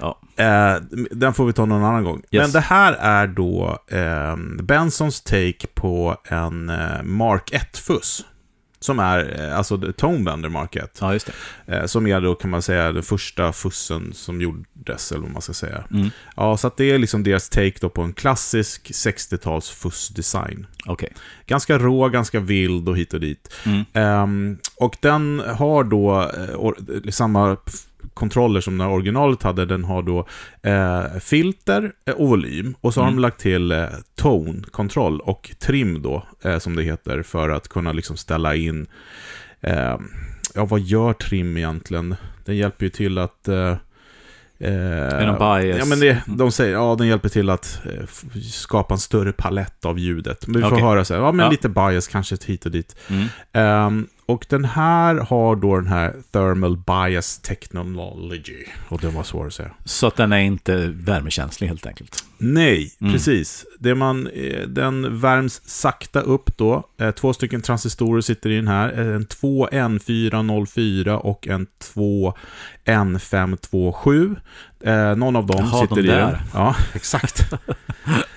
Ja. 0.00 0.18
Eh, 0.36 0.74
den 1.10 1.34
får 1.34 1.46
vi 1.46 1.52
ta 1.52 1.64
någon 1.64 1.84
annan 1.84 2.04
gång. 2.04 2.22
Yes. 2.30 2.42
Men 2.42 2.52
det 2.52 2.60
här 2.60 2.92
är 2.92 3.26
då 3.26 3.78
eh, 3.88 4.36
Bensons 4.62 5.20
take 5.20 5.66
på 5.74 6.16
en 6.24 6.70
eh, 6.70 7.02
Mark 7.02 7.52
1-fuss. 7.52 8.24
Som 8.82 8.98
är 8.98 9.40
eh, 9.40 9.58
alltså 9.58 9.92
Tonebender 9.96 10.48
Mark 10.48 10.76
1. 10.76 10.98
ja, 11.00 11.12
just 11.12 11.30
det. 11.66 11.76
Eh, 11.76 11.86
som 11.86 12.06
är 12.06 12.20
då 12.20 12.34
kan 12.34 12.50
man 12.50 12.62
säga 12.62 12.92
den 12.92 13.02
första 13.02 13.52
fussen 13.52 14.12
som 14.14 14.40
gjordes, 14.40 15.12
eller 15.12 15.22
vad 15.22 15.30
man 15.32 15.42
ska 15.42 15.52
säga. 15.52 15.84
Mm. 15.90 16.10
Ja, 16.36 16.56
så 16.56 16.70
det 16.76 16.84
är 16.90 16.98
liksom 16.98 17.22
deras 17.22 17.48
take 17.48 17.78
då 17.80 17.88
på 17.88 18.02
en 18.02 18.12
klassisk 18.12 18.90
60-tals 18.90 19.70
fussdesign. 19.70 20.66
Okej. 20.86 21.12
Ganska 21.46 21.78
rå, 21.78 22.08
ganska 22.08 22.40
vild 22.40 22.88
och 22.88 22.96
hit 22.96 23.14
och 23.14 23.20
dit. 23.20 23.54
Mm. 23.66 23.84
Ehm, 23.92 24.58
och 24.76 24.96
den 25.00 25.42
har 25.58 25.84
då 25.84 26.20
eh, 26.20 26.54
or- 26.56 27.10
samma 27.10 27.56
kontroller 28.14 28.60
som 28.60 28.78
den 28.78 28.88
originalet 28.88 29.42
hade. 29.42 29.64
Den 29.66 29.84
har 29.84 30.02
då 30.02 30.26
eh, 30.62 31.18
filter 31.20 31.92
eh, 32.04 32.14
och 32.14 32.28
volym. 32.28 32.74
Och 32.80 32.94
så 32.94 33.00
har 33.00 33.08
Mm. 33.08 33.16
de 33.16 33.22
lagt 33.22 33.40
till 33.40 33.72
eh, 33.72 33.84
tone-kontroll 34.16 35.20
och 35.20 35.50
trim 35.58 36.02
då, 36.02 36.26
eh, 36.42 36.58
som 36.58 36.76
det 36.76 36.82
heter, 36.82 37.22
för 37.22 37.48
att 37.48 37.68
kunna 37.68 37.92
liksom 37.92 38.16
ställa 38.16 38.54
in... 38.54 38.86
Eh, 39.60 39.96
ja, 40.54 40.64
vad 40.64 40.80
gör 40.80 41.12
trim 41.12 41.56
egentligen? 41.56 42.14
Den 42.44 42.56
hjälper 42.56 42.84
ju 42.84 42.90
till 42.90 43.18
att... 43.18 43.48
Eh, 43.48 43.76
Är 44.64 45.26
någon 45.26 45.38
bias? 45.62 45.78
Ja, 45.78 45.84
men 45.84 46.00
det, 46.00 46.22
de 46.26 46.52
säger, 46.52 46.72
ja, 46.72 46.94
den 46.98 47.06
hjälper 47.06 47.28
till 47.28 47.50
att 47.50 47.80
eh, 47.84 48.06
skapa 48.42 48.94
en 48.94 49.00
större 49.00 49.32
palett 49.32 49.84
av 49.84 49.98
ljudet. 49.98 50.46
Men 50.46 50.56
vi 50.56 50.62
får 50.68 50.72
Okej. 50.72 50.84
höra 50.84 51.04
så 51.04 51.14
här, 51.14 51.20
ja 51.20 51.32
men 51.32 51.44
Ja. 51.44 51.50
lite 51.50 51.68
bias 51.68 52.08
kanske 52.08 52.36
hit 52.46 52.64
och 52.66 52.70
dit. 52.72 52.96
Mm. 53.10 53.26
Ehm, 53.52 54.06
och 54.32 54.46
den 54.48 54.64
här 54.64 55.14
har 55.14 55.56
då 55.56 55.76
den 55.76 55.86
här 55.86 56.14
Thermal 56.32 56.76
Bias 56.76 57.38
Technology. 57.38 58.64
Och 58.88 59.00
den 59.00 59.14
var 59.14 59.22
svår 59.22 59.46
att 59.46 59.54
säga. 59.54 59.70
Så 59.84 60.06
att 60.06 60.16
den 60.16 60.32
är 60.32 60.38
inte 60.40 60.76
värmekänslig 60.86 61.68
helt 61.68 61.86
enkelt. 61.86 62.24
Nej, 62.38 62.92
Mm. 63.00 63.12
precis. 63.12 63.64
Det 63.78 63.94
man, 63.94 64.26
eh, 64.26 64.60
den 64.68 65.20
värms 65.20 65.60
sakta 65.64 66.20
upp 66.20 66.56
då. 66.56 66.88
Eh, 67.00 67.10
Två 67.10 67.32
stycken 67.32 67.62
transistorer 67.62 68.20
sitter 68.20 68.50
i 68.50 68.56
den 68.56 68.68
här. 68.68 69.00
Eh, 69.00 69.14
En 69.16 69.26
2N404 69.26 71.08
och 71.16 71.48
en 71.48 71.66
2N527. 72.86 74.36
Eh, 74.84 75.16
någon 75.16 75.36
av 75.36 75.46
dem 75.46 75.56
Jaha, 75.70 75.80
sitter 75.82 75.96
de 75.96 76.00
i 76.02 76.06
där. 76.06 76.20
den. 76.20 76.36
Ja, 76.54 76.76
exakt. 76.94 77.46
Ja, 77.50 77.58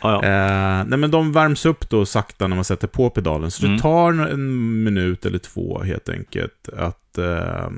ja. 0.01 0.23
Eh, 0.23 0.83
nej 0.87 0.99
men 0.99 1.11
de 1.11 1.31
värms 1.31 1.65
upp 1.65 1.89
då 1.89 2.05
sakta 2.05 2.47
när 2.47 2.55
man 2.55 2.65
sätter 2.65 2.87
på 2.87 3.09
pedalen. 3.09 3.51
Så 3.51 3.65
Mm. 3.65 3.77
det 3.77 3.81
tar 3.83 4.11
en 4.13 4.83
minut 4.83 5.25
eller 5.25 5.39
två 5.39 5.83
helt 5.83 6.09
enkelt 6.09 6.69
att 6.77 7.17
eh, 7.17 7.69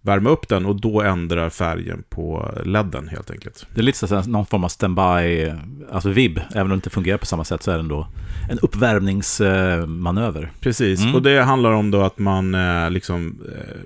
värma 0.00 0.30
upp 0.30 0.48
den 0.48 0.66
och 0.66 0.80
då 0.80 1.02
ändrar 1.02 1.50
färgen 1.50 2.04
på 2.08 2.54
ledden 2.64 3.08
helt 3.08 3.30
enkelt. 3.30 3.66
Det 3.74 3.80
är 3.80 3.84
lite 3.84 4.06
så 4.08 4.14
att 4.14 4.26
någon 4.26 4.46
form 4.46 4.64
av 4.64 4.68
standby, 4.68 5.52
alltså 5.92 6.08
vib. 6.10 6.40
Även 6.50 6.62
om 6.62 6.68
det 6.68 6.74
inte 6.74 6.90
fungerar 6.90 7.18
på 7.18 7.26
samma 7.26 7.44
sätt 7.44 7.62
så 7.62 7.70
är 7.70 7.74
det 7.74 7.80
ändå 7.80 8.08
en 8.50 8.58
uppvärmningsmanöver. 8.58 10.52
Precis, 10.60 11.00
Mm. 11.02 11.14
och 11.14 11.22
det 11.22 11.42
handlar 11.42 11.72
om 11.72 11.90
då 11.90 12.02
att 12.02 12.18
man 12.18 12.54
eh, 12.54 12.90
liksom 12.90 13.38
eh, 13.56 13.76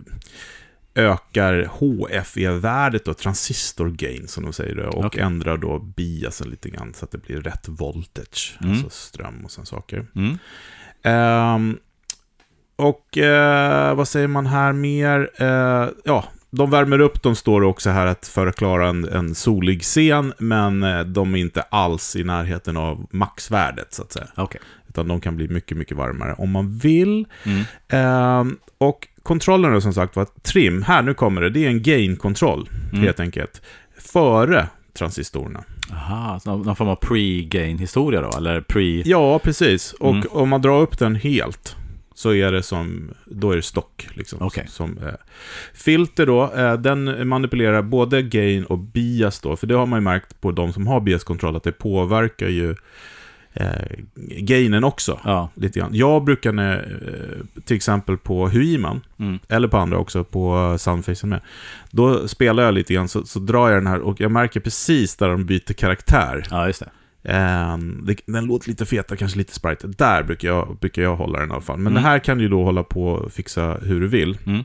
ökar 0.95 1.65
HFE-värdet 1.71 3.09
och 3.09 3.19
transistor-gain 3.19 4.29
som 4.29 4.43
de 4.45 4.53
säger 4.53 4.75
det, 4.75 4.87
och 4.87 5.05
Okej. 5.05 5.21
ändrar 5.23 5.57
då 5.57 5.79
biasen 5.79 6.49
lite 6.51 6.71
grann 6.71 6.95
så 6.95 7.05
att 7.05 7.11
det 7.11 7.19
blir 7.19 7.41
rätt 7.41 7.69
voltage, 7.69 8.59
Mm. 8.61 8.73
alltså 8.73 8.91
ström 8.91 9.45
och 9.45 9.51
sådana 9.51 9.67
saker. 9.67 10.07
Mm. 10.17 10.39
Ehm, 11.03 11.79
och 12.77 13.19
eh, 13.19 13.95
vad 13.95 14.09
säger 14.09 14.27
man 14.29 14.47
här 14.47 14.73
mer? 14.73 15.31
Eh, 15.37 15.89
ja, 16.05 16.25
de 16.51 16.71
värmer 16.71 16.99
upp, 16.99 17.23
de 17.23 17.37
står 17.37 17.63
också 17.63 17.91
här 17.91 18.07
att 18.07 18.27
för 18.27 18.47
att 18.47 18.57
klara 18.57 18.89
en, 18.89 19.09
en 19.09 19.35
solig 19.35 19.83
scen, 19.83 20.33
men 20.39 20.83
eh, 20.83 21.01
de 21.01 21.35
är 21.35 21.39
inte 21.39 21.63
alls 21.63 22.17
i 22.17 22.25
närheten 22.25 22.77
av 22.77 23.07
maxvärdet 23.11 23.93
så 23.95 24.03
att 24.03 24.13
säga. 24.13 24.27
Okej. 24.37 24.61
Utan 24.89 25.09
de 25.09 25.21
kan 25.21 25.37
bli 25.37 25.49
mycket, 25.49 25.77
mycket 25.77 25.97
varmare 25.97 26.35
om 26.39 26.51
man 26.51 26.79
vill. 26.79 27.27
Mm. 27.45 27.65
Ehm, 27.89 28.57
och 28.79 29.09
kontrollen 29.23 29.73
då 29.73 29.81
som 29.81 29.93
sagt 29.95 30.17
var 30.17 30.27
trim, 30.43 30.83
här 30.83 31.03
nu 31.03 31.15
kommer 31.15 31.41
det, 31.43 31.51
det 31.51 31.65
är 31.65 31.69
en 31.69 31.83
gain-kontroll 31.83 32.69
Mm. 32.93 33.05
helt 33.05 33.21
enkelt. 33.21 33.63
Före 33.99 34.69
transistorerna. 34.99 35.65
Aha, 35.93 36.41
någon 36.45 36.77
form 36.77 36.89
av 36.89 36.97
pre-gain-historia 36.97 38.21
då? 38.21 38.31
Eller 38.37 38.61
pre... 38.61 39.03
Ja, 39.05 39.39
precis. 39.39 39.93
Och 39.93 40.15
Mm. 40.15 40.27
om 40.31 40.49
man 40.49 40.63
drar 40.63 40.81
upp 40.81 40.99
den 40.99 41.15
helt 41.15 41.77
så 42.15 42.35
är 42.35 42.53
det 42.53 42.63
som, 42.63 43.11
då 43.27 43.51
är 43.51 43.57
det 43.57 43.63
stock. 43.63 44.09
Liksom, 44.15 44.43
Okej. 44.43 44.65
som, 44.69 44.99
eh, 44.99 45.15
filter 45.75 46.27
då, 46.27 46.53
eh, 46.53 46.75
den 46.75 47.29
manipulerar 47.29 47.83
både 47.83 48.23
gain 48.23 48.65
och 48.65 48.79
bias 48.79 49.41
då, 49.41 49.57
för 49.57 49.67
det 49.67 49.75
har 49.75 49.87
man 49.87 49.97
ju 49.97 50.05
märkt 50.05 50.41
på 50.41 50.51
de 50.53 50.73
som 50.73 50.87
har 50.87 51.01
bias-kontroll, 51.01 51.57
att 51.57 51.63
det 51.63 51.73
påverkar 51.73 52.49
ju 52.49 52.77
eh, 53.55 53.99
gainen 54.17 54.85
också. 54.85 55.21
Ja. 55.25 55.49
Lite 55.55 55.79
grann. 55.79 55.91
Jag 55.95 56.25
brukar, 56.25 56.53
när, 56.53 56.77
eh, 56.77 57.61
till 57.65 57.77
exempel 57.77 58.17
på 58.19 58.49
Huiman, 58.49 59.01
Mm. 59.19 59.39
eller 59.49 59.69
på 59.69 59.77
andra 59.77 59.99
också, 59.99 60.25
på 60.25 60.75
Soundfacen 60.79 61.29
med. 61.31 61.41
Då 61.91 62.29
spelar 62.29 62.63
jag 62.63 62.75
lite 62.75 62.95
grann, 62.95 63.09
så, 63.09 63.25
så 63.25 63.39
drar 63.39 63.69
jag 63.69 63.77
den 63.77 63.87
här 63.87 64.01
och 64.01 64.21
jag 64.21 64.31
märker 64.31 64.61
precis 64.61 65.17
där 65.17 65.29
de 65.29 65.45
byter 65.47 65.73
karaktär. 65.73 66.47
ja, 66.51 66.67
just 66.67 66.81
det. 66.81 66.91
Det, 68.03 68.17
den 68.27 68.45
låter 68.45 68.69
lite 68.69 68.87
fetare, 68.87 69.17
kanske 69.19 69.39
lite 69.39 69.55
sprite. 69.55 69.87
Där 69.87 70.23
brukar 70.23 70.49
jag, 70.49 70.77
brukar 70.81 71.03
jag 71.03 71.17
hålla 71.17 71.39
den 71.39 71.49
i 71.49 71.53
alla 71.53 71.61
fall. 71.61 71.79
Men 71.79 71.93
Mm. 71.93 72.03
det 72.03 72.09
här 72.09 72.19
kan 72.19 72.39
du 72.39 72.49
då 72.49 72.65
hålla 72.65 72.83
på 72.83 73.05
och 73.09 73.33
fixa 73.33 73.75
hur 73.83 74.01
du 74.01 74.09
vill. 74.09 74.39
Mm. 74.47 74.65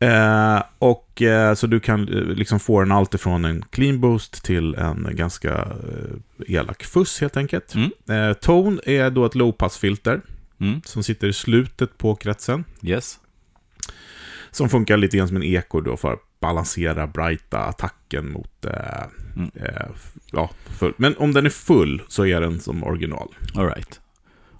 Eh, 0.00 0.62
och 0.78 1.22
eh, 1.22 1.54
så 1.54 1.66
du 1.66 1.80
kan 1.80 2.08
eh, 2.08 2.14
liksom 2.24 2.60
få 2.60 2.80
den 2.80 2.92
allt 2.92 3.14
ifrån 3.14 3.44
en 3.44 3.64
clean 3.70 4.00
boost 4.00 4.44
till 4.44 4.74
en 4.74 5.08
ganska 5.12 5.52
eh, 5.58 6.54
elak 6.56 6.82
fuss 6.84 7.20
helt 7.20 7.36
enkelt. 7.36 7.74
Mm. 7.74 8.34
Tone 8.34 8.80
är 8.86 9.10
då 9.10 9.24
ett 9.26 9.34
low-pass-filter 9.34 10.20
Mm. 10.60 10.80
som 10.84 11.02
sitter 11.02 11.28
i 11.28 11.32
slutet 11.32 11.98
på 11.98 12.14
kretsen. 12.14 12.64
Yes. 12.82 13.18
Som 14.50 14.68
funkar 14.68 14.96
lite 14.96 15.16
grann 15.16 15.28
som 15.28 15.36
en 15.36 15.42
eko 15.42 15.80
då 15.80 15.96
för 15.96 16.12
att 16.12 16.20
balansera 16.40 17.06
brighta 17.06 17.58
attacken 17.58 18.32
mot... 18.32 18.64
Mm. 19.36 19.50
ja, 20.32 20.50
full. 20.78 20.94
Men 20.96 21.16
om 21.16 21.32
den 21.32 21.46
är 21.46 21.50
full 21.50 22.02
så 22.08 22.26
är 22.26 22.40
den 22.40 22.60
som 22.60 22.84
original. 22.84 23.28
All 23.54 23.66
right. 23.66 24.00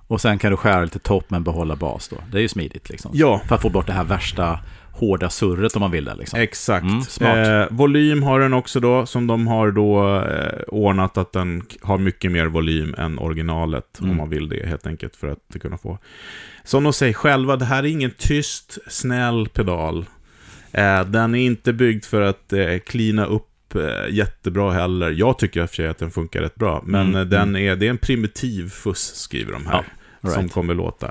Och 0.07 0.21
sen 0.21 0.39
kan 0.39 0.51
du 0.51 0.57
skära 0.57 0.83
lite 0.83 0.99
topp 0.99 1.25
men 1.29 1.45
behålla 1.45 1.77
bas 1.77 2.09
då. 2.09 2.17
Det 2.33 2.39
är 2.39 2.43
ju 2.43 2.49
smidigt 2.49 2.89
liksom. 2.91 3.11
Ja, 3.15 3.43
För 3.49 3.55
att 3.55 3.63
få 3.63 3.71
bort 3.71 3.87
det 3.87 3.93
här 3.93 4.05
värsta 4.05 4.61
hårda 4.93 5.31
surret 5.31 5.77
om 5.77 5.81
man 5.81 5.91
vill 5.91 6.05
det 6.05 6.15
liksom. 6.15 6.41
exakt. 6.41 6.85
Mm, 6.85 7.03
smart. 7.03 7.47
Eh, 7.49 7.67
volym 7.71 8.23
har 8.23 8.41
den 8.41 8.53
också 8.55 8.81
då, 8.81 9.07
som 9.07 9.27
de 9.27 9.47
har 9.47 9.71
då 9.71 10.19
eh, 10.23 10.61
ordnat 10.69 11.19
att 11.19 11.33
den 11.33 11.63
har 11.83 11.99
mycket 11.99 12.33
mer 12.33 12.47
volym 12.47 12.95
än 12.99 13.19
originalet, 13.19 13.99
Mm. 14.01 14.11
om 14.11 14.17
man 14.17 14.31
vill 14.31 14.49
det 14.49 14.67
helt 14.67 14.87
enkelt, 14.87 15.17
för 15.17 15.29
att 15.29 15.61
kunna 15.63 15.79
få. 15.79 15.99
Som 16.65 16.85
de 16.85 16.93
säger 16.93 17.13
själva, 17.13 17.57
det 17.57 17.65
här 17.65 17.83
är 17.83 17.87
ingen 17.89 18.11
tyst, 18.19 18.79
snäll 18.89 19.49
pedal. 19.49 20.07
Eh, 20.73 21.05
den 21.05 21.35
är 21.35 21.41
inte 21.47 21.73
byggd 21.73 22.05
för 22.05 22.21
att 22.23 22.53
eh, 22.53 22.79
cleana 22.87 23.25
upp 23.27 23.75
eh, 23.75 24.15
jättebra 24.15 24.73
heller. 24.73 25.11
Jag 25.11 25.39
tycker 25.39 25.61
i 25.61 25.65
och 25.65 25.69
för 25.69 25.77
sig 25.77 25.87
att 25.89 25.99
den 25.99 26.11
funkar 26.11 26.41
rätt 26.41 26.55
bra. 26.55 26.83
Men 26.87 27.15
Mm, 27.15 27.29
den 27.31 27.57
är, 27.57 27.77
det 27.77 27.87
är 27.87 27.91
en 27.91 27.99
primitiv 27.99 28.69
fuss, 28.71 29.15
skriver 29.15 29.53
de 29.53 29.67
här. 29.67 29.73
Ja, 29.73 29.85
all 30.21 30.31
Som 30.31 30.43
right. 30.43 30.53
kommer 30.55 30.75
låta. 30.75 31.11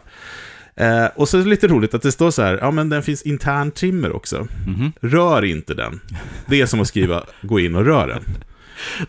Eh, 0.80 1.06
och 1.16 1.30
så 1.30 1.38
är 1.38 1.44
det 1.44 1.50
lite 1.50 1.68
roligt 1.68 1.94
att 1.94 2.02
det 2.02 2.12
står 2.12 2.32
så 2.32 2.42
här, 2.42 2.58
ja 2.62 2.72
men 2.72 2.90
den 2.90 3.04
finns 3.04 3.22
intern 3.22 3.72
trimmer 3.72 4.16
också. 4.16 4.48
Mhm. 4.68 4.92
Rör 5.02 5.46
inte 5.46 5.74
den. 5.74 6.00
Det 6.46 6.62
är 6.62 6.66
som 6.66 6.82
att 6.82 6.88
skriva, 6.88 7.24
gå 7.42 7.60
in 7.60 7.76
och 7.76 7.86
rör 7.86 8.08
den. 8.08 8.24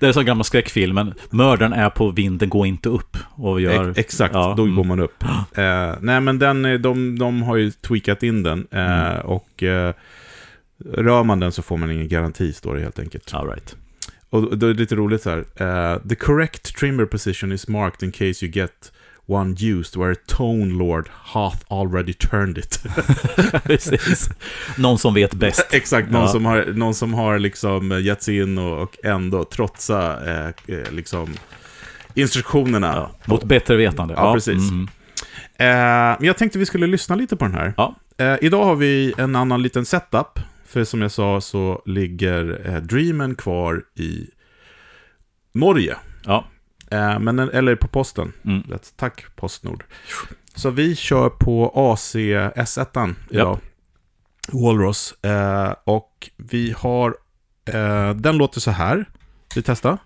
Det 0.01 0.07
är 0.09 0.13
så 0.13 0.23
gammal 0.23 0.45
skräckfilmen. 0.45 1.15
Mördaren 1.31 1.73
är 1.73 1.91
på 1.91 2.11
vinden, 2.11 2.49
gå 2.49 2.67
inte 2.67 2.89
upp. 2.89 3.17
Och 3.31 3.61
gör... 3.61 3.89
Ex- 3.91 3.99
Exakt, 3.99 4.35
Ja, 4.35 4.55
då 4.57 4.63
mm. 4.63 4.75
går 4.77 4.85
man 4.85 5.01
upp. 5.01 5.25
Eh, 5.59 5.95
nej, 6.01 6.21
men 6.21 6.39
den, 6.39 6.65
är- 6.65 6.79
de, 6.79 7.19
de 7.19 7.43
har 7.43 7.57
ju 7.57 7.71
tweakat 7.71 8.23
in 8.23 8.43
den. 8.43 8.67
Eh, 8.71 8.81
Mm. 9.11 9.21
Och 9.21 9.63
eh, 9.63 9.95
rör 10.95 11.25
man 11.25 11.41
den 11.41 11.53
så 11.53 11.63
får 11.63 11.77
man 11.77 11.91
ingen 11.91 12.09
garanti, 12.09 12.53
står 12.53 12.75
det 12.75 12.81
helt 12.81 12.99
enkelt. 12.99 13.35
All 13.35 13.47
right. 13.49 13.77
Och 14.31 14.59
då 14.59 14.67
är 14.67 14.75
det 14.75 14.81
lite 14.81 14.95
roligt 14.97 15.23
så 15.23 15.31
här. 15.31 15.39
eh, 15.95 15.99
the 16.09 16.15
correct 16.15 16.77
trimmer 16.77 17.05
position 17.05 17.53
is 17.53 17.69
marked 17.69 18.03
in 18.03 18.13
case 18.13 18.45
you 18.47 18.53
get 18.55 18.93
one 19.33 19.57
used 19.59 19.97
where 19.97 20.15
tone 20.15 20.75
lord 20.75 21.09
hath 21.13 21.57
already 21.69 22.13
turned 22.13 22.59
it. 22.59 22.83
Precis. 23.65 24.31
Någon 24.79 24.99
som 24.99 25.15
vet 25.15 25.35
bäst. 25.35 25.67
Exakt, 25.75 26.11
någon, 26.11 26.23
Ja. 26.23 26.29
som 26.29 26.45
har, 26.45 26.65
någon 26.75 26.95
som 26.95 27.15
har 27.15 27.39
liksom 27.39 28.01
gett 28.03 28.23
sig 28.23 28.39
in 28.39 28.59
och, 28.59 28.83
och 28.83 28.97
ändå 29.05 29.45
trotsa 29.45 30.31
eh, 30.31 30.47
eh, 30.77 30.93
liksom 30.93 31.35
instruktionerna. 32.15 32.93
Ja, 32.95 33.11
mot 33.27 33.45
bättre 33.45 33.77
vetande. 33.77 34.15
Ja, 34.17 34.35
precis. 34.35 34.71
mm. 34.71 34.89
Eh, 35.57 36.17
jag 36.27 36.37
tänkte 36.37 36.59
vi 36.59 36.67
skulle 36.67 36.87
lyssna 36.87 37.15
lite 37.17 37.37
på 37.37 37.45
den 37.45 37.55
här. 37.55 37.75
Ja. 37.77 37.97
Eh, 38.19 38.37
idag 38.41 38.65
har 38.65 38.77
vi 38.77 39.15
en 39.19 39.37
annan 39.37 39.63
liten 39.63 39.85
setup. 39.85 40.39
För 40.67 40.85
som 40.85 41.03
jag 41.03 41.11
sa 41.11 41.41
så 41.41 41.83
ligger 41.87 42.61
eh, 42.69 42.77
Dreamen 42.77 43.35
kvar 43.35 43.83
i 43.99 44.27
Norge. 45.55 45.97
Ja. 46.91 46.97
Eh, 47.13 47.19
men, 47.19 47.39
eller 47.39 47.77
på 47.77 47.89
posten. 47.89 48.33
Mm. 48.45 48.63
Tack 48.97 49.37
Postnord. 49.37 49.85
Så 50.55 50.71
vi 50.71 50.97
kör 50.97 51.29
på 51.29 51.73
AC 51.75 52.15
S1 52.17 53.15
idag. 53.31 53.59
Walrus. 54.53 55.25
Eh, 55.25 55.75
och 55.85 56.31
vi 56.37 56.75
har... 56.79 57.15
Eh, 57.73 58.11
den 58.15 58.37
låter 58.37 58.61
så 58.61 58.71
här. 58.71 59.05
Vi 59.55 59.63
testar. 59.63 59.99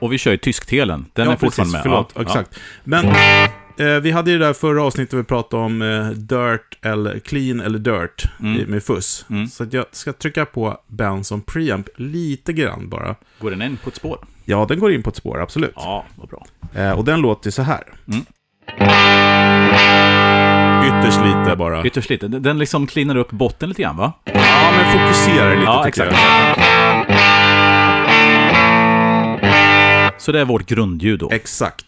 Och 0.00 0.12
vi 0.12 0.18
kör 0.18 0.30
ju 0.30 0.36
tysktelen. 0.36 1.06
Den 1.12 1.28
är 1.28 1.36
fortfarande 1.36 1.72
med. 1.72 1.82
Förlåt, 1.82 2.12
Ja, 2.14 2.22
exakt. 2.22 2.58
Men 2.84 3.04
eh, 3.06 3.50
vi 3.84 4.10
hade 4.10 4.30
ju 4.30 4.38
det 4.38 4.44
där 4.46 4.52
förra 4.52 4.82
avsnittet 4.82 5.18
vi 5.18 5.22
pratade 5.24 5.62
om 5.62 5.82
eh, 5.82 6.06
dirt 6.10 6.78
eller 6.84 7.18
clean 7.18 7.60
eller 7.60 7.78
dirt 7.78 8.24
Mm. 8.40 8.62
med 8.70 8.82
fuss. 8.82 9.26
Mm. 9.30 9.46
Så 9.46 9.66
jag 9.70 9.84
ska 9.92 10.12
trycka 10.12 10.44
på 10.44 10.78
Benson 10.86 11.40
preamp 11.40 11.88
lite 11.96 12.52
grann 12.52 12.88
bara. 12.88 13.14
Går 13.40 13.50
den 13.50 13.62
in 13.62 13.76
på 13.76 13.88
ett 13.90 13.96
spår? 13.96 14.18
Ja, 14.44 14.66
den 14.68 14.78
går 14.78 14.92
in 14.92 15.02
på 15.02 15.10
ett 15.10 15.16
spår, 15.16 15.40
absolut. 15.42 15.72
Ja, 15.76 16.04
vad 16.16 16.28
bra. 16.28 16.46
Eh, 16.74 16.92
och 16.92 17.04
den 17.04 17.20
låter 17.20 17.50
så 17.50 17.62
här. 17.62 17.82
Mm. 18.12 18.24
Ytterst 20.88 21.18
lite 21.24 21.56
bara. 21.56 21.84
Ytterst 21.86 22.10
lite. 22.10 22.28
Den- 22.28 22.42
Den 22.42 22.58
liksom 22.58 22.86
cleanar 22.86 23.16
upp 23.16 23.30
botten 23.30 23.68
lite 23.68 23.82
grann, 23.82 23.96
va? 23.96 24.12
Ja, 24.24 24.70
men 24.76 24.92
fokuserar 24.92 25.50
lite 25.56 25.64
Ja, 25.64 25.84
tycker 25.84 26.06
exakt. 26.06 26.22
jag. 26.22 26.58
Så 30.20 30.32
det 30.32 30.40
är 30.40 30.44
vårt 30.44 30.66
grundljud 30.66 31.18
då. 31.18 31.30
Exakt. 31.30 31.87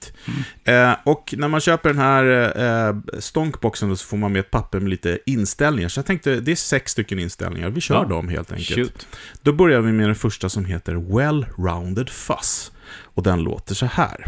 Eh, 0.65 0.93
och 1.05 1.35
när 1.39 1.49
man 1.49 1.61
köper 1.61 1.89
den 1.89 1.99
här 1.99 2.53
eh, 2.89 2.97
stonkboxen 3.19 3.89
då 3.89 3.97
så 3.97 4.07
får 4.07 4.17
man 4.17 4.33
med 4.33 4.41
ett 4.41 4.51
papper 4.51 4.81
med 4.81 4.91
lite 4.91 5.19
inställningar. 5.27 5.89
Så 5.89 5.99
jag 5.99 6.07
tänkte, 6.07 6.41
det 6.41 6.53
är 6.53 6.57
sex 6.57 6.93
stycken 6.93 7.19
inställningar. 7.19 7.71
Vi 7.71 7.81
kör 7.81 7.95
Ja. 7.95 8.05
dem 8.05 8.29
helt 8.29 8.53
enkelt. 8.53 8.75
Shoot. 8.79 9.07
Då 9.43 9.53
börjar 9.53 9.81
vi 9.81 9.93
med 9.93 10.09
den 10.09 10.15
första 10.15 10.49
som 10.49 10.65
heter 10.65 10.95
Well-Rounded 10.95 12.11
Fuzz. 12.11 12.73
Och 13.15 13.23
den 13.23 13.43
låter 13.43 13.75
så 13.75 13.87
här. 13.87 14.27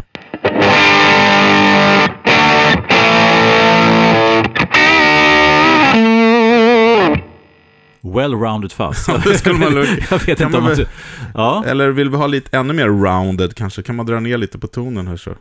Well-rounded 8.01 8.71
fuzz. 8.73 9.05
Ja, 9.07 9.17
det 9.23 9.37
skulle 9.37 9.55
man 9.59 9.73
lugnt- 9.73 10.07
Jag 10.11 10.19
vet 10.25 10.39
inte 10.41 10.57
om 10.57 10.63
man... 10.63 10.85
Ja. 11.33 11.63
Eller 11.67 11.89
vill 11.89 12.09
vi 12.09 12.17
ha 12.17 12.27
lite 12.27 12.57
ännu 12.57 12.73
mer 12.73 12.87
rounded 12.87 13.55
kanske? 13.55 13.81
Kan 13.83 13.95
man 13.95 14.05
dra 14.05 14.19
ner 14.19 14.37
lite 14.37 14.59
på 14.59 14.67
tonen 14.67 15.07
här 15.07 15.17
så? 15.17 15.35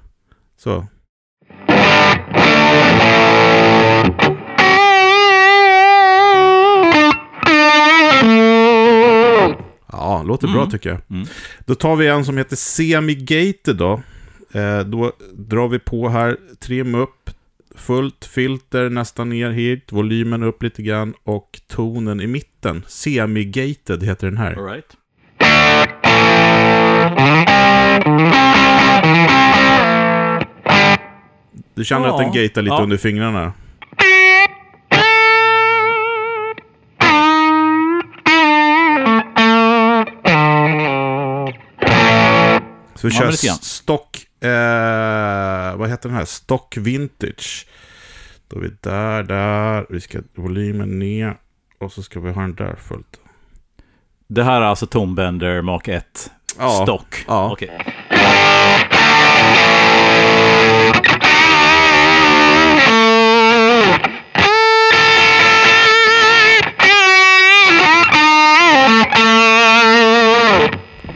Så. 0.62 0.86
Ja, 9.92 10.22
låter 10.26 10.46
bra 10.48 10.56
Mm. 10.60 10.70
tycker 10.70 10.90
jag. 10.90 11.00
Mm. 11.10 11.26
Då 11.66 11.74
tar 11.74 11.96
vi 11.96 12.08
en 12.08 12.24
som 12.24 12.38
heter 12.38 12.56
Semi-Gated 12.56 13.72
då. 13.74 14.02
Eh, 14.60 14.80
då 14.80 15.12
drar 15.34 15.68
vi 15.68 15.78
på 15.78 16.08
här, 16.08 16.36
trim 16.60 16.94
upp, 16.94 17.30
fullt 17.76 18.24
filter 18.24 18.90
nästan 18.90 19.28
ner 19.28 19.50
hit, 19.50 19.92
volymen 19.92 20.42
upp 20.42 20.62
lite 20.62 20.82
grann 20.82 21.14
och 21.24 21.60
tonen 21.68 22.20
i 22.20 22.26
mitten. 22.26 22.82
Semi-Gated 22.88 24.04
heter 24.04 24.26
den 24.26 24.36
här. 24.36 24.54
All 24.58 24.64
right. 24.64 24.96
Du 31.74 31.84
känner 31.84 32.06
Ja, 32.06 32.12
att 32.12 32.18
den 32.18 32.26
gatar 32.42 32.62
lite 32.62 32.74
ja. 32.74 32.82
under 32.82 32.96
fingrarna? 32.96 33.52
Så 42.94 43.06
vi 43.08 43.10
kör 43.14 43.30
stock... 43.62 44.16
Eh, 44.44 45.76
vad 45.76 45.88
heter 45.90 46.08
den 46.08 46.18
här? 46.18 46.24
Stock 46.24 46.76
Vintage. 46.76 47.66
Då 48.48 48.56
är 48.56 48.60
vi 48.60 48.70
där, 48.80 49.22
där. 49.22 49.86
Vi 49.90 50.00
ska 50.00 50.18
volymen 50.34 50.98
ner. 50.98 51.36
Och 51.80 51.92
så 51.92 52.02
ska 52.02 52.20
vi 52.20 52.32
ha 52.32 52.40
den 52.42 52.54
där 52.54 52.76
fullt. 52.88 53.20
Det 54.28 54.44
här 54.44 54.60
är 54.60 54.64
alltså 54.64 54.86
Tonebender 54.86 55.62
Mark 55.62 55.88
1 55.88 56.30
Ja. 56.58 56.80
stock. 56.82 57.24
Ja. 57.28 57.52
Okej. 57.52 57.70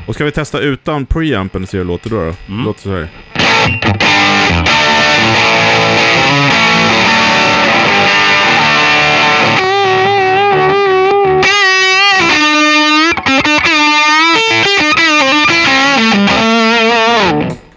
Och 0.07 0.15
ska 0.15 0.25
vi 0.25 0.31
testa 0.31 0.61
utan 0.61 1.07
preampen 1.07 1.63
och 1.63 1.69
se 1.69 1.79
hur 1.79 1.85
det 1.85 1.89
låter 1.89 2.11
då? 2.11 2.17
då? 2.17 2.53
Mm. 2.53 2.65
Låter 2.65 2.83
så 2.83 2.91
här. 2.91 3.09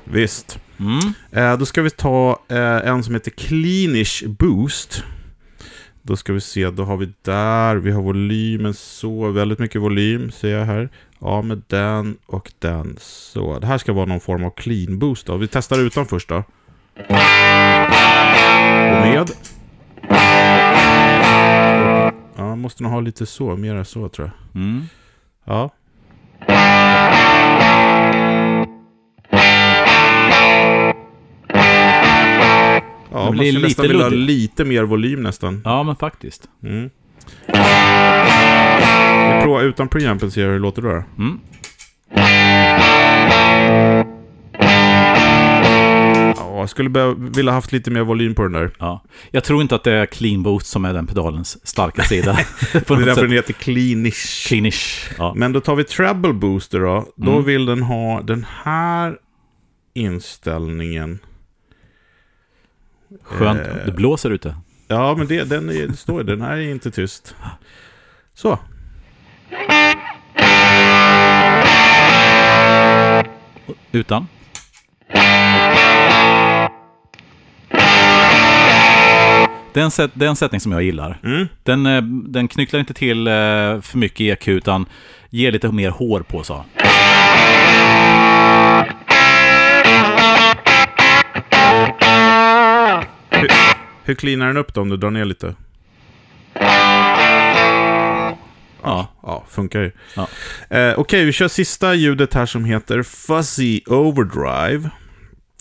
Visst. 0.04 0.60
Mm. 0.80 1.14
Eh, 1.32 1.58
då 1.60 1.66
ska 1.66 1.82
vi 1.82 1.90
ta 1.90 2.44
eh, 2.50 2.88
en 2.88 3.04
som 3.04 3.14
heter 3.14 3.32
Cleanish 3.32 4.28
Boost. 4.28 5.04
Då 6.02 6.16
ska 6.16 6.34
vi 6.34 6.42
se, 6.42 6.70
då 6.70 6.84
har 6.84 6.98
vi 6.98 7.14
där, 7.22 7.76
vi 7.76 7.92
har 7.92 8.02
volymen 8.02 8.74
så, 8.74 9.30
väldigt 9.30 9.60
mycket 9.60 9.82
volym 9.82 10.32
ser 10.32 10.50
jag 10.50 10.66
här. 10.66 10.90
Ja, 11.22 11.42
med 11.42 11.62
den 11.68 12.18
och 12.26 12.52
den 12.60 12.98
så. 13.00 13.60
Det 13.60 13.68
här 13.68 13.78
ska 13.78 13.94
vara 13.94 14.06
någon 14.06 14.20
form 14.20 14.44
av 14.44 14.50
clean 14.50 15.00
boost 15.00 15.26
då. 15.26 15.38
Vi 15.38 15.48
testar 15.48 15.80
utan 15.80 16.06
först 16.06 16.30
då. 16.30 16.36
Och 16.36 16.44
med. 19.02 19.32
Ja, 22.36 22.56
måste 22.56 22.84
nog 22.84 22.92
ha 22.92 23.00
lite 23.00 23.26
så, 23.26 23.56
mera 23.56 23.86
så 23.86 24.10
tror 24.10 24.32
jag. 24.32 24.62
Mm. 24.62 24.84
Ja. 25.46 25.70
Ja, 33.12 33.26
man 33.26 33.32
blir 33.32 33.52
skulle 33.52 33.68
nästan 33.68 33.88
vilja 33.88 34.04
ha 34.04 34.10
luddigt. 34.10 34.28
lite 34.28 34.66
mer 34.66 34.84
volym 34.84 35.24
nästan. 35.24 35.62
Ja, 35.66 35.84
men 35.84 35.96
faktiskt. 35.96 36.50
Mm. 36.64 36.90
Vi 39.36 39.42
provar 39.44 39.64
utan 39.64 39.88
preampen 39.88 40.28
och 40.28 40.34
ser 40.34 40.46
hur 40.46 40.54
det 40.54 40.60
låter 40.60 40.82
då. 40.82 41.04
Mm. 41.18 41.40
Ja, 46.36 46.60
jag 46.60 46.70
skulle 46.70 46.90
behöva, 46.90 47.14
vilja 47.14 47.52
haft 47.52 47.72
lite 47.72 47.92
mer 47.92 48.02
volym 48.02 48.36
på 48.36 48.44
den 48.44 48.52
där. 48.52 48.72
Ja. 48.80 49.04
Jag 49.32 49.44
tror 49.44 49.62
inte 49.62 49.76
att 49.76 49.84
det 49.84 49.92
är 49.94 50.06
Clean 50.06 50.44
Boost 50.44 50.68
som 50.68 50.86
är 50.86 50.94
den 50.94 51.08
pedalens 51.08 51.68
starka 51.68 52.04
sida. 52.04 52.32
Det 52.74 52.78
är 52.78 52.96
därför 52.96 53.06
sätt. 53.14 53.16
den 53.24 53.32
heter 53.32 53.54
Cleanish. 53.54 54.48
Cleanish. 54.48 55.10
Ja. 55.18 55.34
Men 55.36 55.52
då 55.54 55.62
tar 55.62 55.76
vi 55.76 55.84
treble 55.84 56.34
booster 56.34 56.80
då. 56.80 57.06
Då 57.16 57.32
Mm. 57.32 57.44
vill 57.44 57.66
den 57.66 57.82
ha 57.84 58.22
den 58.22 58.46
här 58.64 59.18
inställningen. 59.94 61.20
Skönt. 63.24 63.60
Eh. 63.60 63.86
Det 63.86 63.92
blåser 63.92 64.30
ute. 64.32 64.56
Ja, 64.88 65.16
men 65.18 65.28
det, 65.28 65.44
den 65.44 65.70
är, 65.70 65.88
det 65.88 65.96
står 65.98 66.24
den 66.24 66.42
här 66.42 66.58
är 66.58 66.72
inte 66.72 66.92
tyst. 66.92 67.36
Så. 68.34 68.60
Utan. 73.92 74.28
Det 79.74 79.80
är, 79.80 79.84
en 79.84 79.92
set, 79.92 80.22
en 80.22 80.36
sättning 80.36 80.62
som 80.62 80.72
jag 80.72 80.84
gillar. 80.84 81.20
Mm. 81.24 81.48
Den, 81.64 81.86
eh, 81.86 82.02
den 82.04 82.48
knycklar 82.48 82.80
inte 82.80 82.94
till 82.94 83.28
eh, 83.28 83.34
för 83.82 83.98
mycket 83.98 84.20
EQ 84.20 84.48
utan 84.48 84.86
ger 85.30 85.52
lite 85.52 85.72
mer 85.72 85.90
hår 85.90 86.22
på 86.22 86.44
så. 86.44 86.66
Hur, 93.30 93.50
hur 94.04 94.16
cleanar 94.16 94.48
den 94.48 94.58
upp 94.58 94.74
då 94.74 94.82
om 94.82 94.90
du 94.90 94.98
drar 94.98 95.12
ner 95.12 95.26
lite? 95.26 95.56
Ja. 98.90 99.08
Ja, 99.24 99.46
funkar 99.50 99.80
ju. 99.82 99.92
Ja. 100.16 100.28
Eh, 100.78 101.00
Okej, 101.00 101.26
vi 101.26 101.32
kör 101.32 101.48
sista 101.48 101.94
ljudet 101.94 102.34
här 102.34 102.46
som 102.46 102.66
heter 102.66 103.04
Fuzzy 103.04 103.82
Overdrive. 103.88 104.90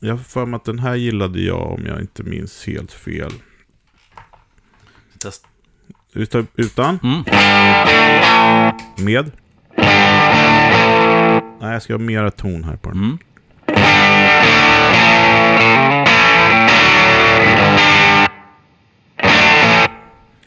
Jag 0.00 0.10
har 0.14 0.18
för 0.18 0.46
mig 0.46 0.56
att 0.56 0.64
den 0.64 0.78
här 0.78 0.94
gillade 0.94 1.40
jag 1.40 1.72
om 1.72 1.86
jag 1.86 2.00
inte 2.00 2.22
minns 2.22 2.66
helt 2.66 2.92
fel. 2.92 3.32
Test. 5.22 5.44
Utan? 6.12 6.46
utan 6.56 6.98
Mm. 7.02 7.24
med? 8.96 9.30
Nej, 11.60 11.72
jag 11.72 11.82
ska 11.82 11.92
ha 11.92 11.98
mera 11.98 12.30
ton 12.30 12.64
här 12.64 12.76
på 12.76 12.90
den. 12.90 12.98
Mm. 12.98 13.18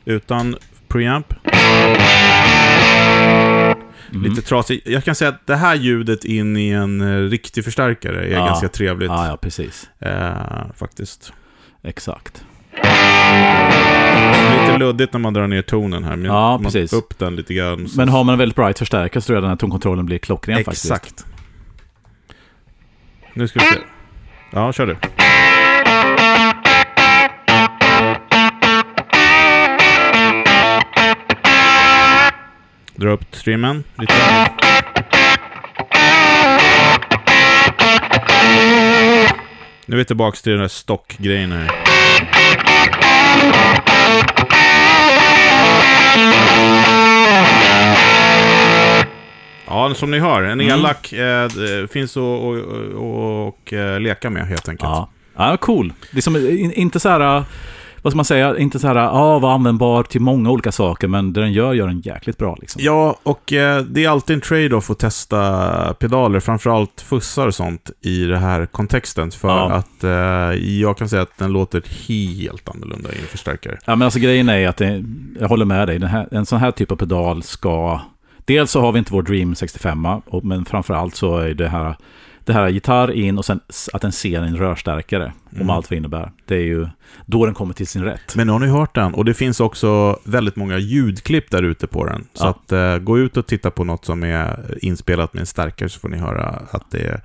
Utan 0.05 0.55
preamp. 0.87 1.33
Mm. 4.11 4.23
Lite 4.29 4.41
trasig. 4.41 4.81
Jag 4.85 5.03
kan 5.03 5.15
säga 5.15 5.29
att 5.29 5.47
det 5.47 5.55
här 5.55 5.75
ljudet 5.75 6.23
in 6.25 6.57
i 6.57 6.69
en 6.69 7.01
eh, 7.01 7.29
riktig 7.29 7.63
förstärkare 7.65 8.25
är 8.25 8.31
Ja. 8.33 8.45
ganska 8.45 8.67
trevligt. 8.67 9.09
Ja, 9.09 9.27
ja, 9.27 9.37
precis. 9.37 9.89
Eh, 9.99 10.71
faktiskt. 10.77 11.33
Exakt. 11.83 12.43
Lite 14.61 14.77
luddigt 14.77 15.13
när 15.13 15.19
man 15.19 15.33
drar 15.33 15.47
ner 15.47 15.61
tonen 15.61 16.03
här. 16.03 16.15
Men 16.15 16.25
Ja, 16.25 16.51
man 16.51 16.63
precis. 16.63 16.93
upp 16.93 17.19
den 17.19 17.35
lite 17.35 17.53
grann. 17.53 17.87
så- 17.87 17.97
Men 17.97 18.09
har 18.09 18.23
man 18.23 18.33
en 18.33 18.39
väldigt 18.39 18.55
bright 18.55 18.79
förstärkare 18.79 19.21
så 19.21 19.25
tror 19.25 19.35
jag 19.35 19.43
den 19.43 19.49
här 19.49 19.57
tonkontrollen 19.57 20.05
blir 20.05 20.17
klockren 20.17 20.63
faktiskt. 20.63 20.85
Exakt. 20.85 21.25
Nu 23.33 23.47
ska 23.47 23.59
vi 23.59 23.65
se. 23.65 23.75
Ja, 24.51 24.73
kör 24.73 24.85
du. 24.87 24.95
Dra 33.01 33.09
upp 33.11 33.31
trimmen 33.31 33.83
lite. 33.97 34.13
Nu 39.85 39.95
är 39.95 39.97
vi 39.97 40.05
tillbaka 40.05 40.35
till 40.35 40.51
den 40.51 40.61
där 40.61 40.67
stockgrejen 40.67 41.51
här. 41.51 41.71
Ja, 49.67 49.93
som 49.95 50.11
ni 50.11 50.19
hör. 50.19 50.43
En 50.43 50.61
Mm. 50.61 50.67
elak 50.79 51.13
eh, 51.13 51.47
det 51.49 51.91
finns 51.91 52.17
att 52.17 52.21
och, 52.23 52.55
och, 52.57 53.47
och, 53.47 53.73
eh, 53.73 53.99
leka 53.99 54.29
med 54.29 54.47
helt 54.47 54.69
enkelt. 54.69 54.89
Ja, 54.89 55.09
ja 55.35 55.57
cool. 55.57 55.93
Det 56.11 56.17
är 56.17 56.21
som, 56.21 56.35
in- 56.35 56.73
inte 56.73 56.99
så 56.99 57.09
här, 57.09 57.37
äh, 57.37 57.43
vad 58.01 58.13
ska 58.13 58.15
man 58.15 58.25
säga, 58.25 58.57
inte 58.57 58.79
så 58.79 58.87
här, 58.87 58.95
ja, 58.95 59.39
var 59.39 59.51
användbar 59.53 60.03
till 60.03 60.21
många 60.21 60.49
olika 60.51 60.71
saker, 60.71 61.07
men 61.07 61.33
det 61.33 61.41
den 61.41 61.53
gör, 61.53 61.73
gör 61.73 61.87
den 61.87 61.99
jäkligt 62.01 62.37
bra 62.37 62.57
liksom. 62.61 62.81
Ja, 62.85 63.15
och 63.23 63.53
eh, 63.53 63.81
det 63.83 64.05
är 64.05 64.09
alltid 64.09 64.33
en 64.33 64.41
trade-off 64.41 64.89
att 64.89 64.99
testa 64.99 65.93
pedaler, 65.99 66.39
framförallt 66.39 67.01
fussar 67.01 67.47
och 67.47 67.55
sånt, 67.55 67.91
i 68.01 68.25
den 68.25 68.39
här 68.41 68.65
kontexten. 68.65 69.31
För 69.31 69.47
Ja. 69.47 69.71
att 69.71 70.03
eh, 70.03 70.09
jag 70.81 70.97
kan 70.97 71.09
säga 71.09 71.21
att 71.21 71.37
den 71.37 71.51
låter 71.51 71.83
helt 72.07 72.69
annorlunda 72.69 73.09
i 73.09 73.19
en 73.21 73.27
förstärkare. 73.27 73.77
Ja, 73.85 73.95
men 73.95 74.05
alltså 74.05 74.19
grejen 74.19 74.49
är 74.49 74.67
att 74.67 74.77
det, 74.77 75.03
jag 75.39 75.47
håller 75.49 75.65
med 75.65 75.87
dig, 75.87 76.05
här, 76.05 76.27
en 76.31 76.45
sån 76.45 76.59
här 76.59 76.71
typ 76.71 76.91
av 76.91 76.95
pedal 76.95 77.43
ska... 77.43 77.99
Dels 78.45 78.71
så 78.71 78.81
har 78.81 78.91
vi 78.91 78.99
inte 78.99 79.13
vår 79.13 79.21
Dream 79.21 79.55
65, 79.55 80.05
och, 80.05 80.45
men 80.45 80.65
framförallt 80.65 81.15
så 81.15 81.37
är 81.37 81.53
det 81.53 81.67
här, 81.67 81.95
det 82.45 82.53
här 82.53 82.69
gitarr 82.69 83.11
in 83.11 83.37
och 83.37 83.45
sen 83.45 83.59
att 83.93 84.01
den 84.01 84.11
ser 84.11 84.41
en 84.41 84.57
rörstärkare, 84.57 85.33
om 85.51 85.55
Mm. 85.57 85.69
allt 85.69 85.89
vad 85.91 85.97
innebär. 85.97 86.31
Det 86.45 86.55
är 86.55 86.59
ju 86.63 86.87
då 87.25 87.45
den 87.45 87.53
kommer 87.55 87.73
till 87.73 87.87
sin 87.87 88.03
rätt. 88.03 88.35
Men 88.35 88.47
nu 88.47 88.53
har 88.53 88.59
ni 88.59 88.67
hört 88.67 88.95
den, 88.95 89.13
och 89.13 89.25
det 89.25 89.33
finns 89.33 89.59
också 89.59 90.19
väldigt 90.23 90.55
många 90.55 90.77
ljudklipp 90.77 91.51
där 91.51 91.63
ute 91.63 91.87
på 91.87 92.05
den. 92.05 92.27
Så 92.33 92.45
Ja. 92.45 92.49
att 92.49 92.71
eh, 92.71 92.97
gå 92.97 93.19
ut 93.19 93.37
och 93.37 93.47
titta 93.47 93.71
på 93.71 93.83
något 93.83 94.05
som 94.05 94.23
är 94.23 94.77
inspelat 94.85 95.33
med 95.33 95.41
en 95.41 95.45
stärkare 95.47 95.89
så 95.89 95.99
får 95.99 96.09
ni 96.09 96.17
höra 96.17 96.61
att 96.71 96.91
det 96.91 96.99
är, 96.99 97.21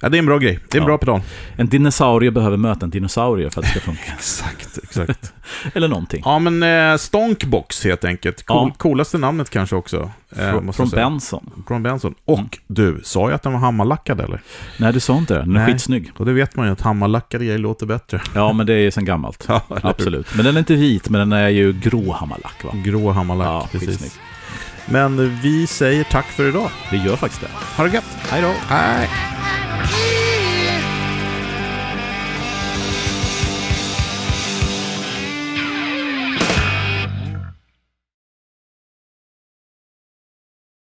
ja, 0.00 0.08
det 0.08 0.16
är 0.16 0.18
en 0.18 0.26
bra 0.26 0.38
grej. 0.38 0.58
Det 0.70 0.76
är 0.76 0.80
en 0.80 0.82
Ja. 0.82 0.86
bra 0.86 0.98
pedal. 0.98 1.20
En 1.56 1.68
dinosaurie 1.68 2.30
behöver 2.30 2.56
möta 2.56 2.84
en 2.86 2.90
dinosaurie 2.90 3.50
för 3.50 3.60
att 3.60 3.64
det 3.66 3.70
ska 3.70 3.80
funka. 3.80 4.02
Exakt, 4.18 4.78
exakt. 4.82 5.32
Eller 5.74 5.88
någonting. 5.88 6.22
Ja, 6.24 6.38
men 6.38 6.62
eh, 6.92 6.96
Stonkbox 6.96 7.84
helt 7.84 8.04
enkelt. 8.04 8.46
Cool. 8.46 8.72
Coolaste 8.76 9.18
namnet 9.18 9.50
kanske 9.50 9.76
också. 9.76 10.10
Eh, 10.36 10.50
Från, 10.50 10.66
måste 10.66 10.76
från. 10.82 10.90
Benson. 10.90 11.50
Från 11.66 11.82
Benson. 11.82 12.14
Och 12.24 12.38
Mm. 12.38 12.50
du, 12.66 13.00
sa 13.04 13.20
jag 13.20 13.32
att 13.32 13.42
den 13.42 13.52
var 13.52 13.60
hammarlackad 13.60 14.20
eller? 14.20 14.40
Nej, 14.78 14.92
du 14.92 15.00
sa 15.00 15.18
inte 15.18 15.34
det. 15.34 15.40
Den 15.40 15.56
är 15.56 15.60
Nej. 15.64 15.72
skitsnygg. 15.72 16.10
Och 16.16 16.26
det 16.26 16.32
vet 16.32 16.56
man 16.56 16.66
ju 16.66 16.72
att 16.72 16.80
hammarlackade 16.80 17.44
grejer 17.44 17.58
låter 17.58 17.86
bättre. 17.86 18.20
Ja, 18.34 18.52
men 18.52 18.66
det 18.66 18.74
är 18.74 18.90
sen 18.90 19.04
gammalt. 19.04 19.44
Ja? 19.48 19.62
Absolut. 19.82 20.34
Men 20.36 20.44
den 20.44 20.54
är 20.54 20.58
inte 20.58 20.74
vit, 20.74 21.08
men 21.08 21.18
den 21.18 21.32
är 21.32 21.48
ju 21.48 21.72
grå 21.72 22.12
hammarlack 22.12 22.64
va? 22.64 22.70
Grå 22.84 23.10
hammarlack, 23.10 23.46
Ja, 23.46 23.68
precis. 23.72 23.88
skitsnygg. 23.88 24.12
Men 24.86 25.40
vi 25.40 25.66
säger 25.66 26.04
tack 26.04 26.26
för 26.26 26.48
idag. 26.48 26.70
Det 26.90 26.96
gör 26.96 27.16
faktiskt 27.16 27.42
det. 27.42 27.48
Ha 27.76 27.84
det 27.84 27.94
gött! 27.94 28.04
Hej 28.30 28.42
då! 28.42 28.52
Hej! 28.68 29.08